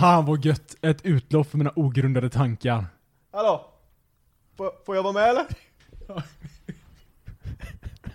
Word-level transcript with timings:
Fan 0.00 0.24
vad 0.24 0.44
gött. 0.44 0.76
Ett 0.82 1.04
utlopp 1.04 1.46
för 1.46 1.58
mina 1.58 1.72
ogrundade 1.76 2.30
tankar. 2.30 2.86
Hallå? 3.32 3.70
Får, 4.56 4.72
får 4.86 4.96
jag 4.96 5.02
vara 5.02 5.12
med 5.12 5.28
eller? 5.28 5.46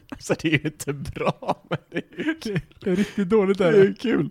alltså 0.09 0.35
det 0.41 0.47
är 0.47 0.59
ju 0.59 0.65
inte 0.65 0.93
bra, 0.93 1.63
men 1.69 1.79
det 1.89 1.97
är 1.97 2.23
ju 2.23 2.35
kul. 2.39 2.61
Det 2.81 2.89
är 2.89 2.95
riktigt 2.95 3.29
dåligt 3.29 3.57
Det 3.57 3.67
är 3.67 3.93
kul. 3.93 4.29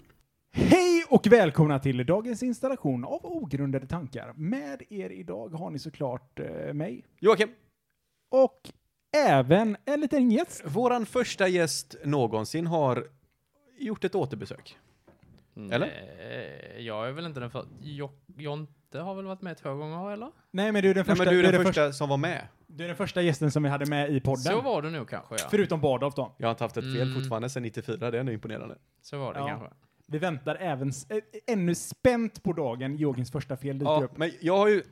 Hej 0.52 1.04
och 1.08 1.26
välkomna 1.26 1.78
till 1.78 2.06
dagens 2.06 2.42
installation 2.42 3.04
av 3.04 3.26
ogrundade 3.26 3.86
tankar. 3.86 4.32
Med 4.36 4.82
er 4.90 5.10
idag 5.10 5.48
har 5.48 5.70
ni 5.70 5.78
såklart 5.78 6.40
eh, 6.40 6.72
mig 6.72 7.04
Joakim, 7.20 7.48
och 8.30 8.70
även 9.16 9.76
en 9.84 10.00
liten 10.00 10.30
gäst. 10.30 10.62
våran 10.66 11.06
första 11.06 11.48
gäst 11.48 11.94
någonsin 12.04 12.66
har 12.66 13.06
gjort 13.78 14.04
ett 14.04 14.14
återbesök. 14.14 14.78
Eller? 15.56 15.78
Nej, 15.78 16.86
jag 16.86 17.08
är 17.08 17.12
väl 17.12 17.26
inte 17.26 17.40
den 17.40 17.50
för... 17.50 17.66
Jo, 17.82 18.10
Jonte 18.36 18.98
har 18.98 19.14
väl 19.14 19.24
varit 19.24 19.42
med 19.42 19.56
två 19.56 19.74
gånger, 19.74 20.10
eller? 20.12 20.30
Nej 20.50 20.72
men 20.72 20.82
du 20.82 20.90
är 20.90 20.94
den 20.94 21.04
Nej, 21.06 21.16
första, 21.16 21.24
men 21.24 21.34
du 21.34 21.38
är 21.38 21.42
den 21.42 21.52
den 21.52 21.64
första 21.64 21.92
som 21.92 22.08
var 22.08 22.16
med. 22.16 22.46
du 22.66 22.84
är 22.84 22.88
den 22.88 22.96
första 22.96 23.22
gästen 23.22 23.50
som 23.50 23.62
vi 23.62 23.68
hade 23.68 23.86
med 23.86 24.10
i 24.12 24.20
podden. 24.20 24.42
Så 24.42 24.60
var 24.60 24.82
det 24.82 24.90
nog 24.90 25.08
kanske, 25.08 25.34
ja. 25.38 25.46
Förutom 25.50 25.80
Bardolf 25.80 26.14
då. 26.14 26.34
Jag 26.38 26.46
har 26.46 26.50
inte 26.50 26.64
haft 26.64 26.76
ett 26.76 26.84
fel 26.84 27.00
Mm. 27.02 27.14
fortfarande 27.14 27.48
sedan 27.50 27.62
94, 27.62 28.10
det 28.10 28.16
är 28.16 28.20
ändå 28.20 28.32
imponerande. 28.32 28.76
Så 29.02 29.18
var 29.18 29.34
det 29.34 29.40
Ja. 29.40 29.48
kanske. 29.48 29.68
Vi 30.06 30.18
väntar 30.18 30.56
även 30.60 30.88
s- 30.88 31.06
ä- 31.10 31.20
ännu 31.52 31.74
spänt 31.74 32.42
på 32.42 32.52
dagen 32.52 32.96
Jogins 32.96 33.30
första 33.32 33.56
fel 33.56 33.78
dyker 33.78 33.92
Ja, 33.92 34.02
upp. 34.04 34.16
men 34.16 34.30
jag 34.40 34.56
har 34.56 34.68
ju... 34.68 34.82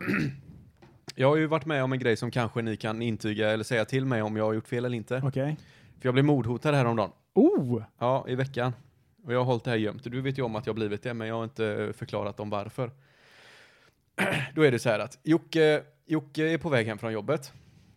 jag 1.15 1.29
har 1.29 1.37
ju 1.37 1.47
varit 1.47 1.67
med 1.67 1.85
om 1.85 1.93
en 1.93 1.99
grej 1.99 2.17
som 2.17 2.31
kanske 2.31 2.63
ni 2.63 2.77
kan 2.77 3.03
intyga 3.03 3.51
eller 3.51 3.65
säga 3.65 3.85
till 3.85 4.07
mig 4.07 4.23
om 4.23 4.37
jag 4.37 4.45
har 4.45 4.53
gjort 4.53 4.69
fel 4.69 4.85
eller 4.85 4.97
inte. 4.97 5.23
Okej. 5.25 5.57
För 6.01 6.07
jag 6.09 6.15
blev 6.15 6.25
mordhotad 6.25 6.73
häromdagen. 6.75 7.11
Oh! 7.35 7.83
Ja, 7.99 8.25
i 8.29 8.35
veckan. 8.35 8.73
Och 9.25 9.33
jag 9.33 9.39
har 9.39 9.45
hållit 9.45 9.65
det 9.65 9.71
här 9.71 9.79
gömt. 9.79 10.05
Du 10.05 10.21
vet 10.21 10.39
ju 10.39 10.43
om 10.43 10.57
att 10.57 10.67
jag 10.67 10.73
har 10.73 10.77
blivit 10.77 11.03
det, 11.03 11.15
men 11.15 11.29
jag 11.29 11.35
har 11.35 11.45
inte 11.45 11.93
förklarat 11.97 12.41
om 12.41 12.51
varför. 12.51 12.91
Då 14.55 14.63
är 14.63 14.71
det 14.71 14.79
så 14.79 14.89
här 14.89 14.99
att 14.99 15.19
Jocke, 15.23 15.83
Jocke 16.07 16.45
är 16.45 16.59
på 16.59 16.69
väg 16.69 16.87
hem 16.87 16.99
från 16.99 17.13
jobbet. 17.13 17.53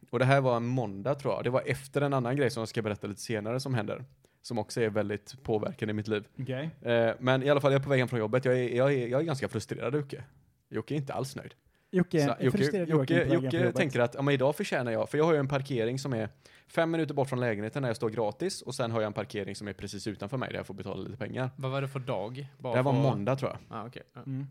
Och 0.10 0.20
det 0.20 0.26
här 0.26 0.42
var 0.42 0.58
en 0.58 0.66
måndag 0.66 1.16
tror 1.16 1.34
jag. 1.34 1.44
Det 1.44 1.50
var 1.50 1.64
efter 1.66 2.02
en 2.02 2.14
annan 2.14 2.36
grej 2.36 2.50
som 2.50 2.62
jag 2.62 2.70
ska 2.70 2.82
berätta 2.82 3.08
lite 3.08 3.22
senare 3.22 3.60
som 3.60 3.74
händer. 3.74 4.06
Som 4.42 4.58
också 4.58 4.82
är 4.82 4.90
väldigt 4.90 5.44
påverkande 5.44 5.92
i 5.92 5.94
mitt 5.94 6.08
liv. 6.08 6.28
Okej. 6.40 6.70
Eh, 6.82 7.12
men 7.20 7.44
i 7.44 7.50
alla 7.50 7.62
fall, 7.62 7.72
jag 7.72 7.80
är 7.80 7.84
på 7.84 7.90
väg 7.90 8.00
hem 8.00 8.08
från 8.08 8.20
jobbet. 8.20 8.46
Jag 8.46 8.60
är, 8.60 8.76
jag 8.76 8.94
är, 8.94 9.08
jag 9.08 9.22
är 9.22 9.26
ganska 9.26 9.48
frustrerad 9.48 9.96
Jocke. 9.96 10.24
Jocke 10.70 10.94
är 10.94 10.96
inte 10.96 11.14
alls 11.14 11.36
nöjd. 11.36 11.54
Jocke, 11.98 12.20
Så, 12.26 12.36
Jocke, 12.40 12.86
Jocke 12.86 13.58
jobbet. 13.58 13.76
tänker 13.76 14.00
att 14.00 14.14
ja, 14.16 14.22
men 14.22 14.34
idag 14.34 14.56
förtjänar 14.56 14.92
jag, 14.92 15.10
för 15.10 15.18
jag 15.18 15.26
har 15.26 15.34
ju 15.34 15.40
en 15.40 15.48
parkering 15.48 16.00
som 16.00 16.14
är 16.14 16.30
fem 16.68 16.92
minuter 16.92 17.14
bort 17.14 17.30
från 17.30 17.40
lägenheten 17.40 17.84
där 17.84 17.90
jag 17.90 17.96
står 17.96 18.10
gratis 18.10 18.62
och 18.62 18.76
sen 18.76 18.92
har 18.92 19.02
jag 19.02 19.08
en 19.08 19.14
parkering 19.14 19.56
som 19.56 19.68
är 19.68 19.74
precis 19.74 20.08
utanför 20.08 20.38
mig 20.38 20.50
där 20.50 20.58
jag 20.58 20.68
får 20.68 20.74
betala 20.74 21.02
lite 21.04 21.18
pengar. 21.18 21.50
Vad 21.56 21.72
var 21.72 21.82
det 21.82 21.88
för 21.88 22.00
dag? 22.00 22.48
Bara 22.60 22.72
det 22.74 22.78
här 22.78 22.84
var 22.84 22.94
för- 22.94 23.02
måndag 23.02 23.36
tror 23.36 23.52
jag. 23.52 23.78
Ah. 23.78 23.90
Ja. 24.14 24.22
Mm. 24.26 24.48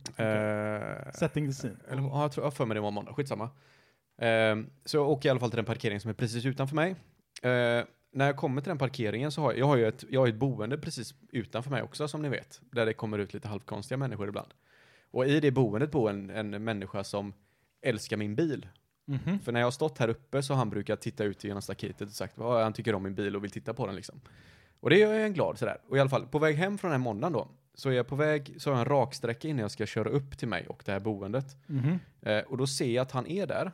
Eh, 1.06 1.12
Setting 1.12 1.46
the 1.46 1.52
scene. 1.52 1.76
eller 1.90 2.02
ja, 2.02 2.22
jag 2.22 2.32
tror 2.32 2.46
jag 2.46 2.54
för 2.54 2.66
mig 2.66 2.74
det 2.74 2.80
var 2.80 2.90
måndag, 2.90 3.12
skitsamma. 3.12 3.44
Eh, 4.18 4.56
så 4.84 4.96
jag 4.96 5.08
åker 5.10 5.28
i 5.28 5.30
alla 5.30 5.40
fall 5.40 5.50
till 5.50 5.56
den 5.56 5.64
parkeringen 5.64 6.00
som 6.00 6.10
är 6.10 6.14
precis 6.14 6.44
utanför 6.46 6.74
mig. 6.76 6.90
Eh, 7.42 7.84
när 8.12 8.26
jag 8.26 8.36
kommer 8.36 8.62
till 8.62 8.68
den 8.68 8.78
parkeringen 8.78 9.32
så 9.32 9.40
har 9.40 9.50
jag, 9.52 9.58
jag 9.60 9.66
har 9.66 9.76
ju 9.76 9.86
ett, 9.88 10.04
jag 10.10 10.20
har 10.20 10.28
ett 10.28 10.34
boende 10.34 10.78
precis 10.78 11.14
utanför 11.32 11.70
mig 11.70 11.82
också 11.82 12.08
som 12.08 12.22
ni 12.22 12.28
vet. 12.28 12.60
Där 12.72 12.86
det 12.86 12.92
kommer 12.92 13.18
ut 13.18 13.34
lite 13.34 13.48
halvkonstiga 13.48 13.98
människor 13.98 14.28
ibland. 14.28 14.48
Och 15.14 15.26
i 15.26 15.40
det 15.40 15.50
boendet 15.50 15.90
bor 15.90 16.10
en, 16.10 16.30
en 16.30 16.64
människa 16.64 17.04
som 17.04 17.32
älskar 17.82 18.16
min 18.16 18.34
bil. 18.34 18.68
Mhm. 19.06 19.38
För 19.38 19.52
när 19.52 19.60
jag 19.60 19.66
har 19.66 19.70
stått 19.70 19.98
här 19.98 20.08
uppe 20.08 20.42
så 20.42 20.52
har 20.52 20.58
han 20.58 20.70
brukat 20.70 21.00
titta 21.00 21.24
ut 21.24 21.44
genom 21.44 21.62
staketet 21.62 22.08
och 22.08 22.14
sagt 22.14 22.38
att 22.38 22.62
han 22.62 22.72
tycker 22.72 22.94
om 22.94 23.02
min 23.02 23.14
bil 23.14 23.36
och 23.36 23.44
vill 23.44 23.50
titta 23.50 23.74
på 23.74 23.86
den 23.86 23.96
liksom. 23.96 24.20
Och 24.80 24.90
det 24.90 24.98
gör 24.98 25.14
jag 25.14 25.26
en 25.26 25.32
glad 25.32 25.58
sådär. 25.58 25.78
Och 25.88 25.96
i 25.96 26.00
alla 26.00 26.10
fall, 26.10 26.26
på 26.26 26.38
väg 26.38 26.56
hem 26.56 26.78
från 26.78 26.90
den 26.90 27.00
här 27.00 27.04
måndagen 27.04 27.32
då, 27.32 27.48
så 27.74 27.88
är 27.88 27.92
jag 27.92 28.06
på 28.06 28.16
väg, 28.16 28.54
så 28.58 28.70
har 28.70 28.76
jag 28.76 28.86
en 28.86 28.90
raksträcka 28.90 29.48
innan 29.48 29.60
jag 29.60 29.70
ska 29.70 29.86
köra 29.86 30.08
upp 30.08 30.38
till 30.38 30.48
mig 30.48 30.66
och 30.66 30.82
det 30.86 30.92
här 30.92 31.00
boendet. 31.00 31.56
Mhm. 31.66 31.98
Eh, 32.20 32.38
och 32.38 32.56
då 32.56 32.66
ser 32.66 32.90
jag 32.90 33.02
att 33.02 33.12
han 33.12 33.26
är 33.26 33.46
där, 33.46 33.72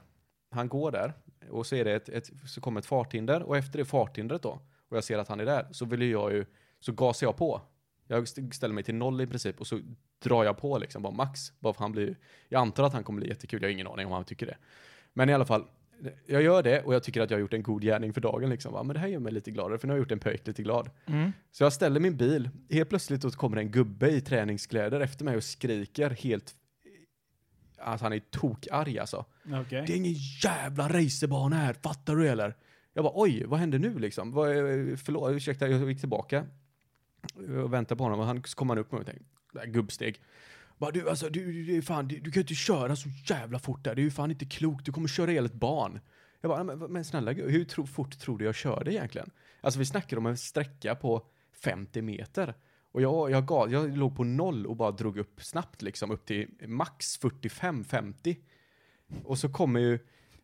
han 0.50 0.68
går 0.68 0.90
där, 0.90 1.12
och 1.50 1.66
så 1.66 1.76
är 1.76 1.84
det 1.84 1.92
ett, 1.92 2.08
ett 2.08 2.30
så 2.46 2.60
kommer 2.60 2.80
ett 2.80 2.86
farthinder, 2.86 3.42
och 3.42 3.56
efter 3.56 3.78
det 3.78 3.84
farthindret 3.84 4.42
då, 4.42 4.60
och 4.88 4.96
jag 4.96 5.04
ser 5.04 5.18
att 5.18 5.28
han 5.28 5.40
är 5.40 5.44
där, 5.44 5.66
så 5.70 5.84
vill 5.84 6.02
jag 6.02 6.32
ju, 6.32 6.46
så 6.80 6.92
gasar 6.92 7.26
jag 7.26 7.36
på. 7.36 7.60
Jag 8.10 8.22
st- 8.22 8.50
ställer 8.52 8.74
mig 8.74 8.84
till 8.84 8.94
noll 8.94 9.20
i 9.20 9.26
princip, 9.26 9.60
och 9.60 9.66
så 9.66 9.80
drar 10.22 10.44
jag 10.44 10.58
på 10.58 10.78
liksom, 10.78 11.02
bara 11.02 11.12
max. 11.12 11.52
Bara 11.60 11.74
för 11.74 11.80
han 11.80 11.92
blir, 11.92 12.16
jag 12.48 12.60
antar 12.60 12.84
att 12.84 12.92
han 12.92 13.04
kommer 13.04 13.20
bli 13.20 13.28
jättekul, 13.28 13.62
jag 13.62 13.68
har 13.68 13.72
ingen 13.72 13.86
aning 13.86 14.06
om 14.06 14.12
han 14.12 14.24
tycker 14.24 14.46
det. 14.46 14.56
Men 15.12 15.28
i 15.28 15.32
alla 15.34 15.44
fall, 15.44 15.64
jag 16.26 16.42
gör 16.42 16.62
det 16.62 16.82
och 16.82 16.94
jag 16.94 17.02
tycker 17.02 17.20
att 17.20 17.30
jag 17.30 17.36
har 17.38 17.40
gjort 17.40 17.52
en 17.54 17.62
god 17.62 17.82
gärning 17.82 18.12
för 18.12 18.20
dagen 18.20 18.50
liksom. 18.50 18.72
Va? 18.72 18.82
Men 18.82 18.94
det 18.94 19.00
här 19.00 19.08
gör 19.08 19.18
mig 19.20 19.32
lite 19.32 19.50
gladare 19.50 19.78
för 19.78 19.86
nu 19.86 19.92
har 19.92 19.96
jag 19.98 20.02
gjort 20.02 20.12
en 20.12 20.18
pöjk 20.18 20.46
lite 20.46 20.62
glad. 20.62 20.90
Mm. 21.06 21.32
Så 21.52 21.62
jag 21.64 21.72
ställer 21.72 22.00
min 22.00 22.16
bil, 22.16 22.50
helt 22.70 22.88
plötsligt 22.88 23.20
då 23.22 23.30
kommer 23.30 23.56
en 23.56 23.70
gubbe 23.70 24.10
i 24.10 24.20
träningskläder 24.20 25.00
efter 25.00 25.24
mig 25.24 25.36
och 25.36 25.44
skriker 25.44 26.10
helt 26.10 26.54
att 27.78 28.00
han 28.00 28.12
är 28.12 28.18
tokarg 28.18 28.98
alltså. 28.98 29.24
Okej. 29.44 29.84
Det 29.86 29.92
är 29.92 29.96
ingen 29.96 30.14
jävla 30.44 30.88
racerbana 30.88 31.56
här, 31.56 31.74
fattar 31.74 32.16
du 32.16 32.28
eller? 32.28 32.54
Jag 32.92 33.04
bara 33.04 33.12
oj, 33.16 33.44
vad 33.46 33.58
hände 33.60 33.78
nu 33.78 33.98
liksom? 33.98 34.32
Vad, 34.32 34.50
är- 34.50 34.96
förlåt, 34.96 35.32
ursäkta, 35.32 35.68
jag 35.68 35.88
gick 35.90 36.00
tillbaka 36.00 36.46
och 37.64 37.72
väntade 37.72 37.98
på 37.98 38.04
honom 38.04 38.20
och 38.20 38.26
han 38.26 38.42
så 38.44 38.56
kom 38.56 38.68
han 38.68 38.78
upp 38.78 38.92
med 38.92 38.98
mig 38.98 39.00
och 39.00 39.06
tänkte, 39.06 39.24
det 39.52 39.58
här 39.58 39.66
gubbsteg. 39.66 40.22
Bara, 40.78 40.90
du, 40.90 41.08
alltså, 41.10 41.28
du, 41.28 41.64
du, 41.64 41.82
fan, 41.82 42.08
du, 42.08 42.16
du 42.16 42.30
kan 42.30 42.40
ju 42.40 42.40
inte 42.40 42.54
köra 42.54 42.96
så 42.96 43.08
jävla 43.26 43.58
fort 43.58 43.84
där, 43.84 43.94
det 43.94 44.00
är 44.00 44.04
ju 44.04 44.10
fan 44.10 44.30
inte 44.30 44.44
klokt, 44.44 44.86
du 44.86 44.92
kommer 44.92 45.08
köra 45.08 45.30
ihjäl 45.30 45.46
ett 45.46 45.52
barn. 45.52 46.00
Jag 46.40 46.50
bara, 46.50 46.64
men, 46.64 46.78
men 46.78 47.04
snälla 47.04 47.32
hur 47.32 47.64
tro, 47.64 47.86
fort 47.86 48.18
tror 48.18 48.38
du 48.38 48.44
jag 48.44 48.54
körde 48.54 48.92
egentligen? 48.92 49.30
Alltså 49.60 49.78
vi 49.78 49.86
snackar 49.86 50.16
om 50.16 50.26
en 50.26 50.36
sträcka 50.36 50.94
på 50.94 51.26
50 51.52 52.02
meter. 52.02 52.54
Och 52.92 53.02
jag, 53.02 53.30
jag, 53.30 53.46
gav, 53.46 53.72
jag 53.72 53.96
låg 53.96 54.16
på 54.16 54.24
noll 54.24 54.66
och 54.66 54.76
bara 54.76 54.90
drog 54.90 55.18
upp 55.18 55.42
snabbt 55.42 55.82
liksom 55.82 56.10
upp 56.10 56.26
till 56.26 56.48
max 56.66 57.20
45-50. 57.20 58.36
Och 59.24 59.38
så 59.38 59.48
kommer 59.48 59.80
ju... 59.80 59.98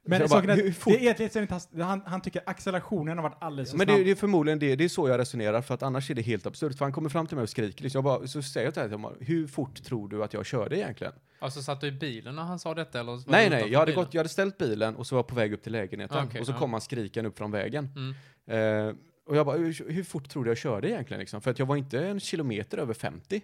Men 0.06 0.20
jag 0.20 0.30
bara, 0.30 0.52
är 0.52 0.56
hur 0.56 0.70
att 0.70 0.76
fort- 0.76 0.92
det 0.92 0.98
är 0.98 1.02
egentligen 1.02 1.30
så 1.30 1.38
är 1.38 1.46
det 1.46 1.54
inte 1.54 1.84
han, 1.84 2.02
han 2.06 2.20
tycker 2.20 2.42
accelerationen 2.46 3.18
har 3.18 3.22
varit 3.22 3.36
alldeles 3.40 3.70
för 3.70 3.78
men 3.78 3.86
snabb. 3.86 3.98
det, 3.98 4.04
det 4.04 4.10
är 4.10 4.14
förmodligen 4.14 4.58
det, 4.58 4.76
det 4.76 4.84
är 4.84 4.88
så 4.88 5.08
jag 5.08 5.18
resonerar 5.18 5.62
för 5.62 5.74
att 5.74 5.82
annars 5.82 6.10
är 6.10 6.14
det 6.14 6.22
helt 6.22 6.46
absurt. 6.46 6.78
För 6.78 6.84
han 6.84 6.92
kommer 6.92 7.08
fram 7.08 7.26
till 7.26 7.36
mig 7.36 7.42
och 7.42 7.48
skriker 7.48 7.82
liksom. 7.82 7.98
Jag 7.98 8.04
bara, 8.04 8.26
så 8.26 8.42
säger 8.42 8.66
jag 8.66 8.74
till 8.74 8.82
honom, 8.82 9.12
hur 9.20 9.46
fort 9.46 9.84
tror 9.84 10.08
du 10.08 10.24
att 10.24 10.32
jag 10.34 10.46
körde 10.46 10.76
egentligen? 10.76 11.12
Alltså 11.38 11.62
satt 11.62 11.80
du 11.80 11.86
i 11.86 11.92
bilen 11.92 12.36
när 12.36 12.42
han 12.42 12.58
sa 12.58 12.74
detta 12.74 13.00
eller? 13.00 13.30
nej, 13.30 13.50
nej, 13.50 13.72
jag 13.72 13.78
hade, 13.78 13.92
bilen? 13.92 14.04
gått, 14.04 14.14
jag 14.14 14.18
hade 14.18 14.28
ställt 14.28 14.58
bilen 14.58 14.96
och 14.96 15.06
så 15.06 15.14
var 15.14 15.18
jag 15.18 15.26
på 15.26 15.34
väg 15.34 15.52
upp 15.52 15.62
till 15.62 15.72
lägenheten. 15.72 16.18
Ah, 16.18 16.24
okej, 16.24 16.40
och 16.40 16.46
så 16.46 16.52
ja. 16.52 16.58
kom 16.58 16.72
han 16.72 16.80
skriken 16.80 17.26
upp 17.26 17.38
från 17.38 17.50
vägen. 17.50 17.88
Mm. 17.96 18.88
Eh, 18.88 18.94
och 19.26 19.36
jag 19.36 19.46
bara, 19.46 19.56
hur, 19.56 19.90
hur 19.92 20.04
fort 20.04 20.28
tror 20.28 20.44
du 20.44 20.50
jag 20.50 20.58
körde 20.58 20.90
egentligen 20.90 21.20
liksom? 21.20 21.40
För 21.40 21.50
att 21.50 21.58
jag 21.58 21.66
var 21.66 21.76
inte 21.76 22.06
en 22.06 22.20
kilometer 22.20 22.78
över 22.78 22.94
50. 22.94 23.42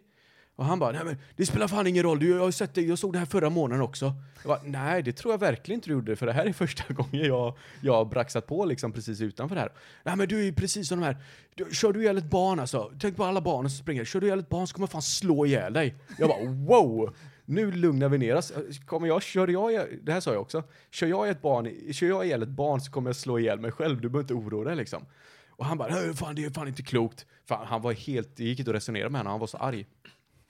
Och 0.56 0.64
han 0.64 0.78
bara, 0.78 0.92
nej 0.92 1.04
men 1.04 1.16
det 1.36 1.46
spelar 1.46 1.68
fan 1.68 1.86
ingen 1.86 2.02
roll, 2.02 2.18
du, 2.18 2.30
jag 2.30 2.38
har 2.40 2.50
sett 2.50 2.74
det, 2.74 2.82
jag 2.82 2.98
såg 2.98 3.12
det 3.12 3.18
här 3.18 3.26
förra 3.26 3.50
månaden 3.50 3.82
också. 3.82 4.04
Jag 4.42 4.48
bara, 4.48 4.60
nej 4.64 5.02
det 5.02 5.12
tror 5.12 5.32
jag 5.32 5.38
verkligen 5.38 5.78
inte 5.78 5.88
du 5.88 5.92
gjorde, 5.94 6.16
för 6.16 6.26
det 6.26 6.32
här 6.32 6.46
är 6.46 6.52
första 6.64 6.94
gången 6.94 7.26
jag, 7.26 7.56
jag 7.80 7.92
har 7.92 8.04
braxat 8.04 8.46
på 8.46 8.64
liksom 8.64 8.92
precis 8.92 9.20
utanför 9.20 9.54
det 9.56 9.60
här. 9.60 9.72
Nej 10.04 10.16
men 10.16 10.28
du 10.28 10.40
är 10.40 10.44
ju 10.44 10.52
precis 10.52 10.88
som 10.88 11.00
de 11.00 11.06
här, 11.06 11.16
du, 11.54 11.66
kör 11.72 11.92
du 11.92 12.00
ihjäl 12.02 12.18
ett 12.18 12.30
barn 12.30 12.60
alltså, 12.60 12.92
tänk 13.00 13.16
på 13.16 13.24
alla 13.24 13.40
barn 13.40 13.70
som 13.70 13.78
springer, 13.78 14.04
kör 14.04 14.20
du 14.20 14.26
ihjäl 14.26 14.38
ett 14.38 14.48
barn 14.48 14.66
så 14.66 14.74
kommer 14.74 14.84
jag 14.86 14.90
fan 14.92 15.02
slå 15.02 15.46
ihjäl 15.46 15.72
dig. 15.72 15.94
Jag 16.18 16.28
bara, 16.28 16.44
wow! 16.50 17.14
Nu 17.44 17.72
lugnar 17.72 18.08
vi 18.08 18.18
ner 18.18 18.36
oss. 18.36 18.52
Kommer 18.86 19.06
jag, 19.06 19.22
kör 19.22 19.48
jag, 19.48 19.70
ihjäl- 19.72 19.98
det 20.02 20.12
här 20.12 20.20
sa 20.20 20.32
jag 20.32 20.42
också, 20.42 20.62
kör 20.90 21.06
jag, 21.06 21.28
ett 21.28 21.42
barn, 21.42 21.92
kör 21.92 22.06
jag 22.06 22.26
ihjäl 22.26 22.42
ett 22.42 22.48
barn 22.48 22.80
så 22.80 22.92
kommer 22.92 23.08
jag 23.08 23.16
slå 23.16 23.38
ihjäl 23.38 23.60
mig 23.60 23.72
själv, 23.72 24.00
du 24.00 24.08
behöver 24.08 24.20
inte 24.20 24.34
oroa 24.34 24.64
dig 24.64 24.76
liksom. 24.76 25.06
Och 25.50 25.64
han 25.64 25.78
bara, 25.78 26.14
fan 26.14 26.34
det 26.34 26.44
är 26.44 26.50
fan 26.50 26.68
inte 26.68 26.82
klokt. 26.82 27.26
Fan, 27.48 27.66
han 27.66 27.82
var 27.82 27.92
helt, 27.92 28.36
det 28.36 28.44
gick 28.44 28.58
inte 28.58 28.70
att 28.70 28.74
resonera 28.76 29.08
med 29.08 29.18
honom, 29.18 29.30
han 29.30 29.40
var 29.40 29.46
så 29.46 29.56
arg. 29.58 29.86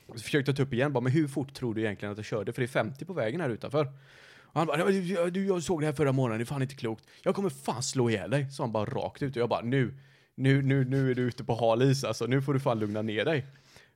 Så 0.09 0.19
försökte 0.23 0.51
jag 0.51 0.57
ta 0.57 0.63
upp 0.63 0.73
igen, 0.73 0.93
bara, 0.93 1.01
men 1.01 1.13
hur 1.13 1.29
fort 1.29 1.55
tror 1.55 1.75
du 1.75 1.81
egentligen 1.81 2.13
att 2.13 2.19
jag 2.19 2.25
körde? 2.27 2.53
För 2.53 2.63
det 2.63 2.67
är 2.67 2.69
50 2.69 3.05
på 3.05 3.13
vägen 3.13 3.41
här 3.41 3.51
utanför. 3.51 3.85
Och 4.41 4.59
han 4.61 4.67
bara, 4.67 4.77
"Nej, 4.77 4.87
men 4.87 5.09
du, 5.09 5.31
du, 5.31 5.47
jag 5.47 5.63
såg 5.63 5.81
det 5.81 5.87
här 5.87 5.93
förra 5.93 6.13
månaden, 6.13 6.39
det 6.39 6.43
är 6.43 6.47
fan 6.47 6.63
inte 6.63 6.75
klokt. 6.75 7.05
Jag 7.23 7.35
kommer 7.35 7.51
fan 7.51 7.83
slå 7.83 8.11
ihjäl 8.11 8.31
dig. 8.31 8.51
Så 8.51 8.63
han 8.63 8.73
bara 8.73 8.85
rakt 8.85 9.23
ut 9.23 9.37
och 9.37 9.43
jag 9.43 9.49
bara, 9.49 9.61
nu, 9.63 9.95
nu, 10.35 10.63
nu, 10.63 10.85
nu 10.85 11.11
är 11.11 11.15
du 11.15 11.23
ute 11.23 11.45
på 11.45 11.55
hal 11.55 11.83
is 11.83 12.05
alltså, 12.05 12.27
nu 12.27 12.43
får 12.43 12.55
du 12.55 12.61
fan 12.61 12.79
lugna 12.79 13.03
ner 13.03 13.25
dig. 13.25 13.47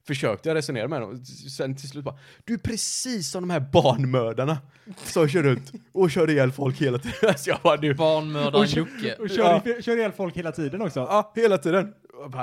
Försökte 0.06 0.48
jag 0.48 0.56
resonera 0.56 0.88
med 0.88 1.00
honom, 1.00 1.24
sen 1.24 1.76
till 1.76 1.88
slut 1.88 2.04
bara, 2.04 2.18
du 2.44 2.54
är 2.54 2.58
precis 2.58 3.30
som 3.30 3.42
de 3.42 3.50
här 3.50 3.60
barnmördarna 3.72 4.58
som 5.04 5.28
kör 5.28 5.42
runt 5.42 5.72
och 5.92 6.10
kör 6.10 6.30
ihjäl 6.30 6.52
folk 6.52 6.80
hela 6.82 6.98
tiden. 6.98 7.34
Så 7.38 7.50
jag 7.50 7.58
bara, 7.62 7.76
du, 7.76 7.94
Barnmördaren 7.94 8.66
Jocke. 8.68 9.14
Och 9.18 9.30
kör, 9.30 9.62
Ja. 9.64 9.82
kör 9.82 9.96
ihjäl 9.96 10.12
folk 10.12 10.36
hela 10.36 10.52
tiden 10.52 10.82
också. 10.82 11.00
Ja, 11.00 11.32
hela 11.36 11.58
tiden. 11.58 11.94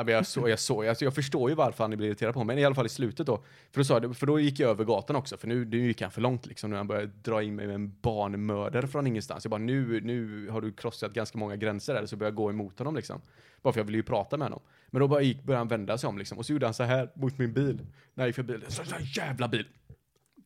Jag, 0.07 0.27
så, 0.27 0.49
jag, 0.49 0.59
så, 0.59 0.89
alltså 0.89 1.05
jag 1.05 1.15
förstår 1.15 1.49
ju 1.49 1.55
varför 1.55 1.83
han 1.83 1.97
blir 1.97 2.07
irriterad 2.07 2.33
på 2.33 2.43
mig, 2.43 2.55
men 2.55 2.61
i 2.61 2.65
alla 2.65 2.75
fall 2.75 2.85
i 2.85 2.89
slutet 2.89 3.27
då. 3.27 3.43
För 3.71 3.79
då, 3.79 3.83
sa 3.83 3.99
jag, 3.99 4.17
för 4.17 4.25
då 4.25 4.39
gick 4.39 4.59
jag 4.59 4.69
över 4.69 4.83
gatan 4.83 5.15
också, 5.15 5.37
för 5.37 5.47
nu, 5.47 5.65
nu 5.65 5.87
gick 5.87 6.01
han 6.01 6.11
för 6.11 6.21
långt 6.21 6.45
liksom, 6.45 6.69
när 6.69 6.77
han 6.77 6.87
började 6.87 7.11
dra 7.23 7.43
in 7.43 7.55
mig 7.55 7.67
med 7.67 7.75
en 7.75 7.99
barnmördare 8.01 8.87
från 8.87 9.07
ingenstans. 9.07 9.45
Jag 9.45 9.51
bara, 9.51 9.57
nu, 9.57 10.01
nu 10.01 10.49
har 10.49 10.61
du 10.61 10.71
krossat 10.71 11.13
ganska 11.13 11.37
många 11.37 11.55
gränser 11.55 11.95
här, 11.95 12.05
så 12.05 12.15
började 12.15 12.31
jag 12.31 12.35
gå 12.35 12.49
emot 12.49 12.79
honom 12.79 12.95
liksom. 12.95 13.21
Bara 13.61 13.73
för 13.73 13.79
jag 13.79 13.85
ville 13.85 13.97
ju 13.97 14.03
prata 14.03 14.37
med 14.37 14.45
honom. 14.45 14.61
Men 14.87 14.99
då 14.99 15.07
bara 15.07 15.21
gick, 15.21 15.43
började 15.43 15.59
han 15.59 15.67
vända 15.67 15.97
sig 15.97 16.07
om 16.07 16.17
liksom, 16.17 16.37
och 16.37 16.45
så 16.45 16.53
gjorde 16.53 16.65
han 16.65 16.73
så 16.73 16.83
här 16.83 17.11
mot 17.15 17.37
min 17.37 17.53
bil. 17.53 17.81
När 18.13 18.23
jag 18.23 18.27
gick 18.27 18.35
förbi, 18.35 18.59
så, 18.67 18.85
så 18.85 18.95
jävla 19.15 19.47
bil. 19.47 19.65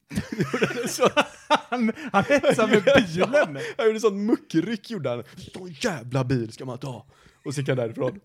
Så. 0.88 1.09
Han, 1.47 1.91
han 2.12 2.23
hetsar 2.23 2.68
med 2.68 2.83
bilen. 3.07 3.63
Han 3.77 3.88
gjorde 3.88 4.00
sån 4.00 4.25
muckryck 4.25 4.89
gjorde 4.89 5.09
han. 5.09 5.23
Sån 5.53 5.71
jävla 5.71 6.23
bil 6.23 6.51
ska 6.51 6.65
man 6.65 6.77
ta. 6.77 7.06
Och 7.45 7.53
så 7.53 7.62
gick 7.62 7.68
han 7.68 7.77
därifrån. 7.77 8.19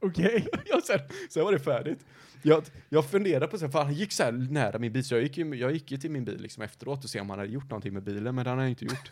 Okej. 0.00 0.46
Okay. 0.52 0.80
sen, 0.86 1.00
sen 1.30 1.44
var 1.44 1.52
det 1.52 1.58
färdigt. 1.58 2.06
Jag, 2.42 2.64
jag 2.88 3.10
funderade 3.10 3.46
på 3.46 3.58
så 3.58 3.64
här, 3.64 3.72
för 3.72 3.82
han 3.82 3.94
gick 3.94 4.12
så 4.12 4.22
här 4.22 4.32
nära 4.32 4.78
min 4.78 4.92
bil, 4.92 5.04
så 5.04 5.14
jag 5.14 5.22
gick 5.22 5.38
ju, 5.38 5.54
jag 5.54 5.72
gick 5.72 5.90
ju 5.90 5.96
till 5.96 6.10
min 6.10 6.24
bil 6.24 6.40
liksom 6.40 6.62
efteråt 6.62 7.04
och 7.04 7.10
se 7.10 7.20
om 7.20 7.30
han 7.30 7.38
hade 7.38 7.52
gjort 7.52 7.70
någonting 7.70 7.92
med 7.92 8.02
bilen, 8.02 8.34
men 8.34 8.44
det 8.44 8.50
hade 8.50 8.62
han 8.62 8.70
inte 8.70 8.84
gjort. 8.84 9.10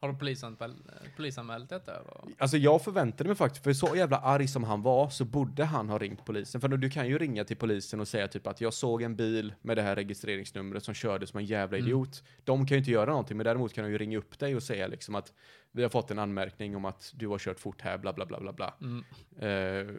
Har 0.00 0.12
du 0.12 0.18
polisanmäl, 0.18 0.74
polisanmält 1.16 1.68
detta? 1.70 1.92
Eller? 1.94 2.34
Alltså 2.38 2.56
jag 2.56 2.82
förväntade 2.82 3.28
mig 3.28 3.36
faktiskt, 3.36 3.64
för 3.64 3.72
så 3.72 3.96
jävla 3.96 4.18
arg 4.18 4.48
som 4.48 4.64
han 4.64 4.82
var 4.82 5.08
så 5.08 5.24
borde 5.24 5.64
han 5.64 5.88
ha 5.88 5.98
ringt 5.98 6.24
polisen. 6.24 6.60
För 6.60 6.68
du 6.68 6.90
kan 6.90 7.08
ju 7.08 7.18
ringa 7.18 7.44
till 7.44 7.56
polisen 7.56 8.00
och 8.00 8.08
säga 8.08 8.28
typ 8.28 8.46
att 8.46 8.60
jag 8.60 8.74
såg 8.74 9.02
en 9.02 9.16
bil 9.16 9.54
med 9.62 9.76
det 9.76 9.82
här 9.82 9.96
registreringsnumret 9.96 10.84
som 10.84 10.94
körde 10.94 11.26
som 11.26 11.38
en 11.38 11.44
jävla 11.46 11.76
Mm. 11.78 11.86
idiot. 11.88 12.22
De 12.44 12.66
kan 12.66 12.74
ju 12.74 12.78
inte 12.78 12.90
göra 12.90 13.10
någonting, 13.10 13.36
men 13.36 13.44
däremot 13.44 13.72
kan 13.72 13.84
de 13.84 13.90
ju 13.90 13.98
ringa 13.98 14.18
upp 14.18 14.38
dig 14.38 14.56
och 14.56 14.62
säga 14.62 14.86
liksom 14.86 15.14
att 15.14 15.32
vi 15.72 15.82
har 15.82 15.90
fått 15.90 16.10
en 16.10 16.18
anmärkning 16.18 16.76
om 16.76 16.84
att 16.84 17.12
du 17.16 17.26
har 17.28 17.38
kört 17.38 17.60
fort 17.60 17.80
här, 17.82 17.98
bla 17.98 18.12
bla 18.12 18.26
bla 18.26 18.40
bla 18.40 18.52
bla. 18.52 18.74
Mm. 18.80 19.04
Eh, 19.38 19.94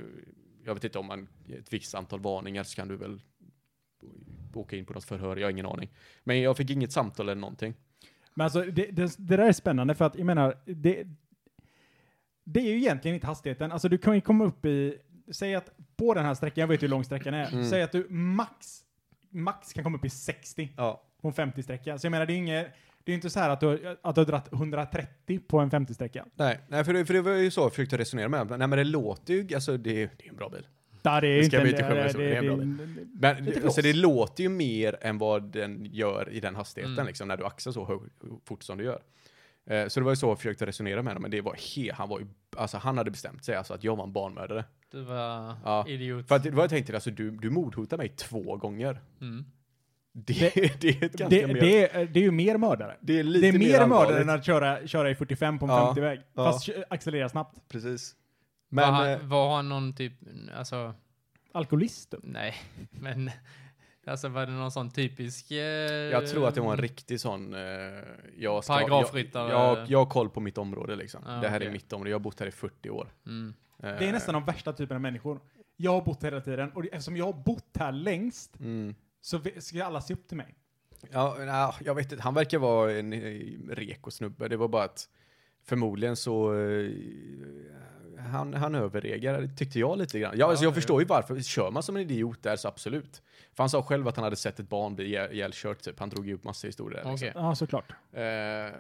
jag 0.66 0.74
vet 0.74 0.84
inte 0.84 1.00
om 1.00 1.06
man, 1.06 1.28
ett 1.50 1.74
visst 1.74 1.96
antal 1.96 2.20
varningar 2.20 2.64
så 2.64 2.76
kan 2.76 2.88
du 2.88 2.96
väl 2.98 3.22
åka 4.54 4.76
in 4.76 4.86
på 4.86 4.94
något 4.94 5.04
förhör, 5.04 5.38
jag 5.38 5.46
har 5.48 5.52
ingen 5.52 5.66
aning. 5.66 5.90
Men 6.24 6.42
jag 6.42 6.58
fick 6.58 6.70
inget 6.70 6.92
samtal 6.92 7.30
eller 7.30 7.42
någonting. 7.42 7.74
Men 8.34 8.44
alltså, 8.44 8.62
det, 8.62 8.86
det, 8.92 9.16
det 9.18 9.38
där 9.38 9.48
är 9.48 9.52
spännande 9.52 9.96
för 9.96 10.06
att 10.06 10.16
jag 10.16 10.26
menar, 10.26 10.58
det, 10.66 11.04
det 12.44 12.60
är 12.60 12.64
ju 12.72 12.78
egentligen 12.78 13.16
inte 13.16 13.28
hastigheten. 13.28 13.72
Alltså 13.72 13.90
du 13.90 13.98
kan 13.98 14.16
ju 14.16 14.22
komma 14.22 14.46
upp 14.46 14.66
i, 14.66 14.98
säg 15.32 15.56
att 15.56 15.70
på 15.98 16.14
den 16.14 16.26
här 16.26 16.34
sträckan, 16.34 16.62
jag 16.62 16.68
vet 16.68 16.84
hur 16.84 16.88
lång 16.88 17.04
sträckan 17.04 17.34
är, 17.34 17.52
Mm. 17.54 17.66
säg 17.66 17.82
att 17.82 17.92
du 17.92 18.08
max, 18.10 18.80
max 19.30 19.74
kan 19.74 19.84
komma 19.84 19.98
upp 19.98 20.06
i 20.06 20.10
60 20.10 20.74
Ja. 20.78 21.04
på 21.22 21.28
en 21.28 21.34
50-sträcka. 21.34 21.98
Så 21.98 22.06
jag 22.06 22.12
menar, 22.12 22.26
det 22.26 22.34
är 22.34 22.38
inget, 22.38 22.68
det 23.04 23.12
är 23.12 23.16
inte 23.16 23.30
så 23.30 23.40
här 23.40 23.50
att 23.50 23.60
du, 23.60 23.98
att 24.02 24.16
du 24.16 24.22
har 24.22 24.26
dratt 24.26 24.54
130 24.54 25.40
på 25.48 25.60
en 25.60 25.72
50-sträcka. 25.72 26.26
Nej, 26.36 26.60
nej 26.68 26.84
för, 26.84 26.94
det, 26.94 27.06
för 27.06 27.14
det 27.14 27.22
var 27.22 27.32
ju 27.32 27.52
så 27.52 27.62
jag 27.62 27.72
försökte 27.72 27.98
resonera 27.98 28.30
med. 28.30 28.48
Nej 28.50 28.58
men 28.68 28.70
det 28.72 28.84
låter 28.84 29.34
ju, 29.34 29.56
alltså 29.56 29.78
det, 29.78 29.94
det 30.18 30.26
är 30.26 30.30
en 30.30 30.36
bra 30.36 30.50
bil. 30.50 30.68
Ja, 31.02 31.22
det 31.22 31.28
är 31.28 31.32
Det 31.32 31.38
inte 31.44 31.50
ska 31.58 31.64
vi 31.64 31.70
en- 31.74 31.76
inte 31.76 32.18
det- 32.18 32.30
det 32.30 32.36
är 32.36 32.42
bra 32.42 32.56
det- 32.56 32.66
Men 33.36 33.46
Lite 33.46 33.64
alltså, 33.64 33.82
det 33.82 33.94
låter 33.94 34.44
ju 34.44 34.50
mer 34.50 34.98
än 35.02 35.18
vad 35.18 35.44
den 35.44 35.86
gör 35.86 36.30
i 36.32 36.40
den 36.40 36.56
hastigheten 36.56 36.94
Mm. 36.94 37.08
liksom, 37.08 37.28
när 37.28 37.38
du 37.38 37.46
axar 37.46 37.72
så 37.72 37.86
hög, 37.86 38.00
fort 38.46 38.64
som 38.64 38.78
du 38.78 38.84
gör. 38.84 39.02
Eh, 39.70 39.88
så 39.88 40.00
det 40.00 40.04
var 40.04 40.12
ju 40.12 40.16
så 40.16 40.28
jag 40.28 40.38
försökte 40.38 40.66
resonera 40.66 41.02
med 41.02 41.10
honom, 41.10 41.22
men 41.22 41.32
det 41.32 41.42
var 41.42 41.56
he, 41.76 41.94
han 41.94 42.10
var 42.10 42.20
ju, 42.20 42.26
alltså 42.58 42.78
han 42.78 42.98
hade 42.98 43.12
bestämt 43.12 43.46
sig 43.46 43.56
alltså 43.56 43.74
att 43.74 43.84
jag 43.84 43.96
var 43.96 44.04
en 44.04 44.14
barnmördare. 44.14 44.64
Du 44.92 45.02
var 45.02 45.56
Ja. 45.66 45.86
idiot. 45.88 46.28
För 46.28 46.36
att 46.36 46.44
det 46.44 46.52
var 46.52 46.64
jag 46.64 46.70
tänkte, 46.70 46.94
alltså 46.94 47.12
du, 47.12 47.32
du 47.32 47.50
mordhotar 47.50 47.98
mig 47.98 48.10
två 48.10 48.58
gånger. 48.58 49.00
Mm. 49.22 49.46
Det, 50.14 50.34
Det- 50.56 50.72
det, 50.82 50.90
är 50.90 51.04
ett 51.06 51.14
ganska 51.14 51.28
det, 51.30 51.48
mer, 51.48 51.62
det, 51.62 51.96
är, 51.96 52.06
det 52.06 52.20
är 52.20 52.24
ju 52.24 52.32
mer 52.32 52.58
mördare. 52.58 52.98
det 53.02 53.20
är 53.20 53.24
lite 53.24 53.52
Det 53.52 53.56
är 53.56 53.60
mer 53.60 53.80
allvarligt. 53.80 54.10
mördare 54.10 54.24
än 54.34 54.40
att 54.40 54.46
köra, 54.46 54.88
köra 54.88 55.12
i 55.12 55.16
45 55.16 55.60
på 55.60 55.66
en 55.66 55.72
Ja, 55.72 55.94
50-väg. 55.96 56.20
ja. 56.34 56.44
Fast 56.52 56.70
accelerera 56.90 57.30
snabbt. 57.30 57.58
Precis. 57.70 58.16
Men, 58.70 58.94
var, 58.94 59.10
eh, 59.10 59.18
han, 59.18 59.30
var 59.30 59.56
han 59.56 59.70
någon 59.70 59.94
typ, 59.94 60.14
alltså, 60.56 60.94
Alkoholist. 61.52 62.14
nej, 62.24 62.56
men, 62.92 63.32
alltså 64.08 64.28
var 64.30 64.46
det 64.46 64.52
någon 64.52 64.72
sån 64.72 64.92
typisk... 64.92 65.52
Eh, 65.52 65.58
jag 65.58 66.28
tror 66.28 66.48
att 66.48 66.56
det 66.56 66.62
var 66.62 66.72
en 66.72 66.82
riktig 66.82 67.20
sån, 67.20 67.54
eh, 67.54 67.62
jag 68.38 68.64
ska, 68.64 68.74
Paragrafryttare. 68.74 69.52
Jag, 69.52 69.78
jag, 69.78 69.90
jag 69.90 70.00
har 70.00 70.06
koll 70.06 70.30
på 70.30 70.40
mitt 70.40 70.58
område 70.58 70.96
liksom. 70.96 71.24
Ah, 71.26 71.42
det 71.42 71.50
här 71.50 71.56
är 71.56 71.64
okej. 71.64 71.72
mitt 71.72 71.94
område, 71.94 72.10
jag 72.10 72.16
har 72.16 72.24
bott 72.24 72.40
här 72.40 72.48
i 72.48 72.52
40 72.52 72.90
år. 72.90 73.14
Mm. 73.26 73.54
Det 73.78 74.08
är 74.08 74.12
nästan 74.12 74.34
de 74.34 74.46
värsta 74.46 74.74
typerna 74.74 74.96
av 74.96 75.02
människor. 75.02 75.40
Jag 75.78 75.92
har 75.92 76.02
bott 76.02 76.24
här 76.24 76.32
hela 76.32 76.42
tiden 76.42 76.72
och 76.72 76.86
eftersom 76.86 77.18
jag 77.18 77.26
har 77.26 77.34
bott 77.34 77.78
här 77.80 77.92
längst 77.92 78.60
Mm. 78.60 78.96
så 79.22 79.42
ska 79.60 79.86
alla 79.86 80.02
se 80.02 80.14
upp 80.14 80.28
till 80.28 80.38
mig. 80.38 80.56
Ja, 81.12 81.36
nej, 81.40 81.74
jag 81.86 81.96
vet 81.96 82.12
inte. 82.12 82.24
Han 82.24 82.34
verkar 82.34 82.58
vara 82.58 82.92
en 82.94 83.14
eh, 83.14 83.20
reko 83.70 84.12
snubbe. 84.12 84.48
Det 84.48 84.58
var 84.58 84.68
bara 84.68 84.84
att 84.84 85.10
förmodligen 85.64 86.16
så 86.16 86.54
eh, 86.54 86.92
han, 88.30 88.54
han 88.54 88.76
överreagerade, 88.76 89.48
tyckte 89.48 89.80
jag 89.80 89.98
lite 89.98 90.20
grann. 90.20 90.34
Ja, 90.38 90.50
alltså, 90.50 90.64
jag 90.66 90.72
Ja, 90.72 90.76
förstår 90.76 91.02
ju 91.02 91.08
varför. 91.08 91.40
Kör 91.42 91.72
man 91.72 91.84
som 91.84 91.96
en 91.96 92.02
idiot 92.02 92.44
där 92.44 92.56
så 92.56 92.68
absolut. 92.68 93.22
För 93.54 93.64
han 93.64 93.70
sa 93.70 93.84
själv 93.84 94.08
att 94.08 94.16
han 94.16 94.24
hade 94.24 94.36
sett 94.36 94.60
ett 94.60 94.70
barn 94.70 94.96
bli 94.96 95.06
ihjäl- 95.06 95.32
ihjälkört 95.32 95.82
typ. 95.82 96.00
Han 96.00 96.10
drog 96.10 96.28
ju 96.28 96.34
upp 96.34 96.44
massa 96.44 96.68
historier. 96.68 97.04
där, 97.04 97.12
Okej. 97.14 97.26
Liksom. 97.28 97.46
Ja, 97.46 97.56
såklart. 97.56 97.92
Eh, 98.14 98.22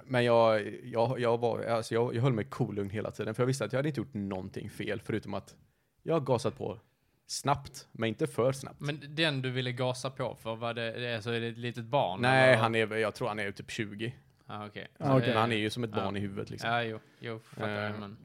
men 0.05 0.23
jag, 0.25 0.73
jag, 0.83 1.19
jag, 1.19 1.37
var, 1.37 1.63
alltså, 1.63 1.93
jag, 1.93 2.15
jag 2.15 2.21
höll 2.21 2.33
mig 2.33 2.45
kolugn 2.45 2.89
hela 2.89 3.11
tiden. 3.11 3.35
För 3.35 3.43
jag 3.43 3.47
visste 3.47 3.65
att 3.65 3.73
jag 3.73 3.77
hade 3.77 3.89
inte 3.89 3.99
gjort 4.01 4.13
någonting 4.13 4.69
fel. 4.69 5.01
Förutom 5.05 5.33
att 5.33 5.55
jag 6.03 6.13
har 6.13 6.21
gasat 6.21 6.57
på 6.57 6.79
snabbt, 7.27 7.87
men 7.91 8.09
inte 8.09 8.27
för 8.27 8.51
snabbt. 8.51 8.79
Men 8.79 8.99
den 9.15 9.41
du 9.41 9.51
ville 9.51 9.71
gasa 9.71 10.09
på 10.09 10.35
för, 10.35 10.55
var 10.55 10.73
det, 10.73 10.91
det 10.91 11.07
är, 11.07 11.39
det 11.39 11.47
ett 11.47 11.57
litet 11.57 11.85
barn? 11.85 12.21
Nej, 12.21 12.49
eller? 12.49 12.61
han 12.61 12.75
är, 12.75 12.95
jag 12.95 13.15
tror 13.15 13.27
han 13.27 13.39
är 13.39 13.51
typ 13.51 13.71
20. 13.71 14.13
Ah, 14.45 14.65
okej. 14.65 14.87
Ja, 14.97 15.17
okej. 15.17 15.27
Men 15.29 15.37
han 15.37 15.51
är 15.51 15.55
ju 15.57 15.69
som 15.69 15.83
ett 15.83 15.89
Ja. 15.95 16.03
barn 16.03 16.17
i 16.17 16.19
huvudet 16.19 16.49
liksom. 16.49 16.69
Ja, 16.69 16.83
jo, 16.83 16.99
jo, 17.19 17.39
fattar 17.39 17.69
jag, 17.69 17.91
Eh. 17.91 17.99
men. 17.99 18.17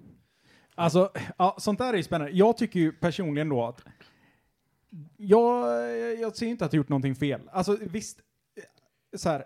Alltså, 0.74 1.10
ja, 1.38 1.56
sånt 1.58 1.78
där 1.78 1.92
är 1.92 1.96
ju 1.96 2.02
spännande. 2.02 2.32
Jag 2.32 2.56
tycker 2.56 2.80
ju 2.80 2.92
personligen 2.92 3.48
då 3.48 3.64
att 3.66 3.82
jag, 5.16 5.68
jag 6.18 6.36
ser 6.36 6.46
inte 6.46 6.64
att 6.64 6.72
jag 6.72 6.78
gjort 6.78 6.88
någonting 6.88 7.14
fel. 7.14 7.40
Alltså 7.52 7.76
visst, 7.80 8.18
eh, 8.56 9.18
så 9.18 9.28
här, 9.28 9.44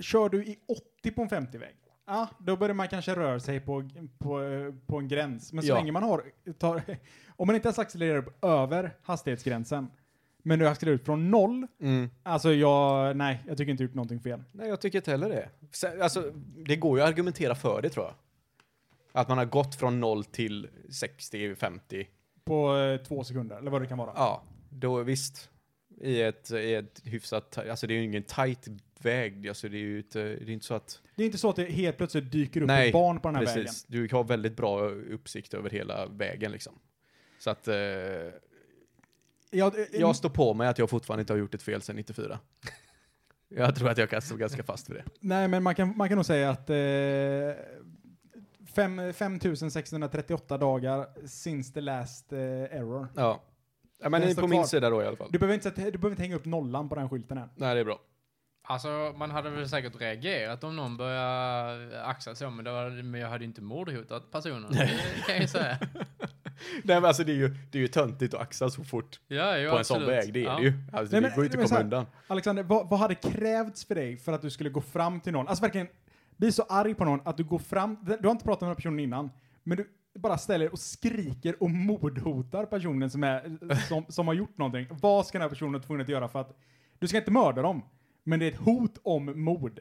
kör 0.00 0.28
du 0.28 0.44
i 0.44 0.58
80 1.00 1.10
på 1.10 1.22
en 1.22 1.28
50-väg, 1.28 1.74
ja, 2.06 2.28
då 2.38 2.56
börjar 2.56 2.74
man 2.74 2.88
kanske 2.88 3.14
röra 3.14 3.40
sig 3.40 3.60
på, 3.60 3.88
på, 4.18 4.40
på 4.86 4.98
en 4.98 5.08
gräns. 5.08 5.52
Men 5.52 5.62
så 5.62 5.68
Ja. 5.68 5.74
länge 5.74 5.92
man 5.92 6.02
har, 6.02 6.22
tar, 6.58 6.82
om 7.36 7.46
man 7.46 7.56
inte 7.56 7.68
ens 7.68 7.78
accelererar 7.78 8.18
upp 8.18 8.44
över 8.44 8.96
hastighetsgränsen, 9.02 9.88
men 10.42 10.58
du 10.58 10.68
accelererar 10.68 10.94
ut 11.00 11.04
från 11.04 11.30
noll, 11.30 11.66
Mm. 11.80 12.10
alltså 12.22 12.52
jag, 12.52 13.16
nej, 13.16 13.42
jag 13.46 13.56
tycker 13.56 13.70
inte 13.70 13.82
jag 13.82 13.88
gjort 13.88 13.94
någonting 13.94 14.20
fel. 14.20 14.42
Nej, 14.52 14.68
jag 14.68 14.80
tycker 14.80 14.98
inte 14.98 15.10
heller 15.10 15.28
det. 15.28 15.48
Alltså, 16.02 16.32
det 16.66 16.76
går 16.76 16.98
ju 16.98 17.04
att 17.04 17.08
argumentera 17.10 17.54
för 17.54 17.82
det 17.82 17.88
tror 17.90 18.04
jag. 18.06 18.14
Att 19.16 19.28
man 19.28 19.38
har 19.38 19.44
gått 19.44 19.74
från 19.74 20.00
0 20.00 20.24
till 20.24 20.68
60, 20.90 21.54
50. 21.54 22.08
På 22.44 22.76
eh, 22.76 22.96
två 23.02 23.24
sekunder, 23.24 23.56
eller 23.56 23.70
vad 23.70 23.82
det 23.82 23.86
kan 23.86 23.98
vara. 23.98 24.12
Ja, 24.14 24.42
då 24.70 25.02
visst. 25.02 25.50
I 26.00 26.22
ett, 26.22 26.50
i 26.50 26.74
ett 26.74 27.00
hyfsat, 27.04 27.58
alltså 27.58 27.86
det 27.86 27.94
är 27.94 27.96
ju 27.96 28.04
ingen 28.04 28.22
tight 28.22 28.68
väg. 29.00 29.48
Alltså 29.48 29.68
det 29.68 29.76
är 29.76 29.80
ju 29.80 29.98
inte, 29.98 30.22
det 30.22 30.50
är 30.50 30.50
inte 30.50 30.66
så 30.66 30.74
att... 30.74 31.00
Det 31.14 31.22
är 31.22 31.26
inte 31.26 31.38
så 31.38 31.50
att 31.50 31.56
det 31.56 31.64
helt 31.64 31.96
plötsligt 31.96 32.32
dyker 32.32 32.60
upp 32.60 32.66
Nej, 32.66 32.86
ett 32.86 32.92
barn 32.92 33.20
på 33.20 33.28
den 33.28 33.34
här 33.34 33.44
vägen. 33.44 33.64
Precis. 33.64 33.84
Du 33.84 34.08
har 34.12 34.24
väldigt 34.24 34.56
bra 34.56 34.88
uppsikt 34.88 35.54
över 35.54 35.70
hela 35.70 36.06
vägen 36.06 36.52
liksom. 36.52 36.78
Så 37.38 37.50
att 37.50 37.68
eh, 37.68 37.76
Jag, 39.50 39.74
jag 39.92 40.16
står 40.16 40.30
på 40.30 40.54
mig 40.54 40.68
att 40.68 40.78
jag 40.78 40.90
fortfarande 40.90 41.20
inte 41.20 41.32
har 41.32 41.38
gjort 41.38 41.54
ett 41.54 41.62
fel 41.62 41.82
sedan 41.82 41.96
94. 41.96 42.38
Jag 43.48 43.76
tror 43.76 43.88
att 43.88 43.98
jag 43.98 44.10
kan 44.10 44.22
stå 44.22 44.36
ganska 44.36 44.62
fast 44.62 44.90
vid 44.90 44.96
det. 44.96 45.04
Nej, 45.20 45.48
men 45.48 45.62
man 45.62 45.74
kan, 45.74 45.96
man 45.96 46.08
kan 46.08 46.16
nog 46.16 46.26
säga 46.26 46.50
att 46.50 46.70
eh, 46.70 46.76
fem- 48.76 49.12
5638 49.12 50.58
dagar 50.58 51.06
since 51.26 51.72
the 51.74 51.80
last 51.80 52.32
eh, 52.32 52.38
error. 52.40 53.08
Ja. 53.16 53.42
ja 54.02 54.08
men 54.08 54.20
Den 54.20 54.28
ni 54.28 54.32
står 54.34 54.42
på 54.42 54.48
min 54.48 54.58
kvar. 54.60 54.66
sida 54.66 54.90
då 54.90 55.02
i 55.02 55.06
alla 55.06 55.16
fall. 55.16 55.28
Du 55.30 55.38
behöver, 55.38 55.54
inte, 55.54 55.70
sätta- 55.70 55.82
du 55.90 55.98
behöver 55.98 56.10
inte 56.10 56.22
hänga 56.22 56.36
upp 56.36 56.44
nollan 56.44 56.88
på 56.88 56.94
den 56.94 57.08
skylten 57.08 57.38
än. 57.38 57.48
Nej, 57.56 57.74
det 57.74 57.80
är 57.80 57.84
bra. 57.84 57.98
Alltså, 58.68 59.14
man 59.16 59.30
hade 59.30 59.50
väl 59.50 59.68
säkert 59.68 60.00
reagerat 60.00 60.64
om 60.64 60.76
någon 60.76 60.96
började 60.96 62.04
axa 62.04 62.34
så, 62.34 62.50
men, 62.50 62.64
det 62.64 62.70
var, 62.70 63.02
men 63.02 63.20
jag 63.20 63.28
hade 63.28 63.44
ju 63.44 63.48
inte 63.48 63.62
mordhotat 63.62 64.30
personen. 64.30 64.72
Det 64.72 64.86
kan 65.26 65.34
jag 65.34 65.40
ju 65.42 65.48
säga. 65.48 65.78
Nej 66.84 66.96
men 67.00 67.04
alltså 67.04 67.24
det 67.24 67.32
är 67.32 67.36
ju, 67.36 67.48
det 67.70 67.78
är 67.78 67.82
ju 67.82 67.88
töntigt 67.88 68.34
att 68.34 68.40
axa 68.40 68.70
så 68.70 68.84
fort 68.84 69.20
Ja, 69.28 69.58
jo, 69.58 69.70
på 69.70 69.78
en 69.78 69.84
sån 69.84 69.96
absolut. 69.96 70.24
väg, 70.24 70.32
det 70.32 70.40
är 70.40 70.44
ja. 70.44 70.56
det 70.56 70.62
ju. 70.62 70.72
Alltså 70.92 71.12
Nej, 71.14 71.20
det 71.22 71.28
men- 71.28 71.36
går 71.36 71.44
ju 71.44 71.46
inte 71.46 71.56
men 71.56 71.64
att 71.64 71.68
så 71.68 71.74
komma 71.74 71.78
här- 71.78 71.84
undan. 71.84 72.06
Alexander, 72.26 72.62
vad, 72.62 72.88
vad 72.88 72.98
hade 73.00 73.14
krävts 73.14 73.84
för 73.84 73.94
dig 73.94 74.16
för 74.16 74.32
att 74.32 74.42
du 74.42 74.50
skulle 74.50 74.70
gå 74.70 74.80
fram 74.80 75.20
till 75.20 75.32
någon? 75.32 75.48
Alltså 75.48 75.62
verkligen, 75.62 75.88
bli 76.36 76.52
så 76.52 76.62
arg 76.62 76.94
på 76.94 77.04
någon 77.04 77.20
att 77.24 77.36
du 77.36 77.44
går 77.44 77.58
fram, 77.58 77.96
du 78.20 78.28
har 78.28 78.30
inte 78.30 78.44
pratat 78.44 78.60
med 78.60 78.68
den 78.68 78.76
personen 78.76 79.00
innan, 79.00 79.30
men 79.62 79.76
du 79.76 79.88
bara 80.18 80.38
ställer 80.38 80.72
och 80.72 80.78
skriker 80.78 81.62
och 81.62 81.70
mordhotar 81.70 82.64
personen 82.64 83.10
som, 83.10 83.24
är, 83.24 83.58
som, 83.88 84.04
som 84.08 84.26
har 84.26 84.34
gjort 84.34 84.58
någonting. 84.58 84.86
Vad 84.90 85.26
ska 85.26 85.38
den 85.38 85.42
här 85.42 85.48
personen 85.48 85.72
vara 85.72 85.82
tvungen 85.82 86.02
att 86.02 86.08
göra 86.08 86.28
för 86.28 86.40
att, 86.40 86.58
du 86.98 87.08
ska 87.08 87.18
inte 87.18 87.30
mörda 87.30 87.62
dem, 87.62 87.82
men 88.24 88.38
det 88.38 88.46
är 88.46 88.52
ett 88.52 88.60
hot 88.60 88.98
om 89.02 89.44
mord. 89.44 89.80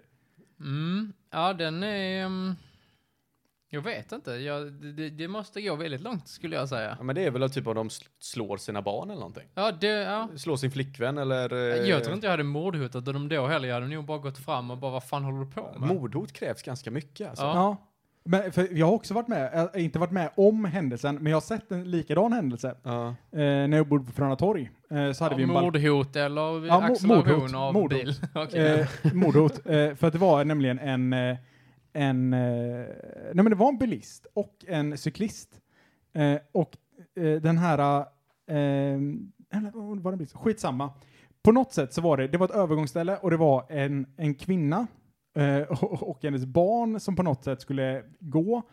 Mm, 0.60 1.14
ja, 1.32 1.54
den 1.54 1.84
är... 1.84 2.26
Um, 2.26 2.56
jag 3.70 3.82
vet 3.82 4.12
inte. 4.12 4.32
Jag, 4.32 4.72
det, 4.74 5.10
det 5.10 5.28
måste 5.28 5.62
gå 5.62 5.76
väldigt 5.76 6.02
långt, 6.02 6.28
skulle 6.28 6.56
jag 6.56 6.70
säga. 6.70 6.96
Ja, 6.98 7.04
men 7.04 7.16
det 7.16 7.24
är 7.26 7.32
väl 7.32 7.50
typ 7.50 7.68
om 7.68 7.76
de 7.76 7.88
sl- 7.88 8.08
slår 8.20 8.58
sina 8.58 8.82
barn 8.82 9.10
eller 9.10 9.20
någonting. 9.20 9.48
Ja, 9.56 9.72
det... 9.72 9.88
Ja. 9.88 10.30
Slår 10.36 10.56
sin 10.58 10.72
flickvän 10.72 11.18
eller... 11.18 11.54
eh, 11.54 11.90
Jag 11.90 12.04
tror 12.04 12.16
inte 12.16 12.28
jag 12.28 12.32
hade 12.32 12.44
mordhotat 12.44 13.06
dem 13.06 13.30
då 13.30 13.48
heller. 13.48 13.68
Jag 13.68 13.76
hade 13.76 13.88
nog 13.88 14.06
bara 14.06 14.18
gått 14.18 14.38
fram 14.38 14.72
och 14.72 14.78
bara, 14.78 14.92
vad 14.92 15.04
fan 15.04 15.24
håller 15.24 15.40
du 15.40 15.52
på 15.52 15.76
med? 15.80 15.90
Mordhot 15.90 16.34
krävs 16.34 16.64
ganska 16.64 16.92
mycket 16.92 17.30
alltså. 17.30 17.44
Ja. 17.46 17.54
Ja. 17.56 17.78
Men 18.28 18.52
för 18.52 18.68
jag 18.78 18.86
har 18.86 18.94
också 18.94 19.14
varit 19.14 19.28
med, 19.28 19.70
äh, 19.76 19.84
inte 19.86 20.00
varit 20.00 20.12
med 20.12 20.30
om 20.36 20.66
händelsen, 20.66 21.16
men 21.16 21.26
jag 21.26 21.36
har 21.36 21.42
sett 21.42 21.72
en 21.72 21.92
likadan 21.92 22.34
händelse. 22.34 22.76
Ja. 22.84 23.08
Eh, 23.08 23.16
när 23.40 23.78
jag 23.78 23.88
bodde 23.88 24.06
på 24.06 24.12
Fröna 24.12 24.36
torg. 24.36 24.70
Eh, 24.92 25.12
så 25.12 25.24
hade 25.24 25.36
vi 25.36 25.44
en 25.44 25.50
mordhot 25.50 26.16
eller 26.16 26.66
Ja, 26.68 26.84
acceleration 26.84 27.32
mordhot. 27.38 27.56
av 27.56 27.74
Mordhot. 27.74 28.02
bil? 28.04 28.14
Okej. 28.36 28.80
eh, 29.04 29.14
mordhot. 29.14 29.58
Eh, 29.66 29.96
för 29.96 30.08
att 30.08 30.14
det 30.14 30.20
var 30.20 30.46
nämligen 30.46 30.80
en, 30.80 31.14
eh, 31.14 31.38
en, 31.96 32.34
eh, 32.34 32.86
nej 33.34 33.44
men 33.44 33.50
det 33.50 33.56
var 33.56 33.70
en 33.70 33.78
bilist 33.78 34.28
och 34.34 34.66
en 34.68 34.98
cyklist. 34.98 35.62
Eh, 36.14 36.38
och 36.52 36.78
eh, 37.16 37.42
den 37.42 37.58
här, 37.58 38.06
eh, 38.48 38.56
eh 38.58 39.00
eller 39.52 39.72
var 40.02 40.12
det 40.12 40.16
en 40.16 40.18
bilist? 40.18 40.36
Skitsamma. 40.36 40.94
På 41.44 41.52
något 41.52 41.74
sätt 41.74 41.94
så 41.94 42.02
var 42.02 42.18
det, 42.18 42.28
det 42.28 42.38
var 42.38 42.46
ett 42.46 42.56
övergångsställe 42.56 43.18
och 43.18 43.32
det 43.32 43.38
var 43.38 43.66
en, 43.70 44.08
en 44.18 44.36
kvinna 44.36 44.88
eh, 45.36 45.62
och, 45.84 46.10
och 46.10 46.24
hennes 46.24 46.46
barn 46.46 47.00
som 47.00 47.16
på 47.16 47.24
något 47.24 47.44
sätt 47.44 47.62
skulle 47.62 48.04
gå 48.20 48.64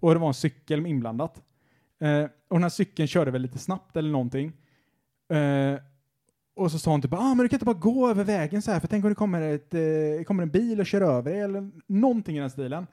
och 0.00 0.14
det 0.14 0.20
var 0.20 0.28
en 0.28 0.34
cykel 0.34 0.86
inblandat. 0.86 1.42
Eh, 2.00 2.24
och 2.24 2.56
den 2.56 2.62
här 2.62 2.68
cykeln 2.68 3.08
körde 3.08 3.30
väl 3.30 3.42
lite 3.42 3.58
snabbt 3.58 3.96
eller 3.96 4.10
någonting. 4.10 4.52
Eh, 5.32 5.80
och 6.54 6.70
så 6.70 6.78
sa 6.78 6.90
hon 6.90 7.02
typ, 7.02 7.12
ah 7.12 7.34
men 7.34 7.38
du 7.38 7.48
kan 7.48 7.56
inte 7.56 7.64
bara 7.64 7.76
gå 7.76 8.08
över 8.10 8.24
vägen 8.24 8.62
så 8.62 8.70
här, 8.70 8.80
för 8.80 8.88
tänk 8.88 9.04
om 9.04 9.08
det 9.10 9.14
kommer, 9.14 9.40
ett, 9.40 9.74
eh, 9.74 10.24
kommer 10.26 10.42
en 10.42 10.50
bil 10.50 10.80
och 10.80 10.86
kör 10.86 11.00
över 11.00 11.30
dig, 11.30 11.40
eller 11.40 11.70
någonting 11.86 12.36
i 12.36 12.40
den 12.40 12.50
stilen. 12.50 12.86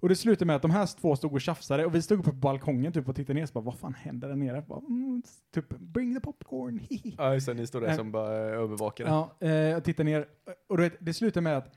Och 0.00 0.08
det 0.08 0.16
slutade 0.16 0.44
med 0.44 0.56
att 0.56 0.62
de 0.62 0.70
här 0.70 1.00
två 1.00 1.16
stod 1.16 1.32
och 1.32 1.40
tjafsade, 1.40 1.86
och 1.86 1.94
vi 1.94 2.02
stod 2.02 2.18
uppe 2.20 2.30
på 2.30 2.36
balkongen 2.36 2.92
typ 2.92 3.08
och 3.08 3.16
tittade 3.16 3.38
ner, 3.38 3.46
så 3.46 3.52
bara, 3.52 3.64
vad 3.64 3.78
fan 3.78 3.94
händer 3.94 4.28
där 4.28 4.36
nere? 4.36 4.64
Bara, 4.68 4.78
mm, 4.78 5.22
typ, 5.54 5.68
bring 5.78 6.14
the 6.14 6.20
popcorn. 6.20 6.80
Ja, 7.18 7.34
just 7.34 7.46
det, 7.46 7.54
ni 7.54 7.66
står 7.66 7.80
där 7.80 7.94
som 7.94 8.12
bara 8.12 8.36
eh, 8.36 8.60
övervakare. 8.60 9.08
Ja, 9.08 9.46
eh, 9.48 9.76
och 9.76 9.84
tittar 9.84 10.04
ner. 10.04 10.26
Och 10.68 10.78
vet, 10.78 10.96
det 11.00 11.14
slutar 11.14 11.40
med 11.40 11.56
att 11.56 11.74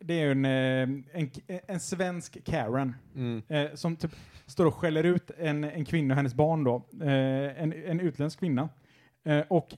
det 0.00 0.20
är 0.20 0.30
en, 0.30 0.44
eh, 0.44 1.20
en, 1.20 1.30
en 1.68 1.80
svensk 1.80 2.44
Karen 2.44 2.94
Mm. 3.14 3.42
eh, 3.48 3.74
som 3.74 3.96
typ 3.96 4.10
står 4.46 4.66
och 4.66 4.74
skäller 4.74 5.04
ut 5.04 5.30
en, 5.38 5.64
en 5.64 5.84
kvinna 5.84 6.14
och 6.14 6.16
hennes 6.16 6.34
barn 6.34 6.64
då, 6.64 6.76
eh, 7.00 7.62
en, 7.62 7.72
en 7.72 8.00
utländsk 8.00 8.38
kvinna. 8.38 8.68
Eh, 9.24 9.40
och 9.48 9.68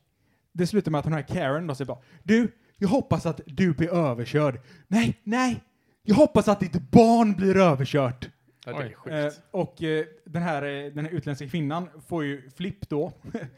det 0.54 0.66
slutar 0.66 0.90
med 0.90 0.98
att 0.98 1.04
den 1.04 1.12
här 1.12 1.22
Karen 1.22 1.66
då 1.66 1.74
säger 1.74 1.86
bara, 1.86 1.98
du, 2.22 2.52
jag 2.76 2.88
hoppas 2.88 3.26
att 3.26 3.40
du 3.46 3.74
blir 3.74 3.94
överkörd. 3.94 4.60
Nej, 4.88 5.20
nej, 5.24 5.60
jag 6.02 6.14
hoppas 6.14 6.48
att 6.48 6.60
ditt 6.60 6.90
barn 6.90 7.32
blir 7.34 7.56
överkört. 7.56 8.28
Ja, 8.66 8.72
det 8.78 8.84
är 8.84 8.92
sjukt. 8.94 9.36
Eh, 9.36 9.60
och 9.60 9.82
eh, 9.82 10.04
den, 10.26 10.42
här, 10.42 10.62
eh, 10.62 10.92
den 10.92 11.04
här 11.04 11.12
utländska 11.12 11.48
kvinnan 11.48 11.88
får 12.06 12.24
ju 12.24 12.50
flipp 12.50 12.88
då, 12.88 13.12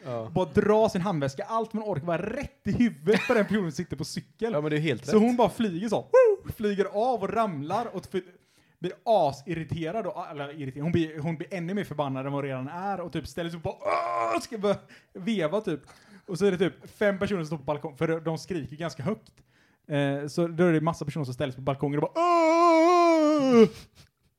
ja. 0.05 0.31
bara 0.35 0.45
dra 0.45 0.89
sin 0.89 1.01
handväska, 1.01 1.45
allt 1.45 1.73
man 1.73 1.83
orkar, 1.85 2.07
vara 2.07 2.23
rätt 2.23 2.61
i 2.65 2.73
huvudet 2.73 3.21
på 3.29 3.35
den 3.35 3.45
personen 3.45 3.73
som 3.73 3.77
sitter 3.85 3.97
på 3.97 4.05
cykel. 4.05 4.53
ja, 4.53 4.61
men 4.61 4.71
det 4.71 4.77
är 4.77 4.81
helt 4.81 5.07
Så 5.07 5.13
rätt. 5.13 5.21
hon 5.23 5.37
bara 5.37 5.51
flyger 5.51 5.89
så, 5.89 5.97
woo, 6.01 6.53
flyger 6.57 6.85
av 6.85 7.23
och 7.23 7.33
ramlar 7.33 7.87
och 7.97 8.03
blir 8.79 8.93
asirriterad. 9.05 10.07
Och, 10.07 10.27
eller 10.31 10.61
irriterad. 10.61 10.83
Hon, 10.83 10.93
blir, 10.93 11.19
hon 11.19 11.37
blir 11.37 11.55
ännu 11.55 11.75
mer 11.75 11.85
förbannad 11.85 12.27
än 12.27 12.33
vad 12.33 12.43
hon 12.43 12.49
redan 12.49 12.69
är 12.69 13.01
och 13.01 13.13
typ 13.13 13.27
ställer 13.27 13.51
sig 13.51 13.59
upp 13.59 13.67
och 13.67 13.73
bara, 13.81 13.91
"Åh!" 14.35 14.41
ska 14.41 14.59
börja 14.59 14.77
veva 15.15 15.61
typ. 15.61 15.81
Och 16.29 16.39
så 16.39 16.47
är 16.47 16.51
det 16.51 16.59
typ 16.59 16.91
fem 16.91 17.19
personer 17.19 17.41
som 17.41 17.47
står 17.47 17.57
på 17.57 17.63
balkongen, 17.63 17.99
för 17.99 18.21
de 18.21 18.39
skriker 18.39 18.77
ganska 18.77 19.03
högt. 19.03 19.33
Eh, 19.89 20.27
så 20.29 20.47
då 20.47 20.65
är 20.65 20.73
det 20.73 20.81
massa 20.81 21.05
personer 21.05 21.25
som 21.25 21.35
ställs 21.35 21.55
på 21.57 21.61
balkongen 21.63 22.01
och 22.03 22.11
bara 22.15 22.23
"Åh!" 22.23 23.69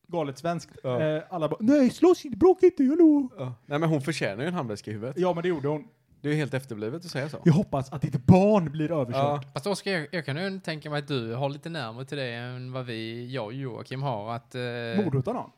Galet 0.07 0.37
svenskt. 0.37 0.71
Ja. 0.83 1.01
Eh, 1.01 1.23
alla 1.29 1.49
bara 1.49 1.57
nej 1.59 1.89
slåss 1.89 2.25
inte, 2.25 2.37
bråka 2.37 2.65
inte, 2.65 2.83
hallå. 2.83 3.29
Ja. 3.37 3.53
Nej, 3.65 3.79
men 3.79 3.89
hon 3.89 4.01
förtjänar 4.01 4.41
ju 4.43 4.47
en 4.47 4.53
handväska 4.53 4.91
i 4.91 4.93
huvudet. 4.93 5.15
Ja 5.17 5.33
men 5.33 5.41
det 5.43 5.49
gjorde 5.49 5.67
hon. 5.67 5.87
Det 6.21 6.27
är 6.29 6.31
ju 6.33 6.37
helt 6.37 6.53
efterblivet 6.53 7.05
att 7.05 7.11
säga 7.11 7.29
så. 7.29 7.37
Jag 7.45 7.53
hoppas 7.53 7.91
att 7.91 8.01
ditt 8.01 8.25
barn 8.25 8.71
blir 8.71 8.91
överkört. 8.91 9.15
Ja. 9.15 9.41
Fast 9.53 9.67
Oskar, 9.67 9.91
jag, 9.91 10.07
jag 10.11 10.25
kan 10.25 10.37
ju 10.37 10.59
tänka 10.59 10.89
mig 10.89 10.99
att 10.99 11.07
du 11.07 11.33
har 11.33 11.49
lite 11.49 11.69
närmare 11.69 12.05
till 12.05 12.17
det 12.17 12.27
än 12.33 12.71
vad 12.71 12.85
vi, 12.85 13.31
jag 13.33 13.45
och 13.45 13.53
Joakim 13.53 14.01
har. 14.01 14.35
Att, 14.35 14.55
eh, 14.55 14.61
Mordhota 15.03 15.33
någon. 15.33 15.49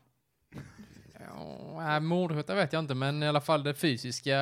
Ja, 1.28 1.96
äh, 1.96 2.00
mordhota 2.00 2.56
vet 2.56 2.74
jag 2.74 2.80
inte, 2.80 2.96
men 2.96 3.24
i 3.24 3.28
alla 3.28 3.42
fall 3.42 3.64
det 3.64 3.74
fysiska 3.74 4.40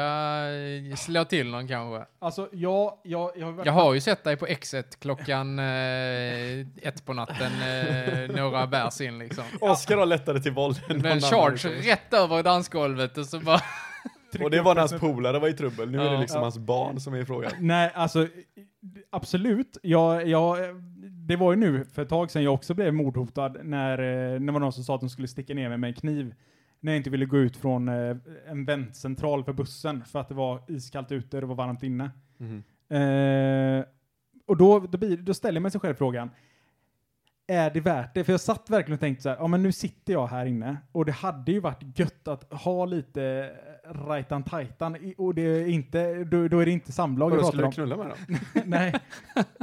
eh, 0.89 0.95
slå 0.95 1.25
till 1.25 1.47
någon 1.51 1.67
kanske. 1.67 2.05
Alltså 2.19 2.49
jag, 2.51 2.93
jag, 3.03 3.31
jag, 3.35 3.51
har 3.51 3.65
Jag 3.65 3.73
har 3.73 3.93
ju 3.93 3.99
sett 4.01 4.23
dig 4.23 4.37
på 4.37 4.45
exet 4.47 4.99
klockan 4.99 5.59
eh, 5.59 6.59
ett 6.81 7.05
på 7.05 7.13
natten, 7.13 7.51
eh, 7.61 8.35
några 8.35 8.67
bärs 8.67 9.01
in 9.01 9.19
liksom. 9.19 9.43
Oskar 9.61 9.97
har 9.97 10.05
lättare 10.05 10.39
till 10.39 10.51
våld 10.51 10.77
än 10.89 10.95
Med 10.97 11.03
någon 11.03 11.05
en 11.05 11.17
annan, 11.17 11.29
charge 11.29 11.51
liksom. 11.51 11.71
rätt 11.91 12.13
över 12.13 12.43
dansgolvet 12.43 13.17
och 13.17 13.25
så 13.25 13.39
bara... 13.39 13.61
Och 14.43 14.51
det 14.51 14.61
var 14.61 14.73
när 14.75 14.79
hans 14.81 14.93
polare 14.99 15.39
var 15.39 15.47
i 15.47 15.53
trubbel. 15.53 15.91
Nu 15.91 15.99
är 15.99 16.03
det 16.05 16.13
Ja. 16.13 16.19
liksom 16.19 16.37
Ja. 16.37 16.43
hans 16.43 16.57
barn 16.57 16.99
som 16.99 17.13
är 17.13 17.17
i 17.17 17.25
frågan. 17.25 17.51
Nej, 17.59 17.91
alltså 17.95 18.27
absolut. 19.09 19.77
Jag, 19.81 20.27
jag, 20.27 20.57
det 21.27 21.35
var 21.35 21.51
ju 21.53 21.57
nu 21.59 21.85
för 21.93 22.01
ett 22.01 22.09
tag 22.09 22.31
sedan 22.31 22.43
jag 22.43 22.53
också 22.53 22.73
blev 22.73 22.93
mordhotad 22.93 23.55
när, 23.63 23.91
eh, 23.99 24.39
när 24.39 24.45
det 24.45 24.51
var 24.51 24.59
någon 24.59 24.73
som 24.73 24.83
sa 24.83 24.95
att 24.95 25.01
de 25.01 25.09
skulle 25.09 25.27
sticka 25.27 25.53
ner 25.53 25.69
mig 25.69 25.77
med 25.77 25.87
en 25.87 25.93
kniv 25.93 26.33
när 26.79 26.91
jag 26.91 26.97
inte 26.97 27.09
ville 27.09 27.25
gå 27.25 27.37
ut 27.37 27.57
från 27.57 27.87
eh, 27.89 28.15
en 28.47 28.65
väntcentral 28.65 29.43
för 29.43 29.53
bussen 29.53 30.05
för 30.05 30.19
att 30.19 30.27
det 30.29 30.35
var 30.35 30.61
iskallt 30.67 31.11
ute 31.11 31.37
och 31.37 31.41
det 31.41 31.47
var 31.47 31.55
varmt 31.55 31.83
inne. 31.83 32.11
Mhm. 32.37 32.63
Eh, 32.89 33.85
och 34.47 34.57
då, 34.57 34.79
då, 34.79 34.97
blir, 34.97 35.17
då 35.17 35.33
ställer 35.33 35.59
man 35.59 35.71
sig 35.71 35.81
själv 35.81 35.93
frågan, 35.95 36.29
är 37.47 37.69
det 37.69 37.79
värt 37.81 38.13
det? 38.13 38.23
För 38.23 38.33
jag 38.33 38.39
satt 38.41 38.69
verkligen 38.69 38.93
och 38.93 38.99
tänkte 38.99 39.23
så 39.23 39.29
här, 39.29 39.35
ja 39.39 39.47
men 39.47 39.63
nu 39.63 39.71
sitter 39.71 40.13
jag 40.13 40.27
här 40.27 40.45
inne 40.45 40.77
och 40.91 41.05
det 41.05 41.11
hade 41.11 41.51
ju 41.51 41.59
varit 41.59 41.99
gött 41.99 42.27
att 42.27 42.53
ha 42.53 42.85
lite 42.85 43.51
rajtan 43.85 44.43
tajtan 44.43 45.13
och 45.17 45.35
det 45.35 45.41
är 45.41 45.67
inte, 45.67 46.23
då, 46.23 46.47
då 46.47 46.59
är 46.59 46.65
det 46.65 46.71
inte 46.71 46.91
samlag 46.91 47.31
Och 47.31 47.37
jag 47.37 47.39
pratar 47.39 47.51
skulle 47.51 47.63
du 47.63 47.67
om. 47.67 47.71
knulla 47.71 47.97
med 47.97 48.07
dem? 48.07 48.37
Nej, 48.65 48.93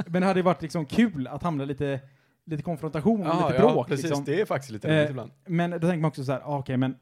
men 0.07 0.21
det 0.21 0.27
hade 0.27 0.39
ju 0.39 0.43
varit 0.43 0.61
liksom 0.61 0.85
kul 0.85 1.27
att 1.27 1.43
hamna 1.43 1.65
lite, 1.65 1.99
lite 2.45 2.63
konfrontation, 2.63 3.21
Jaha, 3.21 3.49
lite 3.49 3.61
ja, 3.61 3.71
bråk. 3.71 3.87
precis. 3.87 4.05
liksom. 4.05 4.23
Det 4.25 4.41
är 4.41 4.45
faktiskt 4.45 4.71
lite 4.71 4.89
Eh, 4.89 5.09
ibland. 5.09 5.31
Men 5.45 5.71
då 5.71 5.79
tänker 5.79 5.97
man 5.97 6.05
också 6.09 6.23
så 6.23 6.31
här, 6.31 6.41
ah, 6.45 6.57
okej 6.57 6.77
men 6.77 6.95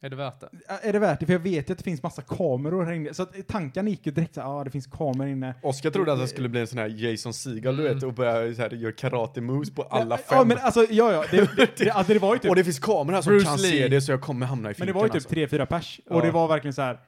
Är 0.00 0.10
det 0.10 0.16
värt 0.16 0.40
det? 0.40 0.48
är 0.82 0.92
det 0.92 0.98
värt 0.98 1.20
det? 1.20 1.26
För 1.26 1.32
jag 1.32 1.40
vet 1.40 1.68
ju 1.68 1.72
att 1.72 1.78
det 1.78 1.84
finns 1.84 2.02
massa 2.02 2.22
kameror 2.22 2.84
här 2.84 2.92
inne. 2.92 3.14
Så 3.14 3.22
att 3.22 3.48
tankarna 3.48 3.88
gick 3.90 4.06
ju 4.06 4.12
direkt 4.12 4.34
så 4.34 4.40
här, 4.40 4.48
ja 4.48 4.54
ah, 4.60 4.64
det 4.64 4.70
finns 4.70 4.86
kameror 4.86 5.28
inne. 5.30 5.54
Oskar 5.62 5.90
trodde 5.90 6.12
att 6.12 6.18
han 6.18 6.28
skulle 6.28 6.48
bli 6.48 6.60
en 6.60 6.66
sån 6.66 6.78
här 6.78 6.88
Jason 6.88 7.32
Segel, 7.34 7.76
du 7.76 7.82
vet, 7.82 8.02
och 8.02 8.12
börja 8.14 8.54
så 8.54 8.62
här, 8.62 8.70
göra 8.70 8.92
karate 8.92 9.40
moves 9.40 9.74
på 9.74 9.82
alla 9.82 10.14
Mm. 10.14 10.18
Ja, 10.30 10.36
fem. 10.38 10.48
men 10.48 10.58
alltså, 10.58 10.86
ja, 10.90 11.12
ja. 11.12 11.24
Det, 11.30 11.56
det, 11.56 11.76
det, 11.78 11.90
alltså, 11.90 12.12
det 12.12 12.18
var 12.18 12.34
ju 12.34 12.38
typ 12.38 12.50
och 12.50 12.56
det 12.56 12.64
finns 12.64 12.78
kameror 12.78 13.20
som 13.22 13.30
Bruce 13.32 13.44
kan 13.46 13.56
Lee. 13.58 13.70
se 13.70 13.88
det 13.88 14.00
så 14.00 14.12
jag 14.12 14.20
kommer 14.20 14.46
hamna 14.46 14.68
i 14.68 14.70
Men 14.70 14.74
finkan 14.74 14.86
det 14.86 14.92
var 14.92 15.02
ju 15.02 15.08
typ 15.08 15.14
alltså. 15.14 15.28
tre, 15.28 15.48
fyra 15.48 15.66
pers. 15.66 16.00
Ja. 16.06 16.14
Och 16.16 16.22
det 16.22 16.30
var 16.30 16.48
verkligen 16.48 16.74
så 16.74 16.82
här. 16.82 16.98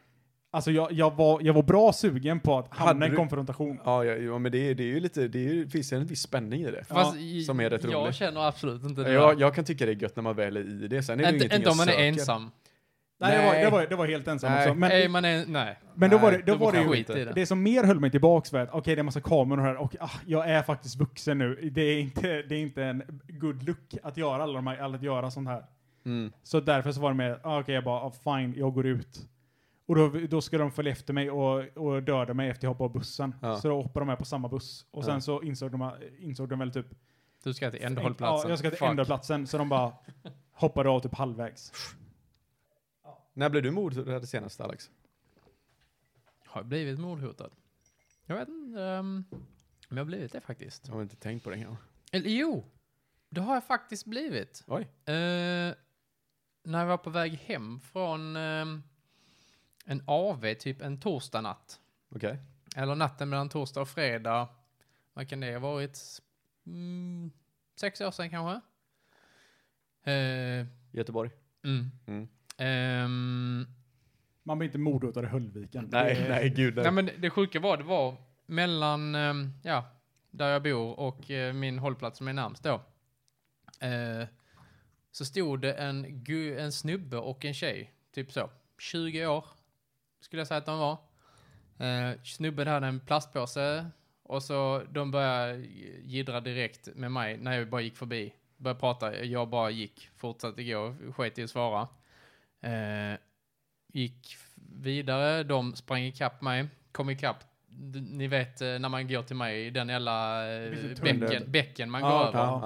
Alltså 0.53 0.71
jag, 0.71 0.93
jag, 0.93 1.17
var, 1.17 1.41
jag 1.43 1.55
var 1.55 1.63
bra 1.63 1.93
sugen 1.93 2.41
på 2.41 2.59
att 2.59 2.69
hamna 2.71 3.07
i 3.07 3.11
en 3.11 3.17
konfrontation. 3.17 3.79
Ja, 3.85 4.05
ja, 4.05 4.15
ja 4.15 4.39
men 4.39 4.53
det 4.53 4.59
är, 4.71 4.75
det 4.75 4.83
är 4.83 4.87
ju 4.87 5.01
lite, 5.01 5.29
det 5.29 5.49
är, 5.49 5.67
finns 5.67 5.93
en 5.93 6.07
viss 6.07 6.23
spänning 6.23 6.61
i 6.63 6.71
det. 6.71 6.85
Fast 6.85 7.13
som 7.47 7.61
är 7.61 7.71
rätt 7.71 7.85
jag 7.85 7.95
rolig. 7.95 8.15
känner 8.15 8.49
absolut 8.49 8.83
inte 8.85 9.03
det. 9.03 9.13
Jag, 9.13 9.41
jag 9.41 9.55
kan 9.55 9.65
tycka 9.65 9.87
det 9.87 9.93
är 9.93 10.03
gött 10.03 10.17
när 10.17 10.23
man 10.23 10.37
väl 10.37 10.57
är 10.57 10.85
i 10.85 10.89
det, 10.89 11.03
sen 11.03 11.21
är 11.21 11.25
det 11.25 11.31
ju 11.31 11.37
ingenting 11.37 11.57
inte 11.59 11.71
om 11.71 11.77
jag 11.79 11.87
man 11.87 11.89
är 11.89 11.93
söker. 11.93 12.05
ensam. 12.09 12.51
Nej, 13.21 13.37
det 13.37 13.45
var, 13.45 13.53
Nej. 13.53 13.65
det 13.65 13.71
var, 13.71 13.87
det 13.87 13.97
var 13.97 14.07
helt 14.07 14.29
ensam 14.29 14.53
Nej. 14.53 14.61
också. 14.69 14.75
Men, 14.75 14.89
nej, 14.89 15.09
man 15.09 15.25
är, 15.25 15.47
nej. 15.47 15.79
men 15.95 16.11
då 16.11 16.19
var 16.19 16.33
det, 16.33 16.39
då 16.39 16.53
då 16.53 16.59
var 16.65 16.73
det 16.73 16.81
ju, 17.19 17.25
det. 17.25 17.33
det 17.35 17.47
som 17.47 17.63
mer 17.63 17.85
höll 17.85 18.01
mig 18.01 18.11
tillbaks 18.11 18.53
var 18.53 18.61
att 18.61 18.69
okej, 18.73 18.95
det 18.95 19.01
är 19.01 19.03
massa 19.03 19.21
kameror 19.21 19.63
här 19.63 19.77
och 19.77 19.97
ah, 20.01 20.11
jag 20.27 20.51
är 20.51 20.63
faktiskt 20.63 20.97
vuxen 20.97 21.39
nu. 21.39 21.71
Det 21.73 21.83
är 21.83 22.01
inte, 22.01 22.43
det 22.43 22.55
är 22.55 22.61
inte 22.61 22.85
en 22.85 23.03
good 23.29 23.63
look 23.63 23.95
att 24.03 24.17
göra 24.17 24.43
alla 24.43 24.53
de 24.53 24.67
här, 24.67 24.95
att 24.95 25.03
göra 25.03 25.31
sånt 25.31 25.49
här. 25.49 25.65
Mm. 26.05 26.33
Så 26.43 26.61
därför 26.61 26.93
så 26.93 27.01
var 27.01 27.11
det 27.11 27.17
med, 27.17 27.41
ah, 27.43 27.61
okej, 27.61 27.75
jag 27.75 27.85
bara, 27.85 28.01
ah, 28.01 28.13
fine, 28.25 28.55
jag 28.57 28.75
går 28.75 28.87
ut. 28.87 29.29
Och 29.87 29.97
då, 29.97 30.09
då 30.09 30.41
ska 30.41 30.59
de 30.59 30.71
följa 30.71 30.93
efter 30.93 31.13
mig 31.13 31.31
och, 31.31 31.77
och 31.77 32.03
döda 32.03 32.35
mig 32.35 32.51
efter 32.51 32.65
jag 32.67 32.71
hoppar 32.71 32.85
av 32.85 32.93
bussen. 32.93 33.35
Ja. 33.41 33.57
Så 33.57 33.69
då 33.69 33.83
hoppar 33.83 34.01
de 34.01 34.07
med 34.07 34.19
på 34.19 34.25
samma 34.25 34.49
buss. 34.49 34.87
Och 34.91 35.05
sen 35.05 35.15
Ja. 35.15 35.21
så 35.21 35.43
insåg 35.43 35.71
de, 35.71 35.91
insåg 36.19 36.49
de 36.49 36.59
väl 36.59 36.73
typ 36.73 36.87
Du 37.45 37.55
ska 37.55 37.71
till 37.71 37.83
ändhållplatsen. 37.83 38.49
Ja, 38.49 38.53
jag 38.53 38.59
ska 38.59 38.71
till 38.71 38.85
ändhållplatsen, 38.85 39.47
så 39.47 39.59
de 39.59 39.69
bara 39.69 39.93
hoppade 40.53 40.89
av 40.89 41.01
typ 41.01 41.15
halvvägs. 41.15 41.73
När 43.33 43.49
blev 43.49 43.63
du 43.63 43.71
mordhotad 43.71 44.27
senast, 44.29 44.61
Alex? 44.61 44.91
Har 46.45 46.61
jag 46.61 46.67
blivit 46.67 46.99
mordhotad? 46.99 47.51
Jag 48.27 48.37
vet 48.37 48.49
inte 48.49 48.81
um, 48.81 49.25
om 49.91 49.97
jag 49.97 49.99
har 49.99 50.05
blivit 50.05 50.33
det 50.33 50.41
faktiskt. 50.41 50.89
Jag 50.89 50.95
har 50.95 51.03
inte 51.03 51.17
tänkt 51.17 51.45
på 51.45 51.51
det 51.51 51.59
kanske. 51.63 51.85
Eller 52.13 52.31
jo, 52.31 52.65
det 53.29 53.41
har 53.41 53.55
jag 53.55 53.65
faktiskt 53.65 54.07
blivit. 54.07 54.65
Oj. 54.67 54.83
Eh, 54.83 55.75
när 56.63 56.79
jag 56.79 56.87
var 56.87 56.97
på 56.99 57.11
väg 57.11 57.33
hem 57.33 57.81
från 57.81 58.37
ehm, 58.37 58.83
en 59.85 60.03
AV, 60.07 60.55
typ 60.55 60.81
en 60.83 61.01
torsdag 61.01 61.41
natt. 61.41 61.81
Okej. 62.09 62.39
Eller 62.77 62.95
natten 62.95 63.29
mellan 63.29 63.49
torsdag 63.49 63.81
och 63.81 63.89
fredag. 63.89 64.49
Vad 65.13 65.29
kan 65.29 65.41
det 65.41 65.53
ha 65.53 65.59
varit? 65.59 66.21
Mm, 66.67 67.31
sex 67.77 68.01
år 68.01 68.11
sedan 68.11 68.31
kanske? 68.31 68.61
Eh, 70.13 70.67
Göteborg. 70.93 71.31
mm. 71.63 71.91
Mm. 72.07 72.29
Man 72.61 72.67
Ehm, 72.67 73.67
blir 74.45 74.65
inte 74.65 74.79
mordhotad 74.79 75.25
i 75.25 75.27
Höllviken. 75.27 75.89
Nej, 75.93 76.15
Det 76.15 76.29
nej, 76.29 76.51
gud 76.51 76.75
nej. 76.75 76.85
Nej 76.85 76.93
men 76.93 77.11
det, 77.19 77.31
sjuka 77.31 77.61
var, 77.61 77.77
det 77.77 77.85
var 77.85 78.17
mellan, 78.47 79.15
ehm, 79.15 79.53
ja, 79.63 79.85
där 80.31 80.49
jag 80.49 80.63
bor 80.63 81.01
och 81.01 81.31
eh, 81.31 81.53
min 81.53 81.79
hållplats 81.79 82.19
som 82.19 82.29
är 82.29 82.33
närmst 82.33 82.63
då. 82.63 82.75
Eh, 83.87 84.27
så 85.13 85.25
stod 85.25 85.61
det 85.61 85.73
en, 85.73 86.25
en 86.59 86.73
snubbe 86.73 87.17
och 87.17 87.45
en 87.45 87.55
tjej, 87.55 87.93
typ 88.15 88.33
så, 88.33 88.51
20 88.79 89.27
år 89.27 89.45
skulle 90.21 90.41
jag 90.41 90.47
säga 90.47 90.59
att 90.59 90.67
de 90.67 90.79
var. 90.79 90.99
Eh, 91.87 92.23
snubben 92.25 92.67
hade 92.69 92.87
en 92.87 93.01
plastpåse 93.01 93.87
och 94.23 94.43
så 94.43 94.83
de 94.91 95.11
började 95.11 95.57
gidra 96.03 96.41
direkt 96.41 96.89
med 96.95 97.13
mig 97.13 97.39
när 97.39 97.59
jag 97.59 97.71
bara 97.71 97.81
gick 97.81 97.97
förbi. 97.97 98.35
Började 98.57 98.81
prata, 98.81 99.25
jag 99.25 99.49
bara 99.49 99.71
gick, 99.71 100.09
fortsatte 100.17 100.65
gå, 100.65 100.95
sket 101.17 101.39
i 101.39 101.43
att 101.43 101.51
svara. 101.51 101.89
Eh, 102.61 103.19
gick 103.93 104.37
vidare, 104.81 105.43
de 105.43 105.77
sprang 105.77 106.03
ikapp 106.03 106.43
mig, 106.43 106.69
kom 106.93 107.11
ikapp. 107.11 107.45
D- 107.67 108.01
Ni 108.01 108.27
vet 108.29 108.61
eh, 108.61 108.79
när 108.79 108.89
man 108.89 109.09
går 109.09 109.23
till 109.23 109.37
mig 109.37 109.67
i 109.67 109.71
den 109.71 109.89
jävla 109.89 110.47
eh, 110.53 110.71
bäcken, 111.03 111.51
bäcken 111.53 111.91
man 111.91 112.01
Ja, 112.03 112.09
går 112.09 112.27
över. 112.27 112.39
Ja, 112.39 112.61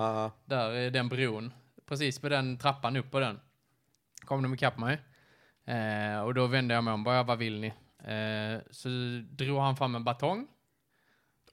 Där 0.45 0.71
är 0.71 0.91
den 0.91 1.09
bron. 1.09 1.53
Precis 1.87 2.19
på 2.19 2.29
den 2.29 2.59
trappan 2.59 2.97
upp 2.97 3.11
på 3.11 3.21
den. 3.21 3.41
Kom 4.25 4.43
de 4.43 4.55
ikapp 4.55 4.79
mig. 4.79 4.99
Eh, 5.65 6.21
och 6.21 6.35
då 6.35 6.47
vände 6.47 6.75
jag 6.75 6.85
mig 6.85 6.95
om, 6.95 7.05
bara 7.05 7.23
vad 7.23 7.39
vill 7.39 7.61
ni? 7.61 7.67
Eh, 8.13 8.61
så 8.71 8.89
drog 9.31 9.59
han 9.61 9.77
fram 9.77 9.95
en 9.95 10.05
batong 10.05 10.47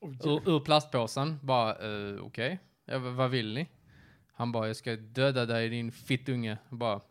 Oj, 0.01 0.17
ur, 0.23 0.49
ur 0.49 0.59
plastpåsen. 0.59 1.39
Bara, 1.43 1.69
eh, 1.75 2.15
okej, 2.21 2.59
ja, 2.85 2.97
v- 2.99 3.09
vad 3.09 3.29
vill 3.29 3.53
ni? 3.53 3.67
Han 4.33 4.51
bara, 4.51 4.67
jag 4.67 4.75
ska 4.75 4.95
döda 4.95 5.45
dig 5.45 5.69
din 5.69 5.91
fittunge. 5.91 6.57
Bara, 6.69 7.01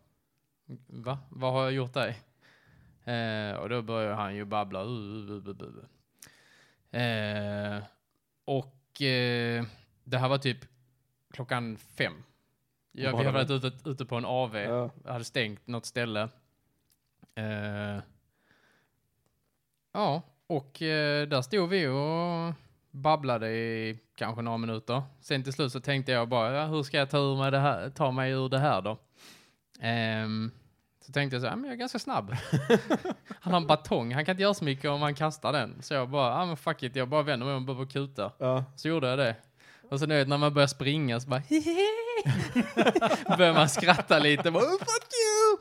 va? 0.87 1.19
Vad 1.29 1.53
har 1.53 1.63
jag 1.63 1.73
gjort 1.73 1.95
dig? 1.95 2.19
Eh, 3.05 3.57
och 3.57 3.69
då 3.69 3.83
börjar 3.83 4.15
han 4.15 4.35
ju 4.35 4.45
babbla. 4.45 4.85
Uh, 4.85 5.31
uh, 5.31 5.49
uh. 5.49 5.85
Eh, 7.01 7.83
och 8.45 9.03
eh, 9.03 9.65
det 10.05 10.19
här 10.19 10.29
var 10.29 10.39
typ 10.39 10.59
klockan 11.31 11.77
fem. 11.77 12.23
Ja, 12.93 13.17
vi 13.17 13.25
hade 13.25 13.31
varit 13.31 13.51
ute, 13.51 13.91
ute 13.91 14.05
på 14.05 14.17
en 14.17 14.25
AV, 14.25 14.57
Ja. 14.57 14.91
hade 15.05 15.25
stängt 15.25 15.67
något 15.67 15.87
ställe. 15.87 16.29
Eh, 17.35 17.99
ja, 19.93 20.23
och 20.47 20.83
eh, 20.83 21.29
där 21.29 21.43
stod 21.43 21.69
vi 21.69 21.87
och 21.87 22.55
babblade 22.91 23.51
i 23.51 23.99
kanske 24.15 24.43
några 24.43 24.59
minuter. 24.59 25.03
Sen 25.21 25.43
till 25.45 25.53
slut 25.53 25.73
så 25.73 25.81
tänkte 25.81 26.13
jag 26.13 26.29
bara, 26.29 26.53
ja, 26.53 26.67
hur 26.67 26.83
ska 26.83 26.97
jag 26.97 27.11
ta, 27.11 27.19
ur 27.19 27.37
mig 27.37 27.51
det 27.51 27.59
här, 27.59 27.91
ta 27.91 28.11
mig 28.11 28.33
ur 28.33 28.49
det 28.49 28.59
här 28.59 28.83
då? 28.83 28.99
Ehm, 29.81 30.51
så 31.11 31.15
tänkte 31.15 31.35
jag 31.35 31.43
så 31.43 31.49
här, 31.49 31.57
men 31.57 31.65
jag 31.65 31.73
är 31.73 31.77
ganska 31.77 31.99
snabb. 31.99 32.31
han 33.41 33.53
har 33.53 33.61
en 33.61 33.67
batong, 33.67 34.15
han 34.15 34.25
kan 34.25 34.33
inte 34.33 34.43
göra 34.43 34.55
så 34.55 34.65
mycket 34.65 34.91
om 34.91 35.03
han 35.03 35.15
kastar 35.15 35.53
den. 35.53 35.83
Så 35.83 35.95
jag 35.95 36.11
bara, 36.11 36.41
ja 36.41 36.47
men 36.47 36.57
fuck 36.57 36.83
it, 36.83 36.97
jag 36.97 37.09
bara 37.09 37.23
vänder 37.23 37.47
mig 37.47 37.55
om 37.55 37.69
och 37.69 37.77
börjar 37.77 37.91
kuta. 37.91 38.33
Ja. 38.39 38.65
Så 38.77 38.89
gjorde 38.89 39.09
jag 39.09 39.19
det. 39.19 39.37
Och 39.91 40.01
så 40.01 40.07
nu 40.07 40.15
vet, 40.15 40.29
när 40.29 40.39
man 40.39 40.55
börjar 40.55 40.67
springa 40.67 41.21
så 41.21 41.29
bara 41.29 41.43
börjar 43.37 43.55
man 43.55 43.69
skratta 43.69 44.19
lite. 44.19 44.51
Bara, 44.51 44.65
oh, 44.65 44.79
fuck 44.79 45.09
you! 45.13 45.59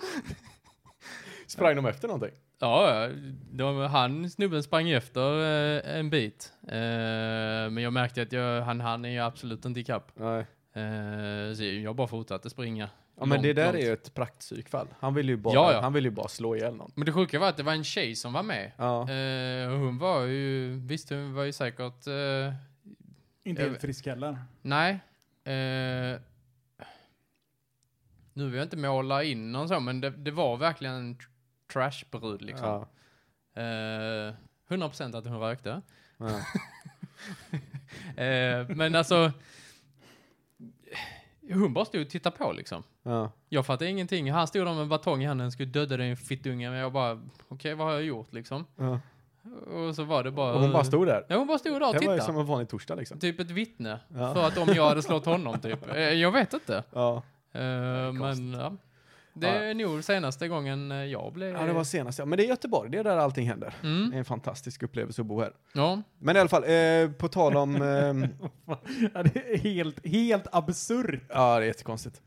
Sprang 1.47 1.75
de 1.75 1.85
efter 1.85 2.07
någonting? 2.07 2.39
Ja, 2.59 3.07
ja, 3.07 3.09
de, 3.51 3.77
han, 3.77 4.29
snubben 4.29 4.63
sprang 4.63 4.89
efter 4.89 5.41
eh, 5.41 5.97
en 5.99 6.09
bit. 6.09 6.53
Eh, 6.67 6.77
men 7.69 7.77
jag 7.77 7.93
märkte 7.93 8.21
att 8.21 8.31
jag, 8.31 8.61
han, 8.61 8.81
han 8.81 9.05
är 9.05 9.09
ju 9.09 9.19
absolut 9.19 9.65
inte 9.65 9.79
ikapp. 9.79 10.11
Nej. 10.15 10.45
Eh, 10.73 11.53
så 11.55 11.63
jag 11.63 11.95
bara 11.95 12.07
fortsatte 12.07 12.49
springa. 12.49 12.89
Ja 13.19 13.25
men 13.25 13.41
det 13.41 13.47
Långt, 13.47 13.55
där 13.55 13.65
långt. 13.65 13.75
är 13.83 13.87
ju 13.87 13.93
ett 13.93 14.13
praktpsykfall. 14.13 14.87
Han 14.99 15.13
vill 15.13 15.29
ju 15.29 15.37
bara, 15.37 15.53
Ja, 15.53 15.73
ja. 15.73 15.81
Han 15.81 15.93
vill 15.93 16.03
ju 16.05 16.11
bara 16.11 16.27
slå 16.27 16.55
ihjäl 16.55 16.75
någon. 16.75 16.91
Men 16.95 17.05
det 17.05 17.11
sjuka 17.13 17.39
var 17.39 17.49
att 17.49 17.57
det 17.57 17.63
var 17.63 17.73
en 17.73 17.83
tjej 17.83 18.15
som 18.15 18.33
var 18.33 18.43
med. 18.43 18.71
Ja. 18.77 19.09
Eh, 19.11 19.71
och 19.73 19.79
hon 19.79 19.97
var 19.97 20.21
ju, 20.21 20.69
visst 20.79 21.09
hon 21.09 21.33
var 21.33 21.43
ju 21.43 21.53
säkert, 21.53 22.07
eh, 22.07 22.53
Inte 23.43 23.61
helt 23.61 23.81
frisk 23.81 24.05
heller. 24.07 24.37
nej. 24.61 24.91
Eh, 25.43 26.19
nu 28.33 28.45
vill 28.45 28.53
jag 28.55 28.65
inte 28.65 28.77
måla 28.77 29.23
in 29.23 29.51
någon 29.51 29.67
så, 29.67 29.79
men 29.79 30.01
det, 30.01 30.09
det 30.09 30.31
var 30.31 30.57
verkligen 30.57 30.93
en 30.95 31.15
tr- 31.17 31.27
trashbrud 31.73 32.41
liksom. 32.41 32.67
Ja. 33.53 33.61
Eh, 33.61 34.33
100% 34.69 35.17
att 35.17 35.25
hon 35.25 35.39
rökte. 35.39 35.81
Ja. 36.17 36.41
Men 38.75 38.95
alltså, 38.95 39.31
hon 41.53 41.73
bara 41.73 41.85
stod 41.85 42.01
och 42.01 42.09
tittade 42.09 42.37
på 42.37 42.51
liksom. 42.51 42.83
Ja. 43.03 43.31
Jag 43.49 43.65
fattade 43.65 43.89
ingenting. 43.89 44.31
Han 44.31 44.47
stod 44.47 44.65
där 44.67 44.73
med 44.73 44.81
en 44.81 44.89
batong 44.89 45.23
i 45.23 45.25
handen, 45.25 45.51
skulle 45.51 45.69
döda 45.69 45.97
den 45.97 46.17
fittunge, 46.17 46.69
men 46.69 46.79
jag 46.79 46.91
bara, 46.91 47.19
okej 47.47 47.75
vad 47.75 47.87
har 47.87 47.93
jag 47.93 48.03
gjort 48.03 48.33
liksom? 48.33 48.65
Ja. 48.75 48.99
Och 49.73 49.95
så 49.95 50.03
var 50.03 50.23
det 50.23 50.31
bara... 50.31 50.53
Och 50.53 50.61
hon 50.61 50.71
bara 50.71 50.83
stod 50.83 51.07
där. 51.07 51.25
Ja, 51.27 51.37
hon 51.37 51.47
bara 51.47 51.57
stod 51.57 51.81
där 51.81 51.87
och 51.87 51.93
Det 51.93 52.05
var 52.05 52.13
ju 52.13 52.19
tittade. 52.19 52.21
som 52.21 52.37
en 52.37 52.45
vanlig 52.45 52.69
torsdag 52.69 52.95
liksom. 52.95 53.19
Typ 53.19 53.39
ett 53.39 53.51
vittne. 53.51 53.99
Ja. 54.07 54.33
För 54.33 54.47
att 54.47 54.57
om 54.57 54.67
jag 54.75 54.87
hade 54.89 55.01
slått 55.01 55.25
honom 55.25 55.59
typ. 55.59 55.89
Eh, 55.95 55.99
Jag 55.99 56.31
vet 56.31 56.53
inte. 56.53 56.83
Ja. 56.93 57.15
Eh, 57.51 57.61
men 58.13 58.53
ja. 58.53 58.73
Det 59.33 59.47
är 59.47 59.73
nog 59.73 60.03
senaste 60.03 60.47
gången 60.47 60.91
eh, 60.91 60.97
jag 60.97 61.33
blev... 61.33 61.49
ja, 61.55 61.65
det 61.65 61.73
var 61.73 61.83
senast. 61.83 62.19
Ja. 62.19 62.25
Men 62.25 62.37
det 62.37 62.45
är 62.45 62.47
Göteborg, 62.47 62.89
det 62.91 62.97
är 62.97 63.03
där 63.03 63.17
allting 63.17 63.47
händer. 63.47 63.73
Det 63.81 63.87
Mm. 63.87 64.13
är 64.13 64.17
en 64.17 64.25
fantastisk 64.25 64.83
upplevelse 64.83 65.21
att 65.21 65.25
bo 65.27 65.39
här. 65.41 65.53
Ja. 65.73 66.01
Men 66.19 66.35
i 66.35 66.39
alla 66.39 66.49
fall, 66.49 66.63
eh, 66.63 67.11
på 67.11 67.27
tal 67.27 67.57
om... 67.57 67.75
Ja, 69.13 69.23
det 69.23 69.53
är 69.53 69.57
helt, 69.57 70.07
helt 70.07 70.47
absurt. 70.51 71.21
ja, 71.29 71.59
det 71.59 71.65
är 71.65 71.67
jättekonstigt. 71.67 72.21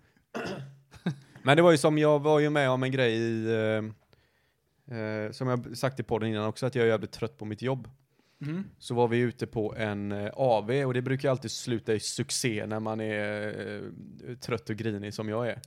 Men 1.43 1.57
det 1.57 1.63
var 1.63 1.71
ju 1.71 1.79
som, 1.79 1.99
jag 1.99 2.19
var 2.23 2.41
ju 2.41 2.51
med 2.51 2.71
om 2.71 2.83
en 2.83 2.91
grej 2.91 3.13
i... 3.15 3.47
Eh, 4.89 4.99
eh, 4.99 5.31
som 5.31 5.49
jag 5.49 5.77
sagt 5.77 6.01
i 6.01 6.03
podden 6.03 6.29
innan 6.29 6.47
också, 6.47 6.67
att 6.67 6.75
jag 6.75 6.85
är 6.85 6.89
jävligt 6.89 7.13
trött 7.13 7.39
på 7.39 7.45
mitt 7.45 7.63
jobb. 7.63 7.89
Mm. 8.43 8.65
Så 8.79 8.95
var 8.95 9.09
vi 9.09 9.19
ute 9.19 9.47
på 9.47 9.75
en 9.77 10.13
eh, 10.13 10.31
AV 10.35 10.71
och 10.71 10.95
det 10.95 11.03
brukar 11.03 11.29
ju 11.29 11.31
alltid 11.31 11.51
sluta 11.51 11.95
i 11.95 12.01
succé 12.01 12.67
när 12.67 12.81
man 12.81 13.01
är 13.01 13.49
eh, 14.29 14.37
trött 14.37 14.71
och 14.71 14.77
grinig 14.77 15.15
som 15.15 15.29
jag 15.29 15.49
är. 15.49 15.61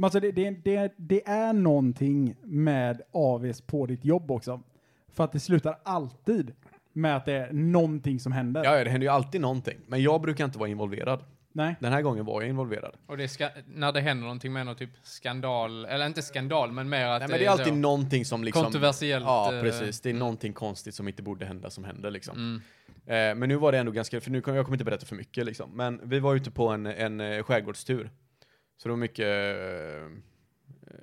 Men 0.00 0.04
alltså 0.04 0.20
det, 0.20 0.32
det, 0.32 0.50
det, 0.50 0.92
det 0.96 1.28
är 1.28 1.52
någonting 1.52 2.34
med 2.42 3.02
AVs 3.12 3.60
på 3.60 3.86
ditt 3.86 4.04
jobb 4.04 4.30
också. 4.30 4.62
För 5.12 5.24
att 5.24 5.32
det 5.32 5.40
slutar 5.40 5.78
alltid 5.82 6.52
med 6.92 7.16
att 7.16 7.24
det 7.24 7.32
är 7.32 7.52
någonting 7.52 8.20
som 8.20 8.32
händer. 8.32 8.64
Ja, 8.64 8.78
ja, 8.78 8.84
det 8.84 8.90
händer 8.90 9.06
ju 9.06 9.12
alltid 9.12 9.40
någonting. 9.40 9.78
Men 9.86 10.02
jag 10.02 10.20
brukar 10.20 10.44
inte 10.44 10.58
vara 10.58 10.68
involverad. 10.68 11.24
Nej. 11.52 11.76
Den 11.80 11.92
här 11.92 12.02
gången 12.02 12.24
var 12.24 12.40
jag 12.40 12.48
involverad. 12.48 12.96
Och 13.06 13.16
det 13.16 13.28
ska, 13.28 13.48
när 13.74 13.92
det 13.92 14.00
händer 14.00 14.22
någonting 14.22 14.52
med 14.52 14.66
någon 14.66 14.76
typ 14.76 14.90
skandal, 15.02 15.84
eller 15.84 16.06
inte 16.06 16.22
skandal, 16.22 16.72
men 16.72 16.88
mer 16.88 17.06
att 17.06 17.20
Nej, 17.20 17.28
men 17.28 17.38
det 17.38 17.46
är 17.46 17.50
alltid 17.50 17.66
så 17.66 17.74
någonting 17.74 18.24
som 18.24 18.44
liksom... 18.44 18.64
kontroversiellt. 18.64 19.24
Ja, 19.24 19.54
eh, 19.54 19.62
precis. 19.62 20.00
Det 20.00 20.10
är 20.10 20.14
någonting 20.14 20.52
konstigt 20.52 20.94
som 20.94 21.08
inte 21.08 21.22
borde 21.22 21.46
hända 21.46 21.70
som 21.70 21.84
händer 21.84 22.10
liksom. 22.10 22.36
Mm. 22.36 22.62
Eh, 23.06 23.38
men 23.38 23.48
nu 23.48 23.56
var 23.56 23.72
det 23.72 23.78
ändå 23.78 23.92
ganska, 23.92 24.20
för 24.20 24.30
nu 24.30 24.40
kommer 24.40 24.56
jag 24.56 24.66
kommer 24.66 24.76
inte 24.76 24.84
berätta 24.84 25.06
för 25.06 25.16
mycket 25.16 25.46
liksom. 25.46 25.70
Men 25.74 26.00
vi 26.04 26.18
var 26.18 26.34
ute 26.34 26.50
på 26.50 26.68
en, 26.68 26.86
en 26.86 27.20
eh, 27.20 27.42
skärgårdstur. 27.42 28.10
Så 28.82 28.88
det 28.88 28.92
var 28.92 28.96
mycket, 28.96 29.26
eh, 29.26 30.08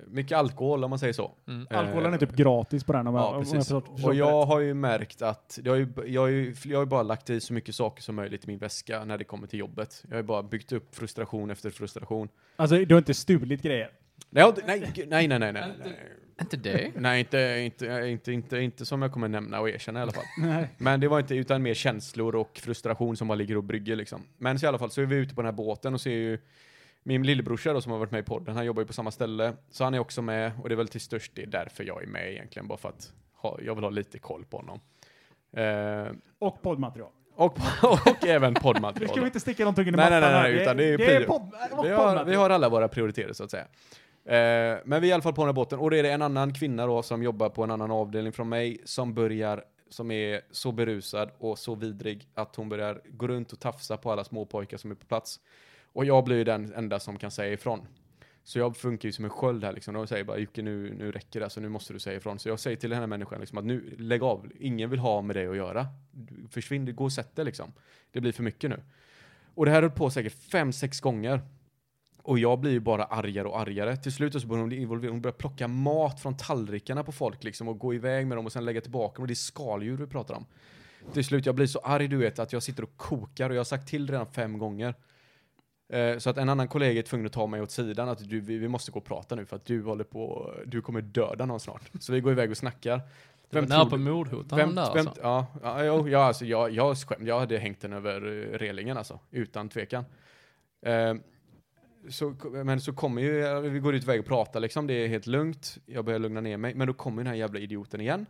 mycket 0.06 0.38
alkohol 0.38 0.84
om 0.84 0.90
man 0.90 0.98
säger 0.98 1.12
så. 1.12 1.32
Mm. 1.48 1.66
Alkoholen 1.70 2.12
är 2.12 2.16
Eh, 2.22 2.28
typ 2.28 2.36
gratis 2.36 2.84
på 2.84 2.92
den 2.92 3.06
om 3.06 3.14
jag, 3.14 3.22
Ja, 3.22 3.32
jag 3.32 3.40
precis. 3.42 3.54
förstått 3.58 4.04
Och 4.04 4.14
jag 4.14 4.40
rätt. 4.42 4.48
har 4.48 4.60
ju 4.60 4.74
märkt 4.74 5.22
att, 5.22 5.58
jag 5.64 5.72
har 5.72 5.76
ju, 5.76 5.88
jag 6.06 6.20
har 6.20 6.28
ju, 6.28 6.54
jag 6.64 6.78
har 6.78 6.82
ju 6.84 6.88
bara 6.88 7.02
lagt 7.02 7.30
i 7.30 7.40
så 7.40 7.52
mycket 7.52 7.74
saker 7.74 8.02
som 8.02 8.14
möjligt 8.14 8.44
i 8.44 8.46
min 8.46 8.58
väska 8.58 9.04
när 9.04 9.18
det 9.18 9.24
kommer 9.24 9.46
till 9.46 9.58
jobbet. 9.58 10.02
Jag 10.08 10.10
har 10.10 10.16
ju 10.16 10.22
bara 10.22 10.42
byggt 10.42 10.72
upp 10.72 10.94
frustration 10.94 11.50
efter 11.50 11.70
frustration. 11.70 12.28
Alltså 12.56 12.76
du 12.84 12.94
har 12.94 12.98
inte 12.98 13.14
stulit 13.14 13.62
grejer? 13.62 13.90
Nej, 14.30 14.42
jag 14.42 14.58
nej, 14.66 14.92
nej, 15.06 15.28
nej, 15.28 15.38
nej, 15.38 15.52
nej, 15.52 15.64
Inte- 15.70 15.88
nej. 15.88 15.98
Inte 16.40 16.56
det? 16.56 16.90
Nej, 16.96 17.20
inte, 17.20 17.38
inte, 17.60 17.86
inte, 18.08 18.32
inte, 18.32 18.58
inte 18.58 18.86
som 18.86 19.02
jag 19.02 19.12
kommer 19.12 19.28
nämna 19.28 19.60
och 19.60 19.68
erkänna 19.70 19.98
i 19.98 20.02
alla 20.02 20.12
fall. 20.12 20.24
Nej. 20.46 20.68
Men 20.78 21.00
det 21.00 21.08
var 21.08 21.20
inte, 21.20 21.34
utan 21.34 21.62
mer 21.62 21.74
känslor 21.74 22.34
och 22.34 22.58
frustration 22.62 23.16
som 23.16 23.28
bara 23.28 23.34
ligger 23.34 23.56
och 23.56 23.64
brygger 23.64 23.96
liksom. 23.96 24.22
Men 24.38 24.58
så 24.58 24.66
i 24.66 24.68
alla 24.68 24.78
fall 24.78 24.90
så 24.90 25.00
är 25.02 25.06
vi 25.06 25.16
ute 25.16 25.34
på 25.34 25.40
den 25.42 25.46
här 25.46 25.52
båten 25.56 25.94
och 25.94 26.00
ser 26.00 26.10
ju 26.10 26.38
min 27.08 27.22
lillebrorsa 27.22 27.72
då 27.72 27.80
som 27.80 27.92
har 27.92 27.98
varit 27.98 28.10
med 28.10 28.18
i 28.20 28.22
podden, 28.22 28.56
han 28.56 28.64
jobbar 28.66 28.82
ju 28.82 28.86
på 28.86 28.92
samma 28.92 29.10
ställe. 29.10 29.52
Så 29.70 29.84
han 29.84 29.94
är 29.94 29.98
också 29.98 30.22
med 30.22 30.52
och 30.62 30.68
det 30.68 30.74
är 30.74 30.76
väl 30.76 30.88
till 30.88 31.00
störst 31.00 31.34
del 31.34 31.50
därför 31.50 31.84
jag 31.84 32.02
är 32.02 32.06
med 32.06 32.32
egentligen, 32.32 32.68
bara 32.68 32.78
för 32.78 32.88
att 32.88 33.12
ha, 33.34 33.58
jag 33.62 33.74
vill 33.74 33.84
ha 33.84 33.90
lite 33.90 34.18
koll 34.18 34.44
på 34.44 34.56
honom. 34.56 34.80
Eh, 35.56 36.12
Och 36.38 36.62
poddmaterial. 36.62 37.10
och, 37.34 37.58
och 37.82 38.26
även 38.26 38.52
Nu 38.52 38.60
poddmaterial. 38.60 39.08
ska 39.10 39.20
vi 39.20 39.26
inte 39.26 39.40
sticka 39.40 39.64
någonting 39.64 39.88
i 39.88 39.90
Nej, 39.90 40.10
nej, 40.10 40.20
mattan 40.20 40.32
nej, 40.32 40.42
här. 40.42 40.52
nej, 40.52 40.62
utan 40.62 40.76
det 40.76 40.84
är 40.84 40.98
det 40.98 41.16
är 41.16 41.24
podd, 41.24 41.52
vi, 41.82 41.88
har, 41.90 42.24
vi 42.24 42.34
har 42.34 42.50
alla 42.50 42.68
våra 42.68 42.88
prioriteter 42.88 43.32
så 43.32 43.44
att 43.44 43.50
säga. 43.50 43.66
Eh, 44.24 44.78
men 44.84 45.00
vi 45.02 45.06
är 45.08 45.10
i 45.10 45.12
alla 45.12 45.22
fall 45.22 45.32
på 45.34 45.40
den 45.42 45.48
här 45.48 45.52
båten 45.52 45.78
och 45.78 45.90
det 45.90 45.98
är 45.98 46.02
det 46.02 46.10
en 46.10 46.22
annan 46.22 46.54
kvinna 46.54 46.86
då 46.86 47.02
som 47.02 47.22
jobbar 47.22 47.48
på 47.48 47.64
en 47.64 47.70
annan 47.70 47.90
avdelning 47.90 48.32
från 48.32 48.48
mig 48.48 48.78
som 48.84 49.14
börjar, 49.14 49.64
som 49.90 50.10
är 50.10 50.40
så 50.50 50.72
berusad 50.72 51.30
och 51.38 51.58
så 51.58 51.74
vidrig 51.74 52.28
att 52.34 52.56
hon 52.56 52.68
börjar 52.68 53.00
gå 53.08 53.26
runt 53.28 53.52
och 53.52 53.60
tafsa 53.60 53.96
på 53.96 54.12
alla 54.12 54.24
småpojkar 54.24 54.76
som 54.76 54.90
är 54.90 54.94
på 54.94 55.06
plats. 55.06 55.40
Och 55.98 56.04
jag 56.04 56.24
blir 56.24 56.36
ju 56.36 56.44
den 56.44 56.72
enda 56.74 57.00
som 57.00 57.18
kan 57.18 57.30
säga 57.30 57.52
ifrån. 57.52 57.86
Så 58.42 58.58
jag 58.58 58.76
funkar 58.76 59.08
ju 59.08 59.12
som 59.12 59.24
en 59.24 59.30
sköld 59.30 59.64
här 59.64 59.72
liksom. 59.72 59.94
De 59.94 60.06
säger 60.06 60.24
bara 60.24 60.38
Jocke 60.38 60.62
nu, 60.62 60.94
nu 60.94 61.12
räcker 61.12 61.40
det, 61.40 61.46
alltså 61.46 61.60
nu 61.60 61.68
måste 61.68 61.92
du 61.92 61.98
säga 61.98 62.16
ifrån. 62.16 62.38
Så 62.38 62.48
jag 62.48 62.60
säger 62.60 62.76
till 62.76 62.90
den 62.90 62.98
här 62.98 63.06
människan 63.06 63.40
liksom 63.40 63.58
att 63.58 63.64
nu, 63.64 63.94
lägg 63.98 64.22
av. 64.22 64.50
Ingen 64.60 64.90
vill 64.90 64.98
ha 64.98 65.22
med 65.22 65.36
dig 65.36 65.46
att 65.46 65.56
göra. 65.56 65.86
Försvinn, 66.50 66.96
gå 66.96 67.04
och 67.04 67.12
sätt 67.12 67.36
dig 67.36 67.44
liksom. 67.44 67.72
Det 68.12 68.20
blir 68.20 68.32
för 68.32 68.42
mycket 68.42 68.70
nu. 68.70 68.82
Och 69.54 69.64
det 69.66 69.70
här 69.70 69.82
höll 69.82 69.90
på 69.90 70.10
säkert 70.10 70.32
fem, 70.32 70.72
sex 70.72 71.00
gånger. 71.00 71.40
Och 72.22 72.38
jag 72.38 72.58
blir 72.58 72.70
ju 72.70 72.80
bara 72.80 73.04
argare 73.04 73.48
och 73.48 73.60
argare. 73.60 73.96
Till 73.96 74.12
slut 74.12 74.42
så 74.42 74.46
börjar 74.46 74.60
hon 74.60 74.68
bli 74.68 74.80
involverad. 74.80 75.12
Hon 75.12 75.22
börjar 75.22 75.36
plocka 75.36 75.68
mat 75.68 76.20
från 76.20 76.36
tallrikarna 76.36 77.04
på 77.04 77.12
folk 77.12 77.44
liksom 77.44 77.68
och 77.68 77.78
gå 77.78 77.94
iväg 77.94 78.26
med 78.26 78.38
dem 78.38 78.46
och 78.46 78.52
sen 78.52 78.64
lägga 78.64 78.80
tillbaka 78.80 79.14
dem. 79.14 79.22
Och 79.22 79.28
det 79.28 79.32
är 79.32 79.34
skaldjur 79.34 79.96
vi 79.96 80.06
pratar 80.06 80.34
om. 80.34 80.46
Till 81.12 81.24
slut, 81.24 81.46
jag 81.46 81.54
blir 81.54 81.66
så 81.66 81.78
arg 81.78 82.08
du 82.08 82.16
vet 82.16 82.38
att 82.38 82.52
jag 82.52 82.62
sitter 82.62 82.82
och 82.82 82.96
kokar 82.96 83.50
och 83.50 83.56
jag 83.56 83.60
har 83.60 83.64
sagt 83.64 83.88
till 83.88 84.10
redan 84.10 84.26
fem 84.26 84.58
gånger. 84.58 84.94
Eh, 85.88 86.18
så 86.18 86.30
att 86.30 86.38
en 86.38 86.48
annan 86.48 86.68
kollega 86.68 86.98
är 86.98 87.02
tvungen 87.02 87.26
att 87.26 87.32
ta 87.32 87.46
mig 87.46 87.62
åt 87.62 87.70
sidan 87.70 88.08
att 88.08 88.28
du, 88.28 88.40
vi, 88.40 88.68
måste 88.68 88.90
gå 88.92 88.98
och 88.98 89.04
prata 89.04 89.34
nu 89.34 89.46
för 89.46 89.56
att 89.56 89.64
du 89.64 89.82
håller 89.82 90.04
på, 90.04 90.52
du 90.66 90.82
kommer 90.82 91.00
döda 91.00 91.46
någon 91.46 91.60
snart. 91.60 91.90
Så 92.00 92.12
vi 92.12 92.20
går 92.20 92.32
iväg 92.32 92.50
och 92.50 92.56
snackar. 92.56 93.00
Vem 93.50 93.64
nära 93.64 93.84
du- 93.84 93.90
på 93.90 93.96
mordhot, 93.96 94.46
vem, 94.52 94.74
där 94.74 94.94
vem, 94.94 95.06
alltså. 95.06 95.20
ja, 95.22 95.46
ja, 95.62 95.84
jo, 95.84 96.08
ja, 96.08 96.18
alltså, 96.24 96.44
jag, 96.44 96.70
jag, 96.70 96.96
skäm, 96.98 97.26
jag 97.26 97.40
hade 97.40 97.58
hängt 97.58 97.80
den 97.80 97.92
över 97.92 98.26
eh, 98.26 98.58
relingen 98.58 98.96
alltså, 98.96 99.20
utan 99.30 99.68
tvekan. 99.68 100.04
Eh, 100.82 101.14
så, 102.10 102.34
men 102.64 102.80
så 102.80 102.92
kommer 102.92 103.22
ju, 103.22 103.60
vi 103.60 103.78
går 103.78 103.94
ut 103.94 104.02
iväg 104.02 104.20
och 104.20 104.26
pratar 104.26 104.60
liksom, 104.60 104.86
det 104.86 104.94
är 104.94 105.08
helt 105.08 105.26
lugnt, 105.26 105.78
jag 105.86 106.04
börjar 106.04 106.18
lugna 106.18 106.40
ner 106.40 106.56
mig, 106.56 106.74
men 106.74 106.86
då 106.86 106.92
kommer 106.94 107.22
den 107.22 107.26
här 107.26 107.34
jävla 107.38 107.58
idioten 107.60 108.00
igen. 108.00 108.26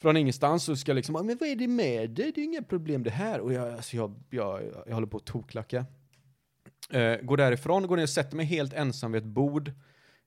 Från 0.00 0.16
ingenstans 0.16 0.64
så 0.64 0.76
ska 0.76 0.92
liksom, 0.92 1.16
"Ah, 1.16 1.22
men 1.22 1.36
vad 1.40 1.48
är 1.48 1.56
det 1.56 1.68
med 1.68 2.10
dig? 2.10 2.32
Det 2.34 2.40
är 2.40 2.44
inga 2.44 2.62
problem 2.62 3.02
det 3.02 3.10
här. 3.10 3.40
Och 3.40 3.52
jag, 3.52 3.72
alltså 3.74 3.96
jag, 3.96 4.14
jag, 4.30 4.62
jag 4.86 4.94
håller 4.94 5.06
på 5.06 5.16
att 5.16 5.24
toklacka. 5.24 5.86
Eh, 6.92 7.16
går 7.16 7.36
därifrån, 7.36 7.86
går 7.86 7.96
ner 7.96 8.02
och 8.02 8.08
sätter 8.08 8.36
mig 8.36 8.46
helt 8.46 8.72
ensam 8.72 9.12
vid 9.12 9.22
ett 9.22 9.28
bord. 9.28 9.72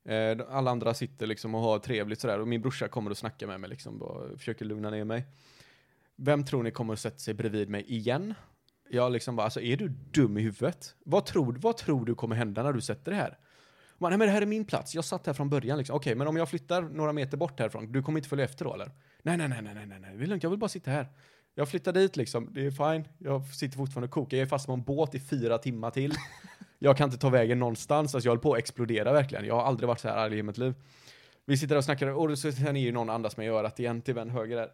Eh, 0.06 0.38
alla 0.50 0.72
andra 0.72 0.94
sitter 0.94 1.28
liksom 1.28 1.56
och 1.56 1.62
har 1.62 1.80
trevligt 1.80 2.22
sådär 2.22 2.40
och 2.40 2.48
min 2.48 2.62
brorsa 2.62 2.88
kommer 2.88 3.12
och 3.12 3.18
snackar 3.18 3.48
med 3.48 3.60
mig 3.60 3.70
liksom, 3.70 4.02
och 4.02 4.40
försöker 4.40 4.66
lugna 4.66 4.90
ner 4.90 5.04
mig. 5.04 5.26
Vem 6.16 6.46
tror 6.46 6.64
ni 6.64 6.72
kommer 6.72 6.94
att 6.94 7.00
sätta 7.00 7.18
sig 7.18 7.34
bredvid 7.34 7.70
mig 7.70 7.84
igen? 7.88 8.34
Jag 8.90 9.12
liksom 9.12 9.36
bara, 9.36 9.44
alltså 9.44 9.62
är 9.62 9.78
du 9.78 9.88
dum 9.88 10.38
i 10.38 10.42
huvudet? 10.42 10.96
Vad 11.06 11.26
tror, 11.26 11.58
vad 11.60 11.78
tror 11.78 12.06
du 12.06 12.16
kommer 12.16 12.36
hända 12.36 12.64
när 12.64 12.74
du 12.74 12.82
sätter 12.82 13.12
det 13.12 13.18
här? 13.18 13.38
Man, 13.98 14.12
nej 14.12 14.18
men 14.18 14.28
det 14.28 14.32
här 14.32 14.42
är 14.42 14.46
min 14.46 14.66
plats, 14.66 14.96
jag 14.96 15.06
satt 15.06 15.28
här 15.28 15.34
från 15.34 15.50
början 15.50 15.78
liksom. 15.78 15.96
Okej, 15.96 16.16
men 16.16 16.28
om 16.28 16.38
jag 16.38 16.50
flyttar 16.50 16.82
några 16.82 17.14
meter 17.14 17.38
bort 17.38 17.60
härifrån, 17.60 17.92
du 17.92 18.04
kommer 18.04 18.20
inte 18.20 18.30
följa 18.30 18.46
efter 18.46 18.66
då 18.66 18.74
eller? 18.74 18.92
Nej, 19.22 19.38
nej, 19.38 19.48
nej, 19.48 19.62
nej, 19.62 19.86
nej, 19.86 20.00
nej, 20.00 20.18
det 20.18 20.24
är 20.24 20.28
lugnt, 20.28 20.44
jag 20.44 20.50
vill 20.50 20.60
bara 20.60 20.70
sitta 20.70 20.92
här. 20.92 21.08
Jag 21.56 21.70
flyttar 21.70 21.92
dit 21.92 22.16
liksom, 22.16 22.50
det 22.52 22.66
är 22.66 22.72
fine. 22.72 23.08
Jag 23.18 23.46
sitter 23.48 23.78
fortfarande 23.78 24.06
och 24.06 24.12
kokar, 24.12 24.38
jag 24.38 24.46
är 24.46 24.50
fast 24.50 24.68
på 24.68 24.74
en 24.74 24.84
båt 24.84 25.16
i 25.16 25.20
fyra 25.20 25.58
timmar 25.58 25.92
till. 25.92 26.14
Jag 26.80 26.98
kan 26.98 27.08
inte 27.10 27.18
ta 27.18 27.30
vägen 27.30 27.60
någonstans, 27.60 28.16
alltså 28.16 28.28
jag 28.28 28.32
håller 28.32 28.42
på 28.42 28.54
att 28.54 28.60
explodera 28.60 29.14
verkligen. 29.14 29.46
Jag 29.46 29.56
har 29.56 29.64
aldrig 29.64 29.88
varit 29.88 30.00
så 30.00 30.08
här 30.08 30.18
arg 30.18 30.38
i 30.40 30.44
mitt 30.44 30.58
liv. 30.58 30.74
Vi 31.46 31.58
sitter 31.58 31.76
där 31.76 31.78
och 31.78 31.84
snackar, 31.84 32.08
och 32.08 32.40
så 32.40 32.48
är 32.48 32.74
det 32.74 32.92
någon 32.92 33.10
andas 33.10 33.38
med 33.38 33.46
i 33.46 33.50
örat 33.50 33.80
igen 33.80 34.02
till 34.02 34.14
vän 34.14 34.30
höger 34.30 34.56
där. 34.56 34.70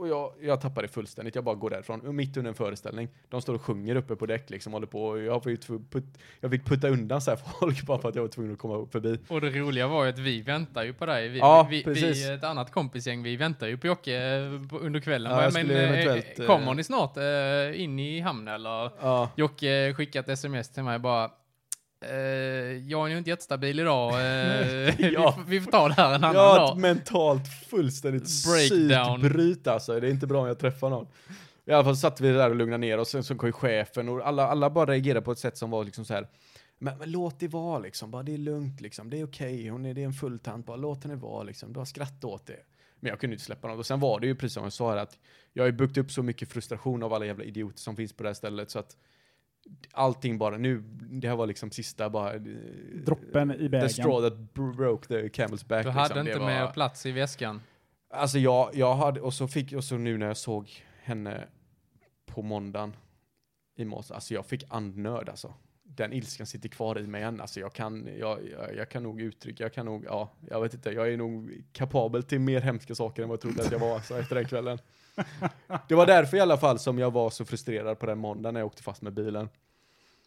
Och 0.00 0.08
jag, 0.08 0.32
jag 0.40 0.60
tappar 0.60 0.82
det 0.82 0.88
fullständigt, 0.88 1.34
jag 1.34 1.44
bara 1.44 1.54
går 1.54 1.70
därifrån, 1.70 2.16
mitt 2.16 2.36
under 2.36 2.48
en 2.48 2.54
föreställning. 2.54 3.08
De 3.28 3.42
står 3.42 3.54
och 3.54 3.62
sjunger 3.62 3.96
uppe 3.96 4.16
på 4.16 4.26
däck 4.26 4.50
liksom, 4.50 4.72
håller 4.72 4.86
på, 4.86 5.20
jag, 5.20 5.44
fick 5.44 5.66
put, 5.90 6.04
jag 6.40 6.50
fick 6.50 6.64
putta 6.64 6.88
undan 6.88 7.20
så 7.20 7.30
här 7.30 7.38
folk 7.60 7.82
bara 7.86 7.98
för 7.98 8.08
att 8.08 8.14
jag 8.14 8.22
var 8.22 8.28
tvungen 8.28 8.52
att 8.52 8.58
komma 8.58 8.86
förbi. 8.92 9.18
Och 9.28 9.40
det 9.40 9.50
roliga 9.50 9.88
var 9.88 10.04
ju 10.04 10.10
att 10.10 10.18
vi 10.18 10.42
väntar 10.42 10.84
ju 10.84 10.92
på 10.92 11.06
dig. 11.06 11.28
Vi, 11.28 11.38
Ja, 11.38 11.66
vi, 11.70 11.84
precis. 11.84 12.28
vi, 12.28 12.34
ett 12.34 12.44
annat 12.44 12.72
kompisgäng, 12.72 13.22
vi 13.22 13.36
väntar 13.36 13.66
ju 13.66 13.78
på 13.78 13.86
Jocke 13.86 14.16
eh, 14.16 14.42
under 14.80 15.00
kvällen. 15.00 15.32
Ja, 15.32 15.50
men 15.52 15.70
eh, 15.70 15.90
eventuellt, 15.90 16.40
eh, 16.40 16.46
kommer 16.46 16.74
ni 16.74 16.84
snart 16.84 17.16
in 17.76 17.98
i 17.98 18.20
hamn 18.20 18.48
eller? 18.48 18.90
Ja. 19.00 19.30
Jocke 19.36 19.94
skickat 19.94 20.28
sms 20.28 20.68
till 20.72 20.82
mig 20.82 20.98
bara 20.98 21.30
jag 22.88 23.06
är 23.06 23.08
ju 23.08 23.18
inte 23.18 23.30
jättestabil 23.30 23.80
idag. 23.80 24.10
Eh, 24.12 25.00
Ja. 25.12 25.38
vi, 25.46 25.58
vi 25.58 25.64
får 25.64 25.70
ta 25.70 25.88
det 25.88 25.94
här 25.94 26.14
en 26.14 26.24
annan 26.24 26.34
Jag 26.34 26.48
har 26.48 26.58
dag. 26.58 26.72
ett 26.72 26.78
mentalt 26.78 27.48
fullständigt 27.70 28.24
psykbryt 28.24 29.66
alltså. 29.66 30.00
Det 30.00 30.06
är 30.06 30.10
inte 30.10 30.26
bra 30.26 30.40
om 30.40 30.46
jag 30.46 30.58
träffar 30.58 30.90
någon. 30.90 31.06
I 31.64 31.72
alla 31.72 31.84
fall 31.84 31.96
satt 31.96 32.20
vi 32.20 32.32
där 32.32 32.50
och 32.50 32.56
lugnade 32.56 32.78
ner 32.78 32.98
oss, 32.98 33.10
sen 33.10 33.24
så 33.24 33.34
kom 33.34 33.46
ju 33.48 33.52
chefen 33.52 34.08
och 34.08 34.26
alla, 34.26 34.46
alla 34.48 34.70
bara 34.70 34.86
reagerade 34.90 35.22
på 35.22 35.32
ett 35.32 35.38
sätt 35.38 35.56
som 35.58 35.70
var 35.70 35.84
liksom 35.84 36.04
så 36.04 36.14
här. 36.14 36.28
Men, 36.78 36.98
men 36.98 37.10
låt 37.10 37.40
det 37.40 37.48
vara 37.48 37.78
liksom, 37.78 38.10
bara 38.10 38.22
det 38.22 38.34
är 38.34 38.38
lugnt 38.38 38.80
liksom, 38.80 39.10
det 39.10 39.20
är 39.20 39.24
okej, 39.26 39.68
hon 39.68 39.86
är, 39.86 39.94
det 39.94 40.00
är 40.02 40.06
en 40.06 40.12
full 40.12 40.38
tant, 40.38 40.66
bara 40.66 40.76
låt 40.76 41.02
henne 41.04 41.16
vara 41.16 41.42
liksom, 41.42 41.72
bara 41.72 41.86
skratta 41.86 42.26
åt 42.26 42.46
det. 42.46 42.56
Men 43.00 43.08
jag 43.10 43.20
kunde 43.20 43.34
inte 43.34 43.44
släppa 43.44 43.68
något. 43.68 43.78
Och 43.78 43.86
sen 43.86 44.00
var 44.00 44.20
det 44.20 44.26
ju 44.26 44.34
precis 44.34 44.54
som 44.54 44.62
jag 44.62 44.72
sa 44.72 44.90
här 44.90 44.96
att 44.96 45.18
jag 45.52 45.62
har 45.62 45.66
ju 45.66 45.72
byggt 45.72 45.96
upp 45.98 46.10
så 46.12 46.22
mycket 46.22 46.52
frustration 46.52 47.02
av 47.02 47.12
alla 47.14 47.26
jävla 47.26 47.44
idioter 47.44 47.78
som 47.80 47.96
finns 47.96 48.12
på 48.12 48.22
det 48.22 48.28
här 48.28 48.34
stället 48.34 48.70
så 48.70 48.78
att 48.78 48.96
allting 49.92 50.38
bara 50.38 50.56
nu, 50.58 50.82
det 51.10 51.28
här 51.28 51.36
var 51.36 51.46
liksom 51.46 51.70
sista 51.70 52.10
bara... 52.10 52.34
eh, 52.34 52.40
Droppen 53.06 53.50
i 53.50 53.56
The 53.58 53.68
bägaren. 53.68 53.90
straw 53.90 54.30
that 54.30 54.38
bro- 54.54 54.72
broke 54.72 55.08
the 55.08 55.28
camel's 55.42 55.66
back. 55.66 55.84
Du 55.84 55.90
hade 55.90 56.08
liksom. 56.14 56.26
Inte 56.26 56.38
var- 56.38 56.46
mer 56.46 56.66
plats 56.72 57.06
i 57.06 57.12
väskan. 57.12 57.60
Alltså 58.12 58.38
jag, 58.38 58.70
jag 58.74 58.94
hade, 58.94 59.20
och 59.20 59.34
så 59.34 59.48
fick, 59.48 59.72
och 59.72 59.84
så 59.84 59.96
nu 59.96 60.18
när 60.18 60.26
jag 60.26 60.36
såg 60.36 60.70
henne 61.02 61.44
på 62.26 62.42
måndagen 62.42 62.96
i 63.76 63.84
morse, 63.84 64.14
alltså 64.14 64.34
jag 64.34 64.46
fick 64.46 64.64
andnöd 64.68 65.28
alltså. 65.28 65.54
Den 65.82 66.12
ilskan 66.12 66.46
sitter 66.46 66.68
kvar 66.68 66.98
i 66.98 67.06
mig 67.06 67.22
än, 67.22 67.40
alltså 67.40 67.60
jag 67.60 67.72
kan, 67.72 68.08
jag, 68.18 68.38
jag, 68.50 68.76
jag 68.76 68.88
kan 68.90 69.02
nog 69.02 69.20
uttrycka, 69.20 69.62
jag 69.64 69.72
kan 69.72 69.86
nog, 69.86 70.04
ja, 70.04 70.30
jag 70.48 70.60
vet 70.60 70.74
inte, 70.74 70.90
jag 70.90 71.12
är 71.12 71.16
nog 71.16 71.62
kapabel 71.72 72.22
till 72.22 72.40
mer 72.40 72.60
hemska 72.60 72.94
saker 72.94 73.22
än 73.22 73.28
vad 73.28 73.34
jag 73.34 73.40
trodde 73.40 73.62
att 73.62 73.72
jag 73.72 73.78
var 73.78 73.94
alltså, 73.94 74.18
efter 74.18 74.34
den 74.36 74.44
kvällen. 74.44 74.78
Det 75.88 75.94
var 75.94 76.06
därför 76.06 76.36
i 76.36 76.40
alla 76.40 76.56
fall 76.56 76.78
som 76.78 76.98
jag 76.98 77.10
var 77.10 77.30
så 77.30 77.44
frustrerad 77.44 77.98
på 77.98 78.06
den 78.06 78.18
måndagen 78.18 78.54
när 78.54 78.60
jag 78.60 78.66
åkte 78.66 78.82
fast 78.82 79.02
med 79.02 79.12
bilen. 79.12 79.48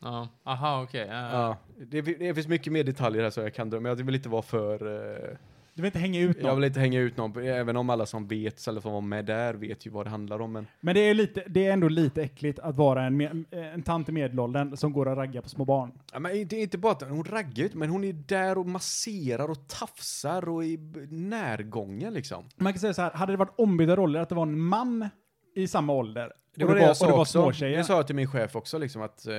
Ja. 0.01 0.27
Aha, 0.43 0.83
okej. 0.83 1.07
ja. 1.09 1.31
Ja, 1.31 1.57
det, 1.77 2.01
det 2.01 2.33
finns 2.33 2.47
mycket 2.47 2.73
mer 2.73 2.83
detaljer 2.83 3.23
här 3.23 3.29
så 3.29 3.41
jag 3.41 3.53
kan 3.53 3.69
dra, 3.69 3.79
men 3.79 3.89
jag 3.89 4.05
vill 4.05 4.15
inte 4.15 4.29
vara 4.29 4.41
för 4.41 4.95
eh, 4.95 5.37
Du 5.75 5.81
vill 5.81 5.85
inte 5.89 5.99
hänga 5.99 6.19
ut 6.21 6.37
Jag 6.37 6.45
någon. 6.45 6.55
vill 6.55 6.63
inte 6.67 6.79
hänga 6.79 6.99
ut 6.99 7.17
någon, 7.17 7.43
även 7.43 7.77
om 7.77 7.89
alla 7.89 8.05
som 8.05 8.27
vet, 8.27 8.67
eller 8.67 8.81
som 8.81 8.93
var 8.93 9.01
med 9.01 9.25
där, 9.25 9.53
vet 9.53 9.85
ju 9.85 9.89
vad 9.91 10.05
det 10.05 10.09
handlar 10.09 10.41
om. 10.41 10.51
Men 10.53 10.67
Men 10.81 10.95
det 10.95 10.99
är, 11.01 11.13
lite, 11.13 11.43
det 11.47 11.65
är 11.65 11.73
ändå 11.73 11.87
lite 11.89 12.23
äckligt 12.23 12.59
att 12.59 12.75
vara 12.75 13.03
en, 13.03 13.45
en 13.51 13.83
tant 13.83 14.09
i 14.09 14.11
medelåldern 14.11 14.77
som 14.77 14.93
går 14.93 15.07
och 15.07 15.17
raggar 15.17 15.41
på 15.41 15.49
små 15.49 15.65
barn. 15.65 15.91
Ja, 16.13 16.19
men 16.19 16.47
det 16.47 16.55
är 16.55 16.61
inte 16.63 16.77
bara 16.77 16.91
att 16.91 17.01
hon 17.09 17.23
raggar 17.23 17.65
ut, 17.65 17.73
men 17.73 17.89
hon 17.89 18.03
är 18.03 18.13
där 18.13 18.57
och 18.57 18.65
masserar 18.67 19.49
och 19.49 19.67
tafsar 19.67 20.49
och 20.49 20.61
b- 20.79 20.99
närgången 21.09 22.13
liksom. 22.13 22.45
Man 22.55 22.73
kan 22.73 22.79
säga 22.79 22.93
så 22.93 23.01
här, 23.01 23.11
hade 23.11 23.33
det 23.33 23.37
varit 23.37 23.53
ombytta 23.59 23.95
roller, 23.95 24.19
att 24.19 24.29
det 24.29 24.35
var 24.35 24.43
en 24.43 24.59
man 24.59 25.09
i 25.55 25.67
samma 25.67 25.93
ålder, 25.93 26.33
Det 26.55 26.65
var 26.65 26.73
det 26.75 26.79
var, 26.81 26.87
jag 26.87 26.97
sa 26.97 27.07
det 27.07 27.13
också. 27.13 27.41
småtjejer. 27.41 27.77
Det 27.77 27.83
sa 27.83 27.95
jag 27.95 28.07
till 28.07 28.15
min 28.15 28.27
chef 28.27 28.55
också 28.55 28.77
liksom 28.77 29.01
att, 29.01 29.27
eh, 29.27 29.33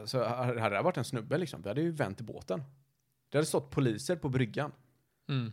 alltså, 0.00 0.22
hade 0.24 0.76
det 0.76 0.82
varit 0.82 0.96
en 0.96 1.04
snubbe 1.04 1.38
liksom, 1.38 1.62
vi 1.62 1.68
hade 1.68 1.80
ju 1.80 1.90
vänt 1.90 2.20
båten. 2.20 2.62
Det 3.30 3.38
hade 3.38 3.46
stått 3.46 3.70
poliser 3.70 4.16
på 4.16 4.28
bryggan. 4.28 4.72
Mm. 5.28 5.52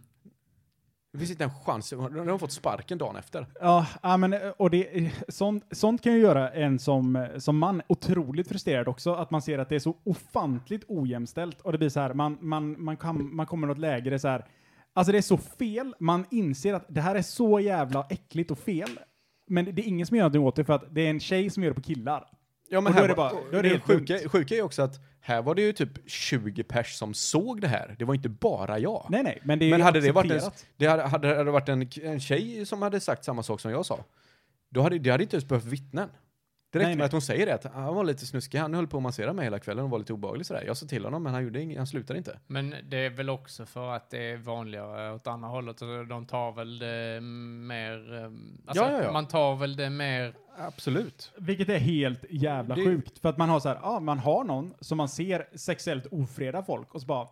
Det 1.16 1.20
finns 1.20 1.32
inte 1.32 1.44
en 1.44 1.50
chans, 1.66 1.90
de 1.90 2.28
har 2.28 2.38
fått 2.38 2.52
sparken 2.52 2.98
dagen 2.98 3.16
efter. 3.16 3.48
Ja, 3.62 3.88
ja, 4.04 4.18
men 4.18 4.34
eh, 4.34 4.40
och 4.58 4.70
det, 4.70 5.12
sånt, 5.28 5.64
sånt 5.72 6.02
kan 6.04 6.14
ju 6.14 6.20
göra 6.20 6.50
en 6.50 6.80
som, 6.80 7.16
eh, 7.16 7.38
som 7.38 7.58
man 7.58 7.82
otroligt 7.88 8.48
frustrerad 8.48 8.88
också, 8.88 9.14
att 9.14 9.32
man 9.32 9.42
ser 9.42 9.60
att 9.60 9.70
det 9.70 9.76
är 9.76 9.80
så 9.80 9.96
ofantligt 10.04 10.84
ojämställt. 10.88 11.62
Och 11.62 11.72
det 11.72 11.78
blir 11.78 11.90
så 11.90 12.00
här, 12.00 12.14
man, 12.14 12.38
man, 12.42 12.84
man, 12.84 12.98
kan, 12.98 13.36
man 13.36 13.46
kommer 13.46 13.68
något 13.68 13.78
läge, 13.78 14.10
det 14.10 14.16
är 14.16 14.18
så 14.18 14.28
här, 14.28 14.46
alltså 14.94 15.12
det 15.12 15.18
är 15.18 15.22
så 15.22 15.38
fel, 15.38 15.96
man 16.00 16.26
inser 16.32 16.74
att 16.74 16.86
det 16.88 17.02
här 17.02 17.16
är 17.16 17.22
så 17.22 17.60
jävla 17.60 18.06
äckligt 18.10 18.52
och 18.52 18.60
fel, 18.60 19.00
men 19.48 19.66
det 19.66 19.82
är 19.82 19.88
ingen 19.88 20.08
som 20.08 20.18
gör 20.18 20.24
någonting 20.24 20.44
åt 20.44 20.56
det 20.56 20.66
för 20.66 20.74
att 20.74 20.96
det 20.96 21.02
är 21.02 21.10
en 21.10 21.20
tjej 21.20 21.50
som 21.50 21.64
gör 21.64 21.70
det 21.70 21.76
på 21.76 21.82
killar. 21.82 22.35
Ja, 22.70 22.82
men 22.82 22.94
Och 22.94 22.96
då 22.96 22.98
här 22.98 23.04
är 23.04 23.08
det 23.08 23.16
bara- 23.16 23.32
då 23.52 23.58
är 23.58 23.64
det 23.64 23.70
det 23.70 23.80
sjuka, 23.80 24.30
sjuka 24.30 24.54
är 24.54 24.58
ju 24.58 24.64
också 24.64 24.82
att 24.82 25.00
här 25.22 25.42
var 25.42 25.56
det 25.56 25.62
ju 25.62 25.74
typ 25.74 26.10
20 26.10 26.64
pers 26.64 26.94
som 26.96 27.14
såg 27.14 27.62
det 27.62 27.68
här. 27.68 27.96
Det 28.00 28.06
var 28.06 28.14
inte 28.16 28.30
bara 28.30 28.80
jag. 28.80 29.08
Nej, 29.10 29.24
nej, 29.24 29.40
men 29.44 29.60
det 29.60 29.66
är 29.66 29.72
Men 29.72 29.82
hade 29.82 30.02
det 30.02 30.12
varit 30.12 30.32
en, 30.32 30.52
det 30.78 30.88
hade, 30.88 31.04
hade 31.04 31.44
det 31.44 31.52
varit 31.52 31.70
en, 31.70 31.90
en 32.04 32.20
tjej 32.20 32.66
som 32.66 32.82
hade 32.82 33.00
sagt 33.00 33.24
samma 33.24 33.44
sak 33.44 33.60
som 33.62 33.72
jag 33.72 33.86
sa, 33.86 34.04
då 34.70 34.82
hade 34.82 35.00
det 35.00 35.12
hade 35.12 35.24
inte 35.24 35.36
ens 35.36 35.48
behövt 35.48 35.66
vittnen. 35.66 36.10
Det 36.76 36.80
räckte 36.80 36.88
Nej, 36.88 36.96
med 36.96 36.98
nej. 36.98 37.06
att 37.06 37.12
hon 37.12 37.22
säger 37.22 37.46
det, 37.46 37.54
att 37.54 37.64
han 37.74 37.96
var 37.96 38.04
lite 38.04 38.26
snuskig, 38.26 38.58
han 38.58 38.74
höll 38.74 38.88
på 38.88 38.98
att 38.98 39.04
massera 39.04 39.34
mig 39.34 39.44
hela 39.44 39.60
kvällen 39.60 39.84
och 39.86 39.90
var 39.90 40.00
lite 40.00 40.14
obehaglig 40.14 40.46
sådär. 40.46 40.64
Jag 40.68 40.78
sa 40.78 40.86
till 40.86 41.04
honom, 41.06 41.24
men 41.24 41.34
han 41.34 41.44
gjorde 41.44 41.62
inget, 41.62 41.78
han 41.78 41.88
slutade 41.88 42.18
inte. 42.18 42.40
Men 42.48 42.76
det 42.90 42.98
är 42.98 43.10
väl 43.10 43.30
också 43.30 43.66
för 43.66 43.92
att 43.96 44.10
det 44.10 44.32
är 44.32 44.38
vanligare 44.38 45.14
åt 45.14 45.28
andra 45.28 45.48
hållet. 45.50 45.82
och 45.82 46.08
De 46.08 46.26
tar 46.26 46.52
väl 46.52 46.80
det 46.80 47.22
mer... 47.22 48.14
eh, 48.18 48.24
Alltså 48.24 48.84
Ja, 48.84 48.92
ja, 48.92 49.04
ja. 49.04 49.12
Man 49.12 49.28
tar 49.28 49.56
väl 49.56 49.76
det 49.76 49.90
mer... 49.90 50.34
Absolut. 50.58 51.32
Vilket 51.38 51.70
är 51.70 51.78
helt 51.80 52.26
jävla 52.30 52.76
Det- 52.76 52.86
sjukt. 52.86 53.20
För 53.20 53.30
att 53.30 53.38
man 53.38 53.50
har 53.50 53.60
så 53.60 53.70
här, 53.70 53.80
ja, 53.82 54.00
man 54.00 54.20
har 54.20 54.44
någon 54.44 54.74
som 54.80 54.98
man 54.98 55.10
ser 55.10 55.48
sexuellt 55.58 56.06
ofreda 56.12 56.64
folk 56.64 56.96
och 56.96 57.02
så 57.02 57.08
bara, 57.08 57.28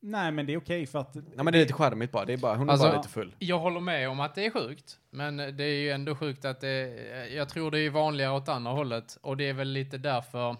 nej 0.00 0.32
men 0.32 0.46
det 0.46 0.52
är 0.52 0.56
okej 0.58 0.86
för 0.86 0.98
att... 0.98 1.14
Nej 1.14 1.24
men 1.36 1.46
det 1.52 1.58
är 1.58 1.60
lite 1.60 1.72
charmigt 1.74 2.12
bara, 2.12 2.24
det 2.24 2.32
är 2.32 2.36
bara, 2.36 2.56
hon 2.56 2.68
är 2.68 2.72
Alltså- 2.72 2.88
bara 2.88 2.96
lite 2.96 3.08
full. 3.08 3.34
Jag 3.38 3.58
håller 3.58 3.80
med 3.80 4.08
om 4.08 4.20
att 4.20 4.34
det 4.34 4.46
är 4.46 4.50
sjukt. 4.50 4.98
Men 5.10 5.36
det 5.36 5.64
är 5.64 5.80
ju 5.80 5.90
ändå 5.90 6.14
sjukt 6.16 6.44
att 6.44 6.60
det... 6.60 6.88
Jag 7.34 7.48
tror 7.48 7.70
det 7.70 7.80
är 7.80 7.90
vanligare 7.90 8.32
åt 8.32 8.48
andra 8.48 8.72
hållet. 8.72 9.18
Och 9.22 9.36
det 9.36 9.48
är 9.48 9.52
väl 9.52 9.68
lite 9.68 9.98
därför... 9.98 10.56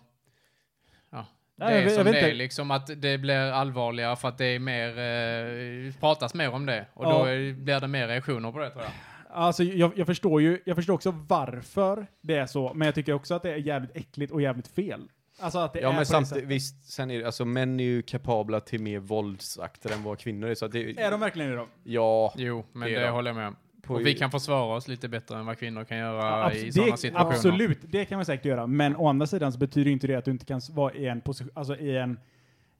Ja, 1.10 1.26
det 1.56 1.64
Nej, 1.64 1.72
är 1.74 1.78
jag 1.78 1.84
vet- 1.84 1.94
som 1.94 2.06
jag 2.06 2.14
det 2.14 2.20
är 2.20 2.24
inte. 2.24 2.36
liksom 2.36 2.70
att 2.70 3.02
det 3.02 3.18
blir 3.18 3.36
allvarligare 3.52 4.16
för 4.16 4.28
att 4.28 4.38
det 4.38 4.44
är 4.46 4.58
mer... 4.58 4.98
Eh, 4.98 5.92
pratas 6.00 6.34
mer 6.34 6.50
om 6.50 6.66
det. 6.66 6.86
Och 6.94 7.04
då 7.04 7.10
Ja. 7.10 7.28
är, 7.28 7.52
blir 7.52 7.80
det 7.80 7.88
mer 7.88 8.08
reaktioner 8.08 8.52
på 8.52 8.58
det 8.58 8.70
tror 8.70 8.82
jag. 8.82 8.92
Alltså 9.30 9.62
jag, 9.64 9.92
jag 9.98 10.06
förstår 10.06 10.42
ju, 10.42 10.62
jag 10.64 10.76
förstår 10.76 10.94
också 10.94 11.10
varför 11.28 12.06
det 12.20 12.36
är 12.36 12.46
så, 12.46 12.74
men 12.74 12.86
jag 12.86 12.94
tycker 12.94 13.12
också 13.12 13.34
att 13.34 13.42
det 13.42 13.50
är 13.52 13.56
jävligt 13.56 13.96
äckligt 13.96 14.32
och 14.32 14.42
jävligt 14.42 14.68
fel. 14.68 15.08
Alltså 15.40 15.58
att 15.58 15.72
det 15.72 15.80
Ja 15.80 15.88
är 15.90 15.96
men 15.96 16.06
samtidigt, 16.06 16.44
visst, 16.44 16.92
sen 16.92 17.10
är 17.10 17.18
det, 17.18 17.24
alltså 17.24 17.44
män 17.44 17.80
är 17.80 17.84
ju 17.84 18.02
kapabla 18.02 18.60
till 18.60 18.82
mer 18.82 18.98
våldsakter 18.98 19.92
än 19.92 20.02
vad 20.02 20.18
kvinnor 20.18 20.48
är, 20.48 20.54
så 20.54 20.64
att 20.66 20.72
det 20.72 21.00
Är 21.00 21.10
de 21.10 21.20
verkligen 21.20 21.50
det 21.50 21.56
då? 21.56 21.66
Ja. 21.84 22.32
Jo, 22.36 22.64
men 22.72 22.92
Det 22.92 23.00
det, 23.00 23.08
håller 23.08 23.28
jag 23.30 23.36
med 23.36 23.48
om. 23.48 23.56
På, 23.82 23.94
Och 23.94 24.06
vi 24.06 24.14
kan 24.14 24.30
försvara 24.30 24.76
oss 24.76 24.88
lite 24.88 25.08
bättre 25.08 25.38
än 25.38 25.46
vad 25.46 25.58
kvinnor 25.58 25.84
kan 25.84 25.98
göra 25.98 26.52
i 26.54 26.68
Abs- 26.68 26.72
sådana 26.72 26.90
det, 26.92 26.96
situationer. 26.98 27.30
absolut, 27.36 27.78
det 27.82 28.04
kan 28.04 28.18
man 28.18 28.24
säkert 28.24 28.44
göra. 28.46 28.66
Men 28.66 28.96
å 28.96 29.08
andra 29.08 29.26
sidan 29.26 29.52
så 29.52 29.58
betyder 29.58 29.90
inte 29.90 30.06
det 30.06 30.14
att 30.14 30.24
du 30.24 30.30
inte 30.30 30.44
kan 30.44 30.60
vara 30.70 30.94
i 30.94 31.06
en 31.06 31.20
position, 31.20 31.50
alltså 31.54 31.76
i 31.76 31.96
en 31.96 32.18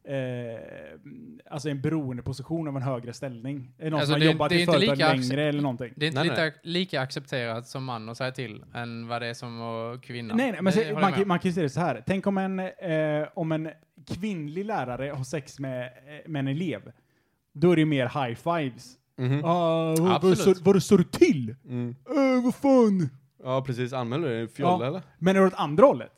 Eh, 0.09 0.61
alltså 1.51 1.69
en 1.69 1.81
beroendeposition 1.81 2.69
av 2.69 2.77
en 2.77 2.83
högre 2.83 3.13
ställning. 3.13 3.73
Är 3.79 3.91
någon 3.91 4.01
Alltså, 4.01 4.07
som 4.07 4.13
har 4.13 4.21
det- 4.21 4.33
jobbat 4.33 4.49
det 4.51 4.55
är 4.55 4.61
i 4.63 4.67
företag 4.67 4.97
lika 4.97 5.13
längre 5.13 5.43
eller 5.45 5.61
någonting? 5.63 5.93
Det 5.97 6.07
är 6.07 6.09
inte 6.09 6.21
Nej, 6.21 6.29
lika, 6.31 6.53
lika 6.63 7.01
accepterat 7.01 7.67
som 7.67 7.85
man 7.85 8.09
att 8.09 8.17
säga 8.17 8.31
till 8.33 8.65
än 8.75 9.09
vad 9.09 9.23
det 9.23 9.27
är 9.27 9.35
som 9.35 9.99
kvinna. 10.03 10.35
Nej, 10.35 10.53
nej, 10.53 10.63
men 10.63 10.73
se, 10.73 10.93
man, 10.93 11.13
kan, 11.13 11.29
man 11.29 11.39
kan 11.39 11.49
ju 11.49 11.55
se 11.55 11.63
det 11.63 11.71
så 11.71 11.81
här. 11.81 12.03
Tänk 12.07 12.27
om 12.27 12.39
en, 12.39 12.59
eh, 12.59 13.29
om 13.35 13.53
en 13.53 13.71
kvinnlig 14.07 14.65
lärare 14.65 15.11
har 15.11 15.25
sex 15.25 15.59
med, 15.59 15.83
eh, 15.87 16.29
med 16.31 16.41
en 16.41 16.49
elev. 16.49 16.93
Då 17.53 17.71
är 17.73 17.77
det 17.77 17.81
ju 17.81 17.87
mer 17.87 18.27
high 18.27 18.37
fives. 18.39 18.95
Mhm. 19.17 19.45
Ah, 19.45 19.95
vad, 19.99 20.23
vad, 20.23 20.59
vad 20.65 20.83
står 20.83 20.99
det 20.99 21.13
till? 21.13 21.55
Mm. 21.65 21.97
Äh, 22.09 22.45
vad 22.45 22.55
fan? 22.55 23.09
Ja 23.45 23.63
precis, 23.67 23.93
anmäler 23.93 24.29
du 24.29 24.41
det? 24.41 24.49
Fjolla 24.49 24.85
Ja. 24.85 24.87
eller? 24.89 25.03
Men 25.19 25.37
är 25.37 25.41
det 25.41 25.47
åt 25.47 25.55
andra 25.57 25.87
hållet? 25.87 26.13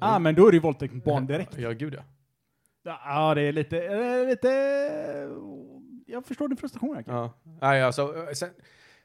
Ah, 0.00 0.18
men 0.18 0.34
då 0.34 0.46
är 0.46 0.50
det 0.50 0.56
ju 0.56 0.60
våldtäkt 0.60 0.94
mot 0.94 1.04
barn 1.04 1.26
direkt. 1.26 1.58
Ja 1.58 1.70
gud 1.70 1.94
ja. 1.94 2.00
Ja, 3.04 3.34
det 3.34 3.42
är 3.42 3.52
lite, 3.52 3.78
eh, 3.86 4.28
lite... 4.28 4.48
Jag 6.06 6.26
förstår 6.26 6.48
din 6.48 6.56
frustration. 6.56 6.96
Jakob. 6.96 7.14
Ja, 7.14 7.32
Nej, 7.60 7.82
alltså, 7.82 8.26
sen, 8.34 8.50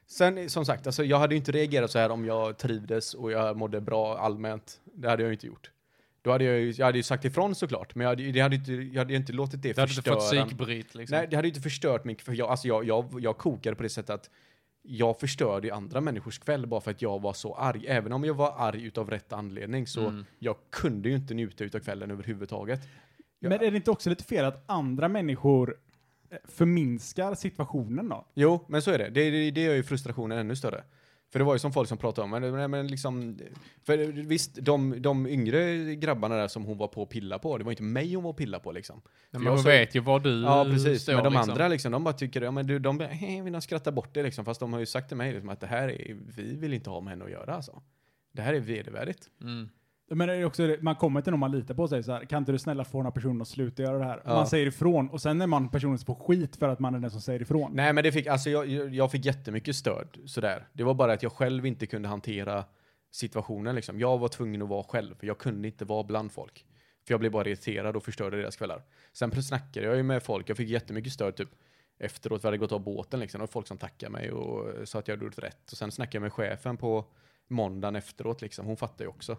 sen 0.06 0.50
som 0.50 0.64
sagt, 0.66 0.86
alltså, 0.86 1.04
jag 1.04 1.18
hade 1.18 1.34
ju 1.34 1.38
inte 1.38 1.52
reagerat 1.52 1.90
så 1.90 1.98
här 1.98 2.10
om 2.10 2.24
jag 2.24 2.58
trivdes 2.58 3.14
och 3.14 3.32
jag 3.32 3.56
mådde 3.56 3.80
bra 3.80 4.18
allmänt. 4.18 4.80
Det 4.84 5.08
hade 5.08 5.22
jag 5.22 5.28
ju 5.28 5.34
inte 5.34 5.46
gjort. 5.46 5.70
Då 6.22 6.30
hade 6.30 6.44
jag, 6.44 6.58
ju, 6.60 6.70
jag 6.70 6.86
hade 6.86 6.98
ju 6.98 7.02
sagt 7.02 7.24
ifrån 7.24 7.54
såklart, 7.54 7.94
men 7.94 8.04
jag 8.04 8.08
hade, 8.10 8.22
ju- 8.22 8.32
det 8.32 8.40
hade 8.40 8.56
ju 8.56 8.60
inte, 8.60 8.72
jag 8.94 9.00
hade 9.00 9.12
ju 9.12 9.18
inte 9.18 9.32
låtit 9.32 9.62
det 9.62 9.72
Du 9.72 9.80
hade 9.80 9.92
inte 9.92 10.10
fått 10.10 10.22
förstöra. 10.22 10.44
psykbryt 10.44 10.94
liksom. 10.94 11.18
Nej, 11.18 11.26
det 11.30 11.36
hade 11.36 11.48
ju 11.48 11.50
inte 11.50 11.60
förstört 11.62 12.04
min, 12.04 12.16
för 12.16 12.32
jag, 12.32 12.50
alltså 12.50 12.68
jag, 12.68 12.84
jag, 12.84 13.20
jag 13.20 13.38
kokade 13.38 13.76
på 13.76 13.82
det 13.82 13.88
sättet 13.88 14.10
att 14.10 14.30
jag 14.82 15.20
förstörde 15.20 15.66
ju 15.66 15.72
andra 15.72 16.00
människors 16.00 16.38
kväll 16.38 16.66
bara 16.66 16.80
för 16.80 16.90
att 16.90 17.02
jag 17.02 17.22
var 17.22 17.32
så 17.32 17.54
arg. 17.54 17.84
Även 17.88 18.12
om 18.12 18.24
jag 18.24 18.34
var 18.34 18.54
arg 18.58 18.84
utav 18.86 19.10
rätt 19.10 19.32
anledning 19.32 19.86
så 19.86 20.00
Mm. 20.08 20.24
jag 20.38 20.56
kunde 20.70 21.08
ju 21.08 21.14
inte 21.14 21.34
njuta 21.34 21.64
utav 21.64 21.78
kvällen 21.80 22.10
överhuvudtaget. 22.10 22.80
Men 23.48 23.52
är 23.66 23.70
det 23.70 23.76
inte 23.76 23.90
också 23.90 24.10
lite 24.10 24.24
fel 24.24 24.44
att 24.44 24.64
andra 24.70 25.08
människor 25.08 25.76
eh, 26.30 26.38
förminskar 26.44 27.34
situationen 27.34 28.08
då? 28.08 28.26
Jo, 28.34 28.64
men 28.68 28.82
så 28.82 28.90
är 28.90 28.98
det. 28.98 29.10
Det, 29.10 29.30
det, 29.30 29.50
det 29.50 29.60
gör 29.62 29.74
ju 29.74 29.82
frustrationen 29.82 30.38
ännu 30.38 30.56
större. 30.56 30.84
För 31.32 31.38
det 31.38 31.44
var 31.44 31.52
ju 31.54 31.58
som 31.58 31.72
folk 31.72 31.88
som 31.88 31.98
pratade 31.98 32.24
om, 32.24 32.30
men, 32.30 32.52
men, 32.54 32.70
men 32.70 32.86
liksom, 32.86 33.38
för 33.86 33.96
visst, 34.22 34.54
de, 34.54 35.02
de 35.02 35.26
yngre 35.26 35.94
grabbarna 35.94 36.36
där 36.36 36.48
som 36.48 36.64
hon 36.64 36.78
var 36.78 36.88
på 36.88 37.02
att 37.02 37.08
pilla 37.08 37.38
på, 37.38 37.58
det 37.58 37.64
var 37.64 37.72
inte 37.72 37.82
mig 37.82 38.14
hon 38.14 38.24
var 38.24 38.30
och 38.30 38.36
pilla 38.36 38.58
på 38.60 38.72
liksom. 38.72 39.02
Men 39.30 39.42
jag 39.42 39.50
man 39.50 39.58
så- 39.62 39.68
vet 39.68 39.94
ju 39.94 40.00
var 40.00 40.20
du 40.20 40.42
Ja, 40.42 40.64
precis. 40.64 41.02
står 41.02 41.14
men 41.14 41.24
de 41.24 41.32
liksom. 41.32 41.50
andra 41.50 41.68
liksom, 41.68 41.92
de 41.92 42.04
bara 42.04 42.14
tycker, 42.14 42.42
ja 42.42 42.50
men 42.50 42.66
du, 42.66 42.78
de 42.78 43.00
"Hej, 43.00 43.42
vill 43.42 43.60
skratta 43.60 43.92
bort 43.92 44.14
det 44.14 44.22
liksom, 44.22 44.44
fast 44.44 44.60
de 44.60 44.72
har 44.72 44.80
ju 44.80 44.86
sagt 44.86 45.08
till 45.08 45.16
mig 45.16 45.32
liksom, 45.32 45.48
att 45.48 45.60
det 45.60 45.66
här 45.66 45.88
är, 45.88 46.16
vi 46.36 46.56
vill 46.56 46.72
inte 46.74 46.90
ha 46.90 47.00
med 47.00 47.10
henne 47.10 47.24
att 47.24 47.30
göra 47.30 47.54
alltså. 47.54 47.82
Det 48.32 48.42
här 48.42 48.54
är 48.54 48.60
vedervärdigt. 48.60 49.30
Mm. 49.42 49.68
Men 50.14 50.28
det 50.28 50.34
är 50.34 50.44
också, 50.44 50.76
man 50.80 50.96
kommer 50.96 51.22
till 51.22 51.30
någon 51.30 51.40
man 51.40 51.52
litar 51.52 51.74
på 51.74 51.82
och 51.82 51.88
säger 51.88 52.02
så 52.02 52.12
här, 52.12 52.24
kan 52.24 52.38
inte 52.38 52.52
du 52.52 52.58
snälla 52.58 52.84
få 52.84 52.98
den 52.98 53.06
här 53.06 53.12
personen 53.12 53.42
att 53.42 53.48
sluta 53.48 53.82
göra 53.82 53.98
det 53.98 54.04
här? 54.04 54.22
Ja. 54.24 54.34
Man 54.34 54.46
säger 54.46 54.66
ifrån 54.66 55.08
och 55.08 55.20
sen 55.20 55.40
är 55.40 55.46
man 55.46 55.68
personen 55.68 55.98
som 55.98 56.06
får 56.06 56.14
skit 56.14 56.56
för 56.56 56.68
att 56.68 56.78
man 56.78 56.94
är 56.94 56.98
den 56.98 57.10
som 57.10 57.20
säger 57.20 57.42
ifrån. 57.42 57.70
Nej 57.74 57.92
men 57.92 58.04
det 58.04 58.12
fick, 58.12 58.26
alltså 58.26 58.50
jag, 58.50 58.94
jag 58.94 59.10
fick 59.10 59.24
jättemycket 59.24 59.76
stöd 59.76 60.18
sådär. 60.26 60.66
Det 60.72 60.84
var 60.84 60.94
bara 60.94 61.12
att 61.12 61.22
jag 61.22 61.32
själv 61.32 61.66
inte 61.66 61.86
kunde 61.86 62.08
hantera 62.08 62.64
situationen 63.10 63.74
liksom. 63.74 64.00
Jag 64.00 64.18
var 64.18 64.28
tvungen 64.28 64.62
att 64.62 64.68
vara 64.68 64.84
själv, 64.84 65.14
jag 65.20 65.38
kunde 65.38 65.68
inte 65.68 65.84
vara 65.84 66.02
bland 66.04 66.32
folk. 66.32 66.64
För 67.06 67.12
jag 67.12 67.20
blev 67.20 67.32
bara 67.32 67.48
irriterad 67.48 67.96
och 67.96 68.02
förstörde 68.02 68.36
deras 68.36 68.56
kvällar. 68.56 68.82
Sen 69.12 69.42
snackade 69.42 69.86
jag 69.86 69.96
ju 69.96 70.02
med 70.02 70.22
folk, 70.22 70.50
jag 70.50 70.56
fick 70.56 70.68
jättemycket 70.68 71.12
stöd 71.12 71.36
typ 71.36 71.48
efteråt, 71.98 72.44
vi 72.44 72.46
hade 72.46 72.58
gått 72.58 72.72
av 72.72 72.80
båten 72.80 73.20
liksom. 73.20 73.38
Det 73.38 73.42
var 73.42 73.46
folk 73.46 73.66
som 73.66 73.78
tackade 73.78 74.12
mig 74.12 74.32
och 74.32 74.88
sa 74.88 74.98
att 74.98 75.08
jag 75.08 75.16
hade 75.16 75.24
gjort 75.24 75.38
rätt. 75.38 75.72
Och 75.72 75.78
sen 75.78 75.92
snackade 75.92 76.16
jag 76.16 76.22
med 76.22 76.32
chefen 76.32 76.76
på 76.76 77.04
måndagen 77.48 77.96
efteråt 77.96 78.42
liksom. 78.42 78.66
Hon 78.66 78.76
fattade 78.76 79.04
ju 79.04 79.08
också. 79.08 79.36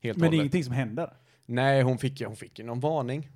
Helt 0.00 0.18
Men 0.18 0.30
det 0.30 0.36
är 0.36 0.38
ingenting 0.38 0.64
som 0.64 0.72
händer. 0.74 1.12
Nej, 1.46 1.82
hon 1.82 1.98
fick, 1.98 2.22
hon 2.22 2.36
fick 2.36 2.58
ju 2.58 2.64
någon 2.64 2.80
varning. 2.80 3.28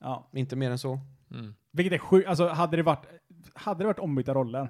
Ja. 0.00 0.28
Inte 0.32 0.56
mer 0.56 0.70
än 0.70 0.78
så. 0.78 1.00
Mm. 1.30 1.54
Vilket 1.70 1.92
är 1.92 1.98
sjukt, 1.98 2.28
alltså 2.28 2.48
hade 2.48 2.76
det 2.76 2.82
varit, 2.82 3.06
hade 3.54 3.82
det 3.82 3.86
varit 3.86 3.98
ombytta 3.98 4.34
roller, 4.34 4.68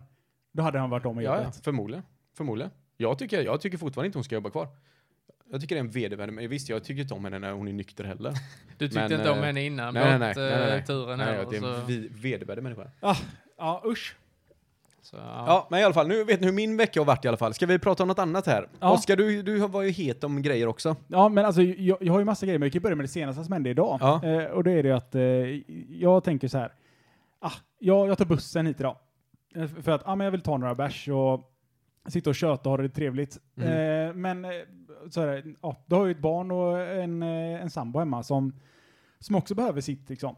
då 0.52 0.62
hade 0.62 0.78
han 0.78 0.90
varit 0.90 1.06
om 1.06 1.20
i 1.20 1.24
Ja, 1.24 1.30
ja, 1.36 1.42
jobbet. 1.42 1.64
förmodligen. 1.64 2.04
Förmodligen. 2.34 2.70
Jag 2.96 3.18
tycker, 3.18 3.42
jag 3.42 3.60
tycker 3.60 3.78
fortfarande 3.78 4.06
inte 4.06 4.18
hon 4.18 4.24
ska 4.24 4.34
jobba 4.34 4.50
kvar. 4.50 4.68
Jag 5.50 5.60
tycker 5.60 5.74
det 5.74 5.78
är 5.78 5.84
en 5.84 5.90
vedervärdig, 5.90 6.32
men 6.32 6.48
visst 6.48 6.68
jag 6.68 6.84
tycker 6.84 7.02
inte 7.02 7.14
om 7.14 7.24
henne 7.24 7.38
när 7.38 7.52
hon 7.52 7.68
är 7.68 7.72
nykter 7.72 8.04
heller. 8.04 8.32
Du 8.78 8.88
tyckte 8.88 9.00
Men, 9.08 9.12
inte 9.12 9.30
om 9.30 9.38
eh, 9.38 9.44
henne 9.44 9.62
innan 9.64 9.94
nej, 9.94 10.04
nej, 10.04 10.18
nej, 10.18 10.32
nej, 10.36 10.50
nej, 10.50 10.66
nej. 10.66 10.78
eh, 10.78 10.84
turen 10.84 11.18
Nej, 11.18 11.26
heller, 11.26 11.50
det 11.50 11.56
är 11.56 12.06
en 12.06 12.08
vedervärdig 12.22 12.62
människa. 12.62 12.90
Ja, 13.56 13.82
usch. 13.86 14.16
Så, 15.02 15.16
Ja. 15.16 15.44
ja. 15.46 15.66
men 15.70 15.80
i 15.80 15.84
alla 15.84 15.94
fall, 15.94 16.08
nu 16.08 16.24
vet 16.24 16.40
ni 16.40 16.46
hur 16.46 16.54
min 16.54 16.76
vecka 16.76 17.00
har 17.00 17.04
varit 17.04 17.24
i 17.24 17.28
alla 17.28 17.36
fall. 17.36 17.54
Ska 17.54 17.66
vi 17.66 17.78
prata 17.78 18.02
om 18.02 18.08
något 18.08 18.18
annat 18.18 18.46
här? 18.46 18.68
Ja. 18.80 18.92
Oskar, 18.92 19.16
du, 19.16 19.42
du 19.42 19.58
var 19.58 19.82
ju 19.82 19.90
het 19.90 20.24
om 20.24 20.42
grejer 20.42 20.66
också. 20.66 20.96
Ja, 21.06 21.28
men 21.28 21.44
alltså 21.44 21.62
jag, 21.62 21.98
jag 22.00 22.12
har 22.12 22.18
ju 22.18 22.24
massa 22.24 22.46
grejer, 22.46 22.58
men 22.58 22.66
vi 22.66 22.70
kan 22.70 22.82
börja 22.82 22.96
med 22.96 23.04
det 23.04 23.08
senaste 23.08 23.44
som 23.44 23.52
hände 23.52 23.70
idag. 23.70 23.98
Ja. 24.00 24.24
Eh, 24.24 24.44
och 24.44 24.64
det 24.64 24.70
är 24.72 24.82
det 24.82 24.92
att 24.92 25.14
eh, 25.14 25.22
jag 26.00 26.24
tänker 26.24 26.48
så 26.48 26.58
här, 26.58 26.72
ah, 27.40 27.52
jag, 27.78 28.08
jag 28.08 28.18
tar 28.18 28.24
bussen 28.24 28.66
hit 28.66 28.80
idag. 28.80 28.96
Eh, 29.54 29.66
För 29.66 29.92
att 29.92 30.02
ah, 30.08 30.16
men 30.16 30.24
jag 30.24 30.32
vill 30.32 30.40
ta 30.40 30.56
några 30.56 30.74
bärs 30.74 31.08
och 31.08 31.40
sitta 32.08 32.30
och 32.30 32.36
köta 32.36 32.70
och 32.70 32.76
ha 32.76 32.82
det 32.82 32.88
trevligt. 32.88 33.38
Mm. 33.56 34.08
Eh, 34.08 34.14
men 34.14 34.44
eh, 34.44 34.50
så 35.10 35.20
här, 35.20 35.44
ja, 35.62 35.84
du 35.86 35.94
har 35.94 36.04
ju 36.06 36.10
ett 36.12 36.18
barn 36.18 36.50
och 36.50 36.80
en, 36.80 37.22
en 37.22 37.70
sambo 37.70 37.98
hemma 37.98 38.22
som, 38.22 38.52
som 39.18 39.36
också 39.36 39.54
behöver 39.54 39.80
sitt 39.80 40.08
liksom. 40.10 40.36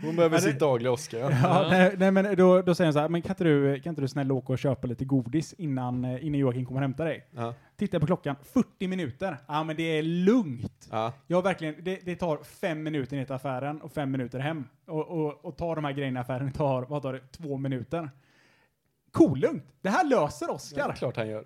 Hon 0.00 0.16
behöver 0.16 0.38
sitt 0.38 0.58
dagliga 0.58 0.92
Oskar. 0.92 1.18
Ja. 1.18 1.28
Ja, 1.42 1.66
nej, 1.70 1.94
nej, 1.98 2.10
men 2.10 2.36
då, 2.36 2.62
då 2.62 2.74
säger 2.74 2.86
han 2.86 2.92
så 2.92 2.98
här, 2.98 3.08
men 3.08 3.22
kan 3.22 3.30
inte, 3.32 3.44
du, 3.44 3.80
kan 3.80 3.90
inte 3.90 4.02
du 4.02 4.08
snälla 4.08 4.34
åka 4.34 4.52
och 4.52 4.58
köpa 4.58 4.86
lite 4.86 5.04
godis 5.04 5.52
innan, 5.52 6.04
eh, 6.04 6.26
innan 6.26 6.38
Joakim 6.40 6.66
kommer 6.66 6.80
och 6.80 6.82
hämtar 6.84 7.04
dig? 7.04 7.26
Ja. 7.30 7.54
Tittar 7.76 7.98
på 8.00 8.06
klockan, 8.06 8.36
40 8.52 8.88
minuter. 8.88 9.38
Ja, 9.46 9.64
men 9.64 9.76
det 9.76 9.82
är 9.82 10.02
lugnt. 10.02 10.88
Ja. 10.90 11.12
Jag 11.26 11.42
verkligen, 11.42 11.74
det, 11.82 12.00
det 12.04 12.16
tar 12.16 12.38
fem 12.44 12.82
minuter 12.82 13.16
ner 13.16 13.24
till 13.24 13.34
affären 13.34 13.80
och 13.80 13.92
fem 13.92 14.10
minuter 14.10 14.38
hem. 14.38 14.64
Och, 14.86 15.08
och, 15.08 15.44
och 15.44 15.56
ta 15.56 15.74
de 15.74 15.84
här 15.84 15.92
grejerna 15.92 16.20
i 16.20 16.22
affären 16.22 16.52
tar, 16.52 16.82
vad 16.82 17.02
tar 17.02 17.12
det, 17.12 17.20
två 17.32 17.56
minuter. 17.56 18.10
Kolugnt! 19.12 19.64
Det 19.82 19.88
här 19.88 20.04
löser 20.08 20.46
Ja, 20.46 20.86
det 20.86 20.92
är 20.92 20.96
klart 20.96 21.16
han 21.16 21.28
gör. 21.28 21.44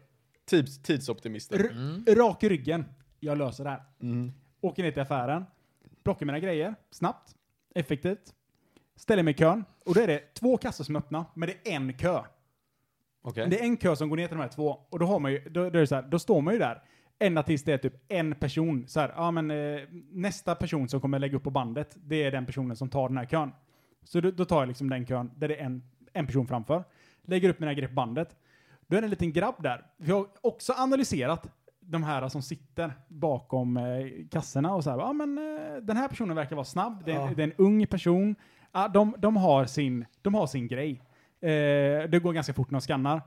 Tids, 0.50 0.82
tidsoptimister. 0.82 1.58
R- 1.58 1.70
Mm. 1.72 2.04
Rak 2.08 2.42
i 2.42 2.48
ryggen. 2.48 2.84
Jag 3.20 3.38
löser 3.38 3.64
det 3.64 3.70
här. 3.70 3.82
Mm. 4.02 4.32
Åker 4.60 4.82
ner 4.82 4.90
till 4.90 5.02
affären, 5.02 5.44
plockar 6.08 6.26
mina 6.26 6.38
grejer, 6.38 6.74
snabbt, 6.90 7.34
effektivt, 7.74 8.34
ställer 8.96 9.22
mig 9.22 9.34
i 9.34 9.36
kön, 9.36 9.64
och 9.84 9.94
då 9.94 10.00
är 10.00 10.06
det 10.06 10.34
två 10.34 10.56
kassor 10.56 10.84
som 10.84 10.96
är 10.96 11.00
öppna, 11.00 11.26
men 11.34 11.48
det 11.48 11.72
är 11.72 11.76
en 11.76 11.92
kö. 11.92 12.22
Okej. 13.22 13.48
Det 13.50 13.60
är 13.60 13.64
en 13.64 13.76
kö 13.76 13.96
som 13.96 14.08
går 14.08 14.16
ner 14.16 14.26
till 14.26 14.36
de 14.36 14.42
här 14.42 14.48
två, 14.48 14.80
och 14.90 14.98
då 14.98 15.06
har 15.06 15.18
man 15.18 15.32
ju, 15.32 15.48
då, 15.48 15.60
då, 15.60 15.66
är 15.66 15.80
det 15.80 15.86
så 15.86 15.94
här, 15.94 16.02
då 16.02 16.18
står 16.18 16.40
man 16.40 16.54
ju 16.54 16.60
där, 16.60 16.82
ända 17.18 17.42
tills 17.42 17.62
det 17.62 17.72
är 17.72 17.78
typ 17.78 17.94
en 18.08 18.34
person, 18.34 18.88
så 18.88 19.00
här, 19.00 19.12
ja 19.16 19.30
men 19.30 19.50
eh, 19.50 19.80
nästa 20.10 20.54
person 20.54 20.88
som 20.88 21.00
kommer 21.00 21.18
lägga 21.18 21.36
upp 21.36 21.42
på 21.42 21.50
bandet, 21.50 21.96
det 21.96 22.22
är 22.22 22.30
den 22.30 22.46
personen 22.46 22.76
som 22.76 22.88
tar 22.88 23.08
den 23.08 23.18
här 23.18 23.26
kön. 23.26 23.52
Så 24.04 24.20
då, 24.20 24.30
då 24.30 24.44
tar 24.44 24.58
jag 24.58 24.68
liksom 24.68 24.90
den 24.90 25.06
kön, 25.06 25.30
där 25.36 25.48
det 25.48 25.56
är 25.56 25.64
en, 25.64 25.82
en 26.12 26.26
person 26.26 26.46
framför, 26.46 26.84
lägger 27.22 27.48
upp 27.48 27.60
mina 27.60 27.74
grejer 27.74 27.88
på 27.88 27.94
bandet. 27.94 28.36
Då 28.86 28.96
är 28.96 29.00
det 29.00 29.06
en 29.06 29.10
liten 29.10 29.32
grabb 29.32 29.62
där. 29.62 29.86
Vi 29.96 30.12
har 30.12 30.26
också 30.40 30.72
analyserat 30.72 31.50
de 31.90 32.02
här 32.02 32.28
som 32.28 32.42
sitter 32.42 32.92
bakom 33.08 33.76
eh, 33.76 33.84
kassorna 34.30 34.74
och 34.74 34.84
så 34.84 34.90
här, 34.90 34.98
ja 34.98 35.12
men 35.12 35.38
eh, 35.38 35.76
den 35.82 35.96
här 35.96 36.08
personen 36.08 36.36
verkar 36.36 36.56
vara 36.56 36.64
snabb, 36.64 37.02
det 37.04 37.12
är, 37.12 37.16
Ja. 37.16 37.30
det 37.36 37.42
är 37.42 37.46
en 37.46 37.52
ung 37.58 37.86
person, 37.86 38.34
ja, 38.72 38.88
de, 38.88 39.14
de, 39.18 39.36
har 39.36 39.64
sin, 39.66 40.04
de 40.22 40.34
har 40.34 40.46
sin 40.46 40.68
grej. 40.68 41.02
Eh, 41.40 41.48
det 42.10 42.22
går 42.22 42.32
ganska 42.32 42.52
fort 42.54 42.70
när 42.70 42.80
de 42.80 42.82
skannar. 42.84 43.22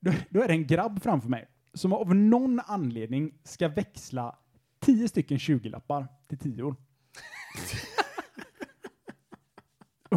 Då, 0.00 0.12
då 0.30 0.42
är 0.42 0.46
det 0.48 0.54
en 0.54 0.66
grabb 0.66 1.02
framför 1.02 1.28
mig 1.28 1.48
som 1.74 1.92
av 1.92 2.14
någon 2.14 2.60
anledning 2.66 3.34
ska 3.44 3.68
växla 3.68 4.36
10 4.80 5.08
stycken 5.08 5.38
20-lappar 5.38 6.06
till 6.28 6.38
10 6.38 6.74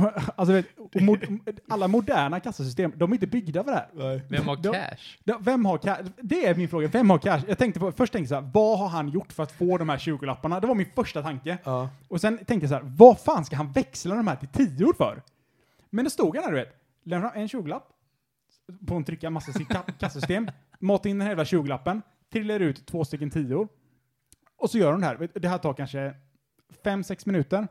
Alltså, 0.36 0.54
vet, 0.54 0.66
mod, 1.02 1.40
alla 1.70 1.88
moderna 1.88 2.40
kassasystem, 2.40 2.94
de 2.96 3.12
är 3.12 3.16
inte 3.16 3.28
byggda 3.28 3.64
för 3.64 3.72
det 3.72 3.78
här. 3.78 3.90
Nej. 3.94 4.22
Vem 4.30 4.48
har 4.48 4.56
Då- 4.56 4.74
cash? 4.74 5.18
Ja, 5.24 5.38
Vem 5.42 5.66
har 5.66 5.78
cash? 5.78 6.04
Det 6.22 6.46
är 6.48 6.56
min 6.56 6.70
fråga. 6.70 6.88
Vem 6.88 7.10
har 7.10 7.18
cash? 7.18 7.42
Jag 7.48 7.58
tänkte 7.58 7.80
på, 7.80 7.92
först 7.92 8.14
tänkte 8.14 8.34
jag 8.34 8.42
så 8.42 8.46
här, 8.46 8.52
vad 8.54 8.80
har 8.80 8.88
han 8.88 9.10
gjort 9.10 9.34
för 9.34 9.44
att 9.44 9.52
få 9.52 9.78
de 9.78 9.90
här 9.90 9.98
20-lapparna? 9.98 10.60
Det 10.60 10.68
var 10.68 10.76
min 10.76 10.92
första 10.96 11.22
tanke. 11.22 11.58
Ja. 11.64 11.90
Och 12.08 12.22
sen 12.22 12.38
tänkte 12.38 12.56
jag 12.56 12.70
så 12.70 12.76
här, 12.76 12.84
vad 12.98 13.20
fan 13.20 13.46
ska 13.46 13.56
han 13.56 13.72
växla 13.72 14.16
de 14.16 14.28
här 14.28 14.36
till 14.36 14.68
10 14.78 14.94
för? 14.98 15.22
Men 15.90 16.06
det 16.06 16.12
stod 16.12 16.36
han 16.36 16.44
här, 16.44 16.52
du 16.52 16.58
vet. 16.58 16.76
Lämnar 17.04 17.30
fram 17.30 17.42
en 17.42 17.48
20-lapp 17.48 17.88
på 18.88 18.96
en 18.96 19.04
trycka 19.04 19.30
massa 19.30 19.52
sitt 19.54 19.68
ka- 19.70 19.92
kassasystem, 20.00 20.52
matar 20.80 21.10
in 21.10 21.18
den 21.18 21.22
här 21.28 21.32
jävla 21.32 21.44
20-lappen, 21.44 22.02
trillar 22.32 22.60
ut 22.60 22.86
två 22.86 23.06
stycken 23.06 23.30
10 23.30 23.68
och 24.58 24.70
så 24.70 24.78
gör 24.78 24.92
hon 24.92 25.02
det 25.02 25.08
här. 25.08 25.30
Det 25.34 25.48
här 25.48 25.58
tar 25.58 25.74
kanske 25.74 26.14
5-6 26.84 27.22
minuter. 27.26 27.68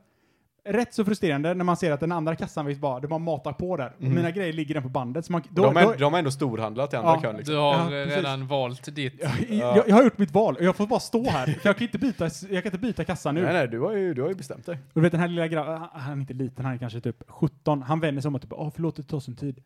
Rätt 0.65 0.95
så 0.95 1.05
frustrerande 1.05 1.55
när 1.55 1.65
man 1.65 1.77
ser 1.77 1.93
att 1.93 2.01
den 2.01 2.13
andra 2.13 2.37
kassan 2.37 2.67
visst 2.67 2.81
bara, 2.81 3.01
det 3.01 3.09
bara 3.09 3.19
matar 3.19 3.53
på 3.53 3.77
där. 3.77 3.93
Och 3.97 4.03
Mhm. 4.03 4.15
mina 4.15 4.31
grejer 4.31 4.53
ligger 4.53 4.75
där 4.75 4.81
på 4.83 4.89
bandet. 4.89 5.25
Så 5.27 5.33
man, 5.33 5.43
då, 5.51 5.63
de, 5.63 5.75
då, 5.75 5.81
är, 5.81 5.99
de 5.99 6.13
har 6.13 6.19
ändå 6.19 6.31
storhandlat 6.31 6.93
i 6.93 6.97
andra 6.97 7.11
Ja, 7.15 7.21
kön 7.23 7.37
liksom. 7.37 7.55
Du 7.55 7.61
har 7.61 7.93
Ja, 7.93 8.07
redan 8.07 8.47
valt 8.47 8.95
ditt. 8.95 9.15
jag, 9.21 9.31
jag, 9.59 9.89
jag 9.89 9.97
har 9.97 10.05
gjort 10.05 10.19
mitt 10.19 10.35
val 10.35 10.57
och 10.57 10.65
jag 10.65 10.77
får 10.77 10.87
bara 10.87 11.01
stå 11.01 11.25
här. 11.31 11.47
För 11.47 11.69
jag 11.69 11.77
kan 11.77 11.83
inte 11.87 11.99
byta, 11.99 12.25
jag 12.25 12.63
kan 12.63 12.67
inte 12.73 12.79
byta 12.79 13.05
kassa 13.05 13.33
nu. 13.33 13.43
Nej, 13.43 13.53
nej, 13.53 13.69
du 13.69 13.81
har 13.81 13.93
ju, 13.93 14.15
du 14.15 14.23
har 14.23 14.29
ju 14.29 14.35
bestämt 14.35 14.67
dig. 14.67 14.75
Och 14.75 14.91
du 14.95 15.01
vet 15.01 15.13
den 15.13 15.21
här 15.21 15.29
lilla 15.29 15.49
grabben, 15.49 15.79
han- 15.79 15.89
han 15.93 16.13
är 16.13 16.21
inte 16.21 16.35
liten, 16.35 16.65
han 16.65 16.75
är 16.75 16.79
kanske 16.79 17.01
typ 17.01 17.23
17. 17.29 17.83
Han 17.83 18.01
vänder 18.01 18.23
sig 18.23 18.29
om 18.29 18.35
och 18.35 18.43
typ, 18.43 18.53
åh 18.53 18.71
förlåt 18.75 18.97
det 18.97 19.03
tar 19.03 19.21
sån 19.21 19.37
tid. 19.37 19.61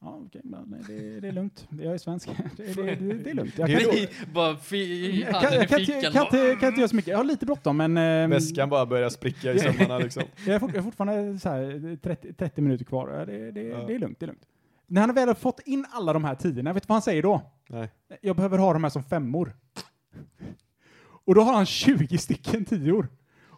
Ja 0.00 0.20
okej, 0.26 0.40
men 0.44 0.64
nej, 0.68 0.80
det, 0.88 1.20
det 1.20 1.28
är 1.28 1.32
lugnt. 1.32 1.68
Jag 1.82 1.94
är 1.94 1.98
svensk. 1.98 2.28
Det, 2.56 2.74
det, 2.74 2.82
det, 2.94 3.14
det 3.14 3.30
är 3.30 3.34
lugnt. 3.34 3.58
Jag 3.58 3.68
kan, 3.68 3.78
Det 3.78 3.84
är 3.84 3.98
jag 4.00 4.08
då- 4.26 4.32
Bara 4.32 4.56
fi, 4.56 5.26
kan, 5.30 5.42
jag 5.42 5.68
kan, 5.68 5.80
inte- 5.80 5.92
fickan. 5.92 6.12
kan, 6.12 6.22
inte, 6.24 6.56
kan 6.60 6.68
inte 6.68 6.80
göra 6.80 6.88
så 6.88 6.96
mycket. 6.96 7.10
Jag 7.10 7.16
har 7.18 7.24
lite 7.24 7.46
bråttom 7.46 7.76
men... 7.76 7.96
ehm, 7.96 8.30
Väskan 8.30 8.68
bara 8.68 8.86
börjar 8.86 9.08
spricka 9.08 9.52
i 9.52 9.58
sömmarna 9.58 9.98
liksom. 10.04 10.22
Jag 10.46 10.54
är, 10.54 10.58
fort, 10.58 10.70
jag 10.70 10.78
är 10.78 10.82
fortfarande 10.82 11.38
så 11.38 11.48
här, 11.48 11.96
30, 12.02 12.32
30 12.32 12.60
minuter 12.60 12.84
kvar. 12.84 13.26
Det, 13.26 13.50
det, 13.52 13.62
Ja. 13.62 13.84
det 13.86 13.94
är 13.94 13.98
lugnt, 13.98 14.20
det 14.20 14.24
är 14.24 14.26
lugnt. 14.26 14.42
När 14.86 15.00
han 15.00 15.14
väl 15.14 15.28
har 15.28 15.34
fått 15.34 15.60
in 15.60 15.86
alla 15.90 16.12
de 16.12 16.24
här 16.24 16.34
tiderna, 16.34 16.72
vet 16.72 16.82
du 16.82 16.86
vad 16.86 16.94
han 16.94 17.02
säger 17.02 17.22
då? 17.22 17.42
Nej. 17.68 17.88
Jag 18.20 18.36
behöver 18.36 18.58
ha 18.58 18.72
de 18.72 18.84
här 18.84 18.90
som 18.90 19.02
femmor. 19.02 19.52
Och 21.24 21.34
då 21.34 21.40
har 21.40 21.52
han 21.54 21.66
20 21.66 22.18
stycken 22.18 22.64
tior. 22.64 23.08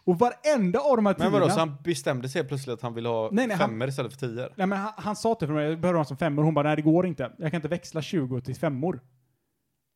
Och 0.03 0.19
varenda 0.19 0.79
av 0.79 0.95
de 0.95 1.05
här 1.05 1.13
Men 1.13 1.21
tiorna... 1.21 1.39
vadå, 1.39 1.49
så 1.49 1.59
han 1.59 1.77
bestämde 1.83 2.29
sig 2.29 2.43
plötsligt 2.43 2.73
att 2.73 2.81
han 2.81 2.93
vill 2.93 3.05
ha 3.05 3.29
Nej, 3.31 3.47
nej, 3.47 3.57
han- 3.57 3.69
femmer 3.69 3.87
istället 3.87 4.13
för 4.13 4.19
tior? 4.19 4.53
Nej, 4.55 4.67
men 4.67 4.79
han, 4.79 4.93
han 4.97 5.15
sa 5.15 5.35
till 5.35 5.49
mig, 5.49 5.69
jag 5.69 5.79
behöver 5.79 5.97
ha 5.97 6.05
som 6.05 6.17
femmor. 6.17 6.43
Hon 6.43 6.53
bara, 6.53 6.67
nej 6.67 6.75
det 6.75 6.81
går 6.81 7.05
inte. 7.05 7.31
Jag 7.37 7.51
kan 7.51 7.57
inte 7.57 7.67
växla 7.67 8.01
20 8.01 8.41
till 8.41 8.55
femmor. 8.55 8.99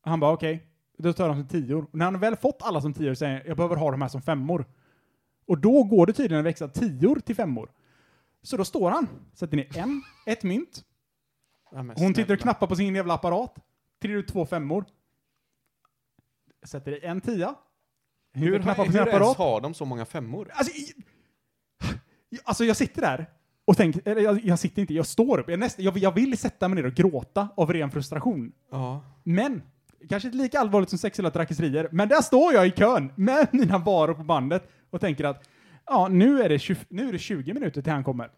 Han 0.02 0.20
bara, 0.20 0.32
okej. 0.32 0.66
Då 0.98 1.12
tar 1.12 1.28
dem 1.28 1.36
som 1.36 1.48
tior. 1.48 1.82
Och 1.84 1.94
när 1.98 2.04
han 2.04 2.20
väl 2.20 2.36
fått 2.36 2.62
alla 2.62 2.80
som 2.80 2.94
tior 2.94 3.14
säger 3.14 3.32
han, 3.32 3.42
jag 3.46 3.56
behöver 3.56 3.76
ha 3.76 3.90
de 3.90 4.02
här 4.02 4.08
som 4.08 4.22
femmor. 4.22 4.64
Och 5.46 5.58
då 5.58 5.84
går 5.84 6.06
det 6.06 6.12
tydligen 6.12 6.38
att 6.40 6.46
växla 6.46 6.68
tior 6.68 7.20
till 7.20 7.36
femmor. 7.36 7.70
Så 8.42 8.56
då 8.56 8.64
står 8.64 8.90
han, 8.90 9.08
sätter 9.34 9.56
ner 9.56 9.78
en, 9.78 10.02
ett 10.26 10.42
mynt. 10.42 10.84
Ja, 11.70 11.82
men 11.82 11.96
Hon 11.98 12.14
tittar 12.14 12.34
och 12.34 12.40
knappar 12.40 12.66
på 12.66 12.76
sin 12.76 12.94
jävla 12.94 13.14
apparat. 13.14 13.54
Trillar 14.02 14.16
ut 14.18 14.28
två 14.28 14.46
femmor. 14.46 14.84
Sätter 16.66 16.92
i 16.92 17.06
en 17.06 17.20
tia. 17.20 17.54
Hur, 18.36 18.52
Hur 18.52 18.58
knappar 18.62 18.84
på 18.84 18.92
sin 18.92 19.00
hur 19.00 19.08
ens 19.08 19.14
apparat. 19.22 19.36
har 19.36 19.60
de 19.60 19.74
så 19.74 19.84
många 19.84 20.04
femmor? 20.04 20.50
Alltså, 20.54 20.72
i- 20.76 20.92
alltså 22.44 22.64
jag 22.64 22.76
sitter 22.76 23.00
där 23.02 23.26
och 23.64 23.76
tänker, 23.76 24.08
eller 24.08 24.20
jag, 24.22 24.44
jag 24.44 24.58
sitter 24.58 24.80
inte, 24.80 24.94
jag 24.94 25.06
står 25.06 25.38
upp. 25.38 25.48
Jag, 25.50 25.58
näst, 25.58 25.78
jag, 25.78 25.98
jag 25.98 26.12
vill 26.14 26.38
sätta 26.38 26.68
mig 26.68 26.82
ner 26.82 26.88
och 26.88 26.94
gråta 26.94 27.48
av 27.56 27.72
ren 27.72 27.90
frustration. 27.90 28.52
Ja. 28.70 29.04
Men, 29.24 29.62
kanske 30.08 30.28
inte 30.28 30.38
lika 30.38 30.60
allvarligt 30.60 30.88
som 30.90 30.98
sexuella 30.98 31.30
trakasserier, 31.30 31.88
men 31.92 32.08
där 32.08 32.20
står 32.22 32.54
jag 32.54 32.66
i 32.66 32.70
kön 32.70 33.12
med 33.14 33.48
mina 33.52 33.78
varor 33.78 34.14
på 34.14 34.22
bandet 34.24 34.68
och 34.90 35.00
tänker 35.00 35.24
att 35.24 35.48
ja, 35.86 36.08
nu 36.08 36.42
är 36.42 36.48
det, 36.48 36.58
20, 36.58 36.76
nu 36.88 37.08
är 37.08 37.12
det 37.12 37.18
20 37.18 37.54
minuter 37.54 37.82
till 37.82 37.92
han 37.92 38.04
kommer. 38.04 38.30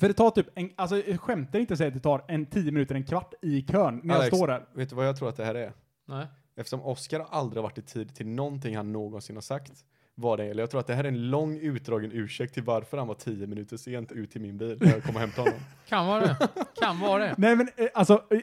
För 0.00 0.08
det 0.08 0.14
tar 0.14 0.30
typ 0.30 0.46
en, 0.54 0.70
alltså 0.76 0.96
jag 0.96 1.20
skämtar 1.20 1.58
inte 1.58 1.74
att 1.74 1.78
säga 1.78 1.88
att 1.88 1.94
det 1.94 2.00
tar 2.00 2.24
en 2.28 2.46
10 2.46 2.72
minuter, 2.72 2.94
en 2.94 3.04
kvart 3.04 3.34
i 3.42 3.62
kön 3.62 4.00
när 4.04 4.14
jag 4.14 4.20
Alex. 4.22 4.36
står 4.36 4.46
där. 4.48 4.64
Vet 4.74 4.88
du 4.90 4.96
vad 4.96 5.06
jag 5.08 5.16
tror 5.16 5.28
att 5.28 5.36
det 5.36 5.44
här 5.44 5.54
är? 5.54 5.72
Nej. 6.08 6.26
Eftersom 6.56 6.82
Oscar 6.82 7.26
aldrig 7.30 7.58
har 7.58 7.62
varit 7.62 7.78
i 7.78 7.82
tid 7.82 8.14
till 8.14 8.26
någonting 8.26 8.76
han 8.76 8.92
någonsin 8.92 9.36
har 9.36 9.42
sagt. 9.42 9.84
Vad 10.14 10.38
det 10.38 10.44
är. 10.44 10.48
Eller 10.48 10.62
jag 10.62 10.70
tror 10.70 10.80
att 10.80 10.86
det 10.86 10.94
här 10.94 11.04
är 11.04 11.08
en 11.08 11.30
lång 11.30 11.58
utdragen 11.58 12.12
ursäkt 12.12 12.54
till 12.54 12.62
varför 12.62 12.98
han 12.98 13.06
var 13.06 13.14
10 13.14 13.46
minuter 13.46 13.76
sent 13.76 14.12
ut 14.12 14.30
till 14.30 14.40
min 14.40 14.58
bil 14.58 14.78
när 14.80 14.92
jag 14.92 15.02
kom 15.04 15.14
och 15.14 15.20
hämtade 15.20 15.50
honom. 15.50 15.64
Kan 15.88 16.06
vara 16.06 16.20
det. 16.20 16.48
Kan 16.80 17.00
vara 17.00 17.24
det. 17.24 17.34
Nej 17.38 17.56
men 17.56 17.68
eh, 17.76 17.86
alltså, 17.94 18.24
eh, 18.30 18.40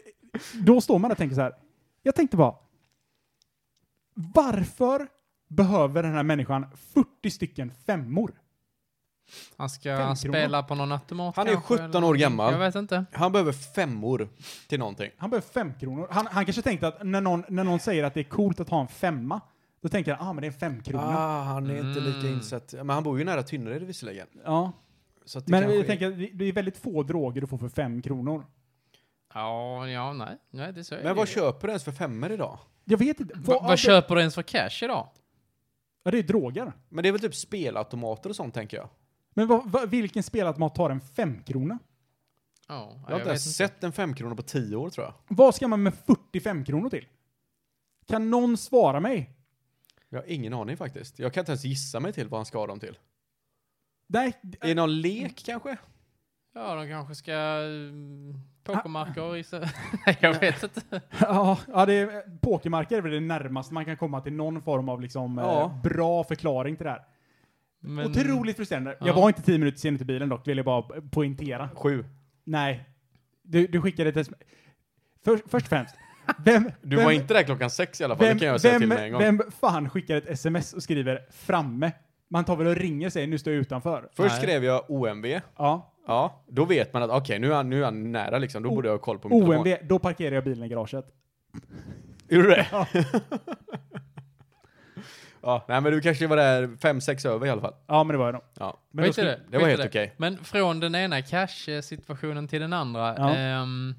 då 0.66 0.82
står 0.82 1.00
man 1.00 1.12
och 1.12 1.18
tänker 1.18 1.36
så 1.36 1.42
här. 1.42 1.54
Jag 2.04 2.16
tänkte 2.16 2.38
bara, 2.38 2.56
varför 4.14 5.08
behöver 5.48 6.04
den 6.04 6.14
här 6.14 6.24
människan 6.24 6.66
40 6.94 7.30
stycken 7.30 7.72
femmor? 7.86 8.42
Han 9.58 9.70
ska 9.70 10.16
spela 10.16 10.64
på 10.64 10.76
någon 10.76 10.92
automat 10.92 11.36
Han 11.36 11.48
är 11.48 11.52
kanske, 11.54 11.74
17 11.78 11.90
eller 11.96 12.08
år 12.08 12.16
gammal. 12.16 12.54
Jag 12.54 12.60
vet 12.60 12.76
inte. 12.76 13.06
Han 13.12 13.32
behöver 13.32 13.52
femmor 13.52 14.30
till 14.68 14.80
någonting. 14.80 15.12
Han 15.18 15.30
behöver 15.30 15.48
fem 15.48 15.74
kronor. 15.80 16.08
Han, 16.12 16.28
han 16.32 16.46
kanske 16.46 16.62
tänkte 16.62 16.88
att 16.88 17.04
när 17.04 17.22
någon, 17.22 17.44
när 17.50 17.64
någon 17.64 17.80
säger 17.80 18.04
att 18.04 18.14
det 18.14 18.20
är 18.20 18.24
coolt 18.24 18.60
att 18.60 18.70
ha 18.70 18.82
en 18.82 18.88
femma, 18.88 19.42
då 19.82 19.90
tänker 19.90 20.14
han, 20.14 20.28
ah 20.28 20.34
men 20.34 20.42
det 20.42 20.48
är 20.48 20.52
en 20.52 20.60
femkrona. 20.60 21.18
Ah, 21.18 21.44
han 21.44 21.70
är 21.70 21.76
inte 21.90 22.00
lika 22.00 22.20
Mm. 22.20 22.34
insatt. 22.34 22.74
Men 22.74 22.90
han 22.90 23.04
bor 23.04 23.20
ju 23.20 23.26
nära 23.26 23.44
Tynnered 23.44 23.84
visserligen. 23.84 24.28
Ja. 24.46 24.72
Så 25.26 25.38
att 25.40 25.46
det 25.46 25.52
Men 25.52 25.62
kanske 25.62 25.76
jag 25.76 25.84
är- 25.84 25.88
tänker, 25.88 26.08
att 26.12 26.38
det- 26.40 26.46
är 26.46 26.52
väldigt 26.54 26.78
få 26.78 27.04
droger 27.04 27.42
du 27.42 27.48
får 27.48 27.58
för 27.58 27.70
fem 27.70 28.02
kronor. 28.02 28.46
Ja, 29.34 29.88
ja, 29.88 30.14
nej. 30.14 30.38
nej 30.52 30.74
det 30.74 30.84
så 30.84 30.96
är 30.96 31.04
Men 31.04 31.16
vad 31.16 31.28
det. 31.28 31.32
köper 31.32 31.68
du 31.68 31.72
ens 31.72 31.84
för 31.84 31.92
femmor 31.92 32.32
idag? 32.32 32.58
Jag 32.86 32.98
vet 32.98 33.20
inte. 33.20 33.34
Va, 33.34 33.42
Vad, 33.46 33.64
vad 33.64 33.80
köper 33.80 34.16
du 34.16 34.22
ens 34.22 34.36
för 34.36 34.42
cash 34.44 34.84
idag? 34.84 35.08
Ja, 36.04 36.12
det 36.12 36.20
är 36.20 36.24
droger. 36.24 36.74
Men 36.90 37.04
det 37.04 37.10
är 37.10 37.12
väl 37.12 37.22
typ 37.22 37.36
spelautomater 37.36 38.30
och 38.30 38.36
sånt 38.36 38.54
tänker 38.54 38.78
jag. 38.78 38.90
Men 39.34 39.48
vad, 39.48 39.72
vad, 39.72 39.90
vilken 39.90 40.24
spelautomat 40.24 40.76
tar 40.76 40.90
en 40.90 41.02
femkrona? 41.02 41.80
Ja, 42.68 43.00
Jag 43.04 43.12
har 43.12 43.18
inte 43.20 43.30
ens 43.30 43.56
sett 43.56 43.84
en 43.84 43.92
femkrona 43.92 44.36
på 44.36 44.42
tio 44.42 44.76
år 44.76 44.90
tror 44.90 45.06
jag. 45.06 45.14
Vad 45.28 45.56
ska 45.56 45.68
man 45.68 45.84
med 45.84 45.94
45 45.94 46.66
kronor 46.66 46.90
till? 46.90 47.08
Kan 48.08 48.30
någon 48.30 48.58
svara 48.58 49.00
mig? 49.00 49.30
Jag 50.10 50.20
har 50.20 50.26
ingen 50.32 50.54
aning 50.54 50.78
faktiskt. 50.78 51.20
Jag 51.20 51.34
kan 51.34 51.42
inte 51.42 51.52
ens 51.52 51.64
gissa 51.64 52.00
mig 52.00 52.14
till 52.14 52.28
vad 52.28 52.38
han 52.38 52.46
ska 52.46 52.58
ha 52.60 52.68
dem 52.68 52.80
till. 52.80 52.98
Nej, 54.08 54.34
Är 54.62 54.68
det 54.68 54.74
någon 54.76 55.02
lek 55.02 55.44
kanske? 55.46 55.78
Ja, 56.54 56.76
de 56.76 56.88
kanske 56.88 57.16
ska... 57.16 57.34
Um, 57.34 58.40
Pokermarker 58.64 59.36
i 59.36 59.44
sig. 59.44 59.60
Nej, 60.06 60.18
jag 60.22 60.40
vet 60.40 60.64
inte. 60.64 61.02
ja, 61.20 61.58
ja 61.68 61.86
det 61.86 61.94
är, 61.94 62.38
pokermarker 62.42 62.98
är 62.98 63.02
väl 63.02 63.12
det 63.12 63.20
närmaste 63.20 63.74
man 63.74 63.86
kan 63.86 63.98
komma 63.98 64.22
till 64.22 64.34
någon 64.34 64.62
form 64.62 64.90
av 64.90 65.02
liksom, 65.02 65.38
Ja. 65.38 65.62
eh, 65.64 65.82
bra 65.82 66.24
förklaring 66.24 66.76
till 66.76 66.84
det 66.86 66.92
här. 66.92 67.06
Men, 67.82 68.06
Otroligt 68.06 68.56
frustrerande. 68.56 68.98
Ja. 69.00 69.08
Jag 69.08 69.14
var 69.14 69.28
inte 69.28 69.42
10 69.42 69.58
minuter 69.58 69.78
sen 69.78 69.98
till 69.98 70.08
bilen 70.08 70.30
dock, 70.30 70.48
vill 70.48 70.58
jag 70.58 70.66
bara 70.66 71.02
poängtera. 71.12 71.70
Sju. 71.76 72.06
Nej. 72.44 72.86
Du, 73.44 73.68
du 73.68 73.82
skickade 73.82 74.10
ett 74.10 74.18
sms. 74.18 74.40
För, 75.24 75.38
först 75.48 75.66
och 75.66 75.70
främst. 75.70 75.96
Vem, 76.46 76.72
Du 76.82 76.96
vem, 76.96 77.06
var 77.06 77.12
inte 77.12 77.34
där 77.34 77.44
klockan 77.44 77.70
sex 77.70 78.02
i 78.02 78.04
alla 78.04 78.16
fall, 78.16 78.26
vem, 78.26 78.38
det 78.38 78.40
kan 78.40 78.48
jag 78.52 78.62
säga 78.62 78.72
vem, 78.72 78.82
till 78.82 78.90
med 78.90 79.06
en 79.06 79.12
gång. 79.12 79.22
vem 79.22 79.42
fan 79.60 79.90
skickar 79.90 80.16
ett 80.16 80.30
sms 80.30 80.74
och 80.74 80.84
skriver 80.84 81.20
framme? 81.32 81.92
Man 82.30 82.46
tar 82.46 82.56
väl 82.56 82.68
och 82.68 82.76
ringer 82.76 83.10
säger 83.10 83.28
nu 83.28 83.38
står 83.38 83.54
jag 83.54 83.62
utanför. 83.62 84.10
Först 84.14 84.30
Nej. 84.36 84.42
skrev 84.42 84.64
jag 84.64 84.92
OMV. 84.92 85.26
Ja. 85.58 85.88
Ja, 86.08 86.44
då 86.48 86.66
vet 86.66 86.94
man 86.94 87.04
att 87.04 87.10
okej, 87.10 87.40
nu, 87.40 87.52
är 87.52 87.56
han, 87.56 87.70
nu 87.70 87.80
är 87.80 87.86
han 87.86 88.12
nära 88.12 88.38
liksom. 88.38 88.64
Då 88.64 88.70
borde 88.70 88.88
jag 88.88 88.94
ha 88.94 89.00
koll 89.00 89.20
på 89.20 89.30
min 89.30 89.40
telefon. 89.40 89.58
OMV, 89.58 89.76
då 89.84 90.00
parkerar 90.00 90.36
jag 90.36 90.44
bilen 90.44 90.64
i 90.64 90.70
garaget. 90.70 91.06
Gjorde 92.30 92.48
du 92.48 92.50
det? 92.50 92.68
Ja. 92.72 92.88
Ja, 95.42 95.66
nej 95.68 95.82
men 95.82 95.92
du 95.92 96.02
kanske 96.02 96.28
var 96.28 96.38
där 96.38 96.78
fem, 96.82 97.02
sex 97.02 97.26
över 97.26 97.46
i 97.46 97.50
alla 97.50 97.62
fall. 97.62 97.74
Ja, 97.88 98.04
men 98.04 98.14
det 98.14 98.18
var 98.18 98.26
jag 98.26 98.34
nog. 98.34 98.44
Ja, 98.60 98.78
Men 98.92 99.06
Skit 99.06 99.18
i 99.18 99.22
det. 99.22 99.40
det 99.50 99.58
var 99.58 99.68
helt 99.68 99.86
okej. 99.86 100.14
Men 100.18 100.44
från 100.44 100.80
den 100.80 100.96
ena 100.96 101.22
cash-situationen 101.22 102.48
till 102.48 102.62
den 102.62 102.74
andra. 102.74 103.16
Ja. 103.18 103.36
ehm, 103.36 103.96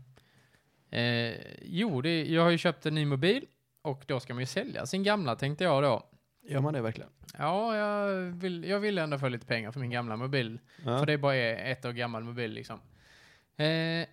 eh, 0.91 1.35
jo, 1.63 2.01
det, 2.01 2.25
jag 2.25 2.43
har 2.43 2.51
ju 2.51 2.59
köpt 2.59 2.87
en 2.87 2.95
ny 2.95 3.05
mobil 3.05 3.45
och 3.83 4.03
då 4.07 4.21
ska 4.21 4.35
man 4.35 4.41
ju 4.43 4.47
sälja 4.47 4.87
sin 4.87 5.03
gamla 5.03 5.37
tänkte 5.37 5.65
jag 5.65 5.83
då. 5.83 6.03
Gör 6.49 6.61
man 6.61 6.75
det 6.75 6.81
verkligen? 6.81 7.11
Ja, 7.39 7.77
jag 7.77 8.21
vill, 8.21 8.65
jag 8.65 8.81
vill 8.81 8.99
ändå 8.99 9.19
få 9.19 9.29
lite 9.29 9.47
pengar 9.47 9.73
för 9.73 9.81
min 9.81 9.91
gamla 9.91 10.17
mobil. 10.17 10.59
Ja. 10.85 10.99
För 10.99 11.07
det 11.07 11.19
bara 11.19 11.35
är 11.35 11.73
ett 11.73 11.85
år 11.85 11.93
gammal 11.93 12.25
mobil 12.25 12.53
liksom. 12.53 12.81
Eh, 13.57 14.07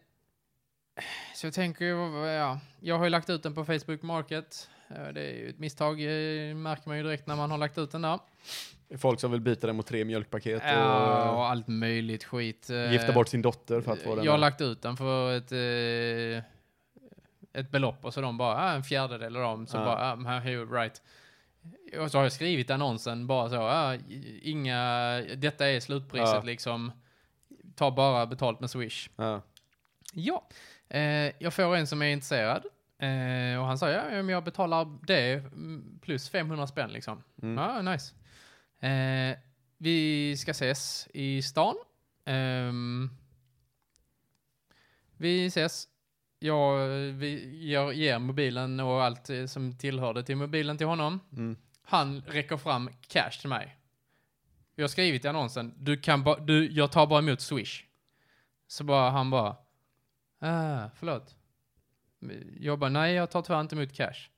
så 1.35 1.47
jag 1.47 1.53
tänker 1.53 1.85
ja, 1.85 2.59
jag 2.79 2.97
har 2.97 3.03
ju 3.03 3.09
lagt 3.09 3.29
ut 3.29 3.43
den 3.43 3.55
på 3.55 3.65
Facebook 3.65 4.01
Market. 4.01 4.69
Eh, 4.89 5.08
Det 5.13 5.21
är 5.21 5.34
ju 5.36 5.49
ett 5.49 5.60
misstag, 5.60 6.02
eh, 6.02 6.56
märker 6.56 6.88
man 6.88 6.97
ju 6.97 7.04
direkt 7.04 7.28
när 7.28 7.36
man 7.36 7.52
har 7.52 7.58
lagt 7.58 7.78
ut 7.78 7.91
den 7.91 8.02
där. 8.02 8.19
Folk 8.97 9.19
som 9.19 9.32
vill 9.32 9.41
byta 9.41 9.67
den 9.67 9.75
mot 9.75 9.88
tre 9.88 10.06
mjölkpaket 10.06 10.62
Ja, 10.65 11.30
och 11.30 11.38
och 11.38 11.45
allt 11.49 11.67
möjligt 11.67 12.23
skit. 12.23 12.69
Eh, 12.69 12.91
gifta 12.91 13.13
bort 13.13 13.28
sin 13.28 13.41
dotter 13.41 13.82
för 13.82 13.91
att 13.93 13.99
få 14.02 14.15
den 14.15 14.25
Jag 14.25 14.32
har 14.32 14.38
lagt 14.39 14.62
ut 14.62 14.82
den 14.82 14.97
för 14.97 15.38
ett, 15.38 15.52
eh, 15.52 16.43
ett 17.62 17.71
belopp 17.71 18.06
och 18.06 18.13
så 18.13 18.21
de 18.21 18.38
bara, 18.38 18.56
ah, 18.58 18.71
en 18.73 18.84
fjärdedel 18.84 19.36
av 19.36 19.41
dem. 19.41 19.67
Så 19.67 19.78
Ja. 19.78 19.86
bara, 19.86 20.12
ah, 20.38 20.39
right. 20.80 21.02
Och 21.99 22.12
så 22.12 22.17
har 22.17 22.23
jag 22.23 22.32
skrivit 22.32 22.69
annonsen 22.69 23.28
bara 23.28 23.49
så, 23.49 23.56
ah, 23.62 23.97
inga, 24.41 25.21
detta 25.36 25.69
är 25.69 25.80
slutpriset 25.80 26.28
Ja. 26.34 26.41
liksom. 26.43 26.91
Ta 27.75 27.91
bara 27.91 28.25
betalt 28.25 28.60
med 28.60 28.69
Swish. 28.69 29.10
Ja. 29.15 29.41
Ja, 30.13 30.47
eh, 30.89 31.32
jag 31.39 31.54
får 31.54 31.75
en 31.75 31.88
som 31.88 32.02
är 32.02 32.06
intresserad. 32.10 32.63
Eh, 32.99 33.59
och 33.59 33.65
han 33.65 33.77
sa, 33.77 33.89
ja, 33.89 34.03
men 34.09 34.29
jag 34.29 34.43
betalar 34.43 34.97
det 35.07 35.43
plus 36.01 36.29
500 36.29 36.67
spänn 36.67 36.91
liksom. 36.91 37.23
Mm. 37.41 37.57
Ja, 37.57 37.81
nice. 37.81 38.13
Eh, 38.88 39.38
vi 39.77 40.38
ska 40.38 40.51
ses 40.51 41.07
i 41.13 41.41
stan. 41.41 41.75
Ehm, 42.25 43.09
vi 45.17 45.45
ses. 45.45 45.88
Jag, 46.39 46.88
vi, 46.88 47.59
jag 47.71 47.93
ger 47.93 48.19
mobilen 48.19 48.79
och 48.79 49.03
allt 49.03 49.29
eh, 49.29 49.45
som 49.45 49.77
tillhörde 49.77 50.23
till 50.23 50.35
mobilen 50.35 50.77
till 50.77 50.88
honom. 50.88 51.19
Mm. 51.31 51.57
Han 51.81 52.21
räcker 52.21 52.57
fram 52.57 52.89
cash 53.07 53.39
till 53.39 53.49
mig. 53.49 53.75
Jag 54.75 54.83
har 54.83 54.89
skrivit 54.89 55.25
i 55.25 55.27
annonsen, 55.27 55.73
du 55.77 55.97
kan 55.97 56.23
ba, 56.23 56.38
du, 56.39 56.71
jag 56.71 56.91
tar 56.91 57.07
bara 57.07 57.19
emot 57.19 57.41
Swish. 57.41 57.83
Så 58.67 58.83
bara, 58.83 59.09
han 59.09 59.29
bara, 59.29 59.55
ah, 60.39 60.89
förlåt. 60.95 61.35
Jag 62.60 62.79
bara, 62.79 62.89
nej 62.89 63.13
jag 63.13 63.29
tar 63.32 63.41
tyvärr 63.41 63.62
inte 63.62 63.75
emot 63.75 63.93
cash. 63.93 64.29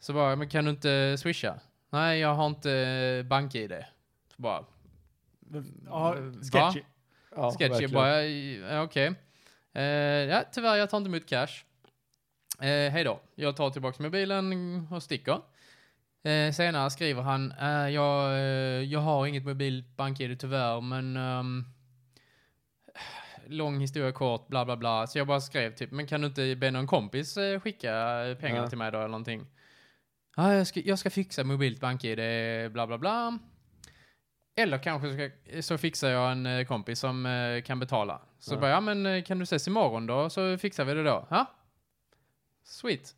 Så 0.00 0.12
bara, 0.12 0.36
men 0.36 0.48
kan 0.48 0.64
du 0.64 0.70
inte 0.70 1.16
swisha? 1.18 1.60
Nej, 1.90 2.18
jag 2.20 2.34
har 2.34 2.46
inte 2.46 3.24
bank-id. 3.28 3.84
Så 4.36 4.42
bara, 4.42 4.64
Ja, 5.86 6.14
Va? 6.14 6.14
sketchy. 6.52 6.82
Ja, 7.36 7.50
Sketchy 7.50 7.68
verkligen. 7.68 7.92
bara, 7.92 8.24
ja, 8.74 8.82
okej. 8.82 9.14
Eh, 9.72 9.82
ja, 9.84 10.44
tyvärr, 10.52 10.76
jag 10.76 10.90
tar 10.90 10.98
inte 10.98 11.08
emot 11.08 11.26
cash. 11.26 11.64
Eh, 12.60 12.92
hej 12.92 13.04
då. 13.04 13.20
Jag 13.34 13.56
tar 13.56 13.70
tillbaka 13.70 14.02
mobilen 14.02 14.86
och 14.90 15.02
sticker. 15.02 15.40
Eh, 16.22 16.52
senare 16.52 16.90
skriver 16.90 17.22
han, 17.22 17.52
eh, 17.52 17.88
jag, 17.88 18.32
eh, 18.32 18.82
jag 18.82 19.00
har 19.00 19.26
inget 19.26 19.44
mobilt 19.44 19.96
bank-id 19.96 20.40
tyvärr, 20.40 20.80
men 20.80 21.16
ehm, 21.16 21.64
lång 23.52 23.80
historia 23.80 24.12
kort, 24.12 24.48
bla 24.48 24.64
bla 24.64 24.76
bla. 24.76 25.06
Så 25.06 25.18
jag 25.18 25.26
bara 25.26 25.40
skrev 25.40 25.74
typ, 25.74 25.90
men 25.90 26.06
kan 26.06 26.20
du 26.20 26.26
inte 26.26 26.56
be 26.56 26.70
någon 26.70 26.86
kompis 26.86 27.36
eh, 27.36 27.60
skicka 27.60 27.90
pengar 28.40 28.62
Ja. 28.62 28.68
till 28.68 28.78
mig 28.78 28.92
då 28.92 28.98
eller 28.98 29.08
någonting? 29.08 29.46
Ja, 30.36 30.54
jag 30.54 30.66
ska, 30.66 30.80
jag 30.80 30.98
ska 30.98 31.10
fixa 31.10 31.44
mobilt 31.44 31.80
bank-id, 31.80 32.18
bla 32.72 32.86
bla 32.86 32.98
bla. 32.98 33.38
Eller 34.56 34.78
kanske 34.78 35.12
ska, 35.14 35.62
så 35.62 35.78
fixar 35.78 36.10
jag 36.10 36.32
en 36.32 36.46
eh, 36.46 36.64
kompis 36.64 36.98
som 37.00 37.26
eh, 37.26 37.62
kan 37.62 37.78
betala. 37.80 38.20
Så 38.38 38.54
Ja. 38.54 38.58
bara, 38.60 38.70
ja 38.70 38.80
men 38.80 39.22
kan 39.22 39.38
du 39.38 39.42
ses 39.42 39.68
imorgon 39.68 40.06
då? 40.06 40.30
Så 40.30 40.58
fixar 40.58 40.84
vi 40.84 40.94
det 40.94 41.02
då. 41.04 41.26
Ja? 41.30 41.46
Sweet. 42.64 43.14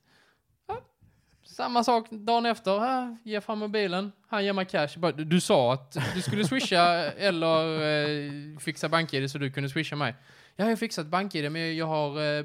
Samma 1.44 1.84
sak 1.84 2.10
dagen 2.10 2.46
efter. 2.46 2.70
Ja, 2.70 3.16
ge 3.24 3.40
fram 3.40 3.58
mobilen. 3.58 4.12
Han 4.28 4.44
ger 4.44 4.52
mig 4.52 4.64
cash. 4.66 4.98
Bara, 4.98 5.12
du, 5.12 5.24
du 5.24 5.40
sa 5.40 5.72
att 5.72 5.96
du 6.14 6.22
skulle 6.22 6.44
swisha 6.44 7.12
eller 7.16 7.82
eh, 7.82 8.58
fixa 8.58 8.88
bank-id 8.88 9.30
så 9.30 9.38
du 9.38 9.50
kunde 9.50 9.68
swisha 9.68 9.96
mig. 9.96 10.14
Ja, 10.56 10.64
jag 10.64 10.70
har 10.70 10.76
fixat 10.76 11.06
bank-id 11.06 11.52
men 11.52 11.76
jag 11.76 11.86
har 11.86 12.38
eh, 12.38 12.44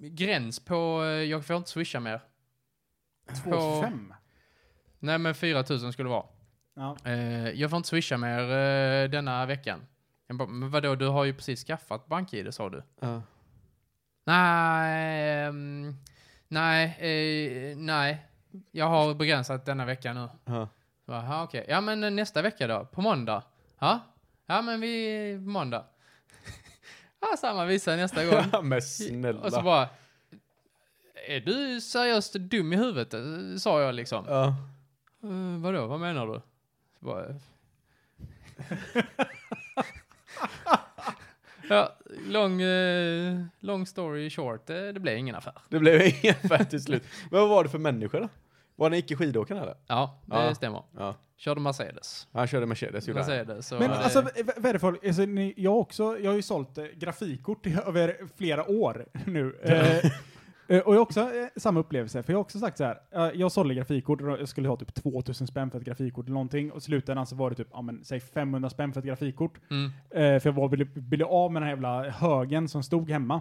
gräns 0.00 0.60
på, 0.60 1.02
eh, 1.04 1.08
jag 1.08 1.46
får 1.46 1.56
inte 1.56 1.70
swisha 1.70 2.00
mer. 2.00 2.20
2,25. 3.30 4.14
Nej 4.98 5.18
men 5.18 5.34
4000 5.34 5.92
skulle 5.92 6.08
det 6.08 6.10
vara. 6.10 6.26
Ja. 6.74 6.96
Eh, 7.04 7.50
jag 7.50 7.70
får 7.70 7.76
inte 7.76 7.88
swisha 7.88 8.16
mer 8.16 8.40
eh, 8.40 9.10
denna 9.10 9.46
veckan. 9.46 9.86
Jag 10.26 10.36
bara, 10.36 10.48
men 10.48 10.70
vadå, 10.70 10.94
du 10.94 11.06
har 11.06 11.24
ju 11.24 11.34
precis 11.34 11.64
skaffat 11.64 12.06
bank-id 12.06 12.54
sa 12.54 12.68
du. 12.68 12.82
Ja. 13.00 13.22
Nej, 14.26 15.46
ehm, 15.46 15.96
nej, 16.54 16.84
eh, 16.98 17.76
nej. 17.76 18.26
Jag 18.70 18.86
har 18.88 19.14
begränsat 19.14 19.66
denna 19.66 19.84
vecka 19.84 20.12
nu. 20.12 20.28
Ja. 20.44 20.68
"Aha, 21.06 21.44
okej. 21.44 21.64
Ja, 21.68 21.80
men 21.80 22.16
nästa 22.16 22.42
vecka 22.42 22.66
då? 22.66 22.84
På 22.84 23.02
måndag? 23.02 23.42
Ja, 23.78 24.00
ja 24.46 24.62
men 24.62 24.80
vi, 24.80 25.34
på 25.44 25.50
måndag. 25.50 25.84
ja, 27.20 27.36
samma 27.38 27.64
visa 27.64 27.96
nästa 27.96 28.24
gång. 28.24 28.44
Men 28.68 28.82
snälla. 28.82 29.40
Och 29.40 29.52
så 29.52 29.62
bara, 29.62 29.88
är 31.28 31.40
du 31.40 31.80
seriöst 31.80 32.32
dum 32.34 32.72
i 32.72 32.76
huvudet? 32.76 33.14
Sa 33.62 33.82
jag 33.82 33.94
liksom. 33.94 34.24
Ja. 34.28 34.54
Uh, 35.24 35.58
vadå, 35.58 35.86
vad 35.86 36.00
menar 36.00 36.26
du? 36.26 36.40
Så 36.98 37.04
bara, 37.06 37.24
Ja, 41.68 41.96
lång, 42.28 42.62
eh, 42.62 43.40
long 43.60 43.86
story 43.86 44.30
short, 44.30 44.70
eh, 44.70 44.76
det 44.76 45.00
blev 45.00 45.18
ingen 45.18 45.34
affär. 45.34 45.54
Det 45.68 45.78
blev 45.78 46.00
ingen 46.02 46.34
affär 46.44 46.64
till 46.64 46.82
slut. 46.82 47.02
Men 47.30 47.40
vad 47.40 47.48
var 47.48 47.62
det 47.64 47.68
för 47.70 47.78
människor 47.78 48.20
då? 48.20 48.28
Var 48.76 48.90
ni 48.90 48.98
icke 48.98 49.16
skidåkare 49.16 49.60
eller? 49.60 49.74
Ja, 49.86 50.20
det 50.26 50.36
Ja. 50.36 50.54
stämmer. 50.54 50.82
Ja. 50.96 51.14
Körde 51.36 51.60
Mercedes. 51.60 52.28
Han 52.32 52.46
körde 52.46 52.66
Mercedes, 52.66 53.08
gjorde. 53.08 53.20
Mercedes. 53.20 53.72
Men 53.72 53.82
eh, 53.82 54.04
alltså, 54.04 54.20
vad 54.56 54.66
är 54.66 54.72
det 54.72 54.78
för, 54.78 54.98
alltså, 55.06 55.22
ni, 55.22 55.54
jag, 55.56 55.78
också, 55.78 56.18
jag 56.18 56.30
har 56.30 56.36
ju 56.36 56.42
sålt 56.42 56.78
eh, 56.78 56.84
grafikkort 56.84 57.66
i 57.66 57.76
över 57.86 58.16
flera 58.36 58.70
år 58.70 59.06
nu. 59.26 59.56
Eh, 60.68 60.80
och 60.80 60.94
jag 60.94 60.98
har 60.98 61.02
också 61.02 61.20
eh, 61.20 61.46
samma 61.56 61.80
upplevelse, 61.80 62.22
för 62.22 62.32
jag 62.32 62.38
har 62.38 62.40
också 62.42 62.58
sagt 62.58 62.78
så 62.78 62.84
här, 62.84 63.00
eh, 63.14 63.30
jag 63.40 63.52
sålde 63.52 63.74
grafikkort 63.74 64.20
och 64.20 64.28
jag 64.28 64.48
skulle 64.48 64.68
ha 64.68 64.76
typ 64.76 64.94
2000 64.94 65.46
spänn 65.46 65.70
för 65.70 65.78
ett 65.78 65.84
grafikkort 65.84 66.24
eller 66.26 66.34
någonting, 66.34 66.70
och 66.72 66.78
i 66.78 66.80
slutändan 66.80 67.26
så 67.26 67.36
var 67.36 67.50
det 67.50 67.56
typ, 67.56 67.68
ja 67.72 67.82
men 67.82 68.04
säg 68.04 68.20
500 68.20 68.70
spänn 68.70 68.92
för 68.92 69.00
ett 69.00 69.06
grafikkort. 69.06 69.58
mm, 69.70 69.90
Eh, 70.10 70.40
för 70.40 70.48
jag 70.48 70.52
var, 70.52 70.68
ville, 70.68 70.86
ville 70.94 71.24
av 71.24 71.52
med 71.52 71.62
den 71.62 71.66
här 71.66 71.72
jävla 71.74 72.10
högen 72.10 72.68
som 72.68 72.82
stod 72.82 73.10
hemma. 73.10 73.40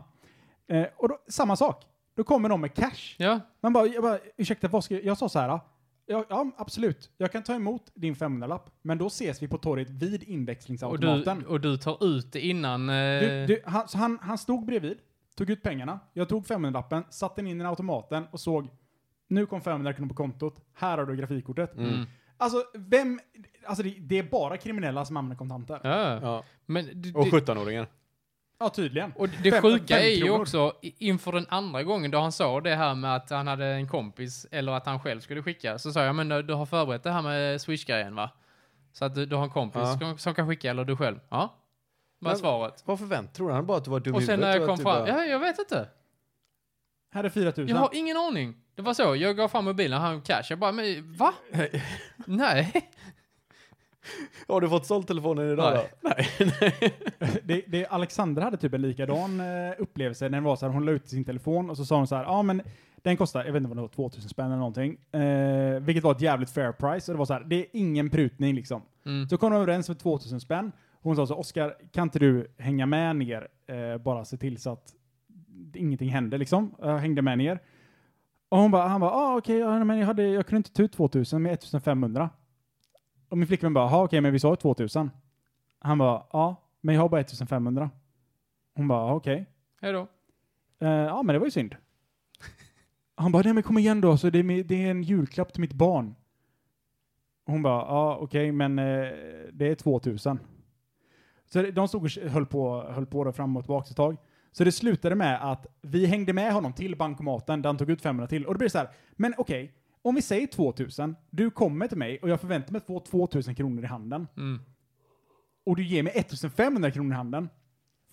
Eh, 0.67 0.85
och 0.97 1.09
då, 1.09 1.17
samma 1.27 1.55
sak. 1.55 1.85
Då 2.15 2.23
kommer 2.23 2.49
de 2.49 2.61
med 2.61 2.73
cash. 2.73 3.15
ja, 3.17 3.39
Man 3.61 3.73
bara, 3.73 3.87
jag 3.87 4.03
bara, 4.03 4.19
ursäkta, 4.37 4.67
vad 4.67 4.83
ska 4.83 4.93
jag, 4.93 5.03
jag 5.03 5.17
sa 5.17 5.29
så 5.29 5.39
här. 5.39 5.59
Ja, 6.05 6.25
ja, 6.29 6.51
absolut. 6.57 7.11
Jag 7.17 7.31
kan 7.31 7.43
ta 7.43 7.53
emot 7.55 7.91
din 7.93 8.15
500-lapp, 8.15 8.69
men 8.81 8.97
då 8.97 9.07
ses 9.07 9.43
vi 9.43 9.47
på 9.47 9.57
torget 9.57 9.89
vid 9.89 10.13
och, 10.13 10.19
du, 10.27 10.33
inväxlingsautomaten. 10.33 11.45
och 11.45 11.61
du 11.61 11.77
tar 11.77 12.05
ut 12.05 12.31
det 12.31 12.39
innan... 12.39 12.89
Eh, 12.89 13.19
Du, 13.21 13.45
du, 13.47 13.61
han, 13.65 13.87
så 13.87 13.97
han, 13.97 14.19
han 14.21 14.37
stod 14.37 14.65
bredvid, 14.65 14.97
tog 15.35 15.49
ut 15.49 15.63
pengarna, 15.63 15.99
jag 16.13 16.29
tog 16.29 16.45
500-lappen, 16.45 17.03
satte 17.09 17.41
den 17.41 17.47
in 17.47 17.61
i 17.61 17.65
automaten 17.65 18.27
och 18.31 18.39
såg 18.39 18.67
nu 19.27 19.45
kom 19.45 19.61
500 19.61 19.93
kronor 19.93 20.09
på 20.09 20.15
kontot, 20.15 20.55
här 20.73 20.97
har 20.97 21.05
du 21.05 21.15
grafikkortet. 21.15 21.77
mm. 21.77 22.05
Alltså, 22.37 22.63
vem, 22.75 23.19
alltså 23.65 23.83
det, 23.83 23.89
det 23.99 24.19
är 24.19 24.23
bara 24.23 24.57
kriminella 24.57 25.05
som 25.05 25.17
använder 25.17 25.35
kontanter. 25.37 25.79
Ja, 25.83 25.89
Ja. 25.99 26.19
Ja. 26.21 26.43
Men 26.65 26.85
det, 27.01 27.15
Och 27.15 27.25
det, 27.25 27.31
17-åringar. 27.31 27.87
tydligen. 28.75 29.13
och 29.15 29.29
det 29.43 29.51
Fem- 29.51 29.61
sjuka 29.61 29.95
fem 29.95 30.03
är 30.03 30.09
ju 30.09 30.29
också, 30.29 30.73
inför 30.81 31.31
den 31.31 31.45
andra 31.49 31.83
gången 31.83 32.11
då 32.11 32.19
han 32.19 32.31
sa 32.31 32.61
det 32.61 32.75
här 32.75 32.95
med 32.95 33.15
att 33.15 33.29
han 33.29 33.47
hade 33.47 33.65
en 33.65 33.87
kompis, 33.87 34.45
eller 34.51 34.71
att 34.71 34.85
han 34.85 34.99
själv 34.99 35.19
skulle 35.19 35.41
skicka, 35.43 35.77
så 35.79 35.91
sa 35.91 36.03
jag, 36.03 36.15
men 36.15 36.29
du, 36.29 36.41
du 36.41 36.53
har 36.53 36.65
förberett 36.65 37.03
det 37.03 37.11
här 37.11 37.21
med 37.21 37.61
Swish-grejen 37.61 38.15
va? 38.15 38.29
Så 38.91 39.05
att 39.05 39.15
du, 39.15 39.25
du 39.25 39.35
har 39.35 39.43
en 39.43 39.49
kompis 39.49 39.81
Ja. 39.81 39.97
som, 39.99 40.17
som 40.17 40.33
kan 40.33 40.47
skicka, 40.47 40.69
eller 40.69 40.85
du 40.85 40.97
själv? 40.97 41.19
Ja. 41.29 41.53
Men- 42.31 42.37
svaret? 42.37 42.83
Vad 42.85 42.99
förväntade 42.99 43.33
tror 43.35 43.51
han 43.51 43.65
bara 43.65 43.77
att 43.77 43.83
du 43.83 43.91
var 43.91 43.99
dum 43.99 44.15
Och 44.15 44.23
sen 44.23 44.39
när 44.39 44.57
jag 44.57 44.67
kom 44.67 44.77
fram, 44.77 44.83
bara- 44.83 45.07
ja, 45.07 45.25
jag 45.25 45.39
vet 45.39 45.59
inte. 45.59 45.87
Här 47.13 47.23
är 47.23 47.29
4000. 47.29 47.67
Jag 47.67 47.81
har 47.81 47.89
ingen 47.93 48.17
aning. 48.17 48.55
Det 48.75 48.81
var 48.81 48.93
så, 48.93 49.15
jag 49.15 49.37
gav 49.37 49.47
fram 49.47 49.65
mobilen, 49.65 50.01
han 50.01 50.21
cash, 50.21 50.43
jag 50.49 50.59
bara, 50.59 50.71
men 50.71 51.13
va? 51.17 51.33
Nej. 52.25 52.89
Har 54.47 54.61
du 54.61 54.69
fått 54.69 54.85
sålt 54.85 55.07
telefonen 55.07 55.51
idag 55.51 55.73
Nej. 55.73 55.89
då? 56.01 56.45
Nej. 56.49 56.93
det, 57.43 57.61
det, 57.67 57.87
Alexandra 57.87 58.43
hade 58.43 58.57
typ 58.57 58.73
en 58.73 58.81
likadan 58.81 59.39
eh, 59.39 59.73
upplevelse 59.77 60.29
när 60.29 60.37
det 60.41 60.45
var 60.45 60.55
så 60.55 60.65
här, 60.65 60.73
hon 60.73 60.85
la 60.85 60.91
ut 60.91 61.09
sin 61.09 61.25
telefon 61.25 61.69
och 61.69 61.77
så 61.77 61.85
sa 61.85 61.95
hon 61.97 62.07
så 62.07 62.15
här, 62.15 62.23
ja 62.23 62.41
men 62.41 62.61
den 63.01 63.17
kostar, 63.17 63.45
jag 63.45 63.53
vet 63.53 63.59
inte 63.59 63.67
vad 63.69 63.77
det 63.77 63.81
var, 63.81 63.87
2000 63.87 64.29
spänn 64.29 64.45
eller 64.45 64.55
någonting. 64.57 64.97
Eh, 65.11 65.79
vilket 65.81 66.03
var 66.03 66.11
ett 66.11 66.21
jävligt 66.21 66.49
fair 66.49 66.71
price. 66.71 67.11
Och 67.11 67.15
det 67.15 67.19
var 67.19 67.25
så 67.25 67.33
här, 67.33 67.43
det 67.43 67.55
är 67.55 67.65
ingen 67.73 68.09
prutning 68.09 68.55
liksom. 68.55 68.81
Mm. 69.05 69.29
Så 69.29 69.37
kom 69.37 69.51
de 69.51 69.61
överens 69.61 69.87
för 69.87 69.93
2000 69.93 70.39
spänn. 70.41 70.71
Hon 71.03 71.15
sa 71.15 71.27
så, 71.27 71.35
Oskar, 71.35 71.75
kan 71.91 72.03
inte 72.03 72.19
du 72.19 72.47
hänga 72.57 72.85
med 72.85 73.15
ner? 73.15 73.47
Eh, 73.67 73.97
bara 73.97 74.25
se 74.25 74.37
till 74.37 74.57
så 74.57 74.71
att 74.71 74.93
ingenting 75.73 76.09
händer 76.09 76.37
liksom. 76.37 76.75
Jag 76.79 76.97
hängde 76.97 77.21
med 77.21 77.37
ner. 77.37 77.59
Och 78.49 78.57
hon 78.57 78.71
bara, 78.71 78.87
han 78.87 79.01
bara, 79.01 79.11
ah, 79.11 79.37
okej, 79.37 79.57
ja, 79.57 79.83
men 79.83 79.97
jag, 79.97 80.05
hade, 80.05 80.27
jag 80.27 80.45
kunde 80.47 80.57
inte 80.57 80.73
ta 80.73 80.83
ut 80.83 80.93
2000 80.93 81.41
med 81.41 81.53
1500. 81.53 82.29
Och 83.29 83.37
min 83.37 83.47
flickvän 83.47 83.73
bara, 83.73 84.03
okej, 84.03 84.21
men 84.21 84.33
vi 84.33 84.39
sa 84.39 84.49
ju 84.49 84.55
2000. 84.55 85.09
Han 85.79 85.97
bara, 85.97 86.23
ja, 86.33 86.55
men 86.81 86.95
jag 86.95 87.01
har 87.01 87.09
bara 87.09 87.21
1500. 87.21 87.89
Hon 88.75 88.87
bara, 88.87 89.07
"Ja, 89.07 89.13
okej. 89.13 89.45
Hej 89.81 89.93
då. 89.93 90.07
Eh, 90.79 90.89
ja, 90.89 91.23
men 91.23 91.33
det 91.33 91.39
var 91.39 91.47
ju 91.47 91.51
synd. 91.51 91.75
Han 93.15 93.31
bara, 93.31 93.43
nej 93.43 93.53
men 93.53 93.63
kom 93.63 93.77
igen 93.77 94.01
då, 94.01 94.17
så 94.17 94.29
det 94.29 94.39
är, 94.39 94.63
det 94.63 94.85
är 94.85 94.91
en 94.91 95.03
julklapp 95.03 95.53
till 95.53 95.61
mitt 95.61 95.73
barn. 95.73 96.15
Hon 97.45 97.63
bara, 97.63 97.81
ja 97.81 98.17
okej, 98.21 98.51
men 98.51 98.79
eh, 98.79 99.07
det 99.53 99.67
är 99.67 99.75
2000. 99.75 100.39
Så 101.53 101.61
de 101.61 101.87
stod 101.87 102.03
och 102.03 102.09
höll 102.09 102.45
på, 102.45 102.81
höll 102.81 103.05
på 103.05 103.23
det 103.23 103.33
fram 103.33 103.57
och 103.57 103.63
tillbaka 103.63 103.89
ett 103.89 103.95
tag. 103.95 104.17
Så 104.51 104.63
det 104.63 104.71
slutade 104.71 105.15
med 105.15 105.51
att 105.51 105.65
vi 105.81 106.05
hängde 106.05 106.33
med 106.33 106.53
honom 106.53 106.73
till 106.73 106.95
bankomaten 106.95 107.61
där 107.61 107.69
han 107.69 107.77
tog 107.77 107.89
ut 107.89 108.01
500 108.01 108.27
till. 108.27 108.45
Och 108.45 108.53
då 108.53 108.57
blir 108.57 108.65
det 108.65 108.71
så 108.71 108.77
här, 108.77 108.89
men 109.15 109.33
okej, 109.37 109.73
om 110.01 110.15
vi 110.15 110.21
säger 110.21 110.47
2000, 110.47 111.15
du 111.29 111.49
kommer 111.49 111.87
till 111.87 111.97
mig 111.97 112.19
och 112.21 112.29
jag 112.29 112.41
förväntar 112.41 112.71
mig 112.71 112.77
att 112.77 112.87
få 112.87 112.99
2000 112.99 113.55
kronor 113.55 113.83
i 113.83 113.87
handen. 113.87 114.27
Mm. 114.37 114.61
Och 115.65 115.75
du 115.75 115.83
ger 115.83 116.03
mig 116.03 116.13
1500 116.15 116.91
kronor 116.91 117.11
i 117.13 117.15
handen. 117.15 117.49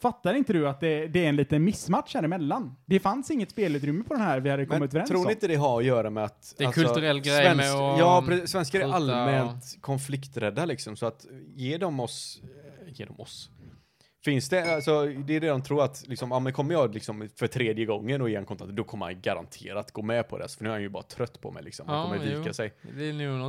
Fattar 0.01 0.35
inte 0.35 0.53
du 0.53 0.69
att 0.69 0.81
det, 0.81 1.07
det 1.07 1.25
är 1.25 1.29
en 1.29 1.37
liten 1.37 1.65
missmatch 1.65 2.15
här 2.15 2.23
emellan? 2.23 2.77
Det 2.87 3.01
fanns 3.01 3.31
inget 3.31 3.51
spelutrymme 3.51 4.05
på 4.05 4.15
den 4.15 4.23
här 4.23 4.41
vi 4.41 4.51
hade 4.51 4.67
kommit 4.67 4.81
Men 4.81 4.89
överens 4.89 5.09
tror 5.09 5.21
om. 5.21 5.27
ni 5.27 5.33
inte 5.33 5.49
det 5.49 5.55
har 5.55 5.79
att 5.79 5.85
göra 5.85 6.11
med 6.11 6.25
att... 6.25 6.33
alltså, 6.33 6.55
Det 6.59 6.65
är 6.65 6.67
en 6.67 6.73
kulturell 6.73 7.21
grej 7.21 7.57
med 7.57 7.73
att 7.73 7.99
Ja, 7.99 8.47
svenskar 8.47 8.81
är 8.81 8.93
allmänt 8.93 9.79
konflikträdda 9.81 10.65
liksom, 10.65 10.97
så 10.97 11.07
att 11.07 11.27
ge 11.55 11.79
dem 11.79 12.01
oss... 12.01 12.43
Ge 12.95 13.05
dem 13.05 13.21
oss. 13.21 13.51
Finns 14.25 14.49
det, 14.49 14.75
alltså 14.75 15.07
det 15.07 15.37
är 15.37 15.41
det 15.41 15.49
de 15.49 15.63
tror 15.63 15.85
att 15.85 16.09
liksom, 16.09 16.31
ja 16.31 16.39
men 16.39 16.53
kommer 16.53 16.75
jag 16.75 16.95
liksom 16.95 17.29
för 17.37 17.47
tredje 17.47 17.85
gången 17.87 18.23
och 18.23 18.31
ge 18.31 18.37
en 18.37 18.45
kontant, 18.45 18.71
då 18.77 18.85
kommer 18.85 19.07
han 19.07 19.21
garanterat 19.21 19.93
gå 19.93 20.03
med 20.03 20.29
på 20.29 20.39
det. 20.39 20.49
För 20.49 20.65
nu 20.65 20.69
är 20.71 20.73
han 20.73 20.83
ju 20.83 20.89
bara 20.89 21.03
trött 21.03 21.41
på 21.41 21.51
mig 21.51 21.63
liksom. 21.63 21.89
Han 21.89 21.97
Ja, 21.99 22.03
kommer 22.05 22.19
vika 22.19 22.43
jo. 22.47 22.53
sig. 22.53 22.73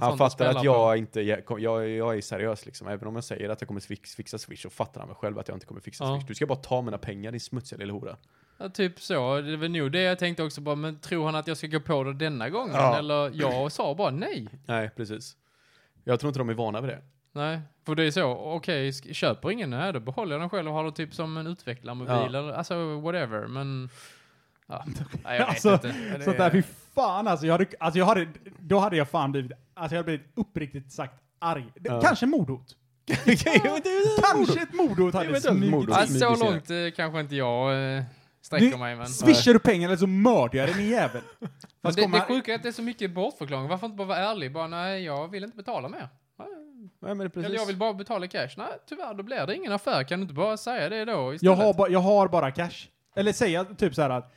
Han 0.01 0.17
fattar 0.17 0.25
att 0.25 0.31
spela 0.33 0.63
jag 0.63 0.97
inte, 0.97 1.21
jag, 1.21 1.39
jag, 1.59 1.89
jag 1.89 2.17
är 2.17 2.21
seriös 2.21 2.65
liksom. 2.65 2.87
Även 2.87 3.07
om 3.07 3.15
jag 3.15 3.23
säger 3.23 3.49
att 3.49 3.61
jag 3.61 3.67
kommer 3.67 3.81
fix, 3.81 4.15
fixa 4.15 4.37
Swish 4.37 4.61
så 4.61 4.69
fattar 4.69 4.99
han 5.01 5.07
väl 5.07 5.15
själv 5.15 5.39
att 5.39 5.47
jag 5.47 5.55
inte 5.55 5.65
kommer 5.65 5.81
fixa 5.81 6.03
Ja. 6.03 6.15
Swish. 6.19 6.27
Du 6.27 6.35
ska 6.35 6.45
bara 6.45 6.59
ta 6.59 6.81
mina 6.81 6.97
pengar 6.97 7.31
din 7.31 7.39
smutsiga 7.39 7.79
lilla 7.79 7.93
hora. 7.93 8.11
på. 8.11 8.17
Ja, 8.57 8.69
typ 8.69 8.99
så. 9.01 9.41
Det 9.41 9.57
var 9.57 9.67
nog 9.67 9.91
det 9.91 10.01
jag 10.01 10.19
tänkte 10.19 10.43
också 10.43 10.61
bara, 10.61 10.75
men 10.75 10.99
tror 10.99 11.25
han 11.25 11.35
att 11.35 11.47
jag 11.47 11.57
ska 11.57 11.67
gå 11.67 11.79
på 11.79 12.03
det 12.03 12.13
denna 12.13 12.49
gången? 12.49 12.75
Ja. 12.75 12.97
Eller 12.97 13.31
jag 13.33 13.71
sa 13.71 13.95
bara 13.95 14.11
nej. 14.11 14.47
Nej, 14.65 14.89
precis. 14.95 15.37
Jag 16.03 16.19
tror 16.19 16.29
inte 16.29 16.39
de 16.39 16.49
är 16.49 16.53
vana 16.53 16.81
vid 16.81 16.89
det. 16.89 17.01
Nej, 17.33 17.59
för 17.85 17.95
det 17.95 18.03
är 18.03 18.11
så, 18.11 18.31
okej, 18.31 18.91
sk- 18.91 19.13
köper 19.13 19.51
ingen, 19.51 19.69
nej 19.69 19.93
då 19.93 19.99
behåller 19.99 20.31
jag 20.35 20.41
den 20.41 20.49
själv 20.49 20.67
och 20.67 20.73
har 20.73 20.83
det 20.83 20.91
typ 20.91 21.13
som 21.13 21.37
en 21.37 21.47
utvecklarmobil 21.47 22.13
Ja. 22.15 22.25
eller 22.25 22.53
alltså 22.53 22.99
whatever, 22.99 23.47
men... 23.47 23.89
Ja, 24.67 24.85
nej, 25.23 25.37
jag 25.37 25.39
vet 25.39 25.47
Alltså, 25.49 25.73
inte. 25.73 25.87
Det 26.17 26.23
Sånt 26.23 26.37
där, 26.37 26.45
är- 26.45 26.51
fy 26.51 26.63
fan 26.95 27.27
alltså. 27.27 27.45
Jag 27.45 27.53
hade, 27.53 27.65
alltså 27.79 27.99
jag 27.99 28.05
hade, 28.05 28.27
då 28.59 28.79
hade 28.79 28.97
jag 28.97 29.09
fan 29.09 29.31
blivit, 29.31 29.51
alltså 29.73 29.95
jag 29.95 29.99
hade 30.03 30.17
blivit 30.17 30.31
uppriktigt 30.35 30.91
sagt 30.91 31.13
arg. 31.39 31.65
Ja. 31.83 32.01
Kanske 32.01 32.25
mordhot. 32.35 32.75
Kanske 34.31 34.61
ett 34.61 34.73
mordhot 34.73 35.13
hade 35.13 35.41
smugit 35.41 36.09
in. 36.09 36.19
så 36.19 36.35
långt 36.35 36.69
eh, 36.69 36.77
kanske 36.95 37.19
inte 37.19 37.35
jag 37.35 37.95
eh, 37.97 38.03
sträcker 38.41 38.71
Du- 38.71 38.77
mig, 38.77 38.95
men... 38.95 39.07
Swishar 39.07 39.53
du 39.53 39.59
pengar 39.59 39.89
eller 39.89 39.97
så 39.97 40.07
mördar 40.07 40.55
jag 40.59 40.69
den 40.69 40.87
jävel. 40.89 41.21
Men 41.39 41.49
Fast 41.83 41.97
det, 41.97 42.07
det 42.07 42.21
sjuka 42.21 42.51
är 42.51 42.55
att 42.55 42.63
det 42.63 42.69
är 42.69 42.73
så 42.73 42.81
mycket 42.81 43.11
bortförklaring. 43.11 43.67
Varför 43.67 43.85
inte 43.87 43.97
bara 43.97 44.07
vara 44.07 44.17
ärlig? 44.17 44.53
Bara, 44.53 44.67
nej, 44.67 45.03
jag 45.03 45.27
vill 45.27 45.43
inte 45.43 45.57
betala 45.57 45.89
mer. 45.89 46.09
Nej, 46.99 47.15
men 47.15 47.29
precis. 47.29 47.45
Eller 47.45 47.55
jag 47.59 47.65
vill 47.65 47.77
bara 47.77 47.93
betala 47.93 48.27
cash. 48.27 48.49
Nej, 48.57 48.67
tyvärr, 48.89 49.13
då 49.13 49.23
blir 49.23 49.47
det 49.47 49.55
ingen 49.55 49.71
affär. 49.71 50.03
Kan 50.03 50.19
du 50.19 50.21
inte 50.21 50.33
bara 50.33 50.57
säga 50.57 50.89
det 50.89 51.05
då 51.05 51.11
jag, 51.11 51.35
istället? 51.35 51.57
har 51.57 51.73
ba, 51.73 51.87
jag 51.87 51.99
har 51.99 52.27
bara 52.27 52.51
cash. 52.51 52.87
Eller 53.15 53.33
säga 53.33 53.63
typ 53.65 53.95
så 53.95 54.01
här 54.01 54.09
att 54.09 54.33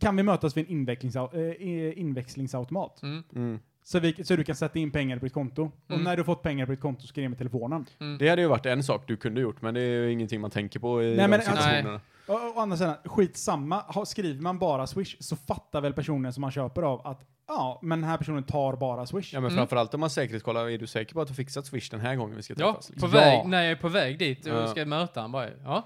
kan 0.00 0.16
vi 0.16 0.22
mötas 0.22 0.56
vid 0.56 0.70
en 0.70 0.86
inväxlingsau- 0.86 1.34
eh, 1.36 1.98
inväxlingsautomat? 2.00 3.02
Mm, 3.02 3.22
Mm. 3.34 3.58
Så, 3.86 3.98
vi, 4.00 4.24
så 4.24 4.36
du 4.36 4.44
kan 4.44 4.56
sätta 4.56 4.78
in 4.78 4.90
pengar 4.90 5.18
på 5.18 5.24
ditt 5.24 5.32
konto. 5.34 5.62
Och 5.86 5.90
Mm. 5.92 6.04
när 6.04 6.16
du 6.16 6.24
fått 6.24 6.42
pengar 6.42 6.66
på 6.66 6.72
ditt 6.72 6.80
konto 6.80 7.00
så 7.00 7.06
ska 7.06 7.20
du 7.20 7.28
med 7.28 7.38
telefonen. 7.38 7.86
mm. 8.00 8.18
Det 8.18 8.28
hade 8.28 8.42
ju 8.42 8.48
varit 8.48 8.66
en 8.66 8.82
sak 8.82 9.04
du 9.06 9.16
kunde 9.16 9.40
gjort, 9.40 9.62
men 9.62 9.74
det 9.74 9.80
är 9.80 9.84
ju 10.02 10.12
ingenting 10.12 10.40
man 10.40 10.50
tänker 10.50 10.80
på 10.80 11.02
i 11.02 11.06
Nej, 11.06 11.16
de 11.16 11.28
men- 11.28 11.40
situationerna. 11.42 12.00
Och, 12.26 12.34
och 12.34 12.56
å 12.56 12.60
andra 12.60 12.76
sidan, 12.76 12.94
skitsamma. 13.04 13.80
Ha, 13.80 14.04
skriver 14.06 14.42
man 14.42 14.58
bara 14.58 14.86
Swish 14.86 15.16
så 15.20 15.36
fattar 15.36 15.80
väl 15.80 15.92
personen 15.92 16.32
som 16.32 16.40
man 16.40 16.50
köper 16.50 16.82
av 16.82 17.06
att 17.06 17.20
ja, 17.46 17.78
men 17.82 18.00
den 18.00 18.10
här 18.10 18.16
personen 18.18 18.44
tar 18.44 18.76
bara 18.76 19.06
Swish. 19.06 19.32
Ja, 19.34 19.40
men 19.40 19.50
Mm. 19.50 19.56
framförallt 19.56 19.94
om 19.94 20.00
man 20.00 20.10
säkerhetskollar, 20.10 20.68
är 20.70 20.78
du 20.78 20.86
säker 20.86 21.14
på 21.14 21.20
att 21.20 21.28
du 21.28 21.34
fixat 21.34 21.66
Swish 21.66 21.90
den 21.90 22.00
här 22.00 22.16
gången 22.16 22.36
vi 22.36 22.42
ska 22.42 22.54
Ja, 22.58 22.66
träffas? 22.72 22.86
på 22.86 22.92
liksom? 22.92 23.10
väg, 23.10 23.46
när 23.46 23.62
jag 23.62 23.70
är 23.70 23.76
på 23.76 23.88
väg 23.88 24.18
dit 24.18 24.46
och 24.46 24.52
Ja. 24.54 24.66
ska 24.68 24.84
möta 24.84 25.20
han 25.20 25.32
bara, 25.32 25.48
ja. 25.64 25.82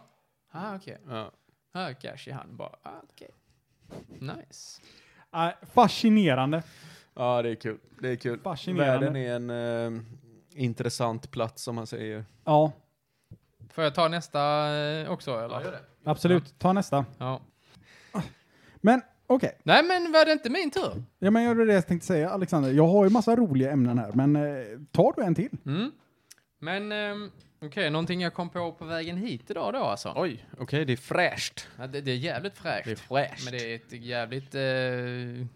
Ah, 0.53 0.75
okej. 0.77 0.99
Ja. 1.09 1.31
Ah, 1.73 1.93
cash 1.95 2.29
i 2.29 2.31
hand 2.31 2.53
bara, 2.57 2.77
ah, 2.83 2.91
okej. 3.13 3.31
Nice. 4.21 4.81
Äh, 5.35 5.49
fascinerande. 5.75 6.63
ja, 7.15 7.43
det 7.43 7.51
är 7.51 7.55
kul. 7.55 7.79
Det 8.01 8.09
är 8.09 8.17
kul. 8.17 8.41
Fascinerande. 8.41 9.07
Världen 9.11 9.17
är 9.17 9.35
en 9.35 9.95
eh, 9.97 10.03
intressant 10.55 11.31
plats, 11.31 11.63
som 11.63 11.75
man 11.75 11.87
säger. 11.87 12.25
Ja, 12.45 12.73
Får 13.71 13.85
jag 13.85 13.95
ta 13.95 14.09
nästa 14.09 14.41
eh, 14.77 15.11
också, 15.11 15.41
eller? 15.41 15.79
absolut. 16.05 16.59
Ta 16.59 16.73
nästa. 16.73 17.05
Ja. 17.19 17.41
Men 18.77 19.03
okej. 19.29 19.59
Nej, 19.63 19.83
men 19.83 20.13
var 20.13 20.25
det 20.25 20.33
inte 20.33 20.51
min 20.51 20.71
tur? 20.71 21.05
Ja, 21.19 21.31
men 21.31 21.43
jag 21.43 21.67
det 21.67 21.75
jag 21.75 21.87
tänkte 21.87 22.07
säga, 22.07 22.31
Alexander. 22.31 22.73
Jag 22.73 22.87
har 22.87 23.05
ju 23.05 23.11
massa 23.11 23.37
roliga 23.37 23.71
ämnen 23.71 23.99
här, 23.99 24.13
men 24.13 24.37
eh, 24.37 24.43
tar 24.93 25.13
du 25.17 25.23
en 25.23 25.35
till? 25.35 25.57
Mm. 25.67 25.91
Men, 26.61 26.93
ehm, 26.93 27.31
okej, 27.63 27.91
någonting 27.91 28.21
jag 28.21 28.35
kom 28.35 28.51
på 28.51 28.73
på 28.73 28.85
vägen 28.85 29.17
hit 29.17 29.51
idag 29.51 29.73
då 29.73 29.79
alltså. 29.79 30.13
Oj, 30.17 30.45
okej, 30.59 30.85
det 30.85 30.93
är 30.93 30.97
fräscht. 30.97 31.69
Ja, 31.79 31.87
det, 31.87 32.01
det 32.01 32.11
är 32.11 32.17
jävligt 32.17 32.59
fräscht. 32.59 32.85
Det 32.85 32.91
är 32.91 32.97
fräscht. 32.97 33.45
Men 33.45 33.53
det 33.59 33.73
är 33.73 33.77
ett 33.77 33.93
jävligt 33.93 34.55
eh, 34.55 35.47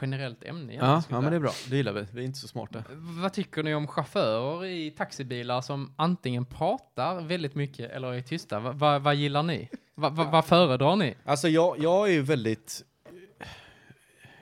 generellt 0.00 0.44
ämne. 0.44 0.74
Ja, 0.74 1.02
ja 1.08 1.20
men 1.20 1.30
det 1.30 1.36
är 1.36 1.40
bra. 1.40 1.52
Det 1.70 1.76
gillar 1.76 1.92
vi. 1.92 2.06
Vi 2.12 2.20
är 2.20 2.26
inte 2.26 2.38
så 2.38 2.48
smarta. 2.48 2.84
Vad 3.22 3.32
tycker 3.32 3.62
ni 3.62 3.74
om 3.74 3.86
chaufförer 3.86 4.64
i 4.64 4.90
taxibilar 4.90 5.60
som 5.60 5.94
antingen 5.96 6.44
pratar 6.44 7.20
väldigt 7.20 7.54
mycket 7.54 7.90
eller 7.90 8.12
är 8.12 8.22
tysta? 8.22 8.60
Va, 8.60 8.72
va, 8.72 8.98
vad 8.98 9.14
gillar 9.14 9.42
ni? 9.42 9.68
Va, 9.94 10.08
va, 10.08 10.24
vad 10.24 10.44
föredrar 10.44 10.96
ni? 10.96 11.14
Alltså 11.24 11.48
jag, 11.48 11.78
jag 11.78 12.08
är 12.08 12.12
ju 12.12 12.22
väldigt... 12.22 12.84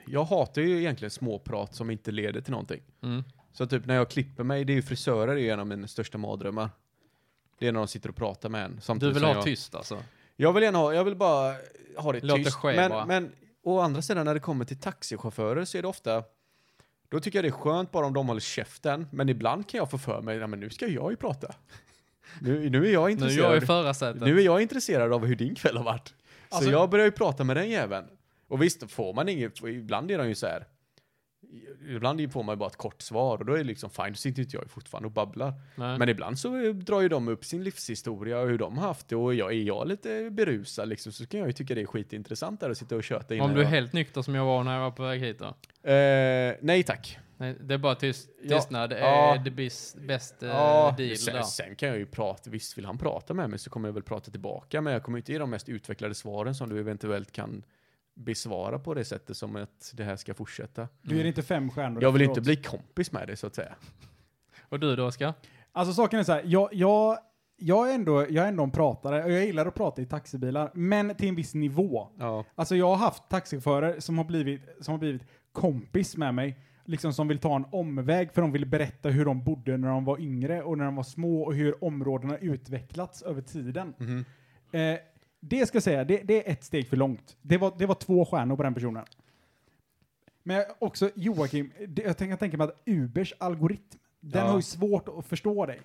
Jag 0.07 0.23
hatar 0.23 0.61
ju 0.61 0.79
egentligen 0.79 1.11
småprat 1.11 1.75
som 1.75 1.89
inte 1.89 2.11
leder 2.11 2.41
till 2.41 2.51
någonting. 2.51 2.81
Mm. 3.03 3.23
Så 3.53 3.67
typ 3.67 3.85
när 3.85 3.95
jag 3.95 4.09
klipper 4.09 4.43
mig, 4.43 4.65
det 4.65 4.73
är 4.73 4.75
ju 4.75 4.81
frisörer 4.81 5.35
är 5.35 5.39
ju 5.39 5.49
en 5.49 5.59
av 5.59 5.67
mina 5.67 5.87
största 5.87 6.17
mardrömmar. 6.17 6.69
Det 7.59 7.67
är 7.67 7.71
när 7.71 7.79
de 7.79 7.87
sitter 7.87 8.09
och 8.09 8.15
pratar 8.15 8.49
med 8.49 8.65
en. 8.65 8.99
Du 8.99 9.11
vill 9.11 9.23
ha 9.23 9.33
jag, 9.33 9.43
tyst 9.43 9.75
alltså? 9.75 10.03
Jag 10.35 10.53
vill 10.53 10.63
gärna 10.63 10.77
ha, 10.77 10.93
jag 10.93 11.03
vill 11.03 11.15
bara 11.15 11.55
ha 11.97 12.11
det 12.13 12.23
Låt 12.23 12.37
det 12.37 12.43
tyst. 12.43 12.57
ske 12.57 12.75
men, 12.75 12.91
bara. 12.91 13.05
men 13.05 13.31
å 13.65 13.79
andra 13.79 14.01
sidan 14.01 14.25
när 14.25 14.33
det 14.33 14.39
kommer 14.39 14.65
till 14.65 14.79
taxichaufförer 14.79 15.65
så 15.65 15.77
är 15.77 15.81
det 15.81 15.87
ofta 15.87 16.23
då 17.09 17.19
tycker 17.19 17.37
jag 17.37 17.43
det 17.43 17.49
är 17.49 17.51
skönt 17.51 17.91
bara 17.91 18.05
om 18.05 18.13
de 18.13 18.27
håller 18.27 18.41
käften, 18.41 19.07
men 19.11 19.29
ibland 19.29 19.69
kan 19.69 19.77
jag 19.77 19.91
få 19.91 19.97
för 19.97 20.21
mig, 20.21 20.47
men 20.47 20.59
nu 20.59 20.69
ska 20.69 20.87
jag 20.87 21.11
ju 21.11 21.17
prata. 21.17 21.55
Nu, 22.41 22.69
nu 22.69 22.87
är 22.87 22.93
jag 22.93 23.01
Nu 23.03 23.07
är 23.07 23.11
intresserad. 23.11 23.45
jag. 23.57 23.63
Nu 24.27 24.39
är 24.39 24.45
jag 24.45 24.61
intresserad 24.61 25.13
av 25.13 25.25
hur 25.25 25.35
din 25.35 25.55
kväll 25.55 25.77
har 25.77 25.83
varit. 25.83 26.07
Så 26.49 26.55
Alltså- 26.55 26.71
jag 26.71 26.89
börjar 26.89 27.05
ju 27.05 27.11
prata 27.11 27.43
med 27.43 27.57
den 27.57 27.69
jäveln. 27.69 28.05
Och 28.47 28.61
visst, 28.63 28.91
får 28.91 29.13
man 29.13 29.29
inget, 29.29 29.63
ibland 29.63 30.11
är 30.11 30.17
de 30.17 30.27
ju 30.27 30.35
så 30.35 30.47
här. 30.47 30.65
Ibland 31.89 32.31
får 32.31 32.43
man 32.43 32.53
ju 32.53 32.57
bara 32.57 32.69
ett 32.69 32.75
kort 32.75 33.01
svar 33.01 33.37
och 33.37 33.45
då 33.45 33.53
är 33.53 33.57
det 33.57 33.63
liksom 33.63 33.89
fine, 33.89 34.09
då 34.09 34.13
sitter 34.13 34.41
inte 34.41 34.57
jag 34.57 34.71
fortfarande 34.71 35.07
och 35.07 35.11
babblar. 35.11 35.53
Nej. 35.75 35.97
Men 35.97 36.09
ibland 36.09 36.39
så 36.39 36.71
drar 36.73 37.01
ju 37.01 37.09
de 37.09 37.27
upp 37.27 37.45
sin 37.45 37.63
livshistoria 37.63 38.39
och 38.39 38.47
hur 38.49 38.57
de 38.57 38.77
har 38.77 38.87
haft 38.87 39.09
det 39.09 39.15
och 39.15 39.33
jag, 39.33 39.51
är 39.53 39.61
jag 39.63 39.87
lite 39.87 40.29
berusad 40.31 40.89
liksom 40.89 41.11
så 41.11 41.25
kan 41.25 41.39
jag 41.39 41.47
ju 41.49 41.53
tycka 41.53 41.75
det 41.75 41.81
är 41.81 41.85
skitintressant 41.85 42.59
där 42.59 42.69
att 42.69 42.77
sitta 42.77 42.95
och 42.95 43.03
köta 43.03 43.35
innan 43.35 43.49
Om 43.49 43.55
du 43.55 43.61
är 43.61 43.65
helt 43.65 43.93
nykter 43.93 44.21
som 44.21 44.35
jag 44.35 44.45
var 44.45 44.63
när 44.63 44.73
jag 44.73 44.81
var 44.81 44.91
på 44.91 45.03
väg 45.03 45.21
hit 45.21 45.39
då? 45.39 45.45
Eh, 45.91 46.55
nej 46.61 46.83
tack. 46.83 47.19
Nej, 47.37 47.55
det 47.59 47.73
är 47.73 47.77
bara 47.77 47.95
tyst, 47.95 48.29
Ja, 48.43 48.57
tystnad 48.57 48.93
är 48.93 48.97
ja. 48.97 49.41
det 49.43 49.51
bis, 49.51 49.95
bästa 49.99 50.47
Ja, 50.47 50.95
deal 50.97 51.17
sen, 51.17 51.33
där. 51.33 51.41
sen 51.41 51.75
kan 51.75 51.89
jag 51.89 51.97
ju 51.97 52.05
prata, 52.05 52.49
visst 52.49 52.77
vill 52.77 52.85
han 52.85 52.97
prata 52.97 53.33
med 53.33 53.49
mig 53.49 53.59
så 53.59 53.69
kommer 53.69 53.87
jag 53.87 53.93
väl 53.93 54.03
prata 54.03 54.31
tillbaka 54.31 54.81
men 54.81 54.93
jag 54.93 55.03
kommer 55.03 55.17
inte 55.17 55.31
ge 55.31 55.37
de 55.37 55.49
mest 55.49 55.69
utvecklade 55.69 56.15
svaren 56.15 56.55
som 56.55 56.69
du 56.69 56.79
eventuellt 56.79 57.31
kan 57.31 57.63
besvara 58.15 58.79
på 58.79 58.93
det 58.93 59.05
sättet 59.05 59.37
som 59.37 59.55
att 59.55 59.91
det 59.93 60.03
här 60.03 60.15
ska 60.15 60.33
fortsätta. 60.33 60.87
Du 61.01 61.17
ger 61.17 61.25
inte 61.25 61.43
fem 61.43 61.71
stjärnor. 61.71 62.03
Jag 62.03 62.11
vill 62.11 62.21
inte 62.21 62.41
bli 62.41 62.55
kompis 62.55 63.11
med 63.11 63.27
dig 63.27 63.37
så 63.37 63.47
att 63.47 63.55
säga. 63.55 63.75
Och 64.69 64.79
du 64.79 64.95
då 64.95 65.05
Oskar? 65.05 65.33
Alltså 65.71 65.93
saken 65.93 66.19
är 66.19 66.23
så 66.23 66.31
här, 66.31 66.43
jag, 66.45 66.69
jag, 66.71 67.17
jag, 67.57 67.89
är 67.89 67.95
ändå, 67.95 68.25
jag 68.29 68.45
är 68.45 68.47
ändå 68.47 68.63
en 68.63 68.71
pratare 68.71 69.23
och 69.23 69.31
jag 69.31 69.45
gillar 69.45 69.65
att 69.65 69.75
prata 69.75 70.01
i 70.01 70.05
taxibilar, 70.05 70.71
men 70.73 71.15
till 71.15 71.29
en 71.29 71.35
viss 71.35 71.53
nivå. 71.53 72.07
Ja. 72.19 72.45
Alltså 72.55 72.75
jag 72.75 72.87
har 72.87 72.95
haft 72.95 73.29
taxichaufförer 73.29 73.99
som 73.99 74.17
har 74.17 74.25
blivit, 74.25 74.61
som 74.81 74.91
har 74.91 74.99
blivit 74.99 75.21
kompis 75.51 76.17
med 76.17 76.33
mig, 76.33 76.59
liksom 76.85 77.13
som 77.13 77.27
vill 77.27 77.39
ta 77.39 77.55
en 77.55 77.65
omväg 77.71 78.33
för 78.33 78.41
de 78.41 78.51
vill 78.51 78.65
berätta 78.65 79.09
hur 79.09 79.25
de 79.25 79.43
bodde 79.43 79.77
när 79.77 79.87
de 79.87 80.05
var 80.05 80.19
yngre 80.19 80.63
och 80.63 80.77
när 80.77 80.85
de 80.85 80.95
var 80.95 81.03
små 81.03 81.41
och 81.41 81.55
hur 81.55 81.83
områdena 81.83 82.37
utvecklats 82.37 83.21
över 83.21 83.41
tiden. 83.41 83.93
Mhm. 83.97 84.25
Eh, 84.71 84.99
det 85.39 85.65
ska 85.65 85.75
jag 85.75 85.83
säga, 85.83 86.03
det, 86.03 86.17
det 86.23 86.47
är 86.47 86.51
ett 86.51 86.63
steg 86.63 86.87
för 86.87 86.97
långt. 86.97 87.37
Det 87.41 87.57
var, 87.57 87.73
det 87.77 87.85
var 87.85 87.95
två 87.95 88.25
stjärnor 88.25 88.55
på 88.55 88.63
den 88.63 88.73
personen. 88.73 89.05
Men 90.43 90.55
jag- 90.57 90.65
också 90.79 91.09
Joakim, 91.15 91.71
det, 91.87 92.01
jag 92.01 92.17
tänker 92.17 92.35
tänka 92.35 92.57
mig 92.57 92.67
att 92.67 92.81
Ubers 92.85 93.33
algoritm, 93.37 93.99
den 94.27 94.41
Ja. 94.45 94.49
har 94.49 94.55
ju 94.55 94.61
svårt 94.61 95.07
att 95.19 95.25
förstå 95.25 95.65
dig. 95.65 95.81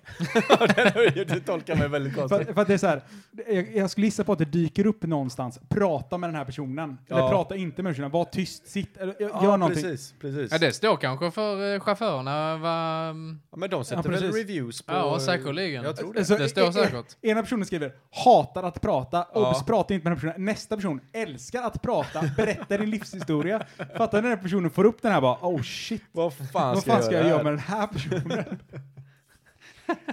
du 1.27 1.39
tolkar 1.39 1.75
mig 1.75 1.87
väldigt 1.87 2.13
För, 2.13 2.19
konstigt. 2.27 2.53
för 2.55 2.61
att 2.61 2.67
det 2.67 2.73
är 2.73 2.77
så 2.77 2.87
här, 2.87 3.01
jag, 3.47 3.75
jag 3.75 3.89
skulle 3.89 4.07
gissa 4.07 4.23
på 4.23 4.31
att 4.33 4.39
det 4.39 4.45
dyker 4.45 4.85
upp 4.87 5.03
någonstans, 5.03 5.59
prata 5.69 6.17
med 6.17 6.29
den 6.29 6.35
här 6.35 6.45
personen. 6.45 6.97
Eller 7.09 7.19
Ja. 7.19 7.29
prata 7.29 7.55
inte 7.55 7.83
med 7.83 7.91
personen, 7.91 8.11
var 8.11 8.25
tyst, 8.25 8.67
sitt, 8.67 8.97
eller 8.97 9.15
gör 9.21 9.29
Ja, 9.29 9.57
någonting. 9.57 9.83
precis, 9.83 10.13
precis. 10.19 10.51
Ja, 10.51 10.57
det 10.57 10.71
står 10.73 10.97
kanske 10.97 11.31
för 11.31 11.73
eh, 11.73 11.79
chaufförerna 11.79 12.57
vad... 12.57 13.15
Ja, 13.51 13.57
men 13.57 13.69
de 13.69 13.85
sätter 13.85 14.09
väl 14.09 14.19
precis. 14.21 14.35
reviews 14.35 14.81
på... 14.81 14.93
Ja, 14.93 15.19
säkerligen. 15.19 15.83
Jag 15.83 15.95
tror 15.95 16.13
det. 16.13 16.25
Så, 16.25 16.37
Det 16.37 16.49
står 16.49 16.69
e- 16.69 16.73
säkert. 16.73 17.15
Ena 17.21 17.41
personen 17.41 17.65
skriver 17.65 17.91
hatar 18.25 18.63
att 18.63 18.81
prata, 18.81 19.25
Ja. 19.33 19.49
obs 19.51 19.63
pratar 19.65 19.95
inte 19.95 20.09
med 20.09 20.17
den 20.17 20.21
här 20.21 20.29
personen. 20.31 20.45
Nästa 20.45 20.75
person 20.75 21.01
älskar 21.13 21.63
att 21.63 21.81
prata, 21.81 22.21
berättar 22.37 22.77
din 22.77 22.89
livshistoria. 22.89 23.61
Fattar 23.97 24.17
när 24.21 24.29
den 24.29 24.37
här 24.37 24.43
personen 24.43 24.69
får 24.71 24.85
upp 24.85 25.01
den 25.01 25.11
här 25.11 25.21
bara, 25.21 25.37
oh 25.41 25.61
shit, 25.61 26.03
Vad 26.11 26.33
fan 26.33 26.47
vad 26.53 26.81
ska 26.81 26.91
fan 26.91 27.03
ska 27.03 27.13
jag 27.15 27.25
göra 27.27 27.37
här? 27.37 27.43
med 27.43 27.51
den 27.53 27.59
här 27.59 27.87
personen? 27.87 28.30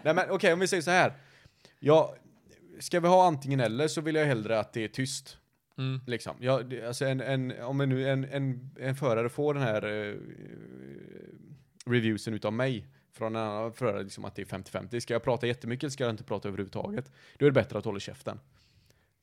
Nej 0.03 0.15
men 0.15 0.31
okej, 0.31 0.53
om 0.53 0.61
vi 0.61 0.69
säger 0.69 0.83
så 0.83 0.91
här. 0.91 1.13
Ja, 1.79 2.15
ska 2.79 3.01
vi 3.01 3.09
ha 3.09 3.27
antingen 3.27 3.61
eller 3.61 3.89
så 3.89 4.01
vill 4.01 4.15
jag 4.15 4.27
hellre 4.27 4.59
att 4.61 4.73
det 4.73 4.85
är 4.85 4.89
tyst. 4.89 5.39
Mm. 5.79 6.01
Liksom. 6.07 6.37
Ja, 6.41 6.63
det, 6.63 6.87
alltså 6.87 7.05
en, 7.05 7.21
en, 7.21 7.63
om 7.63 7.81
en, 7.81 7.93
en, 7.93 8.25
en, 8.25 8.71
en 8.81 8.97
förare 8.97 9.29
får 9.29 9.55
den 9.55 9.63
här 9.63 9.85
eh, 9.85 10.15
reviewsen 11.87 12.35
utav 12.35 12.53
mig 12.53 12.87
från 13.13 13.37
en 13.37 13.43
annan 13.43 13.73
förare, 13.73 14.03
liksom 14.03 14.25
att 14.25 14.35
det 14.35 14.43
är 14.43 14.47
50-50. 14.47 15.01
Ska 15.01 15.15
jag 15.15 15.23
prata 15.23 15.47
jättemycket 15.47 15.83
eller 15.83 15.91
ska 15.91 16.05
jag 16.05 16.11
inte 16.11 16.25
prata 16.25 16.49
överhuvudtaget? 16.49 17.13
Då 17.39 17.47
är 17.47 17.51
det 17.51 17.55
bättre 17.55 17.79
att 17.79 17.85
hålla 17.85 18.01
käften. 18.01 18.41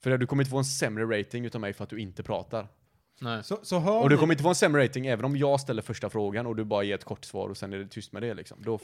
För 0.03 0.17
du 0.17 0.27
kommer 0.27 0.43
inte 0.43 0.51
få 0.51 0.57
en 0.57 0.65
sämre 0.65 1.19
rating 1.19 1.45
utav 1.45 1.61
mig 1.61 1.73
för 1.73 1.83
att 1.83 1.89
du 1.89 1.99
inte 1.99 2.23
pratar. 2.23 2.67
Nej. 3.19 3.43
Så, 3.43 3.59
så 3.61 3.79
hör 3.79 4.01
Och 4.01 4.09
du 4.09 4.17
kommer 4.17 4.33
inte 4.33 4.43
få 4.43 4.49
en 4.49 4.55
sämre 4.55 4.83
rating 4.83 5.07
även 5.07 5.25
om 5.25 5.37
jag 5.37 5.59
ställer 5.59 5.81
första 5.81 6.09
frågan 6.09 6.45
och 6.45 6.55
du 6.55 6.63
bara 6.63 6.83
ger 6.83 6.95
ett 6.95 7.03
kort 7.03 7.25
svar 7.25 7.49
och 7.49 7.57
sen 7.57 7.73
är 7.73 7.77
det 7.77 7.87
tyst 7.87 8.11
med 8.11 8.21
det 8.21 8.33
liksom. 8.33 8.57
Då, 8.61 8.79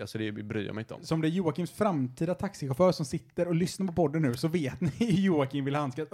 alltså 0.00 0.18
det 0.18 0.32
bryr 0.32 0.66
jag 0.66 0.74
mig 0.74 0.82
inte 0.82 0.94
om. 0.94 1.04
som 1.04 1.20
det 1.20 1.28
är 1.28 1.30
Joakims 1.30 1.70
framtida 1.70 2.34
taxichaufför 2.34 2.92
som 2.92 3.06
sitter 3.06 3.48
och 3.48 3.54
lyssnar 3.54 3.86
på 3.86 3.92
podden 3.92 4.22
nu, 4.22 4.34
så 4.36 4.48
vet 4.48 4.80
ni 4.80 4.90
hur 4.98 5.06
Joakim 5.06 5.64
vill 5.64 5.74
handskas. 5.74 6.08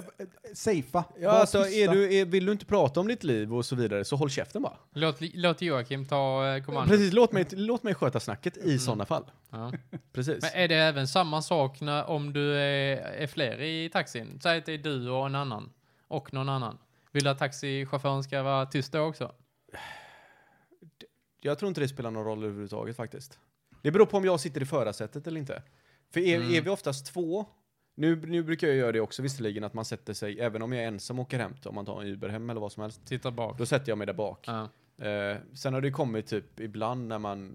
Safea. 0.55 1.05
Ja, 1.21 1.31
alltså 1.31 1.59
är 1.59 1.89
du, 1.89 2.15
är, 2.15 2.25
vill 2.25 2.47
du 2.47 2.53
inte 2.53 2.67
prata 2.67 3.01
om 3.01 3.09
ditt 3.09 3.25
liv 3.25 3.55
och 3.55 3.65
så 3.67 3.77
vidare 3.77 4.05
så 4.05 4.17
håll 4.17 4.31
käften 4.31 4.63
bara. 4.63 4.77
Låt, 4.95 5.17
låt 5.21 5.63
Joakim 5.63 6.07
ta 6.07 6.47
eh, 6.47 6.63
kommandot. 6.63 6.91
Precis, 6.91 7.13
låt 7.13 7.33
mig, 7.33 7.47
låt 7.51 7.83
mig 7.83 7.95
sköta 7.95 8.21
snacket 8.21 8.57
i 8.57 8.79
sådana 8.79 9.05
fall. 9.05 9.25
Ja. 9.51 9.73
Precis. 10.13 10.43
Men 10.43 10.51
är 10.63 10.69
det 10.69 10.75
även 10.75 11.09
samma 11.09 11.43
sak 11.43 11.81
när, 11.81 12.05
om 12.05 12.33
du 12.33 12.55
är, 12.55 12.97
är 12.97 13.27
fler 13.27 13.61
i 13.61 13.91
taxin? 13.93 14.39
Säg 14.43 14.59
att 14.59 14.67
det 14.67 14.73
är 14.73 14.79
du 14.79 15.11
och 15.11 15.27
en 15.27 15.35
annan. 15.35 15.73
Och 16.09 16.33
någon 16.33 16.49
annan. 16.49 16.79
Vill 17.17 17.25
du 17.25 17.31
att 17.31 17.39
taxichauffören 17.39 18.23
ska 18.25 18.43
vara 18.43 18.67
tyst 18.67 18.93
då 18.93 19.01
också? 19.01 19.35
Jag 21.41 21.59
tror 21.59 21.69
inte 21.69 21.81
det 21.81 21.89
spelar 21.89 22.11
någon 22.11 22.25
roll 22.25 22.45
överhuvudtaget 22.45 22.97
faktiskt. 22.97 23.39
Det 23.83 23.91
beror 23.91 24.07
på 24.07 24.17
om 24.17 24.25
jag 24.25 24.41
sitter 24.41 24.62
i 24.62 24.64
förarsätet 24.64 25.27
eller 25.27 25.41
inte. 25.41 25.62
För 26.11 26.21
är, 26.21 26.37
Mm. 26.37 26.55
är 26.55 26.61
vi 26.61 26.71
oftast 26.71 27.07
två, 27.07 27.47
nu, 27.95 28.17
nu 28.27 28.43
brukar 28.43 28.67
jag 28.67 28.77
göra 28.77 28.93
det 28.93 29.01
också 29.01 29.23
visserligen, 29.23 29.64
att 29.64 29.75
man 29.75 29.85
sätter 29.85 30.12
sig, 30.14 30.41
även 30.41 30.62
om 30.62 30.73
jag 30.73 30.83
är 30.85 30.89
ensam 30.89 31.19
och 31.19 31.23
åker 31.27 31.39
hem, 31.39 31.55
om 31.64 31.75
man 31.75 31.87
tar 31.87 32.01
en 32.03 32.07
Uber 32.09 32.29
hem 32.29 32.51
eller 32.51 32.61
vad 32.61 32.73
som 32.73 32.83
helst, 32.83 33.09
Sitta 33.09 33.31
bak. 33.31 33.59
då 33.59 33.67
sätter 33.67 33.89
jag 33.93 33.99
mig 33.99 34.07
där 34.07 34.14
bak. 34.14 34.45
Ja. 34.47 34.69
Eh, 35.07 35.37
sen 35.55 35.75
har 35.75 35.81
det 35.81 35.91
kommit 35.91 36.27
typ 36.27 36.61
ibland 36.61 37.09
när 37.09 37.19
man, 37.19 37.53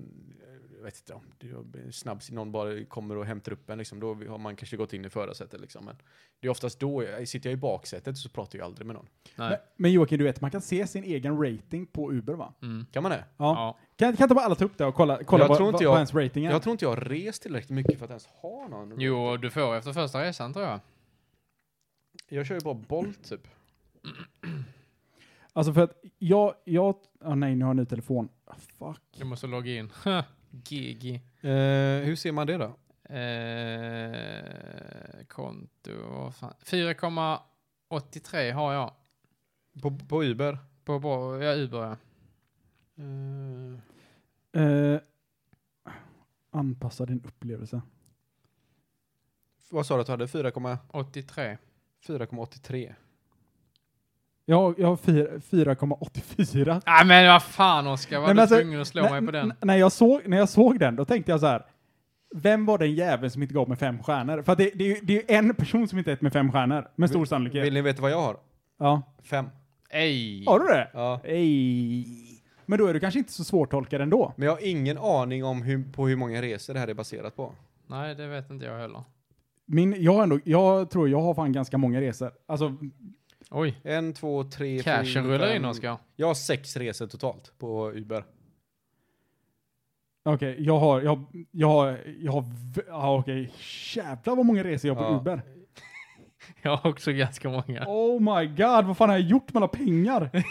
vet 0.84 0.98
inte 0.98 1.14
om 1.14 1.24
det 1.72 1.80
är 1.80 1.92
snabb, 1.92 2.22
någon 2.32 2.52
bara 2.52 2.86
kommer 2.86 3.18
och 3.18 3.26
hämtar 3.26 3.52
upp 3.52 3.70
en 3.70 3.78
liksom, 3.78 4.00
då 4.00 4.14
har 4.14 4.38
man 4.38 4.56
kanske 4.56 4.78
gått 4.78 4.94
in 4.94 5.06
i 5.06 5.10
förarsätet 5.10 5.62
liksom. 5.62 5.86
Men 5.86 5.96
det 6.40 6.48
är 6.48 6.52
oftast 6.52 6.80
då, 6.80 7.04
jag, 7.04 7.28
sitter 7.28 7.50
jag 7.50 7.58
i 7.58 7.62
baksätet 7.62 8.18
så 8.18 8.30
pratar 8.30 8.60
jag 8.60 8.66
aldrig 8.66 8.88
med 8.88 8.96
någon. 8.96 9.08
Men, 9.36 9.50
Nej. 9.50 9.60
men 9.76 9.92
Joakim, 9.92 10.18
du 10.18 10.24
vet, 10.24 10.42
man 10.42 10.52
kan 10.52 10.62
se 10.62 10.88
sin 10.88 11.04
egen 11.04 11.44
rating 11.44 11.86
på 11.86 12.12
Uber 12.14 12.34
va? 12.34 12.54
Mm. 12.62 12.86
Kan 12.92 13.04
man 13.04 13.12
det? 13.12 13.26
Ja. 13.38 13.46
Ja. 13.56 13.78
Kan, 13.96 14.16
kan 14.18 14.26
inte 14.26 14.36
bara 14.36 14.46
alla 14.46 14.56
ta 14.56 14.66
upp 14.66 14.78
det 14.78 14.86
och 14.86 14.96
kolla, 14.96 15.24
kolla 15.24 15.44
Jag 15.44 15.48
vad, 15.50 15.58
tror 15.58 15.70
inte 15.70 15.76
vad, 15.76 15.84
jag- 15.84 15.90
vad 15.90 15.98
ens 15.98 16.14
rating 16.14 16.46
är? 16.46 16.52
Jag 16.52 16.62
tror 16.64 16.72
inte 16.72 16.86
jag 16.86 16.90
har 16.90 16.98
rest 17.02 17.42
tillräckligt 17.42 17.70
mycket 17.70 17.98
för 17.98 18.06
att 18.06 18.12
ens 18.12 18.26
ha 18.26 18.68
någon. 18.68 19.00
Jo, 19.02 19.38
du 19.38 19.50
får 19.50 19.76
efter 19.76 19.94
första 19.94 20.24
resan 20.24 20.54
tror 20.54 20.66
jag. 20.66 20.80
Jag 22.30 22.46
kör 22.46 22.56
ju 22.56 22.62
bara 22.62 22.74
Bolt 22.74 23.24
typ. 23.30 23.48
Alltså 25.54 25.74
för 25.74 25.82
att 25.82 26.04
jag, 26.18 26.54
jag, 26.64 26.96
ah, 27.22 27.36
nej 27.36 27.56
nu 27.56 27.66
har 27.66 27.70
jag 27.70 27.74
en 27.74 27.78
ny 27.78 27.86
telefon. 27.86 28.30
Ah, 28.46 28.54
fuck. 28.56 29.02
Du 29.18 29.26
måste 29.26 29.48
logga 29.48 29.72
in. 29.72 29.92
Gigi. 30.52 31.16
Eh, 31.42 32.04
hur 32.06 32.16
ser 32.16 32.32
man 32.32 32.48
det 32.48 32.58
då? 32.58 32.76
Eh, 33.16 34.44
konto, 35.28 35.92
vad 36.10 36.36
fan. 36.36 36.54
4,83 36.66 38.52
har 38.52 38.74
jag. 38.74 38.94
På, 39.82 39.98
på 40.10 40.24
Uber? 40.24 40.58
På, 40.84 41.02
på 41.02 41.40
ja, 41.44 41.56
Uber 41.56 41.78
ja. 41.80 41.98
Eh, 43.04 43.80
Eh, 44.54 45.00
anpassa 46.50 47.06
din 47.06 47.22
upplevelse. 47.26 47.82
vad 49.70 49.86
sa 49.86 49.96
du 49.96 50.02
att 50.02 50.08
du 50.08 50.12
hade? 50.14 50.26
4,- 50.26 50.78
83. 50.92 51.58
4,83. 52.08 52.96
Jag, 54.46 54.80
jag 54.80 54.88
har 54.88 54.96
fyra- 54.96 55.28
4,84. 55.40 56.82
Nej 56.86 57.06
men 57.06 57.28
vad 57.28 57.44
fan 57.44 57.88
Oskar, 57.88 58.20
var 58.20 58.28
Nej, 58.28 58.36
du 58.36 58.42
alltså, 58.42 58.56
tvungen 58.56 58.82
att 58.82 58.88
slå 58.88 59.10
mig 59.10 59.26
på 59.26 59.32
den? 59.32 59.54
När 59.62 59.76
jag, 59.76 59.92
såg, 59.92 60.22
när 60.26 60.38
jag 60.38 60.50
såg 60.50 60.80
den, 60.80 60.96
då 60.96 61.06
tänkte 61.06 61.32
jag 61.32 61.40
så 61.40 61.46
här. 61.46 61.66
Vem 62.36 62.66
var 62.66 62.78
den 62.78 62.94
jäveln 62.96 63.32
som 63.32 63.42
inte 63.42 63.54
gav 63.54 63.70
mig 63.70 63.78
fem 63.78 64.04
stjärnor? 64.04 64.42
För 64.42 64.52
att 64.52 64.58
det, 64.58 64.72
det, 64.76 64.84
är 64.84 64.88
ju, 64.96 65.00
det 65.04 65.14
är 65.14 65.18
ju 65.18 65.38
en 65.38 65.56
person 65.56 65.88
som 65.88 65.98
inte 65.98 66.10
gett 66.12 66.22
mig 66.22 66.32
fem 66.32 66.52
stjärnor, 66.52 66.88
med 66.96 67.10
stor 67.10 67.26
sannolikhet. 67.26 67.66
Vill 67.66 67.74
ni 67.74 67.82
veta 67.82 68.02
vad 68.02 68.12
jag 68.12 68.22
har? 68.22 68.38
Ja. 68.80 69.02
Fem. 69.24 69.50
Ej! 69.90 70.46
Har 70.46 70.60
du 70.60 70.66
det? 70.66 70.88
Ja. 70.94 71.20
Ej. 71.24 72.08
Men 72.66 72.80
då 72.80 72.88
är 72.88 72.94
du 72.94 73.00
kanske 73.00 73.20
inte 73.20 73.32
så 73.34 73.44
svårtolkad 73.44 74.02
ändå. 74.02 74.34
Men 74.38 74.46
jag 74.46 74.54
har 74.54 74.68
ingen 74.68 74.98
aning 74.98 75.44
om 75.46 75.62
hur, 75.62 75.92
på 75.92 76.08
hur 76.08 76.16
många 76.16 76.42
resor 76.42 76.74
det 76.74 76.80
här 76.80 76.88
är 76.88 76.94
baserat 76.94 77.36
på. 77.36 77.52
Nej, 77.88 78.16
det 78.16 78.28
vet 78.28 78.50
inte 78.50 78.66
jag 78.66 78.78
heller. 78.80 79.04
Min, 79.66 79.96
jag, 80.04 80.24
ändå, 80.24 80.40
jag 80.44 80.90
tror 80.90 81.10
jag 81.10 81.22
har 81.22 81.34
fan 81.34 81.52
ganska 81.52 81.78
många 81.78 82.02
resor. 82.02 82.32
Alltså, 82.48 82.78
Oj, 83.54 83.80
En, 83.84 84.14
två, 84.14 84.44
tre, 84.44 84.84
cashen 84.84 85.28
rullar 85.28 85.56
in 85.56 85.66
Oskar. 85.66 85.98
Jag 86.16 86.28
har 86.28 86.34
sex 86.34 86.78
resor 86.78 87.08
totalt 87.08 87.54
på 87.58 87.92
Uber. 87.92 88.26
Okej, 90.24 90.56
jag 90.60 90.80
har, 90.80 91.02
jag, 91.02 91.26
jag 91.52 91.68
har, 91.68 92.00
jag 92.20 92.32
har, 92.32 92.46
ja, 92.88 93.18
okej, 93.20 93.54
jävlar 93.96 94.36
vad 94.36 94.46
många 94.46 94.64
resor 94.64 94.88
jag 94.88 94.96
har 94.96 95.04
på 95.08 95.14
Ja. 95.14 95.20
Uber. 95.20 95.42
Jag 96.62 96.78
har 96.78 96.90
också 96.90 97.12
ganska 97.12 97.50
många. 97.50 97.86
Oh 97.88 98.20
my 98.40 98.48
god, 98.48 98.86
vad 98.86 98.98
fan 98.98 99.10
har 99.10 99.18
jag 99.20 99.28
gjort 99.30 99.54
med 99.54 99.58
alla 99.64 99.68
pengar? 99.68 100.44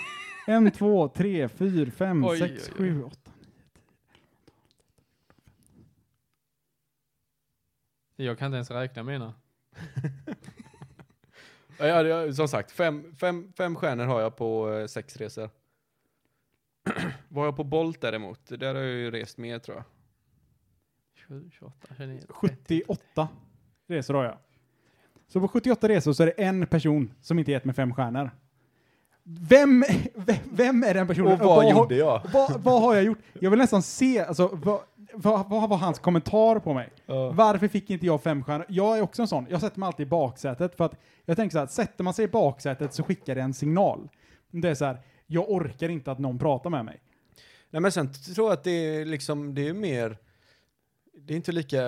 en, 0.47 0.71
två, 0.71 1.09
tre, 1.09 1.49
fyra, 1.49 1.91
fem, 1.91 2.25
Oj, 2.25 2.39
sex, 2.39 2.53
oj, 2.53 2.73
oj. 2.73 2.77
sju, 2.77 3.03
åtta. 3.05 3.31
Jag 8.17 8.39
kan 8.39 8.47
inte 8.47 8.55
ens 8.57 8.71
räkna 8.71 9.03
mina. 9.03 9.35
Ja, 11.81 12.03
ja, 12.03 12.33
som 12.33 12.49
sagt, 12.49 12.71
fem, 12.71 13.15
fem, 13.21 13.53
fem 13.57 13.77
stjärnor 13.77 14.05
har 14.05 14.21
jag 14.21 14.37
på 14.37 14.73
eh, 14.73 14.87
sex 14.87 15.17
resor. 15.17 15.51
Vad 17.29 17.43
har 17.43 17.47
jag 17.47 17.57
på 17.57 17.65
Bolt 17.65 18.01
däremot? 18.01 18.41
Där 18.47 18.75
har 18.75 18.81
jag 18.83 18.91
ju 18.91 19.11
rest 19.11 19.39
mer 19.39 19.59
tror 19.59 19.77
jag. 19.77 19.85
27, 21.15 21.51
28, 21.53 21.75
29, 21.97 22.21
30. 22.21 22.33
78 22.33 23.29
resor 23.89 24.15
har 24.15 24.25
jag. 24.25 24.37
Så 25.29 25.41
på 25.41 25.49
78 25.49 25.89
resor 25.89 26.13
så 26.13 26.23
är 26.23 26.27
det 26.27 26.33
en 26.43 26.67
person 26.67 27.13
som 27.21 27.39
inte 27.39 27.51
gett 27.51 27.65
mig 27.65 27.75
fem 27.75 27.95
stjärnor. 27.95 28.31
Vem, 29.23 29.85
vem, 30.15 30.37
vem 30.53 30.83
är 30.85 30.95
den 30.95 31.07
personen? 31.07 31.33
Och 31.33 31.39
vad 31.39 31.65
har- 31.65 31.71
gjorde 31.71 31.95
jag? 31.97 32.21
Vad, 32.33 32.61
vad 32.63 32.83
har 32.83 32.95
jag 32.95 33.05
gjort? 33.05 33.19
Jag 33.33 33.51
vill 33.51 33.59
nästan 33.59 33.83
se, 33.83 34.21
alltså, 34.21 34.51
vad, 34.53 34.81
vad, 35.15 35.49
vad 35.49 35.69
var 35.69 35.77
hans 35.77 35.99
kommentar 35.99 36.59
på 36.59 36.75
mig? 36.75 36.93
Varför 37.33 37.69
fick 37.69 37.91
inte 37.91 38.07
jag 38.07 38.23
fem 38.23 38.45
stjärnor? 38.45 38.67
Jag 38.69 38.99
är 38.99 39.03
också 39.03 39.23
en 39.23 39.29
sån, 39.29 39.47
jag 39.51 39.61
sätter 39.61 39.79
mig 39.79 39.87
alltid 39.87 40.07
i 40.07 40.11
baksätet 40.11 40.77
för 40.77 40.85
att 40.85 40.95
jag 41.25 41.37
tänker 41.37 41.53
så 41.53 41.59
här, 41.59 41.67
sätter 41.67 42.05
man 42.05 42.15
sig 42.15 42.25
i 42.25 42.29
baksätet 42.29 42.95
så 42.95 43.03
skickar 43.03 43.35
det 43.35 43.41
en 43.41 43.55
signal. 43.55 44.09
Det 44.51 44.69
är 44.69 44.75
så 44.75 44.85
här, 44.85 44.99
jag 45.27 45.51
orkar 45.51 45.89
inte 45.89 46.13
att 46.13 46.19
någon 46.19 46.39
pratar 46.39 46.71
med 46.71 46.85
mig. 46.85 47.01
Nej 47.71 47.83
men 47.83 47.93
sen 47.93 48.13
tror 48.13 48.49
jag 48.49 48.53
att 48.53 48.65
det 48.65 48.71
är 48.71 49.05
liksom, 49.05 49.55
det 49.55 49.69
är 49.69 49.73
mer, 49.73 50.19
det 51.13 51.35
är 51.35 51.37
inte 51.37 51.53
lika 51.53 51.81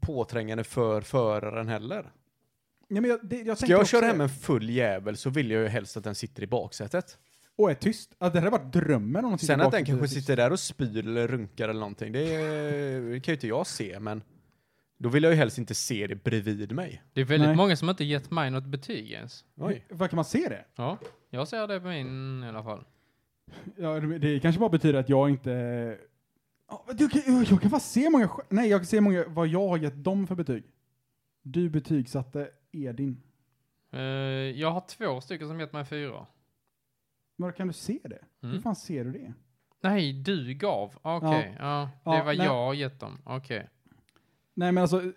påträngande 0.00 0.64
för 0.64 1.00
föraren 1.00 1.68
heller. 1.68 2.12
Ja, 2.88 3.00
men 3.00 3.10
jag, 3.10 3.18
det, 3.22 3.36
jag 3.36 3.58
Ska 3.58 3.66
jag 3.66 3.88
köra 3.88 4.06
hem 4.06 4.20
en 4.20 4.28
full 4.28 4.70
jävel 4.70 5.16
så 5.16 5.30
vill 5.30 5.50
jag 5.50 5.62
ju 5.62 5.68
helst 5.68 5.96
att 5.96 6.04
den 6.04 6.14
sitter 6.14 6.42
i 6.42 6.46
baksätet. 6.46 7.18
Och 7.62 7.70
är 7.70 7.74
tyst. 7.74 8.14
Alltså, 8.18 8.32
det 8.34 8.38
hade 8.38 8.50
varit 8.50 8.72
drömmen 8.72 9.24
om 9.24 9.30
de 9.30 9.38
sitter 9.38 9.54
Sen 9.54 9.60
att 9.60 9.72
den 9.72 9.84
kanske 9.84 10.04
tyst. 10.06 10.14
sitter 10.20 10.36
där 10.36 10.52
och 10.52 10.60
spyr 10.60 10.98
eller 11.06 11.28
runkar 11.28 11.68
eller 11.68 11.80
någonting, 11.80 12.12
det, 12.12 12.34
är- 12.34 13.00
det 13.00 13.20
kan 13.20 13.32
ju 13.32 13.36
inte 13.36 13.46
jag 13.48 13.66
se, 13.66 14.00
men 14.00 14.22
då 14.98 15.08
vill 15.08 15.22
jag 15.22 15.32
ju 15.32 15.36
helst 15.38 15.58
inte 15.58 15.74
se 15.74 16.06
det 16.06 16.14
bredvid 16.24 16.72
mig. 16.72 17.02
Det 17.12 17.20
är 17.20 17.24
väldigt 17.24 17.48
Nej. 17.48 17.56
många 17.56 17.76
som 17.76 17.90
inte 17.90 18.04
gett 18.04 18.30
mig 18.30 18.50
något 18.50 18.64
betyg 18.66 19.10
ens. 19.10 19.44
Oj. 19.56 19.86
Vad 19.90 20.10
kan 20.10 20.16
man 20.16 20.24
se 20.24 20.48
det? 20.48 20.64
Ja, 20.76 20.98
jag 21.30 21.48
ser 21.48 21.66
det 21.66 21.80
på 21.80 21.86
min 21.86 22.42
i 22.44 22.48
alla 22.48 22.62
fall. 22.62 22.84
Ja, 23.76 24.00
det, 24.00 24.40
kanske 24.40 24.58
bara 24.60 24.70
betyder 24.70 24.98
att 25.00 25.08
jag 25.08 25.30
inte... 25.30 25.50
Ja, 26.68 26.84
du, 26.92 27.08
kan- 27.08 27.44
jag 27.50 27.60
kan 27.62 27.70
bara 27.70 27.80
se 27.80 28.10
många... 28.10 28.28
Nej, 28.48 28.68
jag 28.70 28.80
kan 28.80 28.86
se 28.86 29.00
många, 29.00 29.24
vad 29.28 29.46
jag 29.48 29.68
har 29.68 29.78
gett 29.78 30.04
dem 30.04 30.26
för 30.26 30.34
betyg. 30.34 30.64
Du 31.42 31.68
betygsatte 31.70 32.48
Edin. 32.72 33.22
Eh, 33.92 34.00
jag 34.60 34.70
har 34.70 34.80
två 34.88 35.20
stycken 35.20 35.48
som 35.48 35.60
gett 35.60 35.72
mig 35.72 35.84
fyra. 35.84 36.26
Men 37.40 37.52
kan 37.52 37.66
du 37.66 37.72
se 37.72 37.98
det? 38.04 38.18
Hur 38.40 38.48
Mm. 38.50 38.62
fan 38.62 38.76
ser 38.76 39.04
du 39.04 39.12
det? 39.12 39.32
Nej, 39.82 40.12
du 40.12 40.54
gav. 40.54 40.94
Okej, 41.02 41.56
ja. 41.58 41.90
Det 42.04 42.10
Ja, 42.10 42.24
var 42.24 42.34
nej. 42.34 42.36
jag 42.46 42.54
har 42.66 42.74
gett 42.74 43.00
dem. 43.00 43.18
Okej. 43.24 43.68
Nej, 44.54 44.72
men 44.72 44.82
alltså... 44.82 45.12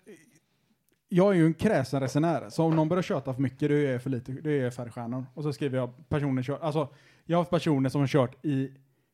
Jag 1.08 1.30
är 1.32 1.36
ju 1.36 1.46
en 1.46 1.54
kräsen 1.54 2.00
resenär, 2.00 2.48
så 2.50 2.64
om 2.64 2.76
någon 2.76 2.88
börjar 2.88 3.02
köta 3.02 3.34
för 3.34 3.42
mycket, 3.42 3.68
då 3.68 3.74
är 3.74 3.98
för 3.98 4.10
lite, 4.10 4.32
då 4.32 4.50
är 4.50 4.70
färre 4.70 4.90
stjärnor. 4.90 5.26
Och 5.34 5.42
så 5.42 5.52
skriver 5.52 5.78
jag 5.78 6.08
personer 6.08 6.42
kör, 6.42 6.58
alltså, 6.58 6.88
jag 7.24 7.36
har 7.36 7.40
haft 7.40 7.50
personer 7.50 7.88
som 7.88 8.00
har 8.00 8.08
kört 8.08 8.44
i 8.44 8.70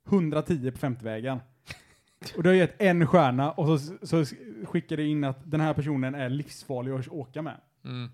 110 0.08 0.70
på 0.70 0.78
50-vägen. 0.78 1.40
Och 2.36 2.42
då 2.42 2.50
har 2.50 2.54
gett 2.54 2.80
en 2.82 3.06
stjärna 3.06 3.52
och 3.52 3.80
så, 3.80 3.96
så 4.06 4.24
skickar 4.64 4.96
det 4.96 5.06
in 5.06 5.24
att 5.24 5.50
den 5.50 5.60
här 5.60 5.74
personen 5.74 6.14
är 6.14 6.28
livsfarlig 6.28 6.92
att 6.92 7.08
åka 7.08 7.42
med. 7.42 7.60
Mm. 7.84 8.10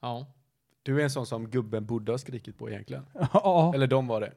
Ja. 0.00 0.26
Du 0.88 1.00
är 1.00 1.04
en 1.04 1.10
sån 1.10 1.26
som 1.26 1.50
gubben 1.50 1.86
borde 1.86 2.12
ha 2.12 2.18
skrikit 2.18 2.58
på 2.58 2.70
egentligen. 2.70 3.06
ja. 3.32 3.72
Eller 3.74 3.86
de 3.86 4.06
var 4.06 4.20
det. 4.20 4.32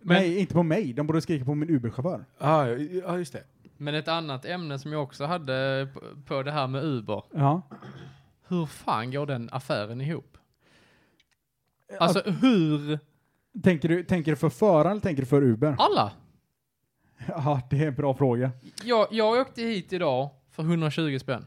Men- 0.00 0.16
Nej, 0.16 0.38
inte 0.38 0.54
på 0.54 0.62
mig. 0.62 0.92
De 0.92 1.06
borde 1.06 1.20
skrika 1.20 1.44
på 1.44 1.54
min 1.54 1.68
Uber-chaufför. 1.70 2.24
Ah, 2.38 2.66
ja, 2.66 2.76
ja, 2.78 3.18
just 3.18 3.32
det. 3.32 3.44
Men 3.76 3.94
ett 3.94 4.08
annat 4.08 4.44
ämne 4.44 4.78
som 4.78 4.92
jag 4.92 5.02
också 5.02 5.24
hade 5.24 5.88
på, 6.26 6.42
det 6.42 6.50
här 6.52 6.66
med 6.66 6.84
Uber. 6.84 7.22
Ja. 7.32 7.62
Hur 8.48 8.66
fan 8.66 9.10
går 9.10 9.26
den 9.26 9.48
affären 9.52 10.00
ihop? 10.00 10.38
Alltså 11.98 12.22
hur? 12.30 12.98
tänker, 13.62 13.88
du, 13.88 14.04
tänker 14.04 14.32
du 14.32 14.36
för 14.36 14.48
föraren 14.50 14.90
eller 14.90 15.00
tänker 15.00 15.22
du 15.22 15.26
för 15.26 15.42
Uber? 15.42 15.76
Alla? 15.78 16.12
Ja, 17.28 17.60
det 17.70 17.82
är 17.82 17.88
en 17.88 17.94
bra 17.94 18.14
fråga. 18.14 18.50
Jag, 18.84 19.06
jag 19.10 19.40
åkte 19.40 19.62
hit 19.62 19.92
idag 19.92 20.30
för 20.50 20.62
120 20.62 21.18
spänn. 21.18 21.46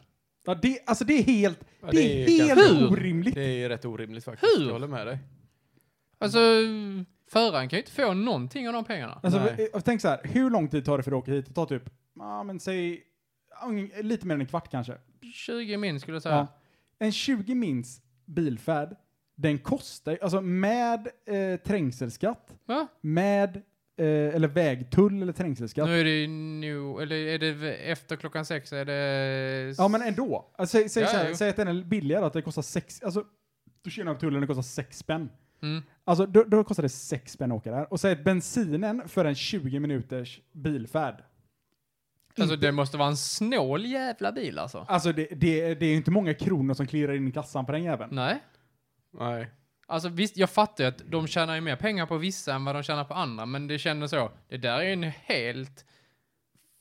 Ja, 0.50 0.56
det, 0.62 0.80
alltså 0.86 1.06
det 1.06 1.14
är 1.14 1.24
helt, 1.24 1.60
Ja, 1.82 1.88
det 1.92 2.24
är 2.24 2.28
helt 2.28 2.60
ganska- 2.62 2.88
orimligt. 2.88 3.36
Det 3.36 3.64
är 3.64 3.70
rätt 3.70 3.86
orimligt 3.86 4.24
faktiskt. 4.26 4.58
Hur? 4.58 4.66
Jag 4.66 4.72
håller 4.74 4.88
med 4.88 5.08
dig. 5.08 5.18
Alltså, 6.18 6.40
föraren 7.32 7.70
kan 7.70 7.78
ju 7.78 7.82
inte 7.82 7.92
få 7.92 8.14
någonting 8.14 8.68
av 8.68 8.74
de 8.74 8.86
pengarna. 8.86 9.20
Alltså, 9.24 9.40
Nej. 9.40 9.70
tänk 9.86 10.02
så 10.02 10.08
här, 10.08 10.20
hur 10.24 10.50
lång 10.50 10.68
tid 10.68 10.86
tar 10.86 10.98
det 10.98 11.04
för 11.04 11.12
att 11.12 11.18
åka 11.18 11.32
hit? 11.32 11.46
Det 11.48 11.54
tar 11.54 11.66
typ, 11.66 11.90
ja 12.16 12.44
men 12.44 12.60
säg, 12.60 13.04
lite 14.02 14.28
mer 14.28 14.36
än 14.36 14.42
en 14.42 14.48
kvart 14.48 14.72
kanske. 14.72 14.98
20 15.34 15.78
min 15.78 16.00
skulle 16.00 16.16
jag 16.16 16.24
säga. 16.24 16.36
Ja. 16.36 16.48
En 17.06 17.12
20 17.12 17.56
mins 17.56 18.02
bilfärd, 18.26 18.96
den 19.36 19.58
kostar, 19.58 20.18
alltså 20.22 20.42
med 20.42 21.08
eh, 21.26 21.60
trängselskatt, 21.60 22.54
Va? 22.66 22.88
med, 23.02 23.62
eller 24.06 24.48
vägtull 24.48 25.22
eller 25.22 25.34
trängselskatt. 25.34 25.88
Nu 25.88 26.00
är 26.00 26.04
det 26.04 26.22
ju 26.22 26.28
nu, 26.28 27.02
eller 27.02 27.16
är 27.16 27.40
det 27.40 27.74
efter 27.76 28.16
klockan 28.16 28.46
sex 28.46 28.74
är 28.74 28.86
det... 28.86 29.76
Ja 29.78 29.88
men 29.88 30.02
ändå. 30.02 30.52
Alltså, 30.58 30.78
säg, 30.78 30.90
säg, 30.90 31.04
Ja, 31.04 31.10
här, 31.10 31.34
säg 31.34 31.50
att 31.50 31.56
den 31.56 31.68
är 31.68 31.84
billigare, 31.84 32.26
att 32.26 32.34
det 32.34 32.42
kostar 32.42 32.62
sex, 32.62 33.02
alltså, 33.04 33.24
då 33.84 33.90
känner 33.90 34.12
jag 34.12 34.20
tullen 34.20 34.42
det 34.42 34.48
kostar 34.48 34.62
sex 34.62 34.98
spänn. 34.98 35.30
Mm. 35.62 35.84
Alltså 36.04 36.26
då, 36.26 36.44
då 36.44 36.64
kostar 36.64 36.84
det 36.84 36.90
sex 36.90 37.32
spänn 37.32 37.52
att 37.52 37.58
åka 37.58 37.72
där. 37.72 37.94
Och 37.94 38.00
säg 38.00 38.12
att 38.12 38.24
bensinen 38.24 39.08
för 39.08 39.26
en 39.26 39.36
20 39.36 39.80
minuters 39.80 40.42
bilfärd. 40.52 41.24
Alltså 42.40 42.54
Inte- 42.56 42.66
det 42.68 42.72
måste 42.72 42.98
vara 42.98 43.08
en 43.10 43.18
snål 43.18 43.86
jävla 43.86 44.32
bil 44.32 44.60
alltså. 44.60 44.86
Alltså 44.88 45.12
det, 45.12 45.28
det, 45.32 45.74
det 45.76 45.86
är 45.86 45.90
ju 45.90 45.96
inte 45.96 46.12
många 46.12 46.34
kronor 46.34 46.74
som 46.74 46.88
klirrar 46.88 47.14
in 47.14 47.28
i 47.28 47.32
kassan 47.32 47.66
på 47.66 47.72
den 47.72 47.84
jäveln. 47.84 48.10
Nej. 48.16 48.44
Nej. 49.20 49.50
Alltså 49.90 50.10
visst, 50.10 50.38
jag 50.38 50.50
fattar 50.50 50.84
ju 50.84 50.88
att 50.88 51.02
de 51.06 51.28
tjänar 51.28 51.56
ju 51.56 51.62
mer 51.62 51.76
pengar 51.76 52.06
på 52.06 52.18
vissa 52.18 52.54
än 52.54 52.66
vad 52.66 52.76
de 52.76 52.84
tjänar 52.84 53.04
på 53.04 53.14
andra, 53.14 53.46
men 53.46 53.68
det 53.68 53.80
kändes 53.80 54.12
så. 54.12 54.32
Det 54.50 54.58
där 54.58 54.80
är 54.80 54.94
en 54.94 55.04
helt 55.04 55.86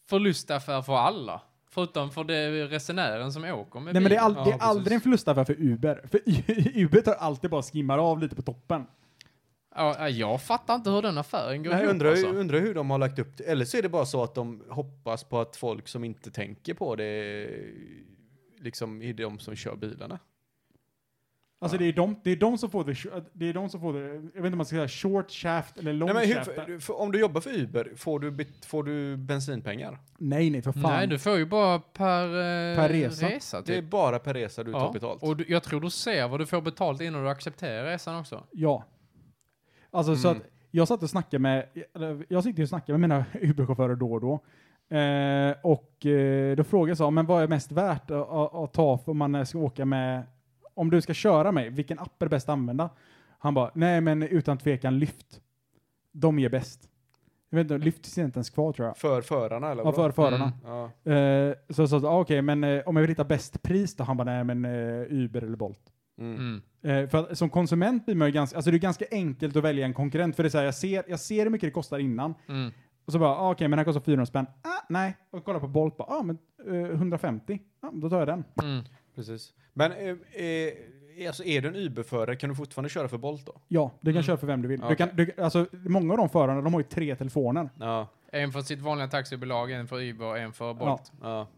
förlustaffär 0.09 0.83
för 0.83 0.97
alla. 0.97 1.43
Förutom 1.71 2.11
för 2.11 2.25
det 2.25 2.67
resenären 2.67 3.33
som 3.33 3.45
åker 3.45 3.81
med 3.81 3.95
Nej 3.95 4.03
men 4.03 4.11
det 4.11 4.17
är, 4.17 4.21
all, 4.21 4.35
bilen. 4.35 4.45
det 4.45 4.53
är 4.53 4.69
aldrig 4.69 4.95
en 4.95 5.01
förlustaffär 5.01 5.45
för 5.45 5.55
Uber. 5.59 6.05
För 6.11 6.21
Uber 6.79 7.01
tar 7.01 7.13
alltid 7.15 7.51
bara 7.51 7.63
skimmar 7.63 7.99
av 7.99 8.19
lite 8.19 8.37
på 8.37 8.43
toppen. 8.43 8.87
Ja, 9.75 10.09
jag 10.09 10.43
fattar 10.43 10.75
inte 10.75 10.91
hur 10.91 11.03
den 11.03 11.19
affären 11.19 11.63
går 11.63 11.71
Nej, 11.71 11.81
ihop 11.81 11.91
undrar, 11.93 12.11
alltså. 12.11 12.27
undrar 12.27 12.61
hur 12.61 12.75
de 12.75 12.91
har 12.91 12.99
lagt 12.99 13.19
upp 13.19 13.37
det. 13.37 13.45
Eller 13.45 13.65
så 13.65 13.77
är 13.77 13.83
det 13.83 13.89
bara 13.89 14.07
så 14.07 14.23
att 14.23 14.35
de 14.35 14.65
hoppas 14.69 15.25
på 15.25 15.41
att 15.41 15.57
folk 15.57 15.89
som 15.89 16.05
inte 16.05 16.31
tänker 16.31 16.75
på 16.75 16.97
det 16.97 17.49
liksom 18.59 19.03
är 19.03 19.13
de 19.13 19.39
som 19.39 19.57
kör 19.57 19.77
bilarna. 19.77 20.19
Alltså 21.61 21.77
Ja. 21.77 21.79
det, 21.79 21.85
är 21.89 21.93
de, 21.93 22.17
det 22.25 22.31
är 22.31 22.37
de 22.37 22.59
som 22.59 22.71
får 22.71 22.85
det, 22.85 22.95
det 23.33 23.49
är 23.49 23.53
de 23.55 23.69
som 23.69 23.81
får 23.81 23.93
det, 23.93 24.01
jag 24.15 24.21
vet 24.23 24.37
inte 24.37 24.49
om 24.49 24.57
man 24.57 24.67
ska 24.67 24.77
säga 24.77 24.89
short 24.89 25.31
shaft 25.31 25.79
eller 25.79 25.93
long 25.93 26.09
Nej, 26.15 26.27
men 26.29 26.37
shaft. 26.45 26.51
hur, 26.67 26.79
för, 26.79 27.01
om 27.01 27.13
du 27.13 27.21
jobbar 27.21 27.41
för 27.41 27.51
Uber, 27.59 27.93
får 27.97 28.21
du, 28.21 28.47
får 28.67 28.83
du 28.85 29.17
bensinpengar? 29.17 29.99
nej 30.19 30.51
nej 30.51 30.63
för 30.63 30.73
fan. 30.73 30.83
Nej, 30.83 31.07
du 31.07 31.19
får 31.19 31.37
ju 31.37 31.47
bara 31.47 31.79
per, 31.79 32.25
eh, 32.25 32.77
Per 32.77 32.89
resa. 32.89 33.29
resa 33.29 33.61
Det 33.61 33.73
är 33.77 33.81
typ. 33.81 33.91
bara 33.91 34.19
per 34.19 34.35
resa 34.35 34.65
du 34.65 34.73
tar 34.73 34.93
betalt. 34.93 35.23
och 35.23 35.37
du, 35.37 35.45
jag 35.49 35.63
tror 35.63 35.81
du 35.81 35.91
ser 35.91 36.29
vad 36.29 36.41
du 36.41 36.47
får 36.47 36.61
betalt 36.61 37.01
innan 37.01 37.23
du 37.23 37.29
accepterar 37.31 37.85
resan 37.85 38.17
också. 38.21 38.45
Ja. 38.53 38.85
Alltså 39.91 40.17
så 40.17 40.29
Mm. 40.29 40.41
att 40.41 40.47
jag 40.71 40.89
satt 40.89 41.03
och 41.03 41.11
snackade 41.11 41.39
med, 41.39 41.67
jag 42.29 42.45
sitter 42.45 42.63
och 42.63 42.69
snackar 42.69 42.93
med 42.93 43.01
mina 43.01 43.25
Uber-chaufförer 43.33 43.95
då 43.97 44.13
och 44.13 44.21
då. 44.21 44.33
Eh, 44.97 45.55
och 45.63 46.07
eh, 46.07 46.57
då 46.57 46.65
frågade 46.65 46.91
jag 46.91 46.97
så, 46.99 47.11
men 47.11 47.27
vad 47.27 47.43
är 47.43 47.49
mest 47.49 47.73
värt 47.73 48.11
att, 48.11 48.31
att, 48.31 48.55
att 48.55 48.73
ta 48.73 48.99
för 48.99 49.11
om 49.13 49.19
man 49.19 49.47
ska 49.47 49.59
åka 49.59 49.85
med, 49.85 50.23
om 50.79 50.91
du 50.91 51.01
ska 51.01 51.15
köra 51.15 51.53
mig, 51.53 51.71
vilken 51.71 51.99
app 51.99 52.23
är 52.23 52.29
bäst 52.29 52.49
att 52.49 52.53
använda? 52.53 52.91
Han 53.39 53.55
bara, 53.55 53.71
nej 53.75 54.01
men 54.01 54.23
utan 54.23 54.59
tvekan 54.59 54.99
Lyft. 54.99 55.41
De 56.13 56.39
är 56.39 56.49
bäst. 56.49 56.89
Jag 57.51 57.57
vet 57.59 57.65
inte, 57.71 57.85
Lyft 57.85 58.07
finns 58.07 58.19
inte 58.19 58.37
ens 58.39 58.51
kvar 58.51 58.73
tror 58.73 58.87
jag. 58.89 58.97
För 58.97 59.23
förarna 59.23 59.71
eller? 59.71 59.85
Ja, 59.85 59.93
för 59.93 60.11
förarna. 60.11 60.53
Mm. 60.65 60.91
Ja. 61.05 61.13
Eh, 61.13 61.55
så 61.71 61.83
jag 61.83 61.89
sa, 61.89 61.97
ah, 62.09 62.21
okej, 62.21 62.43
men 62.43 62.65
eh, 62.65 62.83
om 62.87 62.97
jag 62.97 63.01
vill 63.01 63.11
hitta 63.11 63.25
bäst 63.25 63.63
pris 63.63 63.97
då? 63.97 64.05
Han 64.05 64.17
bara, 64.17 64.25
nej 64.25 64.45
men 64.45 64.65
eh, 64.65 65.07
Uber 65.11 65.43
eller 65.43 65.57
Bolt. 65.57 65.81
Mm. 66.19 66.37
Mm. 66.37 66.63
Eh, 67.05 67.09
för 67.11 67.19
att, 67.19 67.39
som 67.39 67.51
konsument 67.51 68.07
blir 68.07 68.15
man 68.15 68.29
ju 68.29 68.33
ganska, 68.33 68.57
alltså 68.57 68.71
det 68.71 68.77
är 68.77 68.79
ganska 68.79 69.05
enkelt 69.11 69.57
att 69.57 69.65
välja 69.65 69.87
en 69.87 69.95
konkurrent, 69.95 70.37
för 70.37 70.43
det 70.43 70.47
är 70.47 70.51
så 70.51 70.59
här, 70.59 70.65
jag 70.65 70.75
ser, 70.75 71.05
jag 71.09 71.21
ser 71.21 71.43
hur 71.43 71.51
mycket 71.51 71.67
det 71.67 71.71
kostar 71.71 71.99
innan, 71.99 72.35
Mm. 72.49 72.71
och 73.05 73.13
så 73.13 73.19
bara, 73.19 73.31
ah, 73.37 73.51
okej, 73.51 73.65
men 73.69 73.71
den 73.71 73.79
här 73.79 73.85
kostar 73.85 74.01
400 74.01 74.27
spänn. 74.27 74.47
Ah, 74.63 74.85
nej. 74.89 75.17
Och 75.31 75.45
kolla 75.45 75.61
på 75.61 75.69
Bolt, 75.69 75.97
bara, 75.97 76.09
ah, 76.19 76.23
men 76.23 76.39
eh, 76.69 76.91
150. 76.91 77.59
Ja, 77.83 77.91
då 77.95 78.11
tar 78.11 78.19
jag 78.19 78.29
den. 78.29 78.45
Mm. 78.63 78.85
Precis. 79.19 79.53
Men 79.73 79.93
eh, 79.93 80.09
eh, 80.45 81.29
alltså 81.29 81.45
är 81.45 81.61
du 81.63 81.69
en 81.69 81.77
Uber-förare 81.77 82.37
kan 82.37 82.51
du 82.51 82.57
fortfarande 82.57 82.89
köra 82.89 83.09
för 83.09 83.19
Bolt 83.19 83.47
då? 83.47 83.61
Ja, 83.69 83.91
du 84.01 84.07
kan 84.11 84.17
Mm. 84.17 84.23
köra 84.23 84.37
för 84.37 84.47
vem 84.47 84.63
du 84.63 84.69
vill. 84.69 84.81
Du 84.81 84.85
Okej. 84.87 84.97
kan, 84.97 85.09
du, 85.17 85.33
alltså, 85.39 85.67
många 85.73 86.13
av 86.13 86.19
de 86.19 86.29
förarna, 86.29 86.61
de 86.63 86.75
har 86.75 86.81
ju 86.81 86.87
tre 86.87 87.17
telefoner. 87.17 87.71
Ja. 87.79 88.09
En 88.33 88.53
för 88.53 88.61
sitt 88.61 88.81
vanliga 88.81 89.09
taxibolag, 89.09 89.71
en 89.73 89.89
för 89.89 90.03
Uber 90.03 90.27
och 90.27 90.39
en 90.39 90.53
för 90.53 90.75
Bolt. 90.75 91.13
ja. 91.21 91.49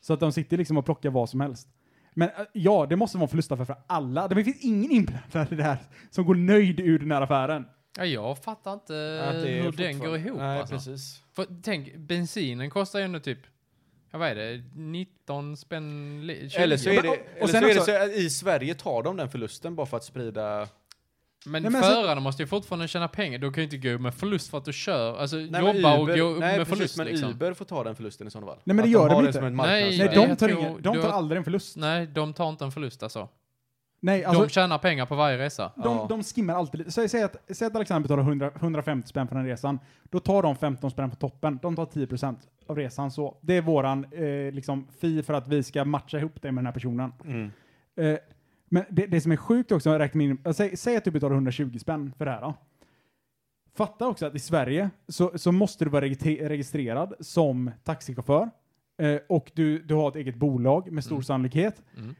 Så 0.00 0.12
att 0.12 0.20
de 0.20 0.32
sitter 0.32 0.56
liksom 0.56 0.76
och 0.76 0.84
plockar 0.84 1.10
vad 1.10 1.28
som 1.30 1.40
helst. 1.40 1.68
Men 2.14 2.28
äh, 2.28 2.34
ja, 2.52 2.86
det 2.86 2.96
måste 2.96 3.18
vara 3.18 3.24
en 3.24 3.28
förlustaffär 3.28 3.64
för 3.64 3.76
alla. 3.86 4.28
Det 4.28 4.44
finns 4.44 4.64
ingen 4.64 4.90
inblandad 4.90 5.52
i 5.52 5.54
det 5.56 5.62
här 5.62 5.78
som 6.10 6.24
går 6.24 6.34
nöjd 6.34 6.80
ur 6.80 6.98
den 6.98 7.10
här 7.12 7.20
affären. 7.22 7.66
Ja, 7.98 8.04
jag 8.04 8.38
fattar 8.38 8.72
inte 8.72 9.24
Att 9.28 9.42
det 9.42 9.50
är 9.58 9.62
hur 9.62 9.72
den 9.72 9.98
går 9.98 10.16
ihop 10.16 10.38
Nej, 10.38 10.60
alltså. 10.60 10.74
precis. 10.74 11.22
För 11.32 11.46
tänk, 11.62 11.96
bensinen 11.96 12.70
kostar 12.70 12.98
ju 12.98 13.04
ändå 13.04 13.18
typ, 13.20 13.38
ja 14.12 14.18
vad 14.18 14.28
är 14.28 14.34
det, 14.34 14.62
19 14.74 15.56
spänn, 15.56 16.20
li- 16.26 16.50
20? 16.50 16.58
Eller 16.62 16.76
så 16.76 16.90
är 16.90 17.02
det, 17.02 17.08
och- 17.08 17.14
och 17.14 17.20
eller 17.36 17.46
sen 17.48 17.62
så, 17.84 17.90
är 17.90 17.98
det 18.08 18.12
så 18.14 18.20
i 18.20 18.30
Sverige 18.30 18.74
tar 18.74 19.02
de 19.02 19.16
den 19.16 19.30
förlusten 19.30 19.74
bara 19.76 19.86
för 19.86 19.96
att 19.96 20.04
sprida... 20.04 20.68
Men, 21.46 21.62
men 21.62 21.76
alltså- 21.76 21.90
förarna 21.92 22.20
måste 22.20 22.42
ju 22.42 22.46
fortfarande 22.46 22.88
tjäna 22.88 23.08
pengar. 23.08 23.38
Du 23.38 23.52
kan 23.52 23.62
ju 23.62 23.64
inte 23.64 23.76
gå 23.88 23.98
med 23.98 24.14
förlust 24.14 24.50
för 24.50 24.58
att 24.58 24.64
du 24.64 24.72
kör, 24.72 25.16
alltså 25.16 25.36
Nej, 25.36 25.60
jobba 25.76 25.98
och 25.98 26.08
Uber- 26.08 26.18
gå 26.18 26.28
nej, 26.30 26.38
med 26.40 26.56
precis, 26.58 26.68
förlust 26.74 26.96
men 26.96 27.06
liksom. 27.06 27.30
Uber 27.30 27.54
får 27.54 27.64
ta 27.64 27.84
den 27.84 27.96
förlusten 27.96 28.26
i 28.26 28.30
sådana 28.30 28.46
fall. 28.46 28.60
Nej, 28.64 28.76
men 28.76 28.76
det 28.76 28.82
Att 28.82 28.90
gör 28.90 29.08
de 29.08 29.14
har 29.14 29.20
inte. 29.20 29.32
som 29.32 29.44
en 29.44 29.54
Nej, 29.56 29.98
Nej, 29.98 30.08
de 30.14 30.36
tar, 30.36 30.48
ingen, 30.48 30.82
de 30.82 31.02
tar 31.02 31.08
aldrig 31.10 31.36
en 31.38 31.44
förlust. 31.44 31.76
Nej, 31.76 32.06
de 32.06 32.32
tar 32.34 32.48
inte 32.48 32.64
en 32.64 32.72
förlust 32.72 33.02
alltså. 33.02 33.28
Nej, 34.04 34.24
alltså, 34.24 34.42
de 34.42 34.48
tjänar 34.48 34.78
pengar 34.78 35.06
på 35.06 35.14
varje 35.14 35.38
resa. 35.38 35.72
de, 35.76 35.82
Ja. 35.84 36.06
de 36.08 36.22
skimmar 36.22 36.54
alltid 36.54 36.78
lite. 36.78 36.90
Säg, 36.92 37.08
säg, 37.08 37.22
att, 37.22 37.36
säg 37.50 37.66
att 37.66 37.76
Alexander 37.76 38.02
betalar 38.08 38.22
100, 38.22 38.50
150 38.60 39.08
spänn 39.08 39.28
för 39.28 39.34
den 39.36 39.44
resan. 39.46 39.78
Då 40.10 40.20
tar 40.20 40.42
de 40.42 40.56
15 40.56 40.90
spänn 40.90 41.10
på 41.10 41.16
toppen. 41.16 41.58
De 41.62 41.76
tar 41.76 41.86
10% 41.86 42.36
av 42.66 42.76
resan. 42.76 43.10
Så 43.10 43.36
det 43.40 43.56
är 43.56 43.62
våran 43.62 44.04
eh, 44.12 44.52
liksom, 44.52 44.86
fi 45.00 45.22
för 45.22 45.34
att 45.34 45.48
vi 45.48 45.62
ska 45.62 45.84
matcha 45.84 46.18
ihop 46.18 46.42
det 46.42 46.52
med 46.52 46.58
den 46.62 46.66
här 46.66 46.72
personen. 46.72 47.12
Mm. 47.24 47.50
Eh, 47.96 48.18
men 48.68 48.84
det, 48.90 49.06
det 49.06 49.20
som 49.20 49.32
är 49.32 49.36
sjukt 49.36 49.72
också, 49.72 49.98
räkna 49.98 50.22
in, 50.22 50.38
äh, 50.44 50.52
säg, 50.52 50.76
säg 50.76 50.96
att 50.96 51.04
du 51.04 51.10
betalar 51.10 51.34
120 51.34 51.78
spänn 51.78 52.12
för 52.18 52.24
det 52.24 52.30
här. 52.30 52.40
Då. 52.40 52.54
Fatta 53.74 54.06
också 54.06 54.26
att 54.26 54.34
i 54.34 54.38
Sverige 54.38 54.90
så, 55.08 55.38
så 55.38 55.52
måste 55.52 55.84
du 55.84 55.90
vara 55.90 56.04
registrer- 56.04 56.48
registrerad 56.48 57.14
som 57.20 57.70
taxichaufför 57.84 58.50
eh, 59.02 59.16
och 59.28 59.50
du, 59.54 59.78
du 59.78 59.94
har 59.94 60.08
ett 60.08 60.16
eget 60.16 60.34
bolag 60.36 60.92
med 60.92 61.04
stor 61.04 61.14
Mm. 61.16 61.22
sannolikhet. 61.22 61.82
Mm. 61.96 62.14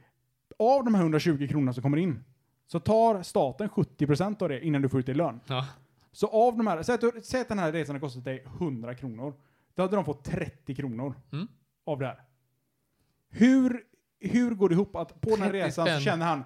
Av 0.59 0.83
de 0.85 0.95
här 0.95 1.01
120 1.01 1.47
kronorna 1.49 1.73
som 1.73 1.83
kommer 1.83 1.97
in 1.97 2.23
så 2.67 2.79
tar 2.79 3.23
staten 3.23 3.69
70% 3.69 4.43
av 4.43 4.49
det 4.49 4.65
innan 4.65 4.81
du 4.81 4.89
får 4.89 4.99
ut 4.99 5.09
i 5.09 5.13
lön. 5.13 5.39
Ja. 5.47 5.67
Så 6.11 6.27
av 6.27 6.57
de 6.57 6.67
här, 6.67 6.83
säg 6.83 6.95
att, 6.95 7.25
säg 7.25 7.41
att 7.41 7.47
den 7.47 7.59
här 7.59 7.71
resan 7.71 7.95
har 7.95 7.99
kostat 7.99 8.23
dig 8.23 8.43
100 8.45 8.95
kronor. 8.95 9.33
Då 9.75 9.81
hade 9.83 9.95
de 9.95 10.05
fått 10.05 10.23
30 10.23 10.75
kronor 10.75 11.13
Mm. 11.31 11.47
av 11.85 11.99
det 11.99 12.05
här. 12.05 12.21
Hur, 13.29 13.83
hur 14.19 14.55
går 14.55 14.69
det 14.69 14.73
ihop 14.73 14.95
att 14.95 15.21
på 15.21 15.29
den 15.29 15.41
här 15.41 15.49
30 15.51 15.67
resan 15.67 15.85
så 15.87 15.99
känner 15.99 16.25
han, 16.25 16.43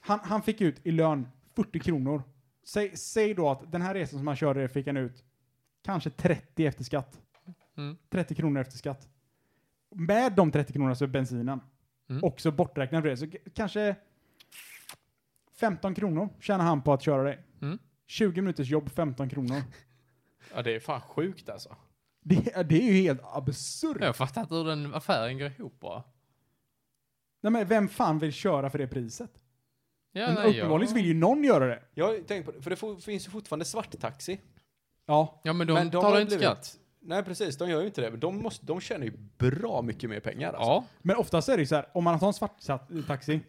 han, 0.00 0.18
han 0.22 0.42
fick 0.42 0.60
ut 0.60 0.86
i 0.86 0.90
lön 0.90 1.28
40 1.56 1.78
kronor. 1.78 2.22
Säg, 2.64 2.96
säg 2.96 3.34
då 3.34 3.50
att 3.50 3.72
den 3.72 3.82
här 3.82 3.94
resan 3.94 4.18
som 4.18 4.26
han 4.26 4.36
körde 4.36 4.68
fick 4.68 4.86
han 4.86 4.96
ut 4.96 5.24
kanske 5.82 6.10
30 6.10 6.66
efter 6.66 6.84
skatt. 6.84 7.20
Mm. 7.76 7.96
30 8.10 8.34
kronor 8.34 8.60
efter 8.60 8.78
skatt. 8.78 9.08
Med 9.94 10.32
de 10.32 10.50
30 10.50 10.72
kronorna 10.72 10.94
så 10.94 11.04
är 11.04 11.08
bensinen 11.08 11.60
Mm. 12.10 12.24
också 12.24 12.50
borträknad 12.50 13.02
för 13.02 13.08
det. 13.10 13.16
Så 13.16 13.26
kanske 13.54 13.96
15 15.60 15.94
kronor 15.94 16.28
tjänar 16.40 16.64
han 16.64 16.82
på 16.82 16.92
att 16.92 17.02
köra 17.02 17.22
dig. 17.22 17.38
Mm. 17.62 17.78
20 18.06 18.40
minuters 18.40 18.68
jobb, 18.68 18.90
15 18.90 19.28
kronor. 19.28 19.62
Ja, 20.54 20.62
det 20.62 20.74
är 20.76 20.80
fan 20.80 21.00
sjukt 21.00 21.48
alltså. 21.48 21.76
Det, 22.22 22.56
är- 22.56 22.64
det 22.64 22.88
är 22.88 22.92
ju 22.92 23.02
helt 23.02 23.20
absurt. 23.24 23.96
Jag 24.00 24.16
fattar 24.16 24.40
inte 24.40 24.54
hur 24.54 24.64
den 24.64 24.94
affären 24.94 25.38
går 25.38 25.46
ihop 25.58 25.80
bara. 25.80 26.02
Nej, 27.40 27.52
men 27.52 27.66
vem 27.66 27.88
fan 27.88 28.18
vill 28.18 28.32
köra 28.32 28.70
för 28.70 28.78
det 28.78 28.86
priset? 28.88 29.30
Ja, 30.12 30.26
Men 30.26 30.34
nej, 30.34 30.58
uppenbarligen 30.58 30.88
jag... 30.90 30.94
vill 31.02 31.06
ju 31.06 31.14
någon 31.14 31.44
göra 31.44 31.66
det. 31.66 31.82
Jag 31.94 32.26
tänkt 32.26 32.46
på 32.46 32.52
det, 32.52 32.62
för 32.62 32.70
det 32.96 33.02
finns 33.02 33.26
ju 33.26 33.30
fortfarande 33.30 33.64
svarttaxi. 33.64 34.40
Ja. 35.06 35.40
Ja, 35.44 35.52
men 35.52 35.66
de, 35.66 35.72
Men 35.74 35.90
de 35.90 36.04
har 36.04 36.20
inte 36.20 36.36
blivit- 36.36 36.44
skatt. 36.64 36.78
Nej, 37.02 37.22
precis. 37.22 37.56
De 37.58 37.70
gör 37.70 37.80
ju 37.80 37.86
inte 37.86 38.00
det. 38.00 38.10
Men 38.10 38.20
de, 38.20 38.42
måste, 38.42 38.66
de 38.66 38.80
tjänar 38.80 39.04
ju 39.04 39.12
bra 39.38 39.82
mycket 39.82 40.10
mer 40.10 40.20
pengar. 40.20 40.48
Alltså. 40.52 40.62
Ja. 40.70 40.84
Men 41.02 41.16
oftast 41.16 41.48
är 41.48 41.56
det 41.56 41.60
ju 41.62 41.66
så 41.66 41.74
här, 41.74 41.86
om 41.92 42.04
man 42.04 42.18
tar 42.18 42.26
en 42.26 42.32
svart 42.32 42.56
taxi, 43.06 43.40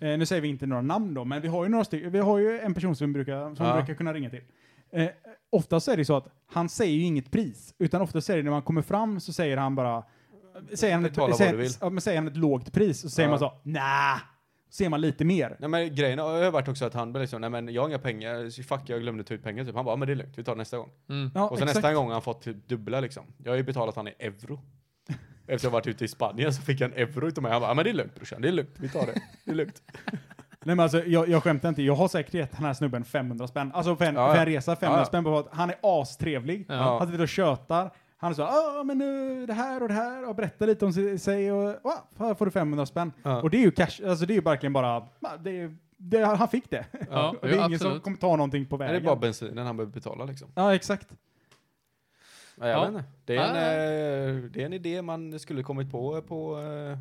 eh, 0.00 0.18
nu 0.18 0.26
säger 0.26 0.42
vi 0.42 0.48
inte 0.48 0.66
några 0.66 0.82
namn 0.82 1.14
då, 1.14 1.24
men 1.24 1.42
vi 1.42 1.48
har 1.48 1.64
ju 1.64 1.70
några 1.70 1.84
stycken, 1.84 2.10
vi 2.12 2.18
har 2.18 2.38
ju 2.38 2.60
en 2.60 2.74
person 2.74 2.96
som, 2.96 3.12
brukar, 3.12 3.54
som 3.54 3.66
Ja. 3.66 3.76
brukar 3.76 3.94
kunna 3.94 4.12
ringa 4.14 4.30
till. 4.30 4.42
Eh, 4.92 5.08
oftast 5.50 5.88
är 5.88 5.96
det 5.96 6.04
så 6.04 6.16
att 6.16 6.28
han 6.46 6.68
säger 6.68 6.92
ju 6.94 7.02
inget 7.02 7.30
pris, 7.30 7.74
utan 7.78 8.02
oftast 8.02 8.30
är 8.30 8.36
det 8.36 8.42
när 8.42 8.50
man 8.50 8.62
kommer 8.62 8.82
fram 8.82 9.20
så 9.20 9.32
säger 9.32 9.56
han 9.56 9.74
bara, 9.74 10.04
säger 10.74 10.94
han 10.94 11.04
ett, 11.04 11.14
säger, 11.36 11.68
ja, 11.80 12.00
säger 12.00 12.18
han 12.18 12.28
ett 12.28 12.36
lågt 12.36 12.72
pris, 12.72 13.00
så 13.00 13.10
säger 13.10 13.28
Ja. 13.28 13.30
man 13.30 13.38
så, 13.38 13.52
nah, 13.62 14.18
ser 14.74 14.88
man 14.88 15.00
lite 15.00 15.24
mer. 15.24 15.56
Nej 15.58 15.68
men 15.68 15.94
grejen 15.94 16.18
har 16.18 16.50
varit 16.50 16.68
också 16.68 16.84
att 16.84 16.94
han 16.94 17.12
blev 17.12 17.20
liksom, 17.20 17.40
nej 17.40 17.50
men 17.50 17.68
jag 17.68 17.82
har 17.82 17.88
inga 17.88 17.98
pengar, 17.98 18.62
fuck 18.62 18.80
jag 18.86 19.00
glömde 19.00 19.24
ta 19.24 19.34
ut 19.34 19.42
pengar 19.42 19.64
typ. 19.64 19.74
Han 19.74 19.84
bara, 19.84 19.92
ja, 19.92 19.96
men 19.96 20.06
det 20.06 20.12
är 20.12 20.16
lugnt, 20.16 20.38
vi 20.38 20.44
tar 20.44 20.52
det 20.52 20.58
nästa 20.58 20.76
gång. 20.78 20.90
Mm. 21.08 21.30
Ja, 21.34 21.48
och 21.48 21.58
så 21.58 21.64
exakt. 21.64 21.76
nästa 21.76 21.94
gång 21.94 22.06
har 22.06 22.12
han 22.12 22.22
fått 22.22 22.42
typ 22.42 22.68
dubbla 22.68 23.00
liksom. 23.00 23.24
Jag 23.44 23.52
har 23.52 23.56
ju 23.56 23.62
betalat 23.62 23.96
han 23.96 24.08
i 24.08 24.14
euro. 24.18 24.60
Efter 25.40 25.54
att 25.54 25.62
jag 25.62 25.70
varit 25.70 25.86
ute 25.86 26.04
i 26.04 26.08
Spanien 26.08 26.54
så 26.54 26.62
fick 26.62 26.80
jag 26.80 26.92
en 26.92 26.98
euro 26.98 27.28
utav 27.28 27.42
mig. 27.42 27.52
Han 27.52 27.60
bara, 27.60 27.70
ja 27.70 27.74
men 27.74 27.84
det 27.84 27.90
är 27.90 27.94
lugnt 27.94 28.14
brorsan, 28.14 28.42
det 28.42 28.48
är 28.48 28.52
lugnt, 28.52 28.74
vi 28.78 28.88
tar 28.88 29.06
det. 29.06 29.22
Det 29.44 29.50
är 29.50 29.54
lugnt. 29.54 29.82
Nej 30.66 30.76
men 30.76 30.80
alltså, 30.80 31.04
jag, 31.04 31.28
jag 31.28 31.42
skämtar 31.42 31.68
inte. 31.68 31.82
Jag 31.82 31.94
har 31.94 32.08
säkert 32.08 32.34
gett 32.34 32.52
den 32.56 32.64
här 32.64 32.74
snubben 32.74 33.04
500 33.04 33.46
spänn. 33.48 33.72
Alltså 33.74 33.96
för 33.96 34.04
en, 34.04 34.14
Ja, 34.14 34.28
ja. 34.28 34.34
för 34.34 34.40
en 34.40 34.46
resa, 34.46 34.76
500 34.76 34.96
Ja, 34.98 35.00
ja. 35.00 35.06
spänn 35.06 35.24
på 35.24 35.38
att 35.38 35.48
han 35.52 35.70
är 35.70 35.76
astrevlig. 35.82 36.64
Ja. 36.68 36.98
Han 36.98 37.06
sitter 37.06 37.22
och 37.22 37.28
tjötar. 37.28 37.90
Han 38.24 38.34
så 38.34 38.42
ja 38.42 38.82
men 38.84 38.98
nu 38.98 39.46
det 39.46 39.52
här 39.52 39.82
och 39.82 39.88
det 39.88 39.94
här 39.94 40.28
och 40.28 40.34
berättar 40.34 40.66
lite 40.66 40.84
om 40.84 40.92
si- 40.92 41.18
sig 41.18 41.52
och 41.52 41.74
här 42.18 42.34
får 42.34 42.44
du 42.44 42.50
500 42.50 42.86
spänn. 42.86 43.12
Ja. 43.22 43.42
Och 43.42 43.50
det 43.50 43.56
är 43.56 43.60
ju 43.60 43.70
cash, 43.70 44.08
alltså 44.08 44.26
det 44.26 44.32
är 44.32 44.36
ju 44.36 44.40
verkligen 44.40 44.72
bara, 44.72 45.06
det 45.40 45.60
är, 45.60 45.76
det, 45.96 46.24
han 46.24 46.48
fick 46.48 46.70
det. 46.70 46.86
Ja, 47.10 47.28
och 47.40 47.46
det 47.48 47.54
är 47.54 47.58
jo, 47.60 47.66
ingen 47.66 47.78
som 47.78 47.86
absolut. 47.88 48.02
kommer 48.02 48.16
ta 48.16 48.36
någonting 48.36 48.66
på 48.66 48.76
vägen. 48.76 48.94
det 48.94 49.00
är 49.00 49.04
bara 49.04 49.16
bensinen 49.16 49.66
han 49.66 49.76
behöver 49.76 49.92
betala 49.94 50.24
liksom. 50.24 50.48
Ja 50.54 50.74
exakt. 50.74 51.08
Ja, 52.56 52.68
jag 52.68 52.76
Ja. 52.78 52.80
vet 52.80 52.88
inte. 52.88 53.04
Det 53.24 53.36
är, 53.36 53.48
en, 53.48 54.36
eh, 54.36 54.42
det 54.50 54.62
är 54.62 54.66
en 54.66 54.72
idé 54.72 55.02
man 55.02 55.38
skulle 55.38 55.62
kommit 55.62 55.90
på 55.90 56.22
på... 56.22 56.58
eh, 56.60 56.98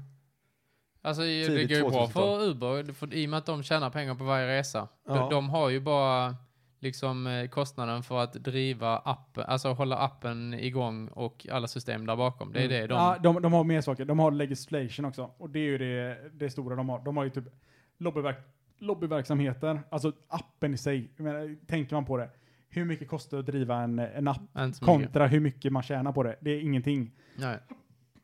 Alltså 1.05 1.21
det 1.21 1.47
går 1.47 1.57
ju 1.57 1.81
bra 1.81 1.89
2000-tal. 1.89 2.09
för 2.09 2.43
Uber, 2.47 2.93
för, 2.93 3.13
i 3.13 3.25
och 3.25 3.29
med 3.29 3.37
att 3.37 3.45
de 3.45 3.63
tjänar 3.63 3.89
pengar 3.89 4.15
på 4.15 4.23
varje 4.23 4.47
resa. 4.59 4.87
Ja. 5.07 5.13
De, 5.13 5.29
de 5.29 5.49
har 5.49 5.69
ju 5.69 5.79
bara 5.79 6.35
liksom 6.83 7.27
eh, 7.27 7.47
kostnaden 7.47 8.03
för 8.03 8.23
att 8.23 8.33
driva 8.33 8.97
appen, 8.97 9.43
alltså 9.47 9.73
hålla 9.73 9.97
appen 9.97 10.53
igång 10.53 11.07
och 11.07 11.47
alla 11.51 11.67
system 11.67 12.05
där 12.05 12.15
bakom. 12.15 12.53
Det 12.53 12.63
är 12.63 12.69
det 12.69 12.87
de... 12.87 12.93
Ja, 12.93 13.17
de, 13.23 13.41
de 13.41 13.53
har 13.53 13.63
mer 13.63 13.81
saker. 13.81 14.05
De 14.05 14.19
har 14.19 14.31
legislation 14.31 15.05
också. 15.05 15.31
Och 15.37 15.49
det 15.49 15.59
är 15.59 15.63
ju 15.63 15.77
det, 15.77 16.17
det 16.33 16.49
stora 16.49 16.75
de 16.75 16.89
har. 16.89 16.99
De 17.05 17.17
har 17.17 17.23
ju 17.23 17.29
typ 17.29 17.45
lobbyverk, 17.97 18.37
lobbyverksamheter. 18.79 19.81
Alltså 19.89 20.11
appen 20.27 20.73
i 20.73 20.77
sig. 20.77 21.11
Menar, 21.15 21.65
tänker 21.67 21.95
man 21.95 22.05
på 22.05 22.17
det. 22.17 22.29
Hur 22.69 22.85
mycket 22.85 23.07
kostar 23.07 23.37
det 23.37 23.41
att 23.41 23.45
driva 23.45 23.77
en, 23.81 23.99
en 23.99 24.27
app 24.27 24.41
så 24.53 24.65
mycket. 24.65 24.79
kontra 24.79 25.27
hur 25.27 25.39
mycket 25.39 25.71
man 25.73 25.83
tjänar 25.83 26.11
på 26.11 26.23
det? 26.23 26.35
Det 26.41 26.51
är 26.51 26.61
ingenting. 26.61 27.11
Nej. 27.35 27.59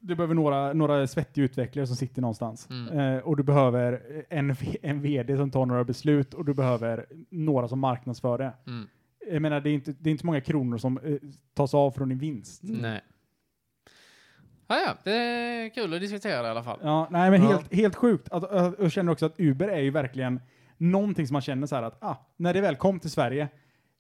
Du 0.02 0.16
behöver 0.16 0.36
några, 0.36 0.74
några 0.74 1.08
svettiga 1.08 1.46
utvecklare 1.46 1.88
som 1.88 1.96
sitter 1.96 2.22
någonstans. 2.22 2.68
Mm. 2.70 3.00
Eh, 3.00 3.18
och 3.24 3.38
du 3.38 3.44
behöver 3.44 4.02
en, 4.30 4.56
en 4.82 5.02
vd 5.02 5.38
som 5.38 5.52
tar 5.52 5.66
några 5.66 5.84
beslut 5.84 6.34
och 6.34 6.46
du 6.46 6.54
behöver 6.54 7.06
några 7.30 7.68
som 7.68 7.80
marknadsför 7.80 8.38
det. 8.38 8.54
Mm. 8.68 8.88
Jag 9.32 9.42
menar, 9.42 9.60
det 9.62 9.70
är 9.70 9.74
inte, 9.74 9.92
det 10.00 10.10
är 10.10 10.12
inte 10.12 10.26
många 10.26 10.42
kronor 10.42 10.78
som 10.78 10.98
eh, 10.98 11.16
tas 11.54 11.74
av 11.74 11.92
från 11.92 12.10
din 12.10 12.18
vinst. 12.20 12.62
Nej. 12.64 13.02
Ah, 14.68 14.78
ja, 14.78 14.94
det 15.04 15.12
är 15.16 15.70
kul 15.70 15.94
att 15.94 16.02
diskutera 16.02 16.48
i 16.48 16.50
alla 16.50 16.64
fall. 16.64 16.80
Ja, 16.84 17.08
nej 17.12 17.32
men 17.32 17.42
Ja. 17.42 17.48
helt, 17.48 17.74
helt 17.74 17.96
sjukt. 17.96 18.30
Att, 18.32 18.76
jag 18.80 18.92
känner 18.92 19.12
också 19.12 19.26
att 19.26 19.40
Uber 19.40 19.68
är 19.68 19.80
ju 19.80 19.90
verkligen 19.92 20.40
någonting 20.78 21.28
som 21.28 21.34
man 21.34 21.42
känner 21.42 21.68
så 21.68 21.76
här 21.76 21.84
att, 21.84 22.04
ah, 22.04 22.16
när 22.38 22.54
det 22.54 22.62
väl 22.62 22.76
kom 22.76 23.00
till 23.00 23.10
Sverige, 23.12 23.48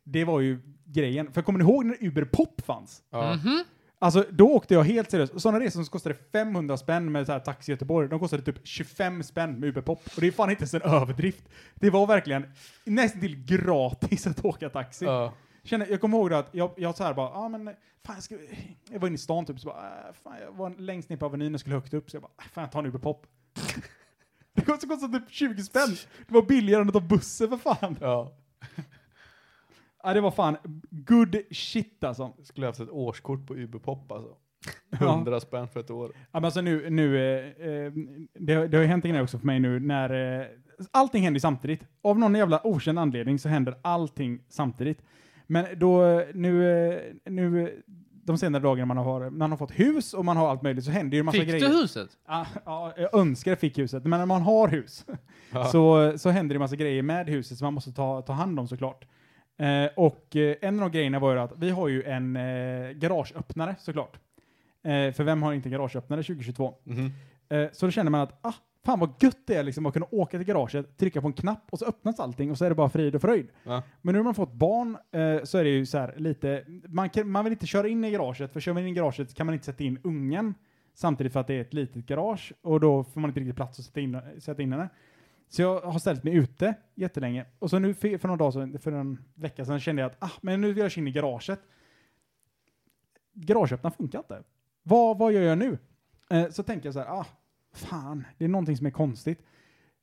det 0.03 0.23
var 0.25 0.39
ju 0.39 0.59
grejen. 0.85 1.31
För 1.31 1.41
kommer 1.41 1.59
ni 1.59 1.65
ihåg 1.65 1.85
när 1.85 1.97
Uber 1.99 2.25
Pop 2.25 2.61
fanns? 2.61 3.03
ja. 3.09 3.35
Mhm. 3.35 3.63
Alltså, 4.01 4.25
då 4.31 4.47
åkte 4.47 4.73
jag 4.73 4.83
helt 4.83 5.11
seriöst. 5.11 5.41
Sådana 5.41 5.59
resor 5.59 5.83
som 5.83 5.91
kostade 5.91 6.15
500 6.31 6.77
spänn 6.77 7.11
med 7.11 7.25
så 7.25 7.31
här 7.31 7.39
taxi 7.39 7.71
Göteborg, 7.71 8.09
de 8.09 8.19
kostade 8.19 8.43
typ 8.43 8.67
25 8.67 9.23
spänn 9.23 9.59
med 9.59 9.69
Uber 9.69 9.81
Pop. 9.81 10.01
Och 10.15 10.21
det 10.21 10.27
är 10.27 10.31
fan 10.31 10.49
inte 10.49 10.61
ens 10.61 10.73
en 10.73 10.81
överdrift. 10.81 11.43
Det 11.75 11.89
var 11.89 12.07
verkligen 12.07 12.45
nästan 12.83 13.21
till 13.21 13.45
gratis 13.45 14.27
att 14.27 14.45
åka 14.45 14.69
taxi. 14.69 15.05
Ja. 15.05 15.33
Känner, 15.63 15.87
jag 15.87 16.01
kommer 16.01 16.17
ihåg 16.17 16.33
att 16.33 16.49
jag, 16.51 16.71
jag 16.77 16.97
så 16.97 17.03
här 17.03 17.13
bara, 17.13 17.29
ja 17.29 17.35
ah, 17.35 17.49
men 17.49 17.65
fan 18.05 18.15
jag, 18.15 18.23
ska, 18.23 18.35
jag 18.91 18.99
var 18.99 19.07
inne 19.07 19.15
i 19.15 19.17
stan 19.17 19.45
typ, 19.45 19.59
så 19.59 19.67
bara, 19.67 20.07
äh, 20.07 20.13
fan 20.23 20.35
jag 20.41 20.51
var 20.51 20.69
längst 20.77 21.09
ner 21.09 21.17
på 21.17 21.25
Avenyn 21.25 21.53
och 21.53 21.59
skulle 21.59 21.75
högt 21.75 21.93
upp, 21.93 22.11
så 22.11 22.15
jag 22.15 22.21
bara, 22.21 22.31
äh, 22.37 22.49
fan 22.51 22.61
jag 22.61 22.71
tar 22.71 22.79
en 22.79 22.85
Uber 22.85 22.99
Pop. 22.99 23.27
det 24.53 24.61
kostade, 24.61 24.93
kostade 24.93 25.19
typ 25.19 25.31
20 25.31 25.63
spänn. 25.63 25.95
Det 26.27 26.33
var 26.33 26.41
billigare 26.41 26.81
än 26.81 26.87
att 26.87 26.93
ta 26.93 26.99
bussen 26.99 27.49
för 27.49 27.57
fan. 27.57 27.97
ja. 28.01 28.33
Ja, 30.03 30.13
det 30.13 30.21
var 30.21 30.31
fan 30.31 30.57
good 30.91 31.35
shit 31.51 32.03
alltså. 32.03 32.33
Skulle 32.43 32.65
haft 32.65 32.79
ett 32.79 32.89
årskort 32.89 33.47
på 33.47 33.55
Uberpop 33.55 34.11
alltså. 34.11 34.29
Ja. 34.99 35.13
100 35.13 35.39
spänn 35.39 35.67
för 35.67 35.79
ett 35.79 35.91
år. 35.91 36.11
Ja, 36.15 36.25
men 36.31 36.45
alltså 36.45 36.61
nu, 36.61 36.89
nu 36.89 37.17
eh, 37.17 37.67
eh, 37.67 37.91
det, 38.33 38.67
det 38.67 38.77
har 38.77 38.81
ju 38.81 38.87
hänt 38.87 39.05
en 39.05 39.11
grej 39.11 39.21
också 39.21 39.39
för 39.39 39.45
mig 39.45 39.59
nu 39.59 39.79
när 39.79 40.39
eh, 40.39 40.45
allting 40.91 41.23
händer 41.23 41.39
samtidigt. 41.39 41.81
Av 42.01 42.19
någon 42.19 42.35
jävla 42.35 42.67
okänd 42.67 42.99
anledning 42.99 43.39
så 43.39 43.49
händer 43.49 43.75
allting 43.81 44.39
samtidigt. 44.49 45.01
Men 45.47 45.65
då, 45.79 46.03
eh, 46.03 46.27
nu, 46.33 46.83
eh, 46.91 46.99
nu, 47.25 47.81
de 48.23 48.37
senare 48.37 48.63
dagarna 48.63 48.93
man 48.93 49.05
har, 49.05 49.29
man 49.29 49.51
har 49.51 49.57
fått 49.57 49.71
hus 49.71 50.13
och 50.13 50.25
man 50.25 50.37
har 50.37 50.49
allt 50.49 50.61
möjligt 50.61 50.85
så 50.85 50.91
händer 50.91 51.15
ju 51.15 51.19
en 51.19 51.25
massa 51.25 51.37
Fick 51.37 51.49
grejer. 51.49 51.69
du 51.69 51.75
huset? 51.75 52.09
Ja, 52.27 52.45
ja, 52.65 52.93
jag 52.97 53.13
önskar 53.15 53.51
jag 53.51 53.59
fick 53.59 53.77
huset, 53.77 54.03
men 54.03 54.19
när 54.19 54.25
man 54.25 54.41
har 54.41 54.67
hus 54.67 55.05
Ja. 55.51 55.65
så, 55.71 56.13
så 56.17 56.29
händer 56.29 56.55
det 56.55 56.59
massa 56.59 56.75
grejer 56.75 57.03
med 57.03 57.27
huset 57.29 57.57
som 57.57 57.65
man 57.65 57.73
måste 57.73 57.91
ta, 57.91 58.21
ta 58.21 58.33
hand 58.33 58.59
om 58.59 58.67
såklart. 58.67 59.05
Eh, 59.59 59.89
och 59.95 60.35
eh, 60.35 60.55
en 60.61 60.79
av 60.83 60.89
grejerna 60.89 61.19
var 61.19 61.33
ju 61.33 61.39
att 61.39 61.53
vi 61.57 61.69
har 61.69 61.87
ju 61.87 62.03
en 62.03 62.35
eh, 62.35 62.91
garageöppnare 62.91 63.75
såklart. 63.79 64.19
Eh, 64.83 65.13
för 65.13 65.23
vem 65.23 65.43
har 65.43 65.53
inte 65.53 65.69
en 65.69 65.71
garageöppnare 65.71 66.23
2022? 66.23 66.73
Mhm. 66.83 67.11
Eh, 67.49 67.67
så 67.71 67.85
då 67.85 67.91
känner 67.91 68.11
man 68.11 68.21
att, 68.21 68.39
ah, 68.41 68.53
fan 68.85 68.99
vad 68.99 69.13
gött 69.19 69.47
det 69.47 69.55
är 69.55 69.63
liksom 69.63 69.85
att 69.85 69.93
kunna 69.93 70.05
åka 70.11 70.37
till 70.37 70.47
garaget, 70.47 70.97
trycka 70.97 71.21
på 71.21 71.27
en 71.27 71.33
knapp 71.33 71.67
och 71.71 71.79
så 71.79 71.85
öppnas 71.85 72.19
allting 72.19 72.51
och 72.51 72.57
så 72.57 72.65
är 72.65 72.69
det 72.69 72.75
bara 72.75 72.89
frid 72.89 73.15
och 73.15 73.21
fröjd. 73.21 73.47
Ja. 73.63 73.83
Men 74.01 74.13
nu 74.13 74.19
när 74.19 74.23
man 74.23 74.35
fått 74.35 74.53
barn 74.53 74.97
eh, 75.11 75.43
så 75.43 75.57
är 75.57 75.63
det 75.63 75.69
ju 75.69 75.85
så 75.85 75.97
här 75.97 76.13
lite, 76.17 76.63
man, 76.87 77.09
kan, 77.09 77.31
man 77.31 77.43
vill 77.43 77.53
inte 77.53 77.67
köra 77.67 77.87
in 77.87 78.03
i 78.05 78.11
garaget, 78.11 78.53
för 78.53 78.59
kör 78.59 78.73
man 78.73 78.83
in 78.83 78.89
i 78.89 78.93
garaget 78.93 79.33
kan 79.33 79.45
man 79.45 79.53
inte 79.53 79.65
sätta 79.65 79.83
in 79.83 79.99
ungen 80.03 80.53
samtidigt 80.93 81.33
för 81.33 81.39
att 81.39 81.47
det 81.47 81.53
är 81.53 81.61
ett 81.61 81.73
litet 81.73 82.05
garage 82.05 82.53
och 82.61 82.79
då 82.79 83.03
får 83.03 83.21
man 83.21 83.29
inte 83.29 83.39
riktigt 83.39 83.55
plats 83.55 83.79
att 83.79 83.85
sätta 83.85 83.99
in, 83.99 84.19
sätta 84.39 84.61
in 84.61 84.71
henne. 84.71 84.89
Så 85.49 85.61
jag 85.61 85.81
har 85.81 85.99
ställt 85.99 86.23
mig 86.23 86.33
ute 86.33 86.73
jättelänge 86.95 87.45
och 87.59 87.69
så 87.69 87.79
nu 87.79 87.93
för, 87.93 88.17
för 88.17 88.27
någon 88.27 88.37
dag 88.37 88.53
sedan, 88.53 88.79
för 88.79 88.91
en 88.91 89.23
vecka 89.35 89.65
sedan 89.65 89.79
kände 89.79 90.01
jag 90.01 90.11
att 90.11 90.17
ah, 90.23 90.31
men 90.41 90.61
nu 90.61 90.67
vill 90.73 90.77
jag 90.83 90.97
in 90.97 91.07
i 91.07 91.11
garaget. 91.11 91.59
Garageöppnaren 93.33 93.95
funkar 93.97 94.19
inte. 94.19 94.43
Vad, 94.83 95.17
vad 95.17 95.33
gör 95.33 95.41
jag 95.41 95.57
nu? 95.57 95.77
Eh, 96.29 96.49
så 96.49 96.63
tänker 96.63 96.87
jag 96.87 96.93
så 96.93 96.99
här, 96.99 97.07
ah, 97.07 97.25
fan, 97.73 98.27
det 98.37 98.45
är 98.45 98.49
någonting 98.49 98.77
som 98.77 98.85
är 98.85 98.91
konstigt. 98.91 99.45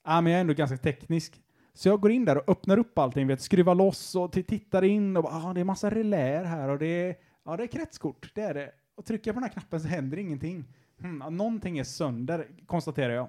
Ah, 0.02 0.20
men 0.20 0.32
jag 0.32 0.36
är 0.36 0.40
ändå 0.40 0.54
ganska 0.54 0.76
teknisk. 0.76 1.42
Så 1.74 1.88
jag 1.88 2.00
går 2.00 2.10
in 2.10 2.24
där 2.24 2.36
och 2.36 2.48
öppnar 2.48 2.78
upp 2.78 2.98
allting, 2.98 3.26
vet, 3.26 3.40
skruvar 3.40 3.74
loss 3.74 4.14
och 4.14 4.32
tittar 4.32 4.84
in 4.84 5.16
och 5.16 5.22
bara, 5.22 5.34
ah, 5.34 5.52
det 5.54 5.60
är 5.60 5.64
massa 5.64 5.90
reläer 5.90 6.44
här 6.44 6.68
och 6.68 6.78
det 6.78 6.86
är, 6.86 7.16
ja, 7.44 7.56
det 7.56 7.62
är 7.62 7.66
kretskort, 7.66 8.30
det 8.34 8.42
är 8.42 8.54
det. 8.54 8.72
Och 8.94 9.04
trycker 9.04 9.28
jag 9.28 9.34
på 9.34 9.40
den 9.40 9.48
här 9.48 9.52
knappen 9.52 9.80
så 9.80 9.88
händer 9.88 10.16
ingenting. 10.16 10.64
Hmm, 11.00 11.36
någonting 11.36 11.78
är 11.78 11.84
sönder, 11.84 12.46
konstaterar 12.66 13.12
jag. 13.12 13.28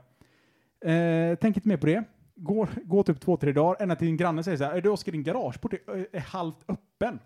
Eh, 0.82 1.38
tänk 1.42 1.56
inte 1.56 1.68
mer 1.68 1.78
på 1.78 1.86
det. 1.86 2.04
Går, 2.36 2.70
går 2.84 3.04
typ 3.04 3.20
två, 3.20 3.38
tre 3.38 3.52
dagar, 3.52 3.82
ända 3.82 3.96
till 3.96 4.08
din 4.08 4.18
granne 4.18 4.44
säger 4.44 4.58
så 4.58 4.64
här, 4.64 4.82
du 4.82 4.90
Oskar, 4.90 5.12
din 5.12 5.24
garageport 5.24 5.74
är, 5.74 5.98
eh, 5.98 6.04
är 6.12 6.20
halvt 6.20 6.60
öppen. 6.68 7.20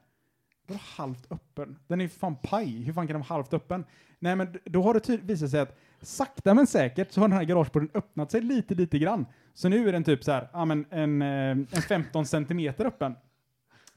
Vadå 0.67 0.79
halvt 0.83 1.31
öppen? 1.31 1.77
Den 1.87 2.01
är 2.01 2.05
ju 2.05 2.09
fan 2.09 2.35
paj. 2.35 2.83
Hur 2.83 2.93
fan 2.93 3.07
kan 3.07 3.13
den 3.13 3.21
vara 3.21 3.37
halvt 3.37 3.53
öppen? 3.53 3.85
Nej, 4.19 4.35
men 4.35 4.59
då 4.65 4.83
har 4.83 4.93
det 4.93 5.17
visat 5.17 5.49
sig 5.49 5.59
att 5.59 5.77
sakta 6.01 6.53
men 6.53 6.67
säkert 6.67 7.11
så 7.11 7.21
har 7.21 7.27
den 7.27 7.37
här 7.37 7.43
garageporten 7.43 7.89
öppnat 7.93 8.31
sig 8.31 8.41
lite, 8.41 8.75
lite 8.75 8.99
grann. 8.99 9.25
Så 9.53 9.69
nu 9.69 9.87
är 9.87 9.91
den 9.91 10.03
typ 10.03 10.23
så 10.23 10.31
här, 10.31 10.49
ja 10.53 10.65
men 10.65 10.85
en, 10.89 11.21
eh, 11.21 11.27
en 11.49 11.65
15 11.65 12.25
centimeter 12.25 12.85
öppen. 12.85 13.15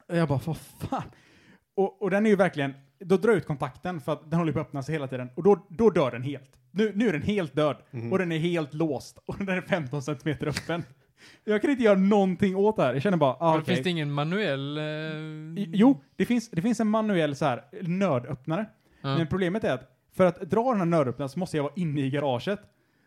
Och 0.08 0.16
jag 0.16 0.28
bara, 0.28 0.40
vad 0.44 0.56
fan? 0.56 1.10
Och, 1.74 2.02
och 2.02 2.10
den 2.10 2.26
är 2.26 2.30
ju 2.30 2.36
verkligen, 2.36 2.74
då 2.98 3.16
drar 3.16 3.30
jag 3.30 3.38
ut 3.38 3.46
kontakten 3.46 4.00
för 4.00 4.12
att 4.12 4.30
den 4.30 4.38
håller 4.38 4.52
på 4.52 4.60
att 4.60 4.66
öppna 4.66 4.82
sig 4.82 4.92
hela 4.92 5.08
tiden. 5.08 5.30
Och 5.34 5.42
då, 5.42 5.66
då 5.68 5.90
dör 5.90 6.10
den 6.10 6.22
helt. 6.22 6.56
Nu, 6.74 6.92
nu 6.94 7.08
är 7.08 7.12
den 7.12 7.22
helt 7.22 7.54
död. 7.54 7.76
Och 8.12 8.18
den 8.18 8.32
är 8.32 8.38
helt 8.38 8.74
låst. 8.74 9.18
Och 9.26 9.36
den 9.38 9.48
är 9.48 9.60
15 9.60 10.02
centimeter 10.02 10.46
öppen. 10.46 10.82
Jag 11.44 11.60
kan 11.62 11.70
inte 11.70 11.82
göra 11.82 11.98
någonting 11.98 12.56
åt 12.56 12.76
det 12.76 12.82
här. 12.82 12.92
Jag 12.92 13.02
känner 13.02 13.16
bara, 13.16 13.36
ah, 13.40 13.54
okej. 13.58 13.64
Finns 13.74 13.84
det 13.84 13.90
ingen 13.90 14.12
manuell... 14.12 14.78
Eh... 14.78 14.84
I- 14.84 15.70
Jo, 15.72 16.00
det 16.16 16.24
finns, 16.26 16.50
det 16.50 16.62
finns 16.62 16.80
en 16.80 16.88
manuell 16.88 17.36
så 17.36 17.44
här 17.44 17.64
nödöppnare. 17.82 18.66
Ja. 19.00 19.16
Men 19.18 19.26
problemet 19.26 19.64
är 19.64 19.74
att 19.74 19.90
för 20.16 20.26
att 20.26 20.40
dra 20.40 20.70
den 20.70 20.78
här 20.78 20.84
nödöppnaren 20.86 21.28
så 21.28 21.38
måste 21.38 21.56
jag 21.56 21.64
vara 21.64 21.72
inne 21.76 22.00
i 22.00 22.10
garaget. 22.10 22.60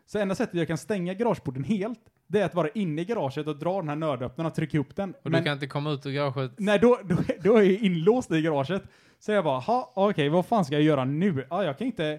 Så 0.06 0.18
enda 0.18 0.34
sättet 0.34 0.54
jag 0.54 0.68
kan 0.68 0.78
stänga 0.78 1.14
garageporten 1.14 1.64
helt, 1.64 1.98
det 2.26 2.40
är 2.40 2.44
att 2.44 2.54
vara 2.54 2.68
inne 2.68 3.02
i 3.02 3.04
garaget 3.04 3.46
och 3.46 3.56
dra 3.58 3.80
den 3.80 3.88
här 3.88 3.96
nödöppnaren 3.96 4.46
och 4.50 4.54
trycka 4.54 4.76
ihop 4.76 4.96
den. 4.96 5.10
Och 5.10 5.30
Men 5.30 5.32
du 5.40 5.44
kan 5.44 5.52
inte 5.52 5.66
komma 5.66 5.90
ut 5.90 6.06
ur 6.06 6.10
garaget? 6.10 6.50
nej, 6.58 6.78
då, 6.78 6.98
då, 7.04 7.16
då 7.42 7.56
är 7.56 7.62
jag 7.62 7.72
inlåst 7.72 8.30
i 8.30 8.42
garaget. 8.42 8.82
Så 9.18 9.32
jag 9.32 9.44
bara, 9.44 9.58
ha, 9.58 9.92
okej, 9.96 10.28
vad 10.28 10.46
fan 10.46 10.64
ska 10.64 10.74
jag 10.74 10.82
göra 10.82 11.04
nu? 11.04 11.46
Ja, 11.50 11.64
jag 11.64 11.78
kan 11.78 11.86
inte... 11.86 12.18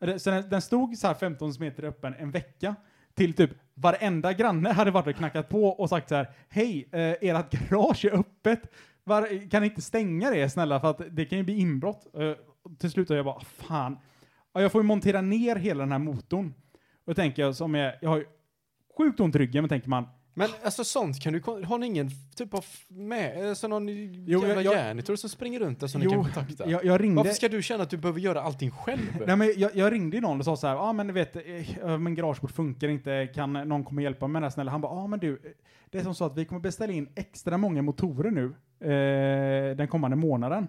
Så 0.00 0.30
den, 0.30 0.48
den 0.50 0.62
stod 0.62 0.96
så 0.96 1.06
här 1.06 1.14
15 1.14 1.52
meter 1.58 1.84
öppen 1.84 2.14
en 2.18 2.30
vecka 2.30 2.74
till 3.14 3.32
typ 3.32 3.50
varenda 3.74 4.32
granne 4.32 4.72
hade 4.72 4.90
varit 4.90 5.06
och 5.06 5.14
knackat 5.16 5.48
på 5.48 5.64
och 5.64 5.88
sagt 5.88 6.08
så 6.08 6.14
här, 6.14 6.30
hej, 6.48 6.88
eh, 6.92 7.00
ert 7.00 7.50
garage 7.50 8.04
är 8.04 8.18
öppet. 8.18 8.60
Var, 9.04 9.50
kan 9.50 9.62
ni 9.62 9.68
inte 9.68 9.82
stänga 9.82 10.30
det 10.30 10.50
snälla 10.50 10.80
för 10.80 10.90
att 10.90 11.00
det 11.10 11.24
kan 11.24 11.38
ju 11.38 11.44
bli 11.44 11.58
inbrott. 11.58 12.06
Eh, 12.14 12.32
till 12.78 12.90
slut 12.90 13.08
har 13.08 13.16
jag 13.16 13.24
bara, 13.24 13.34
ah, 13.34 13.44
fan. 13.44 13.98
Ja, 14.52 14.62
jag 14.62 14.72
får 14.72 14.80
ju 14.80 14.86
montera 14.86 15.20
ner 15.20 15.56
hela 15.56 15.80
den 15.80 15.92
här 15.92 15.98
motorn. 15.98 16.54
Och 17.04 17.14
då 17.14 17.14
tänker 17.14 17.42
jag 17.42 17.56
som 17.56 17.74
är, 17.74 17.98
jag 18.02 18.10
har 18.10 18.16
ju 18.16 18.26
sjukt 18.98 19.20
ont 19.20 19.34
i 19.34 19.38
ryggen, 19.38 19.62
men 19.62 19.68
tänker 19.68 19.88
man, 19.88 20.06
men 20.38 20.48
alltså 20.64 20.84
sånt 20.84 21.20
kan 21.22 21.32
du, 21.32 21.40
har 21.64 21.78
ni 21.78 21.86
ingen 21.86 22.10
typ 22.36 22.54
av 22.54 22.64
med, 22.88 23.48
alltså 23.48 23.68
någon 23.68 23.88
Jo, 23.88 24.46
jävla 24.46 24.62
jag- 24.62 24.74
janitor 24.74 25.16
som 25.16 25.30
springer 25.30 25.60
runt 25.60 25.80
där 25.80 25.86
som 25.86 26.00
ni 26.00 26.04
Jo, 26.04 26.10
kan 26.10 26.22
kontakta? 26.24 26.70
jag, 26.70 26.84
jag 26.84 27.00
ringde... 27.00 27.16
Varför 27.16 27.32
ska 27.32 27.48
du 27.48 27.62
känna 27.62 27.82
att 27.82 27.90
du 27.90 27.96
behöver 27.96 28.20
göra 28.20 28.42
allting 28.42 28.70
själv? 28.70 29.22
Nej, 29.26 29.36
men 29.36 29.52
jag, 29.56 29.70
jag 29.76 29.92
ringde 29.92 30.20
någon 30.20 30.38
och 30.38 30.44
sa 30.44 30.56
så 30.56 30.66
här, 30.66 30.74
ja 30.74 30.80
ah, 30.80 30.92
men 30.92 31.06
du 31.06 31.12
vet, 31.12 31.36
eh, 31.36 31.98
min 31.98 32.14
garageport 32.14 32.50
funkar 32.50 32.88
inte, 32.88 33.26
kan 33.34 33.52
någon 33.52 33.84
komma 33.84 33.98
och 33.98 34.02
hjälpa 34.02 34.26
mig 34.26 34.32
med 34.32 34.42
det 34.42 34.46
här 34.46 34.50
snälla? 34.50 34.70
Han 34.70 34.80
bara, 34.80 34.92
ja 34.92 34.98
ah, 35.02 35.06
men 35.06 35.18
du, 35.18 35.56
det 35.90 35.98
är 35.98 36.02
som 36.02 36.14
så 36.14 36.24
att 36.24 36.36
vi 36.38 36.44
kommer 36.44 36.60
beställa 36.60 36.92
in 36.92 37.08
extra 37.14 37.58
många 37.58 37.82
motorer 37.82 38.30
nu 38.30 38.44
eh, 38.92 39.76
den 39.76 39.88
kommande 39.88 40.16
månaden. 40.16 40.68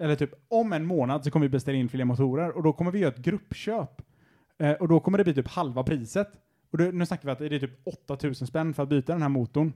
Eller 0.00 0.16
typ, 0.16 0.30
om 0.48 0.72
en 0.72 0.84
månad 0.86 1.24
så 1.24 1.30
kommer 1.30 1.46
vi 1.46 1.50
beställa 1.50 1.78
in 1.78 1.88
fler 1.88 2.04
motorer 2.04 2.50
och 2.56 2.62
då 2.62 2.72
kommer 2.72 2.90
vi 2.90 2.98
göra 2.98 3.12
ett 3.14 3.18
gruppköp. 3.24 4.02
Eh, 4.58 4.72
och 4.72 4.88
då 4.88 5.00
kommer 5.00 5.18
det 5.18 5.24
bli 5.24 5.34
typ 5.34 5.48
halva 5.48 5.82
priset. 5.82 6.28
Och 6.72 6.78
då, 6.78 6.84
nu 6.84 7.06
snackar 7.06 7.24
vi 7.24 7.32
att 7.32 7.38
det 7.38 7.56
är 7.56 7.58
typ 7.58 7.86
8000 8.08 8.46
spänn 8.46 8.74
för 8.74 8.82
att 8.82 8.88
byta 8.88 9.12
den 9.12 9.22
här 9.22 9.28
motorn. 9.28 9.72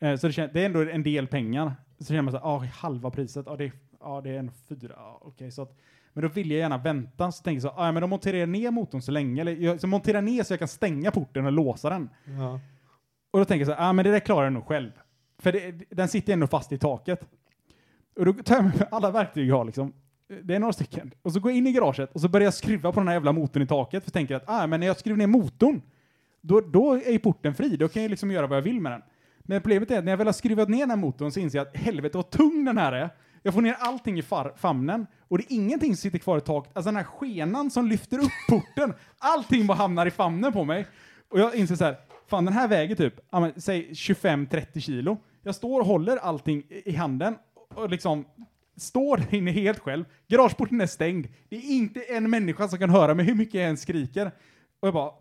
Eh, 0.00 0.16
så 0.16 0.28
det, 0.28 0.50
det 0.52 0.60
är 0.60 0.66
ändå 0.66 0.80
en 0.80 1.02
del 1.02 1.26
pengar. 1.26 1.72
Så 1.98 2.04
känner 2.04 2.22
man 2.22 2.32
så 2.32 2.38
här, 2.38 2.46
ah, 2.46 2.58
halva 2.58 3.10
priset, 3.10 3.46
ja 3.48 3.56
det, 3.56 3.72
ja, 4.00 4.20
det 4.20 4.30
är 4.30 4.38
en 4.38 4.50
fyra, 4.68 4.92
ja, 4.96 5.18
okej 5.22 5.50
så 5.50 5.62
att 5.62 5.76
men 6.14 6.22
då 6.22 6.28
vill 6.28 6.50
jag 6.50 6.58
gärna 6.58 6.78
vänta, 6.78 7.32
så 7.32 7.42
tänker 7.42 7.66
jag 7.66 7.74
så, 7.74 7.80
ah, 7.80 7.92
men 7.92 8.00
då 8.00 8.06
monterar 8.06 8.36
jag 8.36 8.48
ner 8.48 8.70
motorn 8.70 9.02
så 9.02 9.12
länge, 9.12 9.40
eller 9.40 9.52
jag 9.52 9.80
så 9.80 9.86
monterar 9.86 10.22
ner 10.22 10.42
så 10.42 10.52
jag 10.52 10.58
kan 10.58 10.68
stänga 10.68 11.10
porten 11.10 11.46
och 11.46 11.52
låsa 11.52 11.90
den. 11.90 12.10
Ja. 12.24 12.60
Och 13.30 13.38
då 13.38 13.44
tänker 13.44 13.66
jag 13.66 13.76
så, 13.76 13.82
ah, 13.82 13.92
men 13.92 14.04
det 14.04 14.10
där 14.10 14.20
klarar 14.20 14.44
jag 14.44 14.52
nog 14.52 14.66
själv. 14.66 14.90
För 15.38 15.52
det, 15.52 15.74
den 15.90 16.08
sitter 16.08 16.32
ändå 16.32 16.46
fast 16.46 16.72
i 16.72 16.78
taket. 16.78 17.28
Och 18.16 18.24
då 18.24 18.32
tar 18.32 18.54
jag 18.54 18.64
med 18.64 18.88
alla 18.90 19.10
verktyg 19.10 19.48
jag 19.48 19.56
har 19.56 19.64
liksom. 19.64 19.92
Det 20.42 20.54
är 20.54 20.58
några 20.58 20.72
stycken. 20.72 21.14
Och 21.22 21.32
så 21.32 21.40
går 21.40 21.52
jag 21.52 21.58
in 21.58 21.66
i 21.66 21.72
garaget 21.72 22.12
och 22.12 22.20
så 22.20 22.28
börjar 22.28 22.44
jag 22.44 22.54
skruva 22.54 22.92
på 22.92 23.00
den 23.00 23.08
här 23.08 23.14
jävla 23.14 23.32
motorn 23.32 23.62
i 23.62 23.66
taket, 23.66 24.04
för 24.04 24.08
jag 24.08 24.12
tänker 24.12 24.34
att, 24.34 24.44
ah, 24.46 24.66
men 24.66 24.80
när 24.80 24.86
jag 24.86 24.98
skruvar 24.98 25.16
ner 25.16 25.26
motorn, 25.26 25.82
då, 26.46 26.60
då 26.60 26.92
är 26.94 27.12
ju 27.12 27.18
porten 27.18 27.54
fri, 27.54 27.76
då 27.76 27.88
kan 27.88 28.02
jag 28.02 28.10
liksom 28.10 28.30
göra 28.30 28.46
vad 28.46 28.58
jag 28.58 28.62
vill 28.62 28.80
med 28.80 28.92
den. 28.92 29.02
Men 29.38 29.60
problemet 29.60 29.90
är 29.90 29.98
att 29.98 30.04
när 30.04 30.12
jag 30.12 30.16
väl 30.16 30.26
har 30.26 30.32
skruvat 30.32 30.68
ner 30.68 30.78
den 30.78 30.90
här 30.90 30.96
motorn 30.96 31.32
så 31.32 31.40
inser 31.40 31.58
jag 31.58 31.66
att 31.66 31.76
helvete 31.76 32.16
vad 32.16 32.30
tung 32.30 32.64
den 32.64 32.78
här 32.78 32.92
är. 32.92 33.10
Jag 33.42 33.54
får 33.54 33.60
ner 33.60 33.76
allting 33.78 34.18
i 34.18 34.22
famnen 34.56 35.06
och 35.28 35.38
det 35.38 35.44
är 35.44 35.56
ingenting 35.56 35.96
som 35.96 36.02
sitter 36.02 36.18
kvar 36.18 36.38
i 36.38 36.40
taket. 36.40 36.76
Alltså 36.76 36.88
den 36.88 36.96
här 36.96 37.04
skenan 37.04 37.70
som 37.70 37.86
lyfter 37.86 38.18
upp 38.18 38.32
porten, 38.48 38.94
allting 39.18 39.66
bara 39.66 39.78
hamnar 39.78 40.06
i 40.06 40.10
famnen 40.10 40.52
på 40.52 40.64
mig. 40.64 40.86
Och 41.28 41.40
jag 41.40 41.54
inser 41.54 41.76
så 41.76 41.84
här, 41.84 41.96
fan 42.26 42.44
den 42.44 42.54
här 42.54 42.68
väger 42.68 42.94
typ, 42.94 43.14
ja, 43.30 43.40
men, 43.40 43.60
säg 43.60 43.90
25-30 43.92 44.80
kilo. 44.80 45.16
Jag 45.42 45.54
står 45.54 45.80
och 45.80 45.86
håller 45.86 46.16
allting 46.16 46.62
i 46.68 46.92
handen 46.92 47.36
och 47.74 47.90
liksom 47.90 48.24
står 48.76 49.16
där 49.16 49.34
inne 49.34 49.50
helt 49.50 49.78
själv. 49.78 50.04
Garageporten 50.28 50.80
är 50.80 50.86
stängd. 50.86 51.26
Det 51.48 51.56
är 51.56 51.70
inte 51.70 52.00
en 52.00 52.30
människa 52.30 52.68
som 52.68 52.78
kan 52.78 52.90
höra 52.90 53.14
mig 53.14 53.26
hur 53.26 53.34
mycket 53.34 53.54
jag 53.54 53.68
än 53.68 53.76
skriker. 53.76 54.26
Och 54.80 54.88
jag 54.88 54.94
bara, 54.94 55.12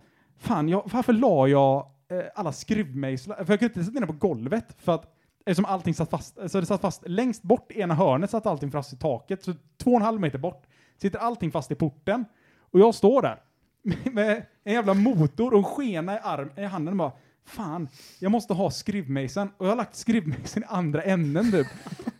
fan, 0.44 0.70
jag, 0.70 0.90
varför 0.94 1.14
la 1.14 1.48
jag 1.48 1.88
eh, 2.12 2.24
alla 2.36 2.52
skruvmejslar? 2.52 3.36
För 3.36 3.54
jag 3.54 3.60
kunde 3.60 3.66
inte 3.66 3.84
sätta 3.84 4.00
ner 4.00 4.08
dem 4.08 4.20
på 4.20 4.28
golvet 4.28 4.76
för 4.78 4.96
att 4.96 5.16
eftersom 5.46 5.66
allting 5.66 5.94
satt 5.94 6.10
fast, 6.10 6.52
så 6.52 6.60
det 6.60 6.66
satt 6.66 6.82
fast 6.82 7.08
längst 7.08 7.44
bort 7.44 7.72
i 7.72 7.80
ena 7.82 7.94
hörnet 7.94 8.30
satt 8.30 8.46
allting 8.46 8.72
fast 8.72 8.94
i 8.94 8.98
taket, 8.98 9.44
så 9.44 9.54
två 9.78 9.92
och 9.92 9.96
en 9.98 10.02
halv 10.02 10.20
meter 10.22 10.38
bort 10.38 10.66
sitter 11.02 11.20
allting 11.20 11.52
fast 11.52 11.72
i 11.72 11.76
porten. 11.76 12.26
Och 12.72 12.80
jag 12.80 12.96
står 12.96 13.22
där 13.22 13.42
med- 14.12 14.46
en 14.64 14.74
jävla 14.74 14.94
motor 14.94 15.52
och 15.54 15.58
en 15.58 15.64
skena 15.64 16.16
i, 16.16 16.20
arm, 16.24 16.50
i 16.58 16.64
handen 16.64 16.94
och 16.94 16.98
bara 16.98 17.12
Fan, 17.46 17.88
jag 18.20 18.32
måste 18.32 18.54
ha 18.54 18.72
skruvmejseln. 18.72 19.50
Och 19.58 19.66
jag 19.66 19.72
har 19.72 19.76
lagt 19.76 19.96
skruvmejseln 19.96 20.64
i 20.64 20.68
andra 20.70 21.04
änden 21.04 21.52
typ. 21.52 21.68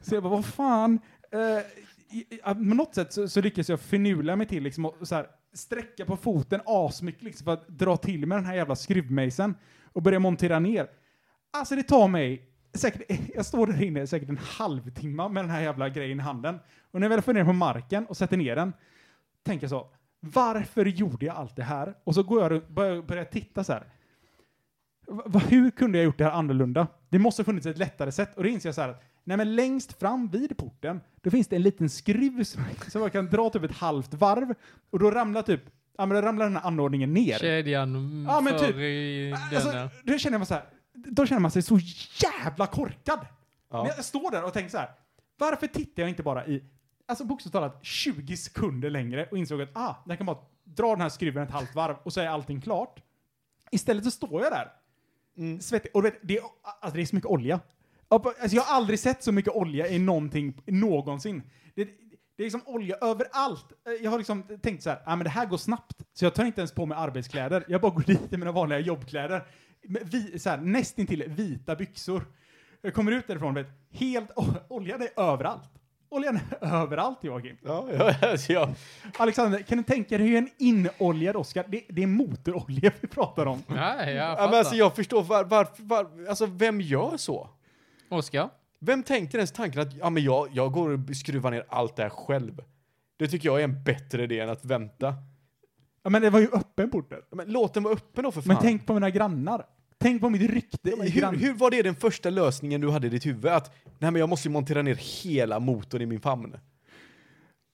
Så 0.02 0.16
jag 0.16 0.24
bara, 0.24 0.30
vad 0.36 0.46
fan. 0.46 1.00
Eh, 1.32 2.54
på 2.54 2.60
något 2.60 2.96
sätt 2.96 3.14
så, 3.14 3.28
så 3.28 3.42
lyckas 3.42 3.70
jag 3.70 3.80
finurla 3.80 4.36
mig 4.36 4.48
till 4.48 4.64
liksom 4.64 4.86
och 4.86 5.08
så 5.08 5.16
här, 5.16 5.28
sträcka 5.54 6.06
på 6.06 6.18
foten 6.18 6.62
asmycket 6.66 7.24
liksom 7.24 7.46
för 7.46 7.54
att 7.54 7.68
dra 7.68 7.98
till 7.98 8.26
med 8.26 8.38
den 8.38 8.46
här 8.46 8.56
jävla 8.56 8.76
skruvmejseln 8.76 9.56
och 9.94 10.02
börja 10.02 10.20
montera 10.20 10.60
ner. 10.60 10.88
Alltså 11.52 11.76
det 11.76 11.84
tar 11.84 12.08
mig 12.08 12.50
säkert, 12.74 13.20
jag 13.36 13.46
står 13.46 13.68
där 13.68 13.84
inne 13.84 14.08
säkert 14.08 14.30
en 14.30 14.38
halvtimme 14.38 15.30
med 15.30 15.44
den 15.44 15.52
här 15.52 15.62
jävla 15.62 15.90
grejen 15.90 16.20
i 16.20 16.24
handen. 16.24 16.60
Och 16.92 17.00
när 17.00 17.06
jag 17.06 17.10
väl 17.10 17.22
får 17.22 17.34
ner 17.34 17.40
den 17.40 17.48
på 17.48 17.54
marken 17.54 18.06
och 18.06 18.18
sätter 18.18 18.38
ner 18.38 18.56
den, 18.56 18.74
tänker 19.44 19.64
jag 19.64 19.70
så, 19.70 19.90
varför 20.20 20.86
gjorde 20.86 21.26
jag 21.26 21.36
allt 21.36 21.56
det 21.56 21.64
här? 21.64 21.96
Och 22.04 22.16
så 22.16 22.24
går 22.24 22.42
jag 22.42 22.52
runt, 22.52 22.70
börjar, 22.70 23.02
börjar 23.02 23.26
titta 23.26 23.64
så 23.64 23.74
här. 23.74 23.88
Va, 25.08 25.40
hur 25.40 25.72
kunde 25.72 25.98
jag 25.98 26.06
gjort 26.06 26.18
det 26.18 26.24
här 26.24 26.32
annorlunda? 26.32 26.88
Det 27.10 27.20
måste 27.20 27.42
ha 27.42 27.46
funnits 27.46 27.68
ett 27.68 27.78
lättare 27.78 28.12
sätt. 28.12 28.38
Och 28.38 28.44
då 28.44 28.50
inser 28.50 28.70
jag 28.70 28.76
så 28.76 28.82
här 28.82 28.90
att, 28.90 29.04
nej 29.24 29.38
men 29.38 29.56
längst 29.56 30.00
fram 30.00 30.28
vid 30.28 30.58
porten, 30.58 31.02
då 31.22 31.30
finns 31.32 31.48
det 31.48 31.56
en 31.56 31.62
liten 31.62 31.90
skruv 31.90 32.44
som, 32.44 32.64
som 32.88 33.02
man 33.02 33.12
kan 33.12 33.26
dra 33.26 33.50
typ 33.50 33.64
ett 33.64 33.72
halvt 33.78 34.14
varv. 34.14 34.54
Och 34.90 35.00
då 35.00 35.12
ramlar 35.12 35.42
typ, 35.42 35.62
ja 35.98 36.06
men 36.06 36.16
då 36.16 36.28
ramlar 36.28 36.46
den 36.46 36.56
här 36.56 36.64
anordningen 36.68 37.14
ner. 37.14 37.38
Kedjan 37.40 38.26
Ja, 38.30 38.42
men 38.42 38.60
typ. 38.60 38.76
i 38.76 39.36
Alltså, 39.54 39.72
där. 39.72 39.90
då 40.04 40.18
känner 40.18 40.38
man 40.38 40.46
så 40.48 40.54
här, 40.54 40.64
då 40.94 41.26
känner 41.26 41.40
man 41.42 41.52
sig 41.52 41.62
så 41.62 41.80
jävla 42.24 42.68
korkad. 42.68 43.20
Ja. 43.70 43.88
Jag 43.88 44.06
står 44.06 44.32
där 44.32 44.44
och 44.44 44.54
tänker 44.54 44.70
så 44.72 44.78
här, 44.78 44.90
varför 45.38 45.68
tittar 45.68 46.04
jag 46.04 46.10
inte 46.10 46.24
bara 46.24 46.48
i 46.48 46.64
alltså 47.06 47.24
bokstavligt 47.26 47.54
talat 47.54 47.86
20 47.86 48.38
sekunder 48.38 48.90
längre 48.90 49.28
och 49.32 49.38
insåg 49.38 49.62
att 49.62 49.70
ah, 49.78 49.96
jag 50.08 50.18
kan 50.18 50.26
bara 50.26 50.38
dra 50.64 50.90
den 50.90 51.02
här 51.02 51.10
skruven 51.10 51.44
ett 51.44 51.52
halvt 51.52 51.76
varv 51.76 51.96
och 52.04 52.14
så 52.14 52.22
är 52.22 52.28
allting 52.28 52.62
klart. 52.62 53.02
Istället 53.72 54.04
så 54.04 54.12
står 54.12 54.42
jag 54.44 54.52
där, 54.52 54.72
Mm. 55.38 55.60
svettig, 55.62 55.92
och 55.96 56.04
du 56.04 56.10
vet, 56.10 56.20
det 56.24 56.38
är, 56.38 56.44
alltså 56.82 56.96
det 56.96 57.02
är 57.02 57.06
så 57.06 57.16
mycket 57.16 57.30
olja. 57.30 57.60
Alltså 58.16 58.56
jag 58.56 58.64
har 58.64 58.76
aldrig 58.76 59.00
sett 59.00 59.24
så 59.24 59.32
mycket 59.32 59.54
olja 59.54 59.88
i 59.88 60.00
någonting 60.00 60.62
någonsin. 60.66 61.44
Det, 61.76 61.88
det 62.38 62.44
är 62.44 62.46
liksom 62.46 62.62
olja 62.66 62.96
överallt. 63.02 63.66
Jag 64.02 64.12
har 64.12 64.18
liksom 64.18 64.44
tänkt 64.62 64.84
så 64.84 64.90
här, 64.90 65.00
ah, 65.06 65.16
men 65.16 65.24
det 65.24 65.30
här 65.30 65.46
går 65.46 65.58
snabbt. 65.58 65.98
Så 66.14 66.26
jag 66.26 66.34
tar 66.34 66.46
inte 66.46 66.62
ens 66.62 66.72
på 66.72 66.86
mig 66.86 66.98
arbetskläder. 66.98 67.64
Jag 67.68 67.82
bara 67.82 67.92
går 67.92 68.04
dit 68.04 68.34
i 68.34 68.38
mina 68.38 68.52
vanliga 68.52 68.80
jobbkläder. 68.80 69.48
Vi, 69.82 70.40
så 70.40 70.50
här, 70.50 70.58
nästintill 70.58 71.24
vita 71.28 71.76
byxor. 71.76 72.26
Jag 72.82 72.94
kommer 72.94 73.12
ut 73.12 73.28
därifrån, 73.28 73.54
vet, 73.54 73.68
helt, 73.92 74.30
oljan 74.70 75.02
är 75.02 75.20
överallt. 75.20 75.70
Oljan 76.10 76.40
är 76.60 76.68
överallt, 76.84 77.24
Joakim. 77.24 77.58
Ja, 77.64 77.88
ja, 77.98 78.16
alltså, 78.22 78.54
ja. 78.54 78.74
Alexander, 79.18 79.60
kan 79.60 79.78
du 79.78 79.84
tänka 79.84 80.18
dig 80.18 80.28
hur 80.28 80.38
en 80.38 80.50
inoljad 80.58 81.36
Oscar, 81.36 81.66
det, 81.68 81.84
det 81.90 82.04
är 82.04 82.08
motorolja 82.08 82.92
vi 83.02 83.08
pratar 83.08 83.46
om. 83.46 83.64
Ja, 83.68 84.06
jag 84.06 84.16
ja 84.16 84.36
fattar. 84.36 84.50
men 84.50 84.60
alltså 84.60 84.76
jag 84.76 84.96
förstår 84.96 85.24
var, 85.24 85.44
var, 85.44 85.68
var, 85.78 86.30
alltså 86.30 86.46
vem 86.46 86.82
gör 86.82 87.18
så? 87.18 87.50
Oskar? 88.14 88.50
Vem 88.80 89.04
tänker 89.04 89.38
ens 89.38 89.52
tanken 89.52 89.82
att 89.82 89.94
ja, 89.94 90.10
men 90.10 90.24
jag, 90.24 90.48
jag 90.54 90.72
går 90.72 90.90
och 90.90 91.16
skruvar 91.16 91.52
ner 91.52 91.66
allt 91.70 91.96
det 91.96 92.04
här 92.04 92.10
själv? 92.10 92.62
Det 93.18 93.28
tycker 93.28 93.50
jag 93.50 93.60
är 93.60 93.64
en 93.64 93.84
bättre 93.84 94.24
idé 94.24 94.40
än 94.40 94.50
att 94.50 94.66
vänta. 94.66 95.16
Ja, 96.04 96.10
men 96.10 96.22
det 96.22 96.30
var 96.30 96.40
ju 96.40 96.48
öppen 96.54 96.90
porten. 96.90 97.20
Ja, 97.30 97.36
Men 97.36 97.52
låt 97.52 97.74
den 97.74 97.84
vara 97.84 97.94
öppen 97.94 98.24
då 98.24 98.32
för 98.32 98.42
fan. 98.42 98.48
Men 98.54 98.58
tänk 98.62 98.86
på 98.86 98.94
mina 98.94 99.10
grannar. 99.10 99.66
Tänk 99.98 100.22
på 100.22 100.30
mitt 100.30 100.52
rykte 100.52 100.90
i 100.90 101.10
hur, 101.10 101.38
hur 101.38 101.54
var 101.54 101.72
det 101.72 101.82
den 101.82 101.96
första 101.96 102.30
lösningen 102.30 102.82
du 102.82 102.90
hade 102.90 103.08
i 103.08 103.10
ditt 103.10 103.26
huvud? 103.26 103.46
Att 103.46 103.76
nej 104.00 104.12
men 104.12 104.16
jag 104.20 104.30
måste 104.30 104.48
ju 104.48 104.52
montera 104.52 104.82
ner 104.82 104.96
hela 105.24 105.60
motorn 105.60 106.02
i 106.02 106.06
min 106.06 106.22
famn. 106.22 106.56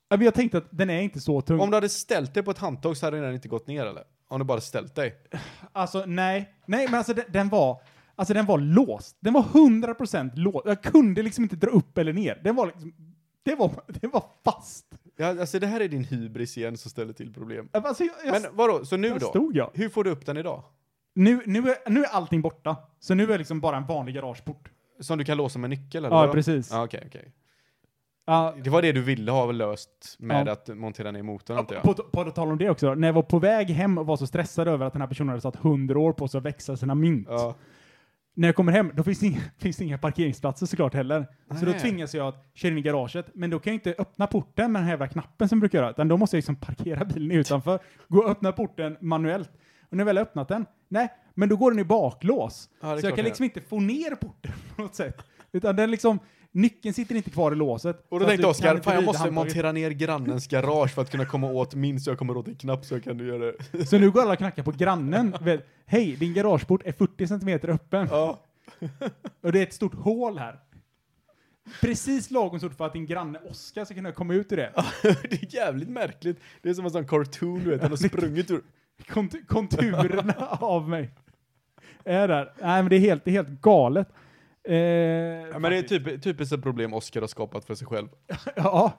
Ja, 0.10 0.18
men 0.18 0.26
jag 0.26 0.34
tänkte 0.34 0.58
att 0.58 0.68
den 0.70 0.90
är 0.90 1.02
inte 1.02 1.20
så 1.20 1.42
tung. 1.42 1.60
Om 1.60 1.70
du 1.70 1.78
hade 1.78 1.90
ställt 1.90 2.34
dig 2.34 2.44
på 2.44 2.52
ett 2.52 2.58
handtag 2.58 2.98
så 2.98 3.06
hade 3.06 3.22
den 3.22 3.34
inte 3.34 3.48
gått 3.48 3.68
ner 3.68 3.86
eller? 3.86 4.04
Om 4.28 4.40
du 4.40 4.46
bara 4.46 4.62
ställt 4.62 4.96
dig. 4.96 5.16
Alltså, 5.72 6.06
nej. 6.06 6.54
Nej, 6.66 6.86
men 6.86 6.96
alltså 6.96 7.14
den, 7.14 7.26
den 7.28 7.50
var... 7.50 7.82
Alltså 8.20 8.34
den 8.34 8.46
var 8.46 8.58
låst. 8.58 9.18
Den 9.20 9.34
var 9.34 9.42
100% 9.42 10.32
låst. 10.36 10.66
Jag 10.66 10.82
kunde 10.84 11.24
liksom 11.24 11.44
inte 11.44 11.56
dra 11.56 11.70
upp 11.70 11.98
eller 11.98 12.14
ner. 12.14 12.42
Den 12.44 12.56
var 12.56 12.66
liksom... 12.66 12.94
Det 13.44 13.56
var, 13.56 13.72
det 13.88 14.08
var 14.08 14.24
fast. 14.46 14.86
Ja, 15.18 15.28
alltså 15.28 15.60
det 15.60 15.68
här 15.68 15.80
är 15.82 15.88
din 15.88 16.04
hybris 16.04 16.58
igen 16.58 16.78
som 16.78 16.92
ställer 16.92 17.14
till 17.14 17.34
problem. 17.34 17.70
Alltså, 17.72 18.04
jag, 18.04 18.16
jag, 18.26 18.42
Men 18.42 18.56
vadå, 18.56 18.86
så 18.86 18.98
nu 18.98 19.18
då? 19.20 19.52
jag. 19.54 19.70
Hur 19.74 19.90
får 19.90 20.04
du 20.04 20.10
upp 20.10 20.26
den 20.26 20.38
idag? 20.38 20.64
Nu, 21.16 21.42
nu, 21.46 21.60
är, 21.60 21.90
nu 21.90 22.04
är 22.04 22.08
allting 22.08 22.42
borta. 22.42 22.76
Så 23.00 23.14
nu 23.14 23.24
är 23.24 23.28
det 23.28 23.38
liksom 23.38 23.60
bara 23.62 23.78
en 23.78 23.86
vanlig 23.86 24.16
garageport. 24.16 24.70
Som 25.00 25.18
du 25.18 25.24
kan 25.26 25.38
låsa 25.38 25.60
med 25.60 25.70
nyckel 25.70 26.06
eller? 26.06 26.16
Ja, 26.16 26.22
vadå? 26.22 26.34
precis. 26.34 26.70
Ja, 26.72 26.84
okej, 26.84 27.04
okej. 27.08 27.34
Ja, 28.26 28.56
Det 28.64 28.70
var 28.70 28.82
det 28.82 28.92
du 28.92 29.02
ville 29.02 29.32
ha 29.32 29.52
löst 29.52 30.16
med 30.20 30.48
Ja. 30.48 30.52
att 30.52 30.68
montera 30.68 31.12
ner 31.12 31.24
motorn 31.24 31.58
antar 31.58 31.76
jag? 31.76 31.84
på, 31.84 31.94
på, 31.94 32.04
på 32.04 32.32
tal 32.32 32.52
om 32.52 32.58
det 32.58 32.70
också, 32.70 32.96
när 32.96 33.08
jag 33.08 33.14
var 33.14 33.22
på 33.22 33.40
väg 33.40 33.70
hem 33.70 33.98
och 33.98 34.06
var 34.06 34.18
så 34.18 34.28
stressad 34.28 34.68
över 34.68 34.86
att 34.86 34.94
den 34.94 35.02
här 35.02 35.10
personen 35.10 35.30
hade 35.30 35.42
satt 35.42 35.56
100 35.66 36.00
år 36.00 36.14
på 36.14 36.28
sig 36.28 36.38
att 36.38 36.46
växa 36.46 36.78
sina 36.78 36.96
mynt. 36.96 37.28
När 38.40 38.48
jag 38.48 38.56
kommer 38.56 38.72
hem, 38.72 38.92
då 38.94 39.04
finns 39.04 39.20
det, 39.20 39.28
inga, 39.28 39.42
finns 39.58 39.78
det 39.78 39.84
inga 39.84 39.98
parkeringsplatser 39.98 40.66
såklart 40.66 40.94
heller. 40.94 41.28
Så 41.60 41.66
då 41.66 41.72
Nej. 41.72 41.80
tvingas 41.80 42.14
jag 42.14 42.28
att 42.28 42.52
köra 42.54 42.72
in 42.72 42.78
i 42.78 42.82
garaget, 42.82 43.26
men 43.34 43.50
då 43.50 43.60
kan 43.60 43.74
jag 43.74 43.76
inte 43.76 43.96
öppna 44.02 44.28
porten 44.28 44.72
med 44.72 44.80
den 44.80 44.86
här 44.86 44.94
jävla 44.94 45.08
knappen 45.08 45.50
som 45.50 45.58
jag 45.58 45.60
brukar 45.60 45.80
göra, 45.80 45.90
utan 45.90 46.08
då 46.08 46.18
måste 46.18 46.36
jag 46.36 46.40
liksom 46.40 46.56
parkera 46.56 47.06
bilen 47.06 47.32
utanför, 47.32 47.80
gå 48.08 48.20
och 48.20 48.30
öppna 48.30 48.52
porten 48.52 48.98
manuellt. 49.02 49.52
Och 49.90 49.98
när 49.98 50.02
jag 50.02 50.06
väl 50.06 50.18
har 50.18 50.22
öppnat 50.22 50.48
den, 50.48 50.66
nej, 50.88 51.08
men 51.34 51.50
då 51.50 51.58
går 51.58 51.72
den 51.72 51.80
i 51.80 51.84
baklås. 51.84 52.70
Ja, 52.82 53.00
så 53.00 53.08
jag 53.08 53.16
kan 53.16 53.26
liksom 53.26 53.44
inte 53.44 53.62
få 53.62 53.80
ner 53.80 54.16
porten 54.16 54.52
på 54.76 54.82
något 54.82 54.96
sätt. 54.96 55.26
Utan 55.52 55.76
den 55.76 55.92
liksom, 55.92 56.20
nyckeln 56.52 56.94
sitter 56.94 57.16
inte 57.16 57.30
kvar 57.30 57.52
i 57.52 57.56
låset. 57.56 58.06
Och 58.10 58.20
då 58.20 58.26
tänkte 58.26 58.48
Oskar, 58.48 58.78
fan 58.78 58.96
jag 58.96 59.04
måste 59.04 59.22
handtaget. 59.24 59.34
montera 59.48 59.72
ner 59.72 59.92
grannens 59.92 60.48
garage 60.48 60.92
för 60.94 61.02
att 61.02 61.12
kunna 61.12 61.26
komma 61.26 61.48
åt 61.52 61.76
min 61.76 62.00
så 62.00 62.10
jag 62.10 62.18
kommer 62.18 62.38
åt 62.38 62.48
en 62.48 62.56
knapp 62.56 62.86
så 62.86 62.94
jag 62.96 63.04
kan 63.04 63.20
göra 63.20 63.52
det. 63.72 63.86
Så 63.86 63.98
nu 64.00 64.12
går 64.12 64.22
alla 64.22 64.32
och 64.32 64.38
knackar 64.38 64.64
på 64.64 64.72
grannen. 64.72 65.36
Hej, 65.86 66.16
din 66.16 66.34
garageport 66.34 66.82
är 66.86 66.92
40 66.92 67.28
centimeter 67.28 67.70
öppen. 67.70 68.08
Ja. 68.12 68.40
Och 69.42 69.52
det 69.52 69.60
är 69.60 69.64
ett 69.64 69.74
stort 69.74 69.96
hål 69.96 70.38
här. 70.38 70.60
Precis 71.82 72.32
lagom 72.32 72.60
stort 72.60 72.74
för 72.78 72.86
att 72.86 72.94
din 72.94 73.06
granne 73.06 73.40
Oskar 73.40 73.86
ska 73.86 73.96
kunna 73.96 74.12
komma 74.12 74.34
ut 74.34 74.52
ur 74.52 74.58
det. 74.58 74.72
det 75.04 75.44
är 75.44 75.56
jävligt 75.56 75.90
märkligt. 75.90 76.40
Det 76.62 76.70
är 76.70 76.74
som 76.74 76.86
en 76.86 76.92
sån 76.92 77.08
cartoon 77.08 77.64
du 77.64 77.70
vet, 77.70 77.82
han 77.82 77.92
har 77.92 77.98
sprungit 77.98 78.52
ur... 78.52 78.62
Kont- 79.08 79.46
konturerna 79.48 80.34
av 80.62 80.90
mig 80.90 81.10
är 82.04 82.28
där. 82.28 82.54
Nej, 82.62 82.84
men 82.84 82.90
det 82.90 82.96
är 82.96 83.00
helt, 83.00 83.26
det 83.26 83.32
är 83.32 83.34
helt 83.34 83.62
galet. 83.62 84.08
Eh, 84.70 84.76
Ja, 85.52 85.60
men 85.60 85.72
det 85.72 85.78
är 85.78 85.82
typ, 85.82 86.24
typiskt 86.24 86.54
ett 86.56 86.62
problem 86.64 86.94
Oskar 86.94 87.22
har 87.22 87.28
skapat 87.28 87.66
för 87.66 87.76
sig 87.76 87.88
själv. 87.88 88.08
Ja, 88.56 88.98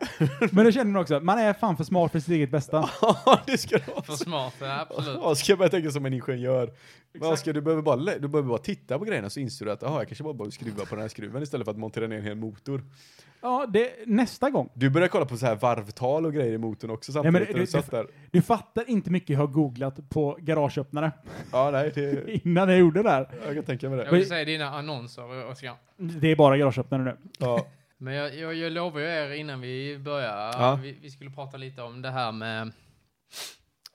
men 0.52 0.64
det 0.64 0.72
känner 0.72 0.90
man 0.92 1.02
också. 1.02 1.20
Man 1.20 1.38
är 1.38 1.52
fan 1.52 1.76
för 1.76 1.84
smart 1.84 2.12
för 2.12 2.20
sitt 2.20 2.28
eget 2.34 2.50
bästa. 2.50 2.90
Ja, 3.02 3.40
det 3.46 3.58
ska 3.58 3.78
du 3.78 3.92
ha. 3.92 4.02
För 4.02 4.12
smart, 4.12 4.54
ja, 4.60 4.86
absolut. 4.90 5.18
Oskar 5.22 5.56
börjar 5.56 5.70
tänka 5.70 5.90
som 5.90 6.06
en 6.06 6.14
ingenjör. 6.14 6.66
Men 6.66 7.22
Exakt. 7.22 7.32
Oskar, 7.32 7.52
du 7.52 7.60
behöver, 7.60 7.82
bara, 7.82 7.96
du 7.96 8.28
behöver 8.28 8.48
bara 8.48 8.58
titta 8.58 8.98
på 8.98 9.04
grejerna 9.04 9.30
så 9.30 9.40
inser 9.40 9.64
du 9.64 9.72
att 9.72 9.82
aha, 9.82 9.98
jag 9.98 10.08
kanske 10.08 10.24
bara 10.24 10.34
behöver 10.34 10.50
skruva 10.50 10.84
på 10.84 10.94
den 10.94 11.00
här 11.02 11.08
skruven 11.08 11.42
istället 11.42 11.64
för 11.64 11.72
att 11.72 11.78
montera 11.78 12.06
ner 12.06 12.16
en 12.16 12.24
hel 12.24 12.36
motor. 12.36 12.82
Ja, 13.42 13.66
det, 13.72 13.92
nästa 14.06 14.50
gång. 14.50 14.70
Du 14.74 14.90
börjar 14.90 15.08
kolla 15.08 15.26
på 15.26 15.36
så 15.36 15.46
här 15.46 15.56
varvtal 15.56 16.26
och 16.26 16.32
grejer 16.34 16.52
i 16.52 16.58
motorn 16.58 16.90
också 16.90 17.12
men 17.12 17.22
samtidigt 17.22 17.48
det- 17.48 17.52
när 17.52 17.58
du 17.60 17.64
det- 17.64 17.70
satt 17.70 17.90
där. 17.90 18.06
Du 18.30 18.42
fattar 18.42 18.90
inte 18.90 19.10
mycket 19.10 19.30
jag 19.30 19.38
har 19.38 19.46
googlat 19.46 20.08
på 20.10 20.36
garageöppnare 20.40 21.12
Ja, 21.52 21.70
nej, 21.70 21.92
det, 21.94 22.30
innan 22.44 22.68
jag 22.68 22.78
gjorde 22.78 23.02
det 23.02 23.10
här. 23.10 23.28
jag 23.46 23.54
kan 23.54 23.64
tänka 23.64 23.88
mig 23.88 23.98
Jag 23.98 24.06
det. 24.06 24.16
vill 24.16 24.28
säga 24.28 24.44
dina 24.44 24.70
annonser, 24.70 25.46
Oskar. 25.50 25.74
Det 25.96 26.28
är 26.28 26.36
bara 26.36 26.56
garageöppnare 26.56 27.02
nu. 27.04 27.16
Ja. 27.38 27.66
Men 27.98 28.14
jag, 28.14 28.34
jag, 28.36 28.54
jag 28.54 28.72
lovar 28.72 29.00
ju 29.00 29.06
er 29.06 29.30
innan 29.30 29.60
vi 29.60 29.98
börjar, 29.98 30.36
Ja. 30.52 30.78
vi, 30.82 30.98
vi 31.02 31.10
skulle 31.10 31.30
prata 31.30 31.56
lite 31.56 31.82
om 31.82 32.02
det 32.02 32.10
här 32.10 32.32
med 32.32 32.72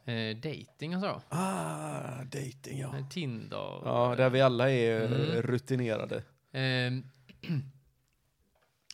eh, 0.05 0.35
dating 0.37 0.95
och 0.95 1.01
så. 1.01 1.21
Ah, 1.29 2.23
dating 2.23 2.79
ja. 2.79 2.93
Tinder. 3.09 3.81
Ja, 3.85 4.13
där 4.17 4.29
vi 4.29 4.41
alla 4.41 4.71
är 4.71 5.01
eh, 5.01 5.05
Mm. 5.05 5.41
rutinerade. 5.41 6.23
Ehm, 6.53 7.03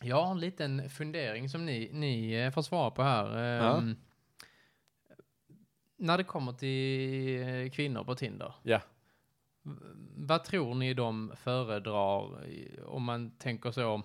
jag 0.04 0.22
har 0.24 0.30
en 0.30 0.40
liten 0.40 0.90
fundering 0.90 1.48
som 1.48 1.66
ni, 1.66 1.90
ni 1.92 2.32
eh, 2.32 2.50
får 2.50 2.62
svara 2.62 2.90
på 2.90 3.02
här. 3.02 3.36
Ehm, 3.36 3.96
När 5.96 6.18
det 6.18 6.24
kommer 6.24 6.52
till 6.52 7.42
eh, 7.42 7.70
kvinnor 7.70 8.04
på 8.04 8.14
Tinder. 8.14 8.54
Ja. 8.62 8.80
Vad 10.16 10.44
tror 10.44 10.74
ni 10.74 10.94
de 10.94 11.32
föredrar 11.36 12.44
om 12.86 13.02
man 13.02 13.30
tänker 13.30 13.70
så 13.70 14.02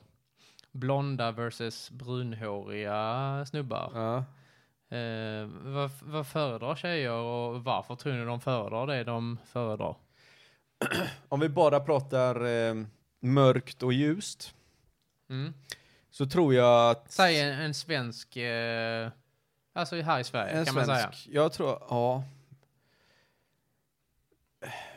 blonda 0.71 1.31
versus 1.31 1.91
brunhåriga 1.91 3.45
snubbar? 3.45 3.91
Ja. 3.93 4.17
Eh, 4.97 5.47
vad, 5.47 5.91
vad 6.01 6.27
föredrar 6.27 6.75
tjejer 6.75 7.11
och 7.11 7.63
varför 7.63 7.95
tror 7.95 8.13
ni 8.13 8.25
de 8.25 8.41
föredrar 8.41 8.87
det 8.87 9.03
de 9.03 9.37
föredrar? 9.45 9.95
Om 11.29 11.39
vi 11.39 11.49
bara 11.49 11.79
pratar 11.79 12.45
eh, 12.45 12.75
mörkt 13.19 13.83
och 13.83 13.93
ljust 13.93 14.53
Mm. 15.29 15.53
Så 16.17 16.25
tror 16.25 16.53
jag 16.53 16.91
att 16.91 17.11
Säg 17.11 17.39
en, 17.41 17.59
en 17.59 17.73
svensk, 17.73 18.37
eh, 18.37 19.09
alltså 19.73 20.01
här 20.01 20.19
i 20.19 20.23
Sverige 20.23 20.51
en 20.51 20.65
kan 20.65 20.75
man 20.75 20.85
säga. 20.85 21.01
svensk, 21.01 21.27
jag 21.31 21.53
tror, 21.53 21.77
ja. 21.89 22.23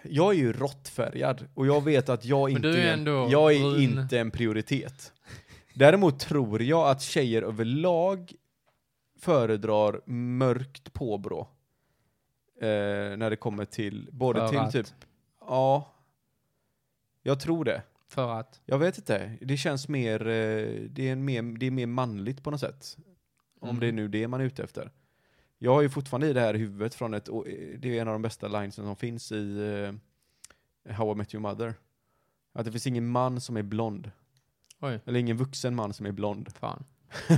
Jag 0.02 0.34
är 0.34 0.38
ju 0.38 0.52
råttfärgad 0.52 1.48
och 1.54 1.66
jag 1.66 1.84
vet 1.84 2.08
att 2.08 2.24
jag 2.24 2.50
inte 2.50 2.68
är 2.68 2.72
är, 2.72 2.92
ändå 2.92 3.28
jag 3.30 3.54
är 3.54 3.60
brun. 3.60 3.80
inte 3.80 4.18
en 4.18 4.30
prioritet. 4.30 5.12
Däremot 5.74 6.20
tror 6.20 6.62
jag 6.62 6.88
att 6.88 7.02
tjejer 7.02 7.42
överlag 7.42 8.32
föredrar 9.18 10.00
mörkt 10.10 10.92
påbrå. 10.92 11.48
Eh, 12.60 12.66
när 13.16 13.30
det 13.30 13.36
kommer 13.36 13.64
till, 13.64 14.08
både 14.12 14.40
För 14.40 14.48
till 14.48 14.58
att? 14.58 14.72
typ, 14.72 14.86
ja. 15.40 15.92
Jag 17.22 17.40
tror 17.40 17.64
det. 17.64 17.82
För 18.10 18.40
att? 18.40 18.60
Jag 18.66 18.78
vet 18.78 18.98
inte. 18.98 19.32
Det 19.40 19.56
känns 19.56 19.88
mer, 19.88 20.20
eh, 20.20 20.80
det 20.90 21.08
är, 21.08 21.16
mer, 21.16 21.42
det 21.42 21.66
är 21.66 21.70
mer 21.70 21.86
manligt 21.86 22.42
på 22.42 22.50
något 22.50 22.60
sätt. 22.60 22.96
Om 23.60 23.68
Mm. 23.68 23.80
det 23.80 23.86
är 23.86 23.92
nu 23.92 24.08
det 24.08 24.28
man 24.28 24.40
är 24.40 24.44
ute 24.44 24.62
efter. 24.62 24.90
Jag 25.58 25.74
har 25.74 25.82
ju 25.82 25.88
fortfarande 25.90 26.28
i 26.28 26.32
det 26.32 26.40
här 26.40 26.54
huvudet 26.54 26.94
från 26.94 27.14
ett, 27.14 27.28
eh, 27.28 27.34
det 27.78 27.98
är 27.98 28.00
en 28.02 28.08
av 28.08 28.12
de 28.14 28.22
bästa 28.22 28.48
linesen 28.48 28.84
som 28.84 28.96
finns 28.96 29.32
i 29.32 29.56
eh, 30.86 30.94
How 30.94 31.12
I 31.12 31.14
Met 31.14 31.34
Your 31.34 31.42
Mother. 31.42 31.74
Att 32.52 32.64
det 32.64 32.72
finns 32.72 32.86
ingen 32.86 33.08
man 33.08 33.40
som 33.40 33.56
är 33.56 33.62
blond. 33.62 34.10
Oj, 34.80 35.00
Eller 35.04 35.20
ingen 35.20 35.36
vuxen 35.36 35.74
man 35.74 35.92
som 35.92 36.06
är 36.06 36.12
blond. 36.12 36.52
fan. 36.52 36.84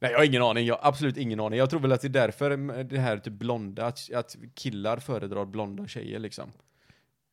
Nej, 0.00 0.10
jag 0.10 0.18
har 0.18 0.24
ingen 0.24 0.42
aning. 0.42 0.66
Jag 0.66 0.76
har 0.76 0.88
absolut 0.88 1.16
ingen 1.16 1.40
aning. 1.40 1.58
Jag 1.58 1.70
tror 1.70 1.80
väl 1.80 1.92
att 1.92 2.00
det 2.00 2.06
är 2.06 2.26
därför 2.26 2.50
eh, 2.50 2.84
det 2.84 2.98
här 2.98 3.18
typ 3.18 3.32
blonda, 3.32 3.86
att, 3.86 4.12
att 4.14 4.36
killar 4.54 4.96
föredrar 4.98 5.44
blonda 5.44 5.86
tjejer 5.86 6.18
liksom. 6.18 6.50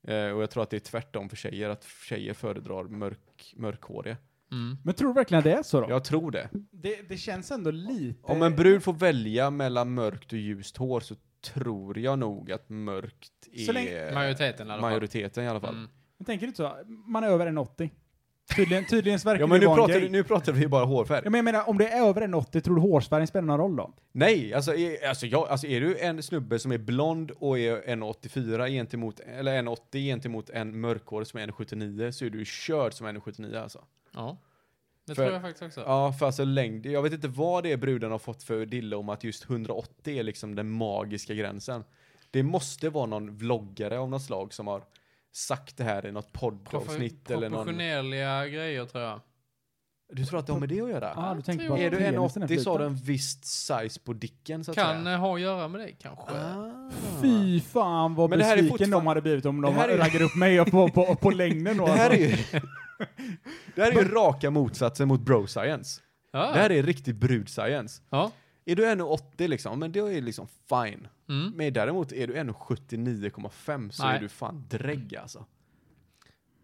Eh, 0.07 0.29
och 0.29 0.41
jag 0.41 0.49
tror 0.49 0.63
att 0.63 0.69
det 0.69 0.77
är 0.77 0.79
tvärtom 0.79 1.29
för 1.29 1.35
tjejer, 1.35 1.69
att 1.69 1.83
tjejer 2.09 2.33
föredrar 2.33 2.83
mörk, 2.83 3.53
mörkhåriga. 3.55 4.17
Mm. 4.51 4.77
Men 4.83 4.93
tror 4.93 5.07
du 5.07 5.13
verkligen 5.13 5.39
att 5.39 5.43
det 5.43 5.51
är 5.53 5.63
så 5.63 5.81
då? 5.81 5.89
Jag 5.89 6.03
tror 6.03 6.31
det. 6.31 6.49
Det, 6.71 7.09
det 7.09 7.17
känns 7.17 7.51
ändå 7.51 7.71
lite... 7.71 8.19
Om 8.31 8.41
en 8.41 8.55
brud 8.55 8.83
får 8.83 8.93
välja 8.93 9.49
mellan 9.49 9.93
mörkt 9.93 10.33
och 10.33 10.39
ljust 10.39 10.77
hår 10.77 10.99
så 10.99 11.15
tror 11.53 11.99
jag 11.99 12.19
nog 12.19 12.51
att 12.51 12.69
mörkt 12.69 13.31
är 13.53 13.73
länge- 13.73 14.11
Majoriteten 14.13 14.67
i 14.67 14.71
alla 14.71 14.81
fall. 14.81 14.89
majoriteten 14.91 15.43
i 15.43 15.47
alla 15.47 15.59
fall. 15.59 15.75
Mm. 15.75 15.89
Men 16.17 16.25
tänker 16.25 16.41
du 16.45 16.47
inte 16.47 16.57
så? 16.57 16.77
Man 16.87 17.23
är 17.23 17.27
över 17.27 17.47
1,80. 17.47 17.89
Tydligen, 18.55 18.85
tydligen 18.85 19.19
verkar 19.19 19.39
Ja 19.41 19.47
men 19.47 19.59
nu 19.59 19.65
pratar, 19.65 19.99
vi- 19.99 20.09
nu 20.09 20.23
pratar 20.23 20.51
vi 20.53 20.67
bara 20.67 20.85
hårfärg. 20.85 21.21
Ja, 21.23 21.29
men 21.29 21.37
jag 21.37 21.45
menar, 21.45 21.69
om 21.69 21.77
det 21.77 21.87
är 21.89 22.07
över 22.07 22.21
en 22.21 22.33
80, 22.33 22.61
tror 22.61 22.75
du 22.75 22.81
hårsfärgen 22.81 23.27
spelar 23.27 23.45
någon 23.45 23.57
roll 23.59 23.75
då? 23.75 23.93
Nej, 24.11 24.53
alltså, 24.53 24.75
är, 24.75 25.07
alltså, 25.07 25.25
jag, 25.25 25.47
alltså 25.49 25.67
är 25.67 25.81
du 25.81 25.97
en 25.99 26.23
snubbe 26.23 26.59
som 26.59 26.71
är 26.71 26.77
blond 26.77 27.31
och 27.31 27.59
är 27.59 27.81
1,84 27.81 28.69
gentemot, 28.69 29.19
eller 29.19 29.61
1,80 29.61 29.97
gentemot 30.05 30.49
en 30.49 30.79
mörkhårig 30.81 31.27
som 31.27 31.39
är 31.39 31.47
1,79 31.47 32.11
så 32.11 32.25
är 32.25 32.29
du 32.29 32.39
ju 32.39 32.45
körd 32.45 32.93
som 32.93 33.07
1,79 33.07 33.61
alltså. 33.61 33.83
Ja. 34.13 34.37
Det 35.07 35.15
För- 35.15 35.23
tror 35.23 35.33
jag 35.33 35.41
faktiskt 35.41 35.63
också. 35.63 35.81
Ja, 35.81 36.13
för 36.13 36.25
alltså 36.25 36.43
längd, 36.43 36.85
jag 36.85 37.01
vet 37.03 37.13
inte 37.13 37.27
vad 37.27 37.63
det 37.63 37.71
är 37.71 37.77
bruden 37.77 38.11
har 38.11 38.19
fått 38.19 38.43
för 38.43 38.65
dille 38.65 38.95
om 38.95 39.09
att 39.09 39.23
just 39.23 39.49
180 39.49 40.17
är 40.19 40.23
liksom 40.23 40.55
den 40.55 40.69
magiska 40.71 41.33
gränsen. 41.33 41.83
Det 42.31 42.43
måste 42.43 42.89
vara 42.89 43.05
någon 43.05 43.37
vloggare 43.37 43.99
av 43.99 44.09
något 44.09 44.21
slag 44.23 44.53
som 44.53 44.67
har 44.67 44.81
sagt 45.35 45.77
det 45.77 45.83
här 45.83 46.05
i 46.05 46.11
något 46.11 46.31
poddavsnitt 46.33 47.31
eller 47.31 47.49
någon... 47.49 47.65
Proportionerliga 47.65 48.47
grejer 48.47 48.85
tror 48.85 49.03
jag. 49.03 49.21
Du 50.13 50.25
tror 50.25 50.39
att 50.39 50.47
det 50.47 50.53
har 50.53 50.59
med 50.59 50.69
det 50.69 50.81
att 50.81 50.89
göra? 50.89 51.13
Ja, 51.15 51.33
du 51.35 51.41
tänker 51.41 51.67
på 51.69 51.77
är 51.77 51.91
du 51.91 51.97
penisen 51.97 52.43
1,80 52.43 52.57
så 52.63 52.71
har 52.71 52.79
du 52.79 52.85
en 52.85 52.95
viss 52.95 53.43
size 53.43 53.99
på 53.99 54.13
dicken 54.13 54.63
så 54.63 54.71
att 54.71 54.77
Kan 54.77 55.03
säga. 55.03 55.13
eh, 55.15 55.19
ha 55.21 55.35
att 55.35 55.41
göra 55.41 55.67
med 55.67 55.81
det 55.81 55.91
kanske. 55.91 56.23
Ah. 56.33 56.89
Fy 57.21 57.59
fan 57.61 58.15
vad 58.15 58.29
Men 58.29 58.39
det 58.39 58.45
här 58.45 58.51
är 58.57 58.61
besviken 58.61 58.77
de 58.77 58.85
fortfarande- 58.85 59.09
hade 59.09 59.21
blivit 59.21 59.45
om 59.45 59.61
de 59.61 59.77
är- 59.77 59.97
raggar 59.97 60.21
upp 60.21 60.35
mig 60.35 60.65
på, 60.71 60.89
på, 60.89 61.15
på 61.15 61.31
längden 61.31 61.77
då. 61.77 61.85
Det 61.85 61.91
här 61.91 62.09
är 62.13 62.31
alltså. 62.31 62.55
ju... 62.55 62.61
det 63.75 63.81
här 63.81 63.91
är 63.91 63.95
ju 64.03 64.07
raka 64.11 64.49
motsatsen 64.51 65.07
mot 65.07 65.21
bro 65.21 65.47
science. 65.47 66.01
Ja. 66.31 66.39
Det 66.53 66.59
här 66.59 66.71
är 66.71 66.83
riktig 66.83 67.15
brud 67.15 67.49
science. 67.49 68.01
ja. 68.09 68.31
Är 68.65 68.75
du 68.75 68.83
1,80 68.85 69.47
liksom, 69.47 69.79
men 69.79 69.91
det 69.91 69.99
är 69.99 70.21
liksom 70.21 70.47
fine. 70.47 71.07
Mm. 71.29 71.51
Men 71.55 71.73
däremot 71.73 72.11
är 72.11 72.27
du 72.27 72.33
1,79,5 72.33 73.89
så 73.89 74.03
Nej. 74.03 74.15
är 74.15 74.19
du 74.21 74.29
fan 74.29 74.65
drägg 74.69 75.15
alltså. 75.15 75.45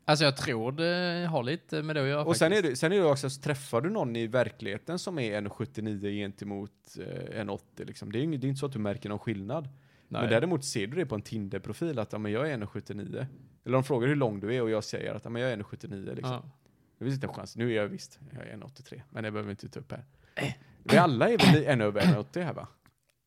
Alltså 0.06 0.26
jag 0.26 0.38
tror 0.38 0.72
det 0.72 1.28
har 1.28 1.44
lite 1.44 1.84
med 1.84 1.96
det 1.96 2.02
att 2.02 2.08
göra 2.08 2.24
Och 2.26 2.38
sen 2.38 2.54
är, 2.54 2.62
det, 2.62 2.76
sen 2.76 2.92
är 2.92 2.96
det 2.98 3.04
också, 3.06 3.30
så 3.30 3.42
träffar 3.42 3.82
du 3.82 3.90
någon 3.90 4.16
i 4.16 4.28
verkligheten 4.28 5.00
som 5.00 5.20
är 5.20 5.42
1,79 5.42 6.12
gentemot 6.12 6.98
eh, 7.00 7.44
1,80 7.46 7.60
liksom. 7.86 8.12
Det 8.12 8.18
är 8.18 8.20
ju 8.20 8.26
inget- 8.26 8.42
det 8.42 8.48
är 8.48 8.50
inte 8.50 8.60
så 8.60 8.66
att 8.66 8.72
du 8.74 8.80
märker 8.80 9.10
någon 9.10 9.20
skillnad. 9.20 9.64
Nej. 10.08 10.22
Men 10.22 10.30
däremot 10.30 10.66
ser 10.66 10.88
du 10.88 10.96
det 10.98 11.06
på 11.06 11.16
en 11.16 11.22
Tinder-profil 11.22 12.00
att 12.00 12.12
ja, 12.14 12.18
men 12.20 12.32
jag 12.32 12.52
är 12.52 12.58
1,79. 12.58 13.26
Eller 13.66 13.74
de 13.74 13.84
frågar 13.84 14.08
hur 14.08 14.16
lång 14.16 14.40
du 14.40 14.56
är 14.56 14.62
och 14.62 14.70
jag 14.70 14.84
säger 14.84 15.14
att 15.16 15.24
ja, 15.24 15.30
men 15.30 15.42
jag 15.42 15.52
är 15.52 15.58
1,79 15.58 16.16
liksom. 16.16 16.32
Ja. 16.34 16.50
Det 16.98 17.06
finns 17.06 17.16
inte 17.16 17.28
en 17.28 17.34
chans. 17.34 17.56
Nu 17.56 17.72
är 17.72 17.76
jag 17.76 17.88
visst, 17.88 18.20
jag 18.34 18.48
är 18.48 18.58
1,83. 18.58 19.02
Men 19.10 19.24
det 19.24 19.32
behöver 19.32 19.48
vi 19.48 19.52
inte 19.52 19.70
ta 19.70 19.80
upp 19.80 19.92
här. 19.92 20.06
Vi 20.84 20.98
alla 20.98 21.30
är 21.30 21.38
väl 21.38 21.64
en 21.66 21.82
över 21.82 22.02
1,80 22.02 22.44
här 22.44 22.54
va? 22.54 22.68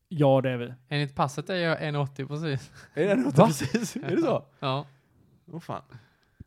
Ja, 0.07 0.41
det 0.41 0.49
är 0.49 0.57
vi. 0.57 0.73
Enligt 0.89 1.15
passet 1.15 1.49
är 1.49 1.55
jag 1.55 1.79
1,80 1.81 2.27
precis. 2.27 2.71
Är 2.93 3.05
det 3.07 3.13
1,80 3.15 3.37
Va? 3.37 3.45
precis? 3.47 3.95
Är 3.95 4.15
det 4.15 4.21
så? 4.21 4.45
Ja. 4.59 4.87
Åh 5.51 5.59
fan. 5.59 5.81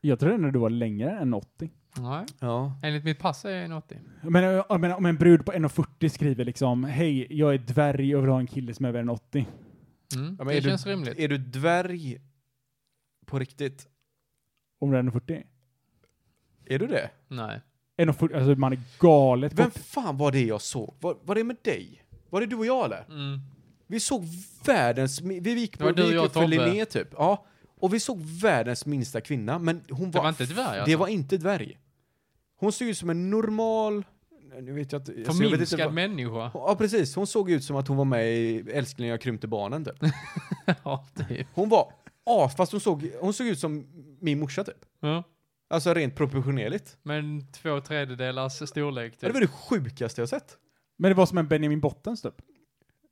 Jag 0.01 0.21
tror 0.21 0.33
ändå 0.33 0.51
du 0.51 0.59
var 0.59 0.71
längre 0.71 1.11
än 1.11 1.35
80. 1.35 1.71
Nej. 1.99 2.27
Ja. 2.41 2.73
Enligt 2.83 3.05
mitt 3.05 3.19
pass 3.19 3.45
är 3.45 3.51
jag 3.51 3.71
1,80. 3.71 3.99
Men 4.23 4.43
jag 4.45 4.81
menar, 4.81 4.97
om 4.97 5.07
en 5.07 5.17
brud 5.17 5.47
på 5.47 5.53
1,40 5.53 6.09
skriver 6.09 6.45
liksom 6.45 6.85
Hej, 6.85 7.27
jag 7.39 7.55
är 7.55 7.59
dvärg 7.59 8.17
och 8.17 8.23
vill 8.23 8.31
ha 8.31 8.39
en 8.41 8.47
kille 8.47 8.75
som 8.75 8.85
är 8.85 8.89
över 8.89 9.03
1,80. 9.03 9.45
Mm. 10.17 10.37
Ja, 10.39 10.45
men 10.45 10.47
det 10.47 10.53
är 10.57 10.61
du- 10.61 10.69
känns 10.69 10.87
rimligt. 10.87 11.19
Är 11.19 11.29
du 11.29 11.39
dvärg 11.39 12.21
på 13.27 13.39
riktigt? 13.39 13.89
Om 14.81 14.91
det 14.91 14.99
är 14.99 15.03
1,40. 15.03 15.43
Är 16.67 16.79
du 16.79 16.87
det? 16.87 17.11
Nej. 17.29 17.61
1,40, 17.99 18.37
alltså 18.39 18.61
man 18.61 18.73
är 18.73 18.81
galet 18.99 19.53
Vem 19.53 19.71
kort. 19.71 19.83
fan 19.83 20.17
var 20.17 20.33
det 20.33 20.45
jag 20.45 20.61
såg? 20.63 20.95
Var, 21.01 21.17
var 21.25 21.35
det 21.35 21.45
med 21.45 21.57
dig? 21.63 22.05
Var 22.31 22.41
det 22.41 22.47
du 22.47 22.57
och 22.57 22.67
jag 22.67 22.85
eller? 22.85 23.05
Mm. 23.09 23.41
Vi 23.87 24.01
såg 24.01 24.25
världens... 24.65 25.21
Vi 25.21 25.51
gick 25.61 25.79
Det 25.79 25.85
var 25.85 25.91
på, 25.93 25.97
du, 25.97 26.03
vi 26.03 26.09
gick 26.09 26.17
jag 26.17 26.25
upp 26.25 26.33
för 26.33 26.45
och 26.45 26.51
Tobbe. 26.51 26.67
Linné 26.67 26.85
typ. 26.85 27.09
Ja. 27.17 27.45
Och 27.81 27.95
vi 27.95 28.01
såg 28.01 28.21
världens 28.21 28.87
minsta 28.87 29.21
kvinna, 29.21 29.59
men 29.59 29.81
hon 29.91 30.11
Det 30.11 30.19
var... 30.19 30.23
var 30.23 30.29
inte 30.29 30.45
dvärg 30.47 30.75
Det 30.77 30.81
alltså? 30.81 30.97
var 30.97 31.09
inte 31.09 31.37
dvärg. 31.37 31.79
Hon 32.61 32.73
såg 32.73 32.89
ut 32.89 32.99
som 32.99 33.11
en 33.11 33.31
normal... 33.31 34.05
Nu 34.61 34.73
vet 34.73 34.93
jag 34.93 35.01
inte... 35.01 35.13
alltså, 35.13 35.43
jag 35.43 35.51
vet 35.51 35.61
inte 35.61 35.67
Förminskad 35.67 35.81
vad- 35.85 35.95
människa. 35.95 36.51
Ja, 36.55 36.75
precis. 36.79 37.15
Hon 37.17 37.27
såg 37.27 37.51
ut 37.51 37.65
som 37.65 37.77
att 37.77 37.89
hon 37.89 37.97
var 37.97 38.05
med 38.05 38.29
i 38.29 38.65
Älskling 38.73 39.09
jag 39.09 39.21
krympte 39.21 39.47
barnen 39.47 39.85
typ. 39.85 39.95
ja, 40.85 41.07
typ. 41.29 41.47
Hon 41.55 41.69
var 41.69 41.93
as, 42.27 42.57
fast 42.57 42.73
hon 42.73 42.81
såg, 42.81 43.11
hon 43.21 43.33
såg 43.33 43.47
ut 43.47 43.59
som 43.59 43.87
min 44.21 44.39
morsa 44.41 44.65
typ. 44.65 44.85
Ja. 45.01 45.23
Alltså 45.71 45.95
rent 45.95 46.15
proportionerligt. 46.17 46.99
Men 47.03 47.53
två 47.53 47.81
tredjedelars 47.81 48.53
storlek 48.69 49.13
Det 49.21 49.27
typ. 49.27 49.35
var 49.35 49.41
det 49.41 49.47
sjukaste 49.47 50.21
jag 50.21 50.29
sett. 50.29 50.57
Men 50.97 51.11
det 51.11 51.15
var 51.15 51.27
som 51.27 51.39
en 51.39 51.49
Benjamin 51.49 51.81
Buttons 51.81 52.23
typ. 52.23 52.35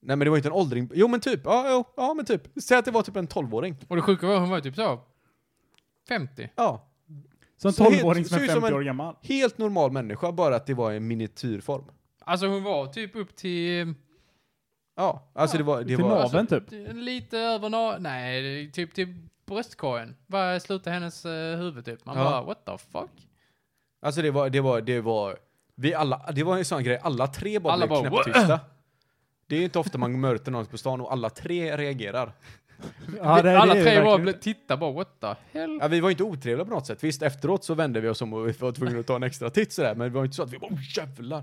Nej 0.03 0.17
men 0.17 0.25
det 0.25 0.31
var 0.31 0.37
inte 0.37 0.49
en 0.49 0.53
åldring. 0.53 0.91
Jo 0.95 1.09
men 1.09 1.21
typ. 1.21 1.41
Ja, 1.45 1.67
jo, 1.71 1.85
ja 1.97 2.15
men 2.15 2.25
typ. 2.25 2.43
Säg 2.63 2.79
att 2.79 2.85
det 2.85 2.91
var 2.91 3.03
typ 3.03 3.17
en 3.17 3.29
12-åring. 3.29 3.77
Och 3.89 3.97
det 3.97 4.03
sjuka 4.03 4.27
var 4.27 4.39
hon 4.41 4.51
var 4.51 4.61
typ 4.61 4.75
så 4.77 5.01
50. 6.09 6.51
Ja. 6.57 6.93
Så 7.57 7.69
en 7.69 7.75
Så 7.75 7.85
helt- 7.85 8.03
12-åring 8.03 8.25
som 8.25 8.35
ser 8.39 8.41
är 8.41 8.45
ut 8.45 8.51
som 8.51 8.61
50 8.63 8.69
en- 8.75 8.75
år 8.81 8.83
gammal. 8.85 9.17
Helt 9.23 9.59
normal 9.59 9.93
människa, 9.93 10.33
bara 10.33 10.57
att 10.57 10.67
det 10.67 10.75
var 10.75 10.93
en 10.93 11.07
miniatyrform. 11.07 11.85
Alltså 12.21 12.47
hon 12.47 12.63
var 12.63 12.87
typ 12.87 13.17
upp 13.17 13.37
till... 13.37 13.95
Ja, 14.97 15.31
alltså 15.35 15.59
det 15.59 15.65
var... 15.65 15.79
Det 15.81 15.87
Till 15.87 16.05
var 16.05 16.23
naveln 16.23 16.47
typ. 16.47 16.65
Lite 16.95 17.39
över 17.39 17.69
na- 17.69 17.97
Nej, 18.01 18.71
typ 18.73 18.95
till 18.95 19.29
bröstkorgen. 19.47 20.17
Var 20.27 20.59
slutade 20.59 20.95
hennes 20.95 21.25
eh, 21.25 21.59
huvud 21.59 21.85
typ. 21.85 22.05
Man 22.05 22.19
Ja. 22.19 22.25
bara, 22.25 22.43
what 22.43 22.65
the 22.65 22.79
fuck? 22.79 23.11
alltså 24.03 24.23
det 24.23 24.31
var, 24.31 24.51
det 24.51 24.61
var, 24.61 24.81
det 24.81 25.01
var... 25.01 25.37
Vi 25.75 25.95
alla, 25.95 26.31
det 26.35 26.43
var 26.43 26.57
en 26.59 26.65
sån 26.65 26.85
grej, 26.85 26.99
alla 27.03 27.27
tre 27.27 27.59
bara 27.59 27.73
Alla 27.73 27.87
blev 27.87 28.11
bara, 28.11 28.23
knäpptysta. 28.23 28.61
Det 29.47 29.57
är 29.57 29.63
inte 29.65 29.79
ofta 29.79 29.99
man 29.99 30.21
möter 30.21 30.53
någon 30.53 30.67
på 30.67 30.79
stan 30.79 31.01
och 31.01 31.13
alla 31.13 31.31
tre 31.31 31.77
reagerar. 31.77 32.33
Ja, 33.23 33.43
det, 33.43 33.59
Alla 33.61 33.75
det 33.75 33.81
är 33.81 33.85
tre 33.85 33.95
bara 33.95 34.05
verkligen- 34.05 34.23
blev- 34.23 34.33
tittade 34.41 34.81
bara, 34.81 34.93
what 34.93 35.21
the 35.21 35.59
hell? 35.59 35.79
Ja, 35.83 35.89
vi 35.89 36.01
var 36.01 36.11
inte 36.11 36.23
otrevliga 36.23 36.65
på 36.65 36.71
något 36.71 36.87
sätt. 36.87 37.05
Visst, 37.05 37.23
efteråt 37.23 37.65
så 37.65 37.75
vände 37.75 38.01
vi 38.01 38.09
oss 38.09 38.23
om 38.23 38.33
och 38.33 38.49
vi 38.49 38.53
var 38.53 38.73
tvungna 38.73 38.99
att 39.01 39.07
ta 39.07 39.17
en 39.17 39.23
extra 39.23 39.51
titt 39.51 39.73
sådär, 39.73 39.95
men 39.95 40.09
det 40.09 40.15
var 40.19 40.25
inte 40.25 40.37
så 40.37 40.43
att 40.43 40.53
vi 40.53 40.59
bara, 40.59 40.73
oh 40.73 40.79
jävlar. 40.99 41.43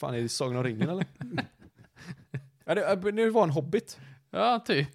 Fan, 0.00 0.14
är 0.14 0.20
det 0.20 0.28
Sagan 0.28 0.56
om 0.56 0.64
ringen 0.64 0.88
eller? 0.88 1.06
ja, 2.64 2.74
det, 2.74 3.10
det 3.12 3.30
var 3.30 3.42
en 3.42 3.50
hobbit. 3.50 3.98
Ja, 4.30 4.58
typ. 4.66 4.88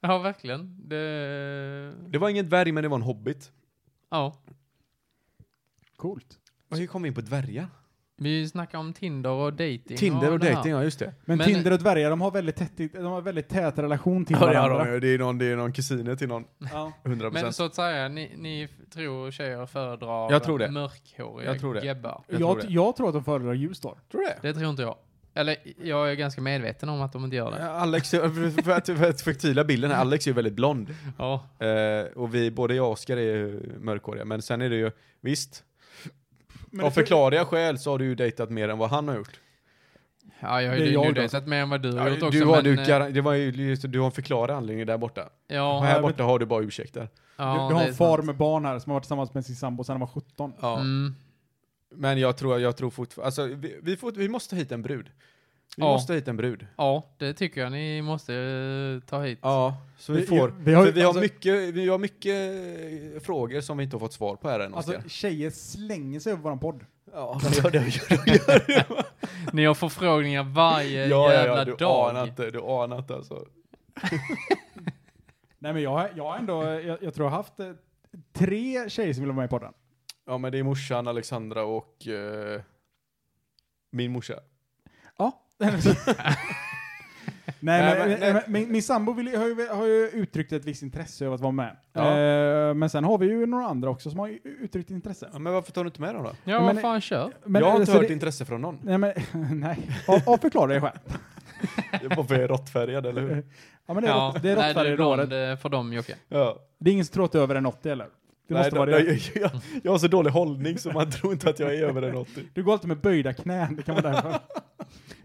Ja, 0.00 0.18
verkligen. 0.18 0.88
Det... 0.88 1.94
Det 2.08 2.18
var 2.18 2.28
ingen 2.28 2.48
dvärg, 2.48 2.72
men 2.72 2.82
det 2.82 2.88
var 2.88 2.96
en 2.96 3.02
hobbit. 3.02 3.52
Ja. 4.10 4.36
Coolt. 5.96 6.38
Och 6.70 6.76
hur 6.76 6.86
kom 6.86 7.02
vi 7.02 7.08
in 7.08 7.14
på 7.14 7.20
dvärgar? 7.20 7.66
Vi 8.20 8.48
snackar 8.48 8.78
om 8.78 8.92
Tinder 8.92 9.30
och 9.30 9.52
dating. 9.52 9.96
Tinder 9.96 10.32
och 10.32 10.38
det 10.38 10.46
här. 10.46 10.54
dating, 10.54 10.72
ja 10.72 10.82
just 10.84 10.98
det. 10.98 11.14
Men, 11.24 11.38
Men- 11.38 11.46
Tinder 11.46 11.70
och 11.72 11.78
dvärgar, 11.78 12.10
de 12.10 12.20
har 12.20 12.30
väldigt 12.30 12.56
tätt, 12.56 12.76
de 12.76 13.04
har 13.04 13.20
väldigt 13.20 13.48
tät 13.48 13.78
relation 13.78 14.24
till 14.24 14.36
Ja, 14.40 14.46
det, 14.46 14.58
har 14.58 14.68
varandra. 14.70 14.84
de, 14.84 14.92
ju. 14.94 15.00
det, 15.00 15.08
är 15.08 15.18
någon, 15.18 15.38
det 15.38 15.44
är 15.46 15.56
någon 15.56 15.72
kusiner 15.72 16.16
till 16.16 16.28
någon, 16.28 16.44
Ja. 16.58 16.92
100%. 17.04 17.30
Men 17.32 17.52
så 17.52 17.64
att 17.64 17.74
säga, 17.74 18.08
ni, 18.08 18.32
ni 18.36 18.68
tror 18.90 19.30
tjejer 19.30 19.66
föredrar 19.66 20.32
Jag 20.32 20.42
tror 20.44 20.58
det. 20.58 20.70
mörkhåriga 20.70 21.50
Jag 21.50 21.60
tror 21.60 21.74
det. 21.74 21.86
gebbar? 21.86 22.24
Jag 22.28 22.40
Jag, 22.40 22.60
tror 22.60 22.72
jag, 22.72 22.92
det. 22.92 22.96
tror 22.96 23.08
att 23.08 23.14
de 23.14 23.24
föredrar 23.24 23.52
ljusstår. 23.54 23.98
Tror 24.10 24.20
du 24.20 24.26
det? 24.26 24.38
Det 24.48 24.54
tror 24.54 24.70
inte 24.70 24.82
jag. 24.82 24.96
Eller 25.38 25.56
jag 25.82 26.10
är 26.10 26.14
ganska 26.14 26.40
medveten 26.40 26.88
om 26.88 27.02
att 27.02 27.12
de 27.12 27.24
inte 27.24 27.36
gör 27.36 27.50
det. 27.50 27.70
Alex, 27.70 28.10
för 28.10 28.62
för 28.62 28.70
att, 28.72 28.86
för 28.86 29.10
att 29.10 29.20
förtydliga 29.20 29.64
bilden 29.64 29.90
här, 29.90 29.98
Alex 30.00 30.26
är 30.26 30.30
ju 30.30 30.34
väldigt 30.34 30.52
blond. 30.54 30.94
Ja. 31.18 31.48
Eh, 31.58 32.06
och 32.16 32.34
vi, 32.34 32.50
både 32.50 32.74
jag 32.74 32.86
och 32.86 32.92
Oskar 32.92 33.16
är 33.16 33.20
ju 33.20 33.60
mörkhåriga. 33.80 34.24
Men 34.24 34.42
sen 34.42 34.62
är 34.62 34.70
det 34.70 34.76
ju, 34.76 34.90
visst, 35.20 35.64
Men 36.70 36.86
av 36.86 36.90
förklarliga 36.90 37.44
skäl 37.44 37.78
så 37.78 37.90
har 37.90 37.98
du 37.98 38.04
ju 38.04 38.14
dejtat 38.14 38.50
mer 38.50 38.68
än 38.68 38.78
vad 38.78 38.90
han 38.90 39.08
har 39.08 39.16
gjort. 39.16 39.40
Ja, 40.40 40.62
jag 40.62 40.70
har 40.70 40.76
ju 40.78 40.92
jag 40.92 41.06
nu 41.06 41.12
dejtat 41.12 41.46
mer 41.46 41.56
än 41.62 41.70
vad 41.70 41.82
du 41.82 41.92
har 41.92 42.08
gjort 42.08 42.18
Ja, 42.20 42.26
också. 42.26 42.38
du, 42.40 42.46
har, 42.46 42.62
men, 42.62 42.64
du, 42.76 42.92
eh, 42.92 43.06
det 43.08 43.20
var 43.20 43.32
ju, 43.34 43.50
just- 43.50 43.82
du 43.92 43.98
har 43.98 44.06
en 44.06 44.12
förklarad 44.12 44.50
anledning 44.56 44.86
där 44.86 44.98
borta. 44.98 45.22
och 45.24 45.30
Ja, 45.48 45.80
här 45.80 45.92
men- 45.92 46.02
borta 46.02 46.22
har 46.24 46.38
du 46.38 46.46
bara 46.46 46.62
ursäkter. 46.62 47.08
ja, 47.36 47.52
du, 47.62 47.74
du 47.74 47.80
har 47.80 47.88
en 47.88 47.94
far 47.94 48.16
sant. 48.16 48.26
med 48.26 48.36
barn 48.36 48.64
här 48.64 48.78
som 48.78 48.90
har 48.90 48.94
varit 48.96 49.02
tillsammans 49.04 49.34
med 49.34 49.44
sin 49.46 49.56
sambo 49.56 49.84
sedan 49.84 49.92
han 49.92 50.00
var 50.00 50.06
17. 50.06 50.52
Ja. 50.60 50.74
Mm. 50.80 51.14
Men 51.90 52.18
jag 52.18 52.36
tror, 52.36 52.60
jag 52.60 52.76
tror 52.76 52.90
fortfarande, 52.90 53.26
alltså 53.26 53.44
vi, 53.46 53.78
vi, 53.82 53.96
får, 53.96 54.12
vi 54.12 54.28
måste 54.28 54.56
hit 54.56 54.72
en 54.72 54.82
brud. 54.82 55.06
Vi 55.76 55.82
Ja. 55.82 55.92
måste 55.92 56.14
hit 56.14 56.28
en 56.28 56.36
brud. 56.36 56.66
Ja, 56.76 57.14
det 57.18 57.34
tycker 57.34 57.60
jag 57.60 57.72
ni 57.72 58.02
måste 58.02 58.34
eh, 58.34 59.08
ta 59.08 59.22
hit. 59.22 59.38
Ja, 59.42 59.76
så 59.98 60.12
vi 60.12 60.20
Vi- 60.20 60.26
får. 60.26 60.54
vi 60.60 60.74
har 60.74 60.86
vi 60.86 61.00
har, 61.00 61.06
alltså- 61.08 61.20
mycket, 61.22 61.54
vi 61.74 61.88
har 61.88 61.98
mycket 61.98 62.34
eh, 63.16 63.20
frågor 63.20 63.60
som 63.60 63.78
vi 63.78 63.84
inte 63.84 63.96
har 63.96 64.00
fått 64.00 64.12
svar 64.12 64.36
på 64.36 64.48
här 64.48 64.60
än. 64.60 64.74
Alltså 64.74 65.02
tjejer 65.08 65.50
slänger 65.50 66.20
sig 66.20 66.32
över 66.32 66.42
våran 66.42 66.58
podd. 66.58 66.84
ja, 67.12 67.40
men 67.44 67.52
gör 67.52 67.70
det, 67.70 67.78
gör. 68.74 69.04
Ni 69.52 69.64
har 69.64 69.74
förfrågningar 69.74 70.42
varje 70.42 71.06
ja, 71.06 71.26
ja, 71.26 71.32
jävla 71.32 71.58
ja, 71.58 71.64
du 71.64 71.74
dag. 71.76 72.10
anar 72.10 72.26
inte, 72.26 72.50
du 72.50 72.60
anar 72.60 72.98
inte 72.98 73.14
alltså. 73.14 73.46
Nej 75.58 75.72
men 75.72 75.82
jag, 75.82 75.90
har- 75.90 76.10
jag 76.16 76.24
har 76.24 76.36
ändå, 76.38 76.64
jag, 76.64 76.98
jag 77.02 77.14
tror 77.14 77.26
jag 77.26 77.30
har 77.30 77.36
haft 77.36 77.60
eh, 77.60 77.70
tre 78.32 78.90
tjejer 78.90 79.12
som 79.14 79.22
vill 79.22 79.28
vara 79.32 79.36
med 79.36 79.44
i 79.44 79.48
podden. 79.48 79.72
Ja, 80.28 80.38
men 80.38 80.52
det 80.52 80.58
är 80.58 80.62
morsan, 80.62 81.08
Alexandra 81.08 81.64
och 81.64 82.06
eh, 82.06 82.60
min 83.90 84.12
morsa. 84.12 84.34
Ja. 85.18 85.42
nej, 85.58 85.94
Nej, 87.60 87.98
men, 88.08 88.20
men- 88.20 88.32
men, 88.32 88.42
min, 88.46 88.72
min 88.72 88.82
sambo 88.82 89.12
vill, 89.12 89.36
har, 89.36 89.46
ju, 89.46 89.68
har 89.68 89.86
ju 89.86 90.08
uttryckt 90.08 90.52
ett 90.52 90.64
visst 90.64 90.82
intresse 90.82 91.24
över 91.24 91.34
att 91.34 91.40
vara 91.40 91.52
med. 91.52 91.76
Ja. 91.92 92.18
Eh, 92.18 92.74
men 92.74 92.90
sen 92.90 93.04
har 93.04 93.18
vi 93.18 93.26
ju 93.26 93.46
några 93.46 93.66
andra 93.66 93.90
också 93.90 94.10
som 94.10 94.18
har 94.18 94.38
uttryckt 94.44 94.90
intresse. 94.90 95.28
Ja, 95.32 95.38
men 95.38 95.52
varför 95.52 95.72
tar 95.72 95.84
du 95.84 95.88
inte 95.88 96.00
med 96.00 96.14
dem 96.14 96.24
då? 96.24 96.30
Ja, 96.44 96.56
Men- 96.60 96.74
vad 96.74 96.80
fan, 96.82 97.00
kör. 97.00 97.32
Men, 97.44 97.62
jag 97.62 97.70
har 97.70 97.80
inte 97.80 97.92
så 97.92 97.98
hört 97.98 98.06
det- 98.08 98.12
intresse 98.12 98.44
från 98.44 98.60
någon. 98.60 98.78
Nej, 98.82 98.98
men, 98.98 99.12
nej. 99.60 99.90
Ja, 100.06 100.20
ja, 100.26 100.38
förklara 100.38 100.66
dig 100.66 100.80
själv. 100.80 100.98
Det 102.00 102.06
är 102.06 102.16
bara 102.16 102.26
för 102.26 102.34
jag 102.34 102.44
är 102.44 102.48
råttfärgad, 102.48 103.06
eller 103.06 103.20
hur? 103.22 103.46
Ja, 103.86 103.94
men 103.94 104.02
det 104.02 104.08
är, 104.08 104.12
Ja, 104.12 104.32
rått- 104.34 104.42
det 104.42 104.50
är 104.50 104.56
nej, 104.56 104.66
råttfärg 104.68 104.84
du 104.84 104.90
i 104.90 104.92
är 104.92 104.96
blond 104.96 105.20
håret. 105.20 105.58
eh, 105.58 105.62
för 105.62 105.68
dem, 105.68 105.92
Jocke. 105.92 106.14
Ja. 106.28 106.58
Det 106.78 106.90
är 106.90 106.92
ingen 106.92 107.04
som 107.04 107.12
tror 107.12 107.24
att 107.24 107.32
du 107.32 107.38
är 107.38 107.42
över 107.42 107.54
en 107.54 107.66
80 107.66 107.90
eller? 107.90 108.06
Det 108.48 108.54
Nej, 108.54 108.62
måste 108.62 108.70
då- 108.74 108.78
vara 108.78 108.90
det. 108.90 109.04
jag, 109.04 109.42
jag, 109.42 109.50
jag 109.82 109.92
har 109.92 109.98
så 109.98 110.08
dålig 110.08 110.30
hållning 110.30 110.78
så 110.78 110.92
man 110.92 111.10
tror 111.10 111.32
inte 111.32 111.50
att 111.50 111.58
jag 111.58 111.74
är 111.74 111.82
över 111.82 112.02
en 112.02 112.16
80. 112.16 112.30
Du 112.54 112.62
går 112.62 112.72
alltid 112.72 112.88
med 112.88 113.00
böjda 113.00 113.32
knän, 113.32 113.76
det 113.76 113.82
kan 113.82 113.94
vara 113.94 114.12
därför. 114.12 114.38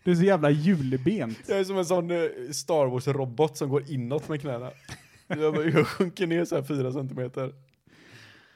Du 0.03 0.11
är 0.11 0.15
så 0.15 0.23
jävla 0.23 0.49
julbent. 0.49 1.39
Jag 1.47 1.59
är 1.59 1.63
som 1.63 1.77
en 1.77 1.85
sån 1.85 2.11
eh, 2.11 2.17
Star 2.51 2.85
Wars-robot 2.85 3.57
som 3.57 3.69
går 3.69 3.91
inåt 3.91 4.29
med 4.29 4.41
knäna. 4.41 4.71
Jag, 5.27 5.69
jag 5.69 5.87
sjunker 5.87 6.27
ner 6.27 6.45
så 6.45 6.55
här 6.55 6.63
fyra 6.63 6.91
centimeter. 6.91 7.53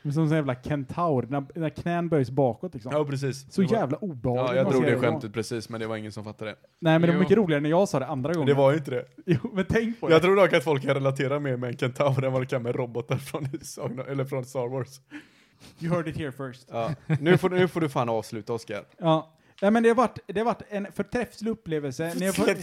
Är 0.07 0.11
Som 0.11 0.23
en 0.23 0.29
jävla 0.29 0.55
kentaur, 0.55 1.27
när, 1.29 1.45
när 1.59 1.69
knän 1.69 2.09
böjs 2.09 2.29
bakåt 2.31 2.73
liksom. 2.73 2.91
Ja, 2.95 3.05
precis. 3.05 3.53
Så 3.53 3.61
var- 3.63 3.71
jävla 3.71 3.97
obehagligt. 3.97 4.49
Ja, 4.49 4.55
jag 4.55 4.71
drog 4.71 4.83
det 4.83 4.99
skämtet 4.99 5.33
precis, 5.33 5.69
men 5.69 5.79
det 5.79 5.87
var 5.87 5.97
ingen 5.97 6.11
som 6.11 6.23
fattade 6.23 6.51
det. 6.51 6.57
Nej, 6.79 6.93
men 6.93 7.01
det 7.01 7.07
var 7.07 7.13
Jo. 7.13 7.19
mycket 7.19 7.37
roligare 7.37 7.61
när 7.61 7.69
jag 7.69 7.89
sa 7.89 7.99
det 7.99 8.05
andra 8.07 8.33
gången. 8.33 8.47
Det 8.47 8.53
var 8.53 8.71
ju 8.71 8.77
inte 8.77 8.91
det. 8.91 9.05
Jo, 9.25 9.39
men 9.53 9.65
tänk 9.69 9.99
på 9.99 10.07
det. 10.07 10.13
Jag 10.13 10.21
tror 10.21 10.35
dock 10.35 10.53
att 10.53 10.63
folk 10.63 10.83
kan 10.83 10.93
relatera 10.93 11.39
mer 11.39 11.57
med 11.57 11.69
en 11.69 11.77
kentaur 11.77 12.23
än 12.25 12.31
vad 12.31 12.41
de 12.41 12.45
kan 12.45 12.63
med 12.63 12.75
robotar 12.75 13.17
från, 13.17 13.45
eller 14.07 14.25
från 14.25 14.45
Star 14.45 14.67
Wars. 14.67 15.01
You 15.79 15.93
heard 15.93 16.07
it 16.07 16.17
here 16.17 16.31
first. 16.31 16.67
Ja. 16.71 16.91
Nu, 17.21 17.37
får, 17.37 17.49
nu 17.49 17.67
får 17.67 17.81
du 17.81 17.89
fan 17.89 18.09
avsluta, 18.09 18.53
Oskar. 18.53 18.83
Ja. 18.97 19.33
Nej, 19.61 19.71
men 19.71 19.83
det 19.83 19.89
har 19.89 19.95
varit, 19.95 20.19
det 20.27 20.39
har 20.39 20.45
varit 20.45 20.61
en 20.69 20.87
förträfflig 20.91 21.51
upplevelse. 21.51 22.13
Ni 22.15 22.25
har, 22.25 22.33
fått, 22.33 22.57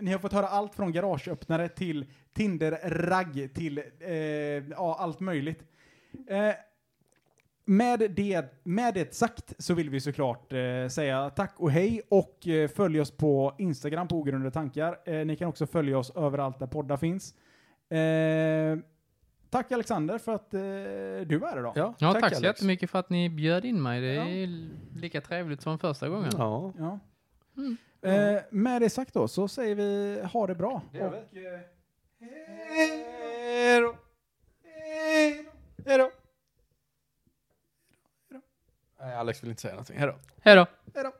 ni 0.00 0.12
har 0.12 0.18
fått 0.18 0.32
höra 0.32 0.46
allt 0.48 0.74
från 0.74 0.92
garageöppnare 0.92 1.68
till 1.68 2.06
Tinder-ragg 2.34 3.50
till 3.54 3.78
eh, 4.00 4.14
ja, 4.14 4.96
allt 4.98 5.20
möjligt. 5.20 5.62
Eh, 6.26 6.54
med, 7.64 8.10
det, 8.10 8.44
med 8.64 8.94
det 8.94 9.14
sagt 9.14 9.54
så 9.58 9.74
vill 9.74 9.90
vi 9.90 10.00
såklart 10.00 10.52
eh, 10.52 10.88
säga 10.90 11.30
tack 11.30 11.54
och 11.56 11.70
hej 11.70 12.02
och 12.08 12.48
eh, 12.48 12.68
följ 12.68 13.00
oss 13.00 13.10
på 13.10 13.54
Instagram 13.58 14.08
på 14.08 14.16
ogrundade 14.16 14.50
tankar. 14.50 14.98
Eh, 15.04 15.26
ni 15.26 15.36
kan 15.36 15.48
också 15.48 15.66
följa 15.66 15.98
oss 15.98 16.10
överallt 16.16 16.58
där 16.58 16.66
poddar 16.66 16.96
finns. 16.96 17.34
Eh, 17.90 18.78
tack 19.50 19.72
Alexander 19.72 20.18
för 20.18 20.34
att 20.34 20.54
eh, 20.54 20.60
du 21.26 21.38
var 21.38 21.48
här 21.48 21.58
idag. 21.58 21.72
Ja, 21.76 21.94
Ja, 21.98 22.12
tack, 22.12 22.34
så 22.34 22.44
jättemycket 22.44 22.90
för 22.90 22.98
att 22.98 23.10
ni 23.10 23.28
bjöd 23.30 23.64
in 23.64 23.82
mig. 23.82 24.00
Det 24.00 24.14
är 24.16 24.68
lika 25.00 25.20
trevligt 25.20 25.62
som 25.62 25.78
första 25.78 26.08
gången. 26.08 26.30
Ja. 26.36 26.72
Ja. 26.78 26.98
Mm. 27.56 27.76
Eh, 28.02 28.42
med 28.50 28.82
det 28.82 28.90
sagt 28.90 29.14
då 29.14 29.28
så 29.28 29.48
säger 29.48 29.74
vi 29.74 30.20
ha 30.32 30.46
det 30.46 30.54
bra. 30.54 30.82
Det 30.92 30.98
gör 30.98 31.08
och, 31.08 31.36
eh, 31.36 31.60
Hej 32.20 33.80
då. 33.80 33.96
Hej 35.84 35.98
då. 35.98 36.10
Nej, 39.00 39.14
Alex 39.14 39.42
vill 39.42 39.50
inte 39.50 39.62
säga 39.62 39.74
någonting. 39.74 39.98
Hej 39.98 40.06
då. 40.06 40.14
Hej 40.42 40.56
då! 40.56 40.66
hej 40.94 41.04
då. 41.04 41.12